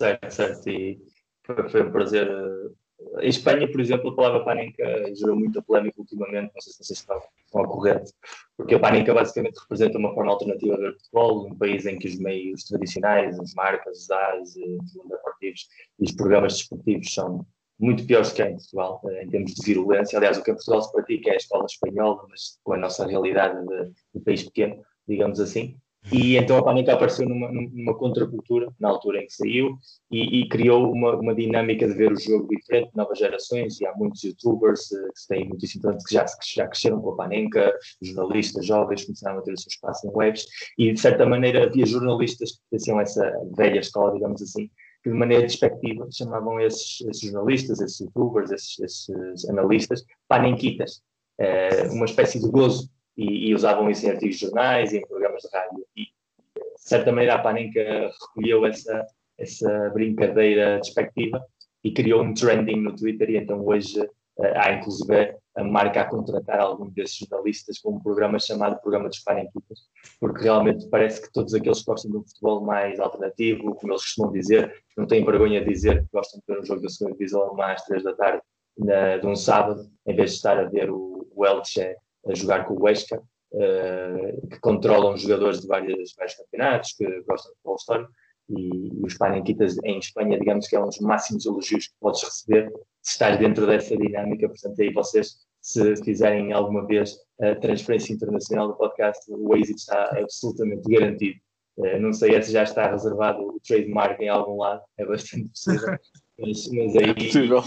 Certo, 0.00 0.30
certo. 0.30 0.68
E 0.68 1.00
foi, 1.44 1.68
foi 1.68 1.82
um 1.82 1.92
prazer. 1.92 2.28
eh, 2.28 3.26
Em 3.26 3.28
Espanha, 3.28 3.70
por 3.70 3.80
exemplo, 3.80 4.10
a 4.10 4.16
palavra 4.16 4.44
panenca 4.44 4.84
gerou 5.14 5.36
muita 5.36 5.60
polémica 5.62 6.00
ultimamente, 6.00 6.52
não 6.54 6.60
sei 6.60 6.72
se 6.72 6.84
vocês 6.84 6.98
estão, 7.00 7.20
estão 7.44 7.64
corrente, 7.64 8.12
porque 8.56 8.74
a 8.76 8.78
panenca 8.78 9.12
basicamente 9.12 9.58
representa 9.58 9.98
uma 9.98 10.14
forma 10.14 10.30
alternativa 10.32 10.76
de 10.76 10.92
futebol, 10.98 11.46
um 11.48 11.58
país 11.58 11.84
em 11.86 11.98
que 11.98 12.08
os 12.08 12.18
meios 12.18 12.64
tradicionais, 12.64 13.38
as 13.40 13.54
marcas, 13.54 13.98
os 14.02 14.10
AS, 14.10 14.56
os 14.56 15.08
deportivos 15.08 15.68
e 15.98 16.04
os 16.04 16.12
programas 16.12 16.52
desportivos 16.54 17.12
são 17.12 17.44
muito 17.78 18.06
piores 18.06 18.32
que 18.32 18.42
em 18.42 18.52
Portugal, 18.56 19.00
eh, 19.06 19.24
em 19.24 19.28
termos 19.28 19.54
de 19.54 19.66
virulência. 19.66 20.16
Aliás, 20.16 20.38
o 20.38 20.42
que 20.44 20.52
em 20.52 20.54
Portugal 20.54 20.82
se 20.82 20.92
pratica 20.92 21.30
é 21.30 21.32
a 21.34 21.36
escola 21.36 21.66
espanhola, 21.66 22.24
mas 22.28 22.58
com 22.62 22.74
a 22.74 22.78
nossa 22.78 23.04
realidade 23.06 23.66
de, 23.66 23.92
de 24.14 24.20
país 24.24 24.44
pequeno, 24.44 24.80
digamos 25.08 25.40
assim. 25.40 25.76
E 26.10 26.36
então 26.36 26.58
a 26.58 26.64
Panenka 26.64 26.92
apareceu 26.92 27.28
numa, 27.28 27.50
numa 27.52 27.94
contracultura, 27.94 28.72
na 28.80 28.88
altura 28.88 29.22
em 29.22 29.26
que 29.26 29.34
saiu, 29.34 29.78
e, 30.10 30.40
e 30.40 30.48
criou 30.48 30.90
uma, 30.92 31.14
uma 31.14 31.34
dinâmica 31.34 31.86
de 31.86 31.94
ver 31.94 32.12
o 32.12 32.20
jogo 32.20 32.48
diferente, 32.48 32.90
novas 32.94 33.18
gerações, 33.18 33.80
e 33.80 33.86
há 33.86 33.94
muitos 33.94 34.22
youtubers 34.24 34.90
eh, 34.90 34.96
que 34.96 35.28
têm 35.28 35.48
muitíssimo 35.48 35.82
talento, 35.82 36.04
que 36.04 36.14
já, 36.14 36.24
que 36.24 36.54
já 36.56 36.66
cresceram 36.66 37.00
com 37.00 37.10
a 37.10 37.16
Panenka, 37.16 37.72
jornalistas 38.00 38.66
jovens 38.66 39.04
começaram 39.04 39.38
a 39.38 39.42
ter 39.42 39.52
o 39.52 39.60
seu 39.60 39.68
espaço 39.68 40.06
em 40.06 40.10
webs, 40.12 40.44
e 40.76 40.92
de 40.92 41.00
certa 41.00 41.24
maneira 41.24 41.66
havia 41.66 41.86
jornalistas 41.86 42.52
que 42.52 42.58
pertenciam 42.68 42.98
a 42.98 43.02
essa 43.02 43.32
velha 43.56 43.78
escola, 43.78 44.12
digamos 44.12 44.42
assim, 44.42 44.68
que 45.04 45.10
de 45.10 45.16
maneira 45.16 45.46
despectiva 45.46 46.08
chamavam 46.12 46.60
esses, 46.60 47.00
esses 47.02 47.30
jornalistas, 47.30 47.80
esses 47.80 48.00
youtubers, 48.00 48.50
esses, 48.50 48.78
esses 48.80 49.48
analistas, 49.48 50.04
panenquitas, 50.28 51.00
eh, 51.38 51.88
uma 51.90 52.06
espécie 52.06 52.40
de 52.40 52.50
gozo, 52.50 52.90
e, 53.16 53.48
e 53.48 53.54
usavam 53.54 53.90
isso 53.90 54.06
em 54.06 54.10
artigos 54.10 54.36
de 54.36 54.46
jornais 54.46 54.92
e 54.92 54.98
em 54.98 55.06
programas 55.06 55.42
de 55.42 55.48
rádio. 55.56 55.86
E, 55.96 56.02
de 56.02 56.88
certa 56.88 57.12
maneira, 57.12 57.34
a 57.34 57.38
Panenka 57.38 58.10
recolheu 58.20 58.66
essa, 58.66 59.06
essa 59.38 59.90
brincadeira 59.90 60.78
despectiva 60.80 61.44
e 61.84 61.92
criou 61.92 62.22
um 62.22 62.34
trending 62.34 62.80
no 62.80 62.94
Twitter 62.94 63.30
e 63.30 63.36
então 63.36 63.64
hoje 63.66 64.00
eh, 64.38 64.58
há 64.58 64.72
inclusive 64.72 65.36
a 65.54 65.64
marca 65.64 66.00
a 66.00 66.04
contratar 66.04 66.60
algum 66.60 66.88
desses 66.88 67.16
jornalistas 67.16 67.78
com 67.78 67.90
um 67.90 68.00
programa 68.00 68.38
chamado 68.38 68.80
Programa 68.80 69.08
dos 69.08 69.18
Panenquitas, 69.18 69.80
porque 70.18 70.44
realmente 70.44 70.88
parece 70.88 71.20
que 71.20 71.32
todos 71.32 71.52
aqueles 71.52 71.80
que 71.80 71.86
gostam 71.86 72.10
de 72.10 72.16
um 72.16 72.24
futebol 72.24 72.64
mais 72.64 72.98
alternativo, 72.98 73.74
como 73.74 73.92
eles 73.92 74.02
costumam 74.02 74.32
dizer, 74.32 74.72
não 74.96 75.06
têm 75.06 75.24
vergonha 75.24 75.60
de 75.60 75.68
dizer 75.68 76.02
que 76.02 76.08
gostam 76.12 76.40
de 76.40 76.54
ver 76.54 76.60
um 76.60 76.64
jogo 76.64 76.80
da 76.80 76.88
segunda 76.88 77.16
divisão 77.16 77.60
às 77.60 77.84
três 77.84 78.02
da 78.02 78.14
tarde 78.14 78.42
na, 78.78 79.18
de 79.18 79.26
um 79.26 79.36
sábado, 79.36 79.90
em 80.06 80.16
vez 80.16 80.30
de 80.30 80.36
estar 80.36 80.58
a 80.58 80.64
ver 80.64 80.90
o, 80.90 81.28
o 81.34 81.44
Elche 81.44 81.94
a 82.26 82.34
jogar 82.34 82.66
com 82.66 82.74
o 82.74 82.82
Huesca, 82.82 83.22
uh, 83.52 84.48
que 84.48 84.60
controlam 84.60 85.16
jogadores 85.16 85.60
de 85.60 85.66
vários, 85.66 86.14
vários 86.16 86.36
campeonatos, 86.36 86.92
que 86.92 87.04
gostam 87.22 87.50
de 87.50 87.56
futebol 87.56 87.76
histórico, 87.76 88.12
e, 88.48 89.00
e 89.00 89.06
os 89.06 89.14
Panenquitas 89.16 89.76
em 89.84 89.98
Espanha, 89.98 90.38
digamos 90.38 90.68
que 90.68 90.76
é 90.76 90.80
um 90.80 90.86
dos 90.86 90.98
máximos 90.98 91.46
elogios 91.46 91.88
que 91.88 91.94
podes 92.00 92.22
receber 92.22 92.72
se 93.00 93.12
estás 93.12 93.38
dentro 93.38 93.66
dessa 93.66 93.96
dinâmica, 93.96 94.48
portanto 94.48 94.80
aí 94.80 94.92
vocês, 94.92 95.38
se 95.60 95.96
fizerem 96.04 96.52
alguma 96.52 96.86
vez 96.86 97.16
a 97.40 97.54
transferência 97.56 98.12
internacional 98.12 98.68
do 98.68 98.76
podcast, 98.76 99.24
o 99.28 99.56
êxito 99.56 99.78
está 99.78 100.18
absolutamente 100.18 100.88
garantido. 100.88 101.38
Uh, 101.76 101.98
não 101.98 102.12
sei 102.12 102.40
se 102.42 102.52
já 102.52 102.64
está 102.64 102.90
reservado 102.90 103.42
o 103.42 103.60
trademark 103.66 104.20
em 104.20 104.28
algum 104.28 104.58
lado, 104.58 104.82
é 104.98 105.06
bastante 105.06 105.48
possível, 105.48 105.98
mas, 106.38 106.68
mas 106.70 106.96
aí... 106.96 107.10
É 107.10 107.14
possível. 107.14 107.62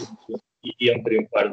iriam 0.80 1.04
triunfar 1.04 1.52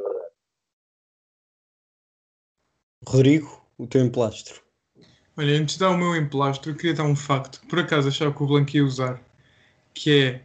Rodrigo, 3.06 3.62
o 3.76 3.86
teu 3.86 4.00
emplastro. 4.04 4.60
Olha, 5.36 5.58
antes 5.58 5.74
de 5.74 5.80
dar 5.80 5.90
o 5.90 5.98
meu 5.98 6.14
emplastro, 6.14 6.70
eu 6.70 6.76
queria 6.76 6.94
dar 6.94 7.04
um 7.04 7.16
facto. 7.16 7.60
Por 7.68 7.78
acaso 7.78 8.08
achava 8.08 8.32
que 8.32 8.42
o 8.42 8.46
Blanco 8.46 8.76
ia 8.76 8.84
usar, 8.84 9.20
que 9.94 10.40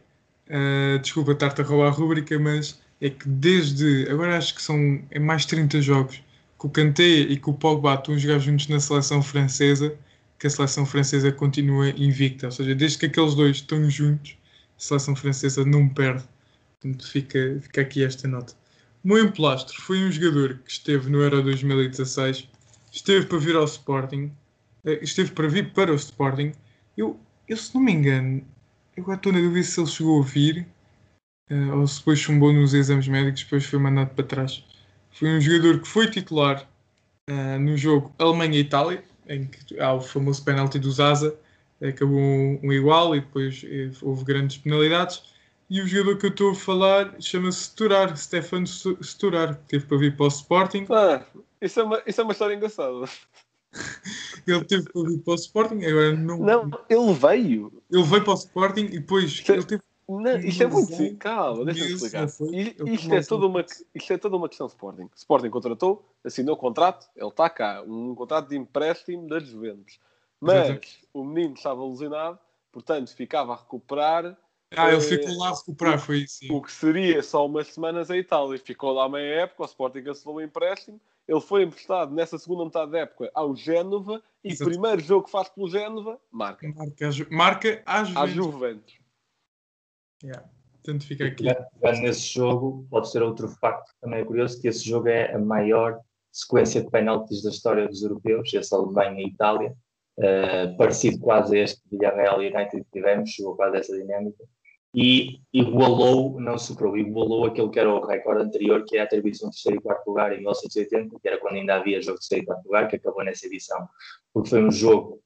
é, 0.48 0.94
uh, 0.96 0.98
desculpa 0.98 1.32
estar-te 1.32 1.60
a 1.60 1.64
roubar 1.64 1.88
a 1.88 1.90
rúbrica, 1.90 2.38
mas 2.38 2.80
é 3.00 3.10
que 3.10 3.28
desde, 3.28 4.08
agora 4.10 4.36
acho 4.36 4.54
que 4.54 4.62
são 4.62 5.02
é 5.10 5.18
mais 5.18 5.46
30 5.46 5.80
jogos, 5.82 6.22
que 6.58 6.66
o 6.66 6.70
Kanté 6.70 7.04
e 7.04 7.36
que 7.36 7.48
o 7.48 7.52
Pogba 7.52 7.94
estão 7.94 8.14
a 8.14 8.18
jogar 8.18 8.38
juntos 8.38 8.66
na 8.68 8.80
seleção 8.80 9.22
francesa, 9.22 9.94
que 10.38 10.46
a 10.46 10.50
seleção 10.50 10.84
francesa 10.84 11.30
continua 11.30 11.90
invicta. 11.90 12.46
Ou 12.46 12.52
seja, 12.52 12.74
desde 12.74 12.98
que 12.98 13.06
aqueles 13.06 13.34
dois 13.34 13.58
estão 13.58 13.88
juntos, 13.88 14.36
a 14.76 14.80
seleção 14.80 15.14
francesa 15.14 15.64
não 15.64 15.88
perde. 15.88 16.24
Portanto, 16.80 17.08
fica, 17.08 17.58
fica 17.60 17.80
aqui 17.82 18.04
esta 18.04 18.26
nota. 18.26 18.54
O 19.08 19.14
meu 19.14 19.24
emplastro 19.24 19.80
foi 19.80 20.04
um 20.04 20.12
jogador 20.12 20.58
que 20.58 20.70
esteve 20.70 21.08
no 21.08 21.22
Euro 21.22 21.42
2016, 21.42 22.46
esteve 22.92 23.24
para 23.24 23.38
vir 23.38 23.56
ao 23.56 23.64
Sporting, 23.64 24.30
eh, 24.84 24.98
esteve 25.00 25.30
para 25.30 25.48
vir 25.48 25.72
para 25.72 25.90
o 25.90 25.94
Sporting. 25.94 26.52
Eu, 26.94 27.18
eu 27.48 27.56
se 27.56 27.74
não 27.74 27.80
me 27.80 27.92
engano, 27.92 28.44
eu 28.94 29.02
agora 29.02 29.16
estou 29.16 29.32
na 29.32 29.38
dúvida 29.38 29.64
se 29.64 29.80
ele 29.80 29.88
chegou 29.88 30.20
a 30.20 30.26
vir 30.26 30.68
uh, 31.50 31.78
ou 31.78 31.86
se 31.86 32.00
depois 32.00 32.18
chumbou 32.18 32.52
nos 32.52 32.74
exames 32.74 33.08
médicos, 33.08 33.44
depois 33.44 33.64
foi 33.64 33.78
mandado 33.78 34.10
para 34.10 34.26
trás. 34.26 34.62
Foi 35.10 35.30
um 35.30 35.40
jogador 35.40 35.80
que 35.80 35.88
foi 35.88 36.10
titular 36.10 36.68
uh, 37.30 37.58
no 37.58 37.78
jogo 37.78 38.14
Alemanha-Itália, 38.18 39.02
em 39.26 39.46
que 39.46 39.80
há 39.80 39.94
o 39.94 40.02
famoso 40.02 40.44
penalti 40.44 40.78
do 40.78 40.92
Zaza, 40.92 41.34
acabou 41.80 42.18
um, 42.18 42.60
um 42.62 42.70
igual 42.74 43.16
e 43.16 43.20
depois 43.20 43.64
houve 44.02 44.22
grandes 44.24 44.58
penalidades. 44.58 45.22
E 45.70 45.82
o 45.82 45.86
jogador 45.86 46.18
que 46.18 46.26
eu 46.26 46.30
estou 46.30 46.50
a 46.52 46.54
falar 46.54 47.20
chama-se 47.20 47.64
Sturar, 47.64 48.16
Stefano 48.16 48.66
Sturar, 48.66 49.58
que 49.58 49.64
teve 49.68 49.86
para 49.86 49.98
vir 49.98 50.16
para 50.16 50.24
o 50.24 50.28
Sporting. 50.28 50.86
Ah, 50.90 51.22
isso 51.60 51.80
é 51.80 51.84
uma, 51.84 52.02
isso 52.06 52.20
é 52.20 52.24
uma 52.24 52.32
história 52.32 52.54
engraçada. 52.54 53.04
ele 54.46 54.64
teve 54.64 54.90
para 54.90 55.02
vir 55.02 55.18
para 55.18 55.32
o 55.32 55.36
Sporting, 55.36 55.84
agora 55.84 56.16
não. 56.16 56.38
Não, 56.38 56.70
ele 56.88 57.12
veio. 57.12 57.82
Ele 57.90 58.02
veio 58.02 58.24
para 58.24 58.32
o 58.32 58.36
Sporting 58.36 58.80
e 58.86 58.98
depois 58.98 59.24
Isto 59.24 59.52
é- 59.52 59.54
ele 59.56 59.64
teve. 59.64 59.82
Não, 60.10 60.38
isto 60.38 60.62
é 60.62 60.66
muito. 60.66 61.16
Calma, 61.18 61.66
deixa-me 61.66 61.92
explicar. 61.92 62.28
foi- 62.28 62.56
Isto, 62.56 63.14
é 63.14 63.22
toda 63.22 63.46
uma, 63.46 63.60
isto 63.94 64.12
é 64.14 64.16
toda 64.16 64.36
uma 64.38 64.48
questão 64.48 64.66
de 64.66 64.72
Sporting. 64.72 65.10
Sporting 65.14 65.50
contratou, 65.50 66.10
assinou 66.24 66.54
o 66.54 66.58
contrato, 66.58 67.06
ele 67.14 67.28
está 67.28 67.50
cá, 67.50 67.84
um 67.86 68.14
contrato 68.14 68.48
de 68.48 68.56
empréstimo 68.56 69.28
da 69.28 69.38
Juventus. 69.38 70.00
Mas 70.40 70.80
o 71.12 71.22
menino 71.22 71.52
estava 71.52 71.84
lesionado, 71.84 72.38
portanto 72.72 73.14
ficava 73.14 73.52
a 73.52 73.56
recuperar 73.56 74.34
Ah, 74.76 74.88
ele 74.88 74.96
Eh, 74.98 75.00
ficou 75.00 75.38
lá 75.38 75.48
a 75.48 75.54
recuperar, 75.54 75.98
foi 75.98 76.18
isso. 76.18 76.40
o 76.52 76.60
que 76.60 76.70
seria 76.70 77.22
só 77.22 77.46
umas 77.46 77.68
semanas 77.68 78.10
a 78.10 78.16
Itália. 78.16 78.58
Ficou 78.58 78.92
lá 78.92 79.08
meia 79.08 79.42
época, 79.42 79.62
o 79.62 79.66
Sporting 79.66 80.02
cancelou 80.02 80.36
o 80.36 80.42
empréstimo. 80.42 81.00
Ele 81.26 81.40
foi 81.40 81.62
emprestado 81.62 82.14
nessa 82.14 82.38
segunda 82.38 82.64
metade 82.64 82.90
da 82.92 82.98
época 83.00 83.30
ao 83.34 83.54
Génova 83.56 84.22
e 84.44 84.52
o 84.54 84.58
primeiro 84.58 85.00
jogo 85.00 85.24
que 85.26 85.30
faz 85.30 85.48
pelo 85.48 85.68
Génova, 85.68 86.18
marca. 86.30 86.66
Marca, 86.68 87.10
marca 87.30 87.82
À 87.86 88.02
vezes. 88.02 88.34
Juventus. 88.34 88.98
Yeah. 90.22 90.48
Portanto, 90.82 91.06
fica 91.06 91.26
aqui. 91.26 91.44
Pegando 91.80 92.00
nesse 92.02 92.32
jogo, 92.32 92.86
pode 92.90 93.10
ser 93.10 93.22
outro 93.22 93.48
facto 93.48 93.90
também 94.00 94.20
é 94.20 94.24
curioso, 94.24 94.60
que 94.60 94.68
esse 94.68 94.84
jogo 94.88 95.08
é 95.08 95.34
a 95.34 95.38
maior 95.38 95.98
sequência 96.32 96.82
de 96.82 96.90
penaltis 96.90 97.42
da 97.42 97.50
história 97.50 97.86
dos 97.88 98.02
europeus, 98.02 98.52
esse 98.54 98.74
Alemanha 98.74 99.20
e 99.22 99.28
Itália, 99.28 99.74
eh, 100.18 100.68
parecido 100.78 101.18
quase 101.20 101.58
a 101.58 101.62
este 101.64 101.80
Villarreal 101.90 102.42
e 102.42 102.50
United 102.54 102.84
que 102.84 102.90
tivemos, 102.90 103.30
chegou 103.30 103.54
quase 103.56 103.76
a 103.76 103.80
essa 103.80 103.96
dinâmica, 103.96 104.44
e 104.94 105.40
igualou, 105.52 106.40
não 106.40 106.56
superou, 106.58 106.96
igualou 106.96 107.44
aquilo 107.44 107.70
que 107.70 107.78
era 107.78 107.92
o 107.92 108.04
recorde 108.04 108.44
anterior, 108.44 108.84
que 108.86 108.96
é 108.96 109.00
a 109.00 109.04
atribuição 109.04 109.50
de 109.50 109.56
terceiro 109.56 109.78
e 109.78 109.82
quarto 109.82 110.08
lugar 110.08 110.32
em 110.32 110.38
1980, 110.38 111.20
que 111.20 111.28
era 111.28 111.38
quando 111.38 111.56
ainda 111.56 111.76
havia 111.76 112.00
jogo 112.00 112.18
de 112.18 112.28
terceiro 112.28 112.44
e 112.44 112.46
quarto 112.46 112.64
lugar, 112.64 112.88
que 112.88 112.96
acabou 112.96 113.24
nessa 113.24 113.46
edição, 113.46 113.86
porque 114.32 114.50
foi 114.50 114.64
um 114.64 114.70
jogo 114.70 115.20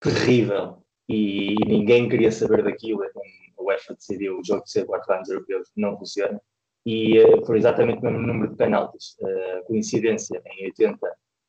terrível 0.00 0.82
e 1.08 1.54
ninguém 1.66 2.08
queria 2.08 2.32
saber 2.32 2.64
daquilo, 2.64 3.04
então 3.04 3.22
a 3.58 3.62
UEFA 3.62 3.94
decidiu 3.94 4.38
o 4.38 4.44
jogo 4.44 4.64
de 4.64 4.70
ser 4.70 4.86
quarto 4.86 5.04
lugar 5.04 5.20
nos 5.20 5.28
europeus 5.28 5.68
não 5.76 5.96
funciona 5.98 6.40
e 6.84 7.18
eh, 7.18 7.44
foi 7.46 7.58
exatamente 7.58 8.00
o 8.00 8.02
mesmo 8.02 8.26
número 8.26 8.50
de 8.50 8.56
penaltis. 8.56 9.16
Eh, 9.20 9.62
coincidência, 9.66 10.42
em 10.46 10.64
80 10.66 10.98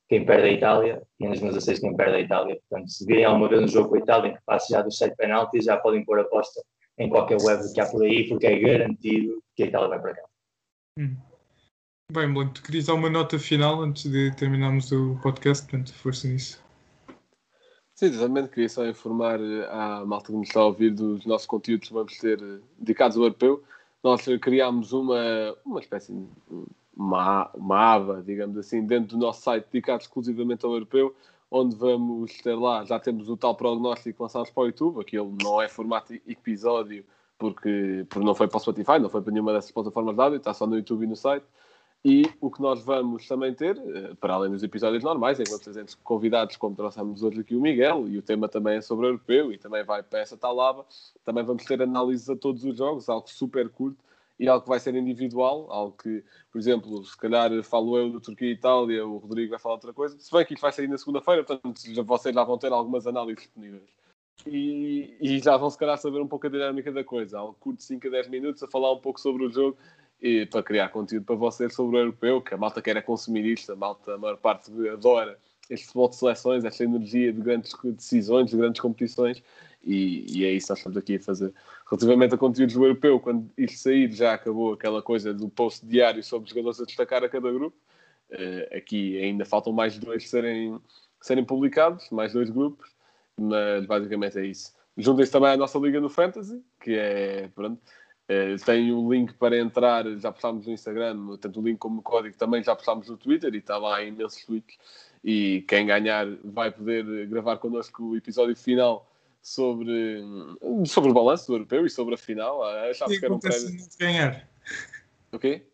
quem 0.10 0.26
perde 0.26 0.48
a 0.48 0.52
Itália 0.52 1.02
e 1.20 1.26
em 1.26 1.28
2016 1.30 1.80
quem 1.80 1.96
perde 1.96 2.18
a 2.18 2.20
Itália. 2.20 2.60
Portanto, 2.70 2.90
se 2.90 3.06
virem 3.06 3.26
alguma 3.26 3.50
vez 3.50 3.64
um 3.64 3.68
jogo 3.68 3.90
com 3.90 3.96
a 3.96 4.00
Itália 4.00 4.32
em 4.32 4.36
que 4.36 4.42
passe 4.46 4.72
já 4.72 4.82
dos 4.82 4.98
7 4.98 5.16
penaltis, 5.16 5.66
já 5.66 5.78
podem 5.78 6.06
pôr 6.06 6.20
aposta 6.20 6.62
em 6.98 7.10
qualquer 7.10 7.38
web 7.42 7.74
que 7.74 7.82
há 7.82 7.86
por 7.86 8.04
aí, 8.04 8.28
porque 8.28 8.48
é 8.48 8.60
garantido 8.60 9.42
que 9.56 9.64
a 9.64 9.66
Itália 9.68 9.90
vai 9.90 10.02
para 10.02 10.16
cá. 10.16 10.24
Hum. 11.00 11.16
Bem, 12.12 12.32
Blanco, 12.32 12.54
tu 12.54 12.64
querias 12.64 12.86
dar 12.86 12.94
uma 12.94 13.10
nota 13.10 13.40
final 13.40 13.82
antes 13.82 14.12
de 14.12 14.36
terminarmos 14.36 14.92
o 14.92 15.18
podcast, 15.22 15.66
portanto, 15.66 15.94
força 15.94 16.28
nisso. 16.28 16.64
Sim, 17.96 18.06
exatamente. 18.08 18.50
Queria 18.50 18.70
só 18.70 18.86
informar 18.86 19.40
eh, 19.40 19.68
à 19.70 20.04
malta 20.06 20.28
que 20.28 20.34
nos 20.34 20.48
está 20.48 20.60
a 20.60 20.66
ouvir 20.66 20.92
dos 20.92 21.26
nossos 21.26 21.48
conteúdos 21.48 21.88
que 21.88 21.94
vamos 21.94 22.18
ter 22.18 22.40
eh, 22.42 22.60
dedicados 22.78 23.18
ao 23.18 23.24
europeu. 23.24 23.64
Nós 24.04 24.28
eh, 24.28 24.38
criámos 24.38 24.94
uma, 24.94 25.56
uma 25.66 25.80
espécie 25.80 26.12
de 26.12 26.28
uma, 26.96 27.50
uma 27.54 27.94
aba, 27.94 28.24
digamos 28.24 28.58
assim, 28.58 28.86
dentro 28.86 29.18
do 29.18 29.26
nosso 29.26 29.42
site 29.42 29.66
dedicado 29.72 30.02
exclusivamente 30.02 30.66
ao 30.66 30.74
europeu, 30.74 31.16
onde 31.56 31.76
vamos 31.76 32.34
ter 32.40 32.56
lá, 32.56 32.84
já 32.84 33.00
temos 33.00 33.30
o 33.30 33.38
tal 33.38 33.54
prognóstico 33.54 34.24
lançámos 34.24 34.50
para 34.50 34.64
o 34.64 34.66
YouTube, 34.66 35.00
aquilo 35.00 35.38
não 35.40 35.62
é 35.62 35.70
formato 35.70 36.12
episódio, 36.28 37.06
porque, 37.38 38.08
porque 38.10 38.26
não 38.26 38.34
foi 38.34 38.48
para 38.48 38.58
o 38.58 38.60
Spotify, 38.60 38.98
não 39.00 39.08
foi 39.08 39.22
para 39.22 39.32
nenhuma 39.32 39.54
dessas 39.54 39.70
plataformas 39.70 40.16
de 40.16 40.22
áudio, 40.22 40.38
está 40.38 40.52
só 40.52 40.66
no 40.66 40.76
YouTube 40.76 41.04
e 41.04 41.08
no 41.08 41.16
site. 41.16 41.46
E 42.04 42.24
o 42.42 42.50
que 42.50 42.60
nós 42.60 42.84
vamos 42.84 43.28
também 43.28 43.54
ter, 43.54 43.78
eh, 43.78 44.16
para 44.20 44.34
além 44.34 44.52
dos 44.52 44.64
episódios 44.64 45.04
normais, 45.04 45.40
enquanto 45.40 45.62
trazemos 45.62 45.94
convidados, 45.94 46.58
como 46.58 46.76
trouxemos 46.76 47.22
hoje 47.22 47.42
aqui 47.42 47.56
o 47.56 47.62
Miguel, 47.62 48.10
e 48.10 48.18
o 48.18 48.22
tema 48.24 48.50
também 48.50 48.78
é 48.78 48.82
sobre 48.82 49.06
o 49.06 49.10
europeu 49.10 49.54
e 49.54 49.58
também 49.60 49.84
vai 49.84 50.02
para 50.02 50.20
essa 50.20 50.36
tal 50.36 50.60
aba, 50.60 50.86
também 51.24 51.44
vamos 51.46 51.64
ter 51.66 51.82
análises 51.84 52.28
a 52.32 52.36
todos 52.36 52.66
os 52.66 52.76
jogos, 52.76 53.08
algo 53.10 53.30
super 53.30 53.70
curto 53.70 54.04
e 54.40 54.48
algo 54.48 54.64
que 54.64 54.70
vai 54.70 54.80
ser 54.80 54.96
individual, 54.96 55.68
algo 55.72 55.96
que, 55.98 56.24
por 56.52 56.60
exemplo, 56.60 57.04
se 57.06 57.18
calhar 57.18 57.52
falo 57.64 57.98
eu 57.98 58.10
do 58.10 58.20
Turquia 58.20 58.50
e 58.50 58.54
Itália, 58.54 59.06
o 59.06 59.18
Rodrigo 59.18 59.52
vai 59.52 59.60
falar 59.60 59.76
outra 59.76 59.94
coisa, 59.94 60.18
se 60.20 60.32
bem 60.32 60.46
que 60.46 60.54
isto 60.54 60.62
vai 60.62 60.72
sair 60.72 60.88
na 60.88 60.98
segunda-feira, 60.98 61.44
portanto 61.44 61.80
vocês 62.06 62.36
já 62.36 62.44
vão 62.44 62.58
ter 62.58 62.72
algumas 62.72 63.06
análises 63.08 63.44
disponíveis. 63.44 63.84
E, 64.48 65.16
e 65.22 65.40
já 65.40 65.56
vão 65.56 65.70
se 65.70 65.78
calhar 65.78 65.98
saber 65.98 66.20
um 66.20 66.28
pouco 66.28 66.48
a 66.48 66.50
dinâmica 66.50 66.92
da 66.92 67.04
coisa, 67.04 67.38
algo 67.38 67.56
curto 67.60 67.78
de 67.78 67.84
5 67.84 68.08
a 68.08 68.12
10 68.12 68.30
minutos 68.30 68.64
a 68.64 68.68
falar 68.68 68.92
um 68.92 69.00
pouco 69.00 69.22
sobre 69.22 69.46
o 69.46 69.52
jogo 69.52 69.78
e 70.22 70.46
para 70.46 70.64
criar 70.64 70.90
conteúdo 70.90 71.26
para 71.26 71.36
vocês 71.36 71.74
sobre 71.74 71.98
o 71.98 72.00
europeu, 72.00 72.42
que 72.42 72.54
a 72.54 72.58
malta 72.58 72.82
quer 72.82 72.98
é 72.98 73.02
consumir 73.02 73.46
isto, 73.46 73.72
a 73.72 73.76
malta, 73.76 74.16
a 74.16 74.18
maior 74.18 74.38
parte 74.38 74.72
adora 74.90 75.38
este 75.70 75.88
futebol 75.88 76.10
de 76.10 76.16
seleções, 76.16 76.66
esta 76.66 76.84
energia 76.84 77.32
de 77.32 77.42
grandes 77.42 77.74
decisões, 77.84 78.50
de 78.50 78.58
grandes 78.58 78.82
competições, 78.82 79.42
e, 79.84 80.26
e 80.30 80.46
é 80.46 80.52
isso 80.52 80.68
que 80.68 80.72
nós 80.72 80.80
estamos 80.80 80.98
aqui 80.98 81.16
a 81.16 81.20
fazer. 81.20 81.54
Relativamente 81.94 82.34
a 82.34 82.38
conteúdos 82.40 82.74
do 82.74 82.86
europeu, 82.86 83.20
quando 83.20 83.52
isto 83.56 83.78
sair, 83.78 84.12
já 84.12 84.34
acabou 84.34 84.74
aquela 84.74 85.00
coisa 85.00 85.32
do 85.32 85.48
post 85.48 85.86
diário 85.86 86.24
sobre 86.24 86.50
jogadores 86.50 86.82
a 86.82 86.86
destacar 86.86 87.24
a 87.24 87.30
cada 87.30 87.52
grupo. 87.52 87.78
Eh, 88.32 88.78
aqui 88.78 89.20
ainda 89.20 89.46
faltam 89.46 89.72
mais 89.72 90.00
dois 90.00 90.28
serem, 90.28 90.82
serem 91.22 91.46
publicados, 91.46 92.10
mais 92.10 92.34
dois 92.34 92.50
grupos, 92.50 92.90
mas 93.40 93.86
basicamente 93.86 94.40
é 94.40 94.46
isso. 94.48 94.74
Juntem-se 94.98 95.32
também 95.32 95.52
à 95.52 95.58
nossa 95.58 95.78
Liga 95.78 96.02
no 96.02 96.10
Fantasy, 96.10 96.64
que 96.82 96.96
é, 96.96 97.48
pronto, 97.54 97.80
eh, 98.28 98.56
tem 98.66 98.92
o 98.92 99.14
link 99.14 99.36
para 99.36 99.56
entrar, 99.60 100.04
já 100.18 100.32
postámos 100.32 100.66
no 100.66 100.74
Instagram, 100.74 101.38
tanto 101.40 101.60
o 101.60 101.64
link 101.64 101.78
como 101.78 102.00
o 102.00 102.02
código 102.02 102.36
também 102.36 102.64
já 102.64 102.76
postámos 102.76 103.08
no 103.08 103.18
Twitter 103.18 103.54
e 103.54 103.60
está 103.60 103.78
lá 103.78 104.04
em 104.04 104.08
imensos 104.08 104.44
tweets. 104.44 104.80
E 105.24 105.64
quem 105.68 105.86
ganhar 105.86 106.26
vai 106.44 106.72
poder 106.72 107.28
gravar 107.28 107.58
connosco 107.58 108.04
o 108.04 108.18
episódio 108.18 108.56
final 108.56 109.13
sobre, 109.44 110.24
sobre 110.86 111.12
o 111.12 111.14
balanço 111.14 111.48
do 111.48 111.54
europeu 111.56 111.86
e 111.86 111.90
sobre 111.90 112.16
a 112.16 112.18
final. 112.18 112.60
O 112.60 112.64
Achámos 112.90 113.14
que 113.16 113.20
que 113.20 113.26
era 113.26 113.34
um 113.36 113.42
se 113.42 113.48
prémio. 113.50 113.80
nós 113.80 113.96
ganhar? 113.98 114.50
O 115.32 115.38
quê? 115.38 115.68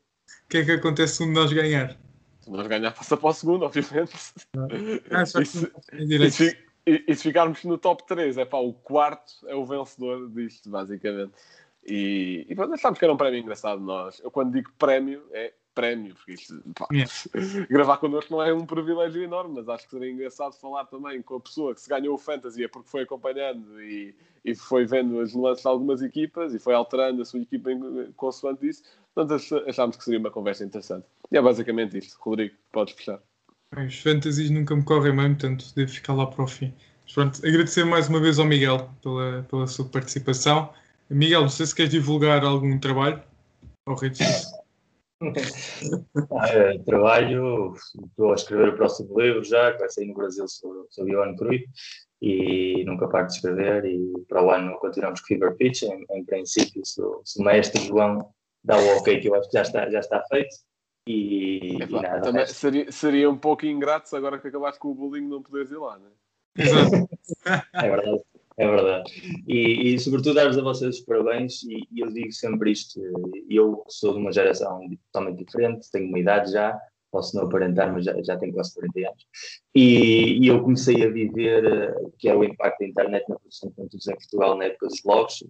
O 0.45 0.49
que 0.49 0.57
é 0.57 0.65
que 0.65 0.72
acontece 0.72 1.15
se 1.17 1.24
um 1.24 1.28
de 1.28 1.34
nós 1.34 1.53
ganhar? 1.53 1.95
Se 2.41 2.49
nós 2.49 2.65
ganhar, 2.67 2.91
passa 2.91 3.15
para 3.15 3.30
o 3.30 3.34
segundo, 3.34 3.63
obviamente. 3.65 4.11
Ah, 5.11 5.22
E 5.39 5.45
se- 5.45 5.72
E 5.91 6.32
se, 6.32 6.57
e- 6.88 7.03
e 7.07 7.15
se 7.15 7.24
ficarmos 7.24 7.63
no 7.63 7.78
top 7.78 8.03
3, 8.07 8.38
é 8.39 8.45
pá, 8.45 8.57
o 8.57 8.74
quarto 8.74 9.34
é 9.47 9.53
o 9.53 9.63
vencedor 9.65 10.28
disto, 10.32 10.70
basicamente. 10.70 11.34
E, 11.86 12.45
e 12.49 12.55
pronto, 12.55 12.74
achámos 12.74 12.97
que 12.97 13.05
era 13.05 13.13
um 13.13 13.17
prémio 13.17 13.39
engraçado. 13.39 13.80
Nós, 13.82 14.20
eu 14.24 14.32
quando 14.32 14.51
digo 14.53 14.72
prémio, 14.80 15.24
é 15.32 15.53
prémio, 15.80 16.13
porque 16.15 16.34
isto, 16.34 16.61
pá, 16.75 16.88
Yeah. 16.91 17.11
gravar 17.69 17.97
connosco 17.97 18.32
não 18.34 18.43
é 18.43 18.53
um 18.53 18.65
privilégio 18.65 19.23
enorme, 19.23 19.55
mas 19.55 19.69
acho 19.69 19.86
que 19.86 19.91
seria 19.91 20.11
engraçado 20.11 20.53
falar 20.53 20.86
também 20.86 21.21
com 21.21 21.36
a 21.36 21.39
pessoa 21.39 21.73
que 21.73 21.82
se 21.82 21.89
ganhou 21.89 22.15
o 22.15 22.17
Fantasy 22.17 22.63
é 22.63 22.67
porque 22.67 22.89
foi 22.89 23.03
acompanhando 23.03 23.82
e, 23.82 24.13
e 24.43 24.53
foi 24.55 24.86
vendo 24.86 25.19
as 25.19 25.34
nuances 25.34 25.61
de 25.63 25.67
algumas 25.69 26.01
equipas 26.01 26.53
e 26.53 26.59
foi 26.59 26.73
alterando 26.73 27.21
a 27.21 27.25
sua 27.25 27.39
equipa 27.39 27.71
em, 27.71 28.11
consoante 28.15 28.67
isso. 28.67 28.84
Portanto, 29.15 29.36
ach- 29.39 29.67
achámos 29.69 29.95
que 29.95 30.03
seria 30.03 30.19
uma 30.19 30.32
conversa 30.32 30.63
interessante. 30.65 31.05
E 31.32 31.38
é 31.38 31.41
basicamente 31.41 31.97
isto. 31.97 32.17
Rodrigo, 32.19 32.55
podes 32.71 32.93
fechar. 32.93 33.19
Bem, 33.73 33.88
Os 33.88 33.99
fantasies 33.99 34.49
nunca 34.49 34.75
me 34.75 34.84
correm 34.84 35.15
bem, 35.15 35.30
portanto 35.36 35.65
devo 35.75 35.91
ficar 35.91 36.13
lá 36.13 36.25
para 36.27 36.43
o 36.43 36.47
fim. 36.47 36.73
Mas 37.03 37.13
pronto, 37.13 37.47
agradecer 37.47 37.86
mais 37.86 38.09
uma 38.09 38.19
vez 38.19 38.38
ao 38.39 38.45
Miguel 38.45 38.89
pela, 39.01 39.43
pela 39.49 39.67
sua 39.67 39.86
participação. 39.86 40.73
Miguel, 41.09 41.41
não 41.41 41.49
sei 41.49 41.65
se 41.65 41.73
queres 41.75 41.91
divulgar 41.91 42.43
algum 42.43 42.77
trabalho 42.80 43.21
ou 43.88 43.95
redes 43.95 44.19
sociais. 44.19 44.59
Ah, 46.32 46.47
eh, 46.53 46.80
trabalho, 46.86 47.74
estou 48.07 48.32
a 48.32 48.36
escrever 48.36 48.70
o 48.70 48.76
próximo 48.76 49.20
livro 49.20 49.43
já, 49.43 49.72
que 49.74 49.80
vai 49.80 49.89
sair 49.89 50.07
no 50.07 50.13
Brasil 50.13 50.47
sobre, 50.47 50.88
sobre 50.89 51.13
Johan 51.13 51.36
Cruyff 51.36 51.65
e 52.22 52.84
nunca 52.86 53.07
paro 53.09 53.28
de 53.28 53.34
escrever 53.34 53.86
e 53.86 54.13
para 54.28 54.43
o 54.43 54.49
ano 54.51 54.78
continuamos 54.80 55.20
com 55.22 55.28
Fever 55.28 55.55
Pitch, 55.55 55.84
em, 55.84 56.05
em 56.11 56.24
princípio 56.26 56.86
se, 56.86 57.01
o- 57.01 57.22
se 57.26 57.39
o 57.41 57.43
maestro 57.43 57.82
João 57.82 58.30
dá 58.63 58.78
o 58.78 58.97
ok 58.97 59.20
que 59.20 59.28
eu 59.30 59.36
acho 59.36 59.49
que 59.49 59.57
já 59.57 59.61
está, 59.61 59.89
já 59.89 59.99
está 59.99 60.24
feito 60.30 60.55
e, 61.07 61.78
e 61.82 61.89
nada, 62.01 62.22
também 62.22 62.45
seria, 62.45 62.91
seria 62.91 63.30
um 63.30 63.38
pouco 63.38 63.65
ingrato 63.65 64.07
se 64.09 64.15
agora 64.15 64.38
que 64.39 64.47
acabaste 64.47 64.80
com 64.80 64.89
o 64.89 64.95
bullying 64.95 65.28
não 65.28 65.41
poderes 65.41 65.72
ir 65.72 65.78
lá, 65.78 65.97
né? 65.97 66.09
Exato. 66.57 67.09
É 67.74 67.89
verdade, 67.89 68.22
é 68.60 68.68
verdade. 68.68 69.12
E, 69.47 69.93
e 69.93 69.99
sobretudo 69.99 70.36
dar-vos 70.36 70.57
a 70.57 70.62
vocês 70.62 70.97
os 70.97 71.05
parabéns, 71.05 71.64
e, 71.64 71.88
e 71.91 72.01
eu 72.01 72.12
digo 72.12 72.32
sempre 72.34 72.72
isto, 72.72 72.99
eh, 73.01 73.43
eu 73.49 73.86
sou 73.88 74.14
de 74.14 74.20
uma 74.20 74.34
geração 74.34 74.82
totalmente 75.12 75.45
diferente, 75.45 75.89
tenho 75.91 76.10
uma 76.10 76.20
idade 76.20 76.51
já, 76.51 76.78
posso 77.10 77.38
não 77.38 77.45
aparentar, 77.45 77.91
mas 77.91 78.03
já, 78.03 78.22
já 78.22 78.38
tenho 78.38 78.53
quase 78.53 78.74
40 78.76 78.99
anos, 78.99 79.28
e, 79.74 80.43
e 80.43 80.47
eu 80.47 80.62
comecei 80.62 81.01
a 81.03 81.10
viver 81.10 81.64
eh, 81.64 81.95
que 82.18 82.28
era 82.28 82.38
o 82.38 82.43
impacto 82.43 82.80
da 82.80 82.88
internet 82.88 83.30
na 83.30 83.38
produção 83.38 83.70
de 83.70 83.76
conteúdos 83.76 84.07
em 84.07 84.16
Portugal 84.16 84.57
na 84.57 84.66
época 84.66 84.88
dos 84.88 85.01
blogs, 85.05 85.43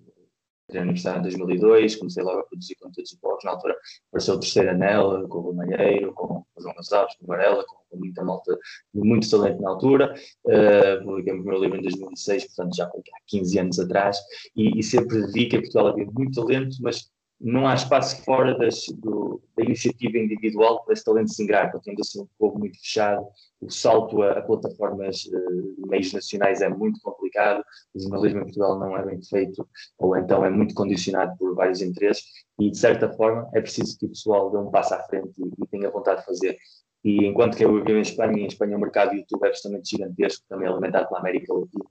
entrei 0.69 0.81
na 0.81 0.83
universidade 0.83 1.19
em 1.19 1.23
2002, 1.23 1.95
comecei 1.95 2.23
logo 2.23 2.39
a 2.39 2.43
produzir 2.43 2.75
conteúdos 2.75 3.11
de 3.11 3.19
blogs, 3.19 3.43
na 3.43 3.51
altura 3.51 3.75
apareceu 4.09 4.35
o 4.35 4.39
terceiro 4.39 4.69
anel, 4.69 5.27
com 5.27 5.39
o 5.39 5.53
Malheiro, 5.53 6.13
com 6.13 6.45
o 6.55 6.61
João 6.61 6.75
Gonçalves, 6.75 7.15
com 7.15 7.25
o 7.25 7.27
Varela, 7.27 7.65
com, 7.65 7.77
com 7.89 7.97
muita 7.97 8.23
malta, 8.23 8.57
muito 8.93 9.29
talento 9.29 9.61
na 9.61 9.69
altura, 9.69 10.13
Uh, 10.45 11.03
publiquei 11.03 11.33
o 11.33 11.43
meu 11.43 11.59
livro 11.59 11.77
em 11.77 11.81
2006, 11.81 12.47
portanto 12.47 12.75
já 12.75 12.85
há 12.85 12.91
15 13.27 13.59
anos 13.59 13.79
atrás, 13.79 14.17
e, 14.55 14.79
e 14.79 14.83
sempre 14.83 15.25
vi 15.31 15.47
que 15.47 15.59
Portugal 15.59 15.87
havia 15.87 16.05
muito 16.05 16.41
talento, 16.41 16.77
mas 16.81 17.09
não 17.39 17.67
há 17.67 17.73
espaço 17.73 18.21
fora 18.23 18.57
das, 18.57 18.85
do, 18.97 19.41
da 19.55 19.63
iniciativa 19.63 20.17
individual 20.17 20.83
para 20.83 20.93
esse 20.93 21.05
talento 21.05 21.33
se 21.33 21.41
ingrar, 21.41 21.71
ainda 21.87 22.01
assim 22.01 22.21
um 22.21 22.27
povo 22.37 22.59
muito 22.59 22.77
fechado, 22.79 23.25
o 23.61 23.69
salto 23.69 24.21
a, 24.21 24.39
a 24.39 24.41
plataformas 24.41 25.23
uh, 25.25 25.87
meios 25.87 26.11
nacionais 26.11 26.61
é 26.61 26.67
muito 26.67 26.99
complicado, 27.01 27.63
o 27.93 27.99
jornalismo 27.99 28.39
em 28.39 28.43
Portugal 28.43 28.77
não 28.77 28.97
é 28.97 29.05
bem 29.05 29.21
feito, 29.23 29.67
ou 29.97 30.17
então 30.17 30.43
é 30.43 30.49
muito 30.49 30.73
condicionado 30.73 31.37
por 31.37 31.55
vários 31.55 31.81
interesses, 31.81 32.25
e 32.59 32.69
de 32.69 32.77
certa 32.77 33.09
forma 33.13 33.49
é 33.53 33.61
preciso 33.61 33.97
que 33.97 34.05
o 34.05 34.09
pessoal 34.09 34.51
dê 34.51 34.57
um 34.57 34.69
passo 34.69 34.93
à 34.93 35.03
frente 35.03 35.31
e, 35.37 35.63
e 35.63 35.67
tenha 35.67 35.89
vontade 35.89 36.19
de 36.19 36.25
fazer. 36.25 36.57
E 37.05 37.25
enquanto 37.25 37.55
que 37.55 37.63
eu 37.63 37.73
vivo 37.73 37.97
em 37.97 38.01
Espanha, 38.01 38.43
em 38.43 38.47
Espanha 38.47 38.75
o 38.75 38.81
mercado 38.81 39.15
YouTube 39.15 39.45
é 39.45 39.47
absolutamente 39.47 39.91
gigantesco, 39.91 40.43
também 40.49 40.67
é 40.67 40.71
alimentado 40.71 41.07
pela 41.07 41.21
América 41.21 41.53
Latina, 41.53 41.85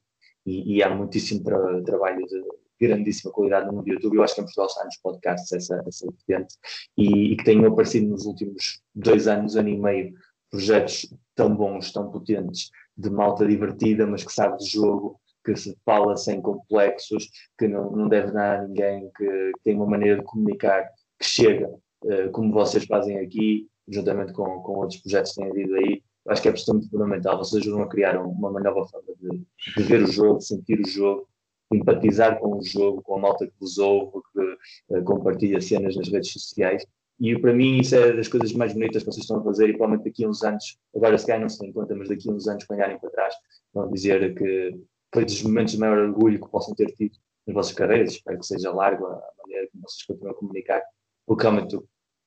e, 0.44 0.76
e 0.76 0.82
há 0.82 0.90
muitíssimo 0.94 1.42
tra 1.42 1.82
trabalho 1.82 2.26
de 2.26 2.42
grandíssima 2.80 3.32
qualidade 3.32 3.66
no 3.66 3.72
mundo 3.72 3.84
do 3.84 3.92
YouTube. 3.92 4.16
Eu 4.16 4.22
acho 4.22 4.34
que 4.34 4.40
em 4.40 4.44
Portugal 4.44 4.66
está 4.66 4.84
nos 4.84 4.96
podcasts 4.96 5.52
essa, 5.52 5.82
essa 5.86 6.06
vertente, 6.26 6.54
e, 6.96 7.32
e 7.32 7.36
que 7.36 7.44
tenham 7.44 7.66
aparecido 7.66 8.08
nos 8.08 8.26
últimos 8.26 8.80
dois 8.94 9.26
anos, 9.28 9.56
ano 9.56 9.68
e 9.68 9.78
meio, 9.78 10.14
projetos 10.50 11.12
tão 11.34 11.54
bons, 11.54 11.92
tão 11.92 12.10
potentes, 12.10 12.70
de 12.96 13.10
malta 13.10 13.46
divertida, 13.46 14.06
mas 14.06 14.24
que 14.24 14.32
sabe 14.32 14.58
de 14.58 14.66
jogo, 14.66 15.20
que 15.44 15.56
se 15.56 15.76
fala 15.84 16.16
sem 16.16 16.42
complexos, 16.42 17.28
que 17.58 17.68
não, 17.68 17.90
não 17.90 18.08
deve 18.08 18.32
nada 18.32 18.62
a 18.62 18.66
ninguém, 18.66 19.10
que, 19.16 19.52
tem 19.64 19.76
uma 19.76 19.86
maneira 19.86 20.18
de 20.18 20.24
comunicar 20.24 20.84
que 21.18 21.26
chega, 21.26 21.68
uh, 22.04 22.30
como 22.32 22.52
vocês 22.52 22.84
fazem 22.84 23.18
aqui, 23.18 23.68
juntamente 23.88 24.32
com, 24.32 24.44
com 24.62 24.72
outros 24.78 25.00
projetos 25.00 25.32
que 25.32 25.40
têm 25.40 25.50
havido 25.50 25.74
aí, 25.76 26.02
acho 26.28 26.42
que 26.42 26.48
é 26.48 26.50
absolutamente 26.50 26.90
fundamental. 26.90 27.38
Vocês 27.38 27.62
ajudam 27.62 27.82
a 27.82 27.88
criar 27.88 28.20
uma, 28.20 28.50
uma 28.50 28.60
nova 28.60 28.86
forma 28.86 29.14
de, 29.20 29.42
de, 29.76 29.82
ver 29.82 30.02
o 30.02 30.06
jogo, 30.06 30.38
de 30.38 30.46
sentir 30.46 30.80
o 30.80 30.88
jogo, 30.88 31.28
empatizar 31.72 32.38
com 32.38 32.58
o 32.58 32.64
jogo, 32.64 33.02
com 33.02 33.16
a 33.16 33.20
malta 33.20 33.46
que 33.46 33.52
vos 33.60 33.78
ouve, 33.78 34.20
que 34.32 34.96
uh, 34.96 35.04
compartilha 35.04 35.60
cenas 35.60 35.96
nas 35.96 36.08
redes 36.08 36.32
sociais. 36.32 36.84
E 37.20 37.36
para 37.38 37.52
mim 37.52 37.78
isso 37.80 37.96
é 37.96 38.12
das 38.12 38.28
coisas 38.28 38.52
mais 38.52 38.72
bonitas 38.72 39.02
que 39.02 39.06
vocês 39.10 39.24
estão 39.24 39.40
a 39.40 39.44
fazer 39.44 39.68
e 39.68 39.72
provavelmente 39.72 40.04
daqui 40.08 40.24
a 40.24 40.28
uns 40.28 40.42
anos, 40.44 40.78
agora 40.94 41.18
se 41.18 41.26
calhar 41.26 41.40
não 41.40 41.48
se 41.48 41.64
em 41.66 41.72
conta, 41.72 41.94
mas 41.94 42.08
daqui 42.08 42.30
a 42.30 42.32
uns 42.32 42.46
anos, 42.46 42.64
quando 42.64 42.78
olharem 42.78 42.98
para 42.98 43.10
trás, 43.10 43.34
vão 43.74 43.90
dizer 43.90 44.34
que 44.34 44.78
foi 45.12 45.24
dos 45.24 45.42
momentos 45.42 45.72
de 45.72 45.80
maior 45.80 45.98
orgulho 45.98 46.40
que 46.40 46.48
possam 46.48 46.74
ter 46.74 46.86
tido 46.92 47.16
nas 47.46 47.54
vossas 47.54 47.72
carreiras. 47.72 48.12
Espero 48.12 48.38
que 48.38 48.46
seja 48.46 48.72
largo 48.72 49.06
a 49.06 49.20
maneira 49.42 49.68
como 49.72 49.82
vocês 49.82 50.04
continuam 50.06 50.32
a 50.32 50.38
comunicar, 50.38 50.82
porque 51.26 51.42
realmente 51.42 51.78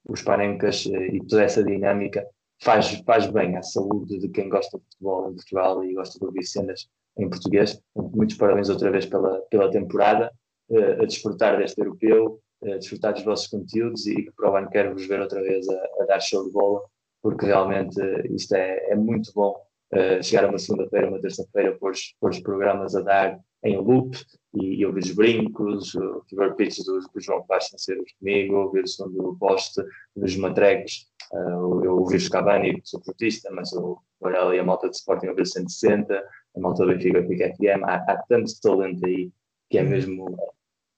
os 0.10 0.22
parencas 0.22 0.86
e 0.86 1.20
toda 1.28 1.44
essa 1.44 1.64
dinâmica 1.64 2.26
faz, 2.62 2.92
faz 3.06 3.28
bem 3.28 3.56
à 3.56 3.64
saúde 3.64 4.20
de 4.20 4.30
quem 4.30 4.50
gosta 4.50 4.78
de 4.78 4.84
futebol 4.86 5.32
em 5.32 5.36
Portugal 5.36 5.84
e 5.84 5.94
gosta 5.94 6.20
de 6.20 6.26
ouvir 6.26 6.44
cenas 6.44 6.90
em 7.18 7.30
português. 7.30 7.82
Muitos 7.96 8.38
parabéns 8.38 8.70
outra 8.70 8.92
vez 8.92 9.06
pela, 9.06 9.40
pela 9.50 9.72
temporada, 9.72 10.32
uh, 10.70 11.02
a 11.02 11.06
desfrutar 11.06 11.58
deste 11.58 11.80
europeu, 11.80 12.40
a 12.64 12.78
desfrutar 12.78 13.14
dos 13.14 13.24
vossos 13.24 13.48
conteúdos 13.48 14.06
e 14.06 14.16
que 14.16 14.32
para 14.32 14.52
o 14.52 14.56
ano 14.56 14.70
quero 14.70 14.94
vos 14.94 15.08
ver 15.08 15.20
outra 15.20 15.42
vez 15.42 15.68
a, 15.68 15.88
a 16.02 16.06
dar 16.06 16.20
show 16.20 16.46
de 16.46 16.52
bola, 16.52 16.82
porque 17.22 17.46
realmente 17.46 18.00
uh, 18.00 18.36
isto 18.36 18.54
é, 18.56 18.92
é 18.92 18.96
muito 18.96 19.32
bom. 19.34 19.56
Uh, 19.94 20.24
chegar 20.24 20.46
a 20.46 20.50
uma 20.50 20.58
segunda-feira, 20.58 21.10
uma 21.10 21.20
terça-feira, 21.20 21.78
pôr 21.78 21.92
os 22.22 22.40
programas 22.40 22.96
a 22.96 23.02
dar 23.02 23.40
em 23.64 23.78
loop 23.78 24.18
e, 24.54 24.76
e 24.80 24.86
ouvir 24.86 25.04
os 25.04 25.12
brincos, 25.12 25.94
o 25.96 26.24
fever 26.30 26.56
pitch 26.56 26.80
do, 26.80 27.00
do 27.00 27.20
João 27.20 27.46
ser 27.78 27.98
comigo, 28.20 28.56
ouvir 28.56 28.84
o 28.84 28.88
som 28.88 29.10
do 29.10 29.36
poste, 29.40 29.82
dos 30.16 30.36
matrecos, 30.38 31.08
uh, 31.34 31.84
eu 31.84 32.00
ouvir 32.00 32.18
os 32.18 32.30
Cavani, 32.30 32.82
sou 32.84 33.02
portista, 33.02 33.52
mas 33.52 33.72
o 33.74 34.02
Varela 34.20 34.56
e 34.56 34.60
a 34.60 34.64
malta 34.64 34.90
de 34.90 34.96
Sporting 34.96 35.28
ouvir 35.28 35.46
160, 35.46 36.24
a 36.56 36.60
malta 36.60 36.86
do 36.86 36.94
Benfica, 36.94 37.22
Benfica 37.22 37.54
FM, 37.56 37.84
há, 37.84 37.96
há 37.96 38.24
tanto 38.28 38.52
talento 38.62 39.06
aí 39.06 39.32
que 39.70 39.78
é 39.78 39.84
mesmo, 39.84 40.38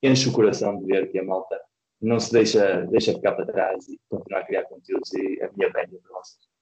enche 0.01 0.29
o 0.29 0.33
coração 0.33 0.79
de 0.79 0.85
ver 0.85 1.11
que 1.11 1.19
a 1.19 1.23
malta 1.23 1.59
não 2.01 2.19
se 2.19 2.31
deixa, 2.31 2.85
deixa 2.87 3.13
ficar 3.13 3.33
para 3.33 3.45
trás 3.45 3.87
e 3.87 3.99
continuar 4.09 4.41
a 4.41 4.45
criar 4.45 4.63
conteúdos 4.63 5.13
e 5.13 5.41
a 5.41 5.49
minha 5.55 5.69
bem 5.71 5.87
para 5.87 6.19
vocês. 6.19 6.52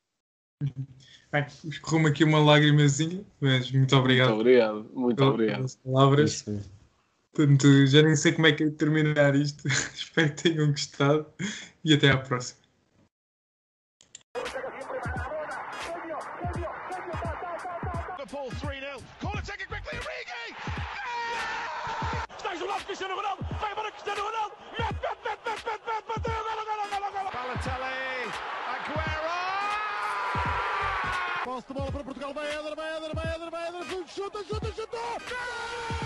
Bem, 1.31 1.45
escorreu-me 1.63 2.09
aqui 2.09 2.23
uma 2.23 2.39
lágrimazinha, 2.39 3.23
mas 3.39 3.71
muito 3.71 3.95
obrigado. 3.95 4.29
Muito 4.29 4.41
obrigado, 4.41 4.91
muito 4.93 5.17
pelas 5.17 5.33
obrigado. 5.33 5.77
palavras. 5.83 6.31
Isso. 6.31 6.71
Portanto, 7.33 7.87
já 7.87 8.01
nem 8.01 8.15
sei 8.15 8.33
como 8.33 8.47
é 8.47 8.51
que 8.51 8.63
é 8.63 8.69
terminar 8.69 9.35
isto. 9.35 9.65
Espero 9.95 10.33
que 10.33 10.43
tenham 10.43 10.67
gostado 10.71 11.25
e 11.83 11.93
até 11.93 12.09
à 12.09 12.17
próxima. 12.17 12.60
De 31.67 31.73
bola 31.73 31.91
para 31.91 32.03
Portugal, 32.03 32.33
vai 32.33 32.47
Éder, 32.47 32.75
vai 32.75 32.97
Éder, 32.97 33.15
vai 33.15 33.35
Éder, 33.35 33.51
vai 33.51 33.67
Éder, 33.67 34.07
chuta, 34.07 34.43
chuta, 34.43 34.67
chuta! 34.73 34.97
Gol! 34.97 36.00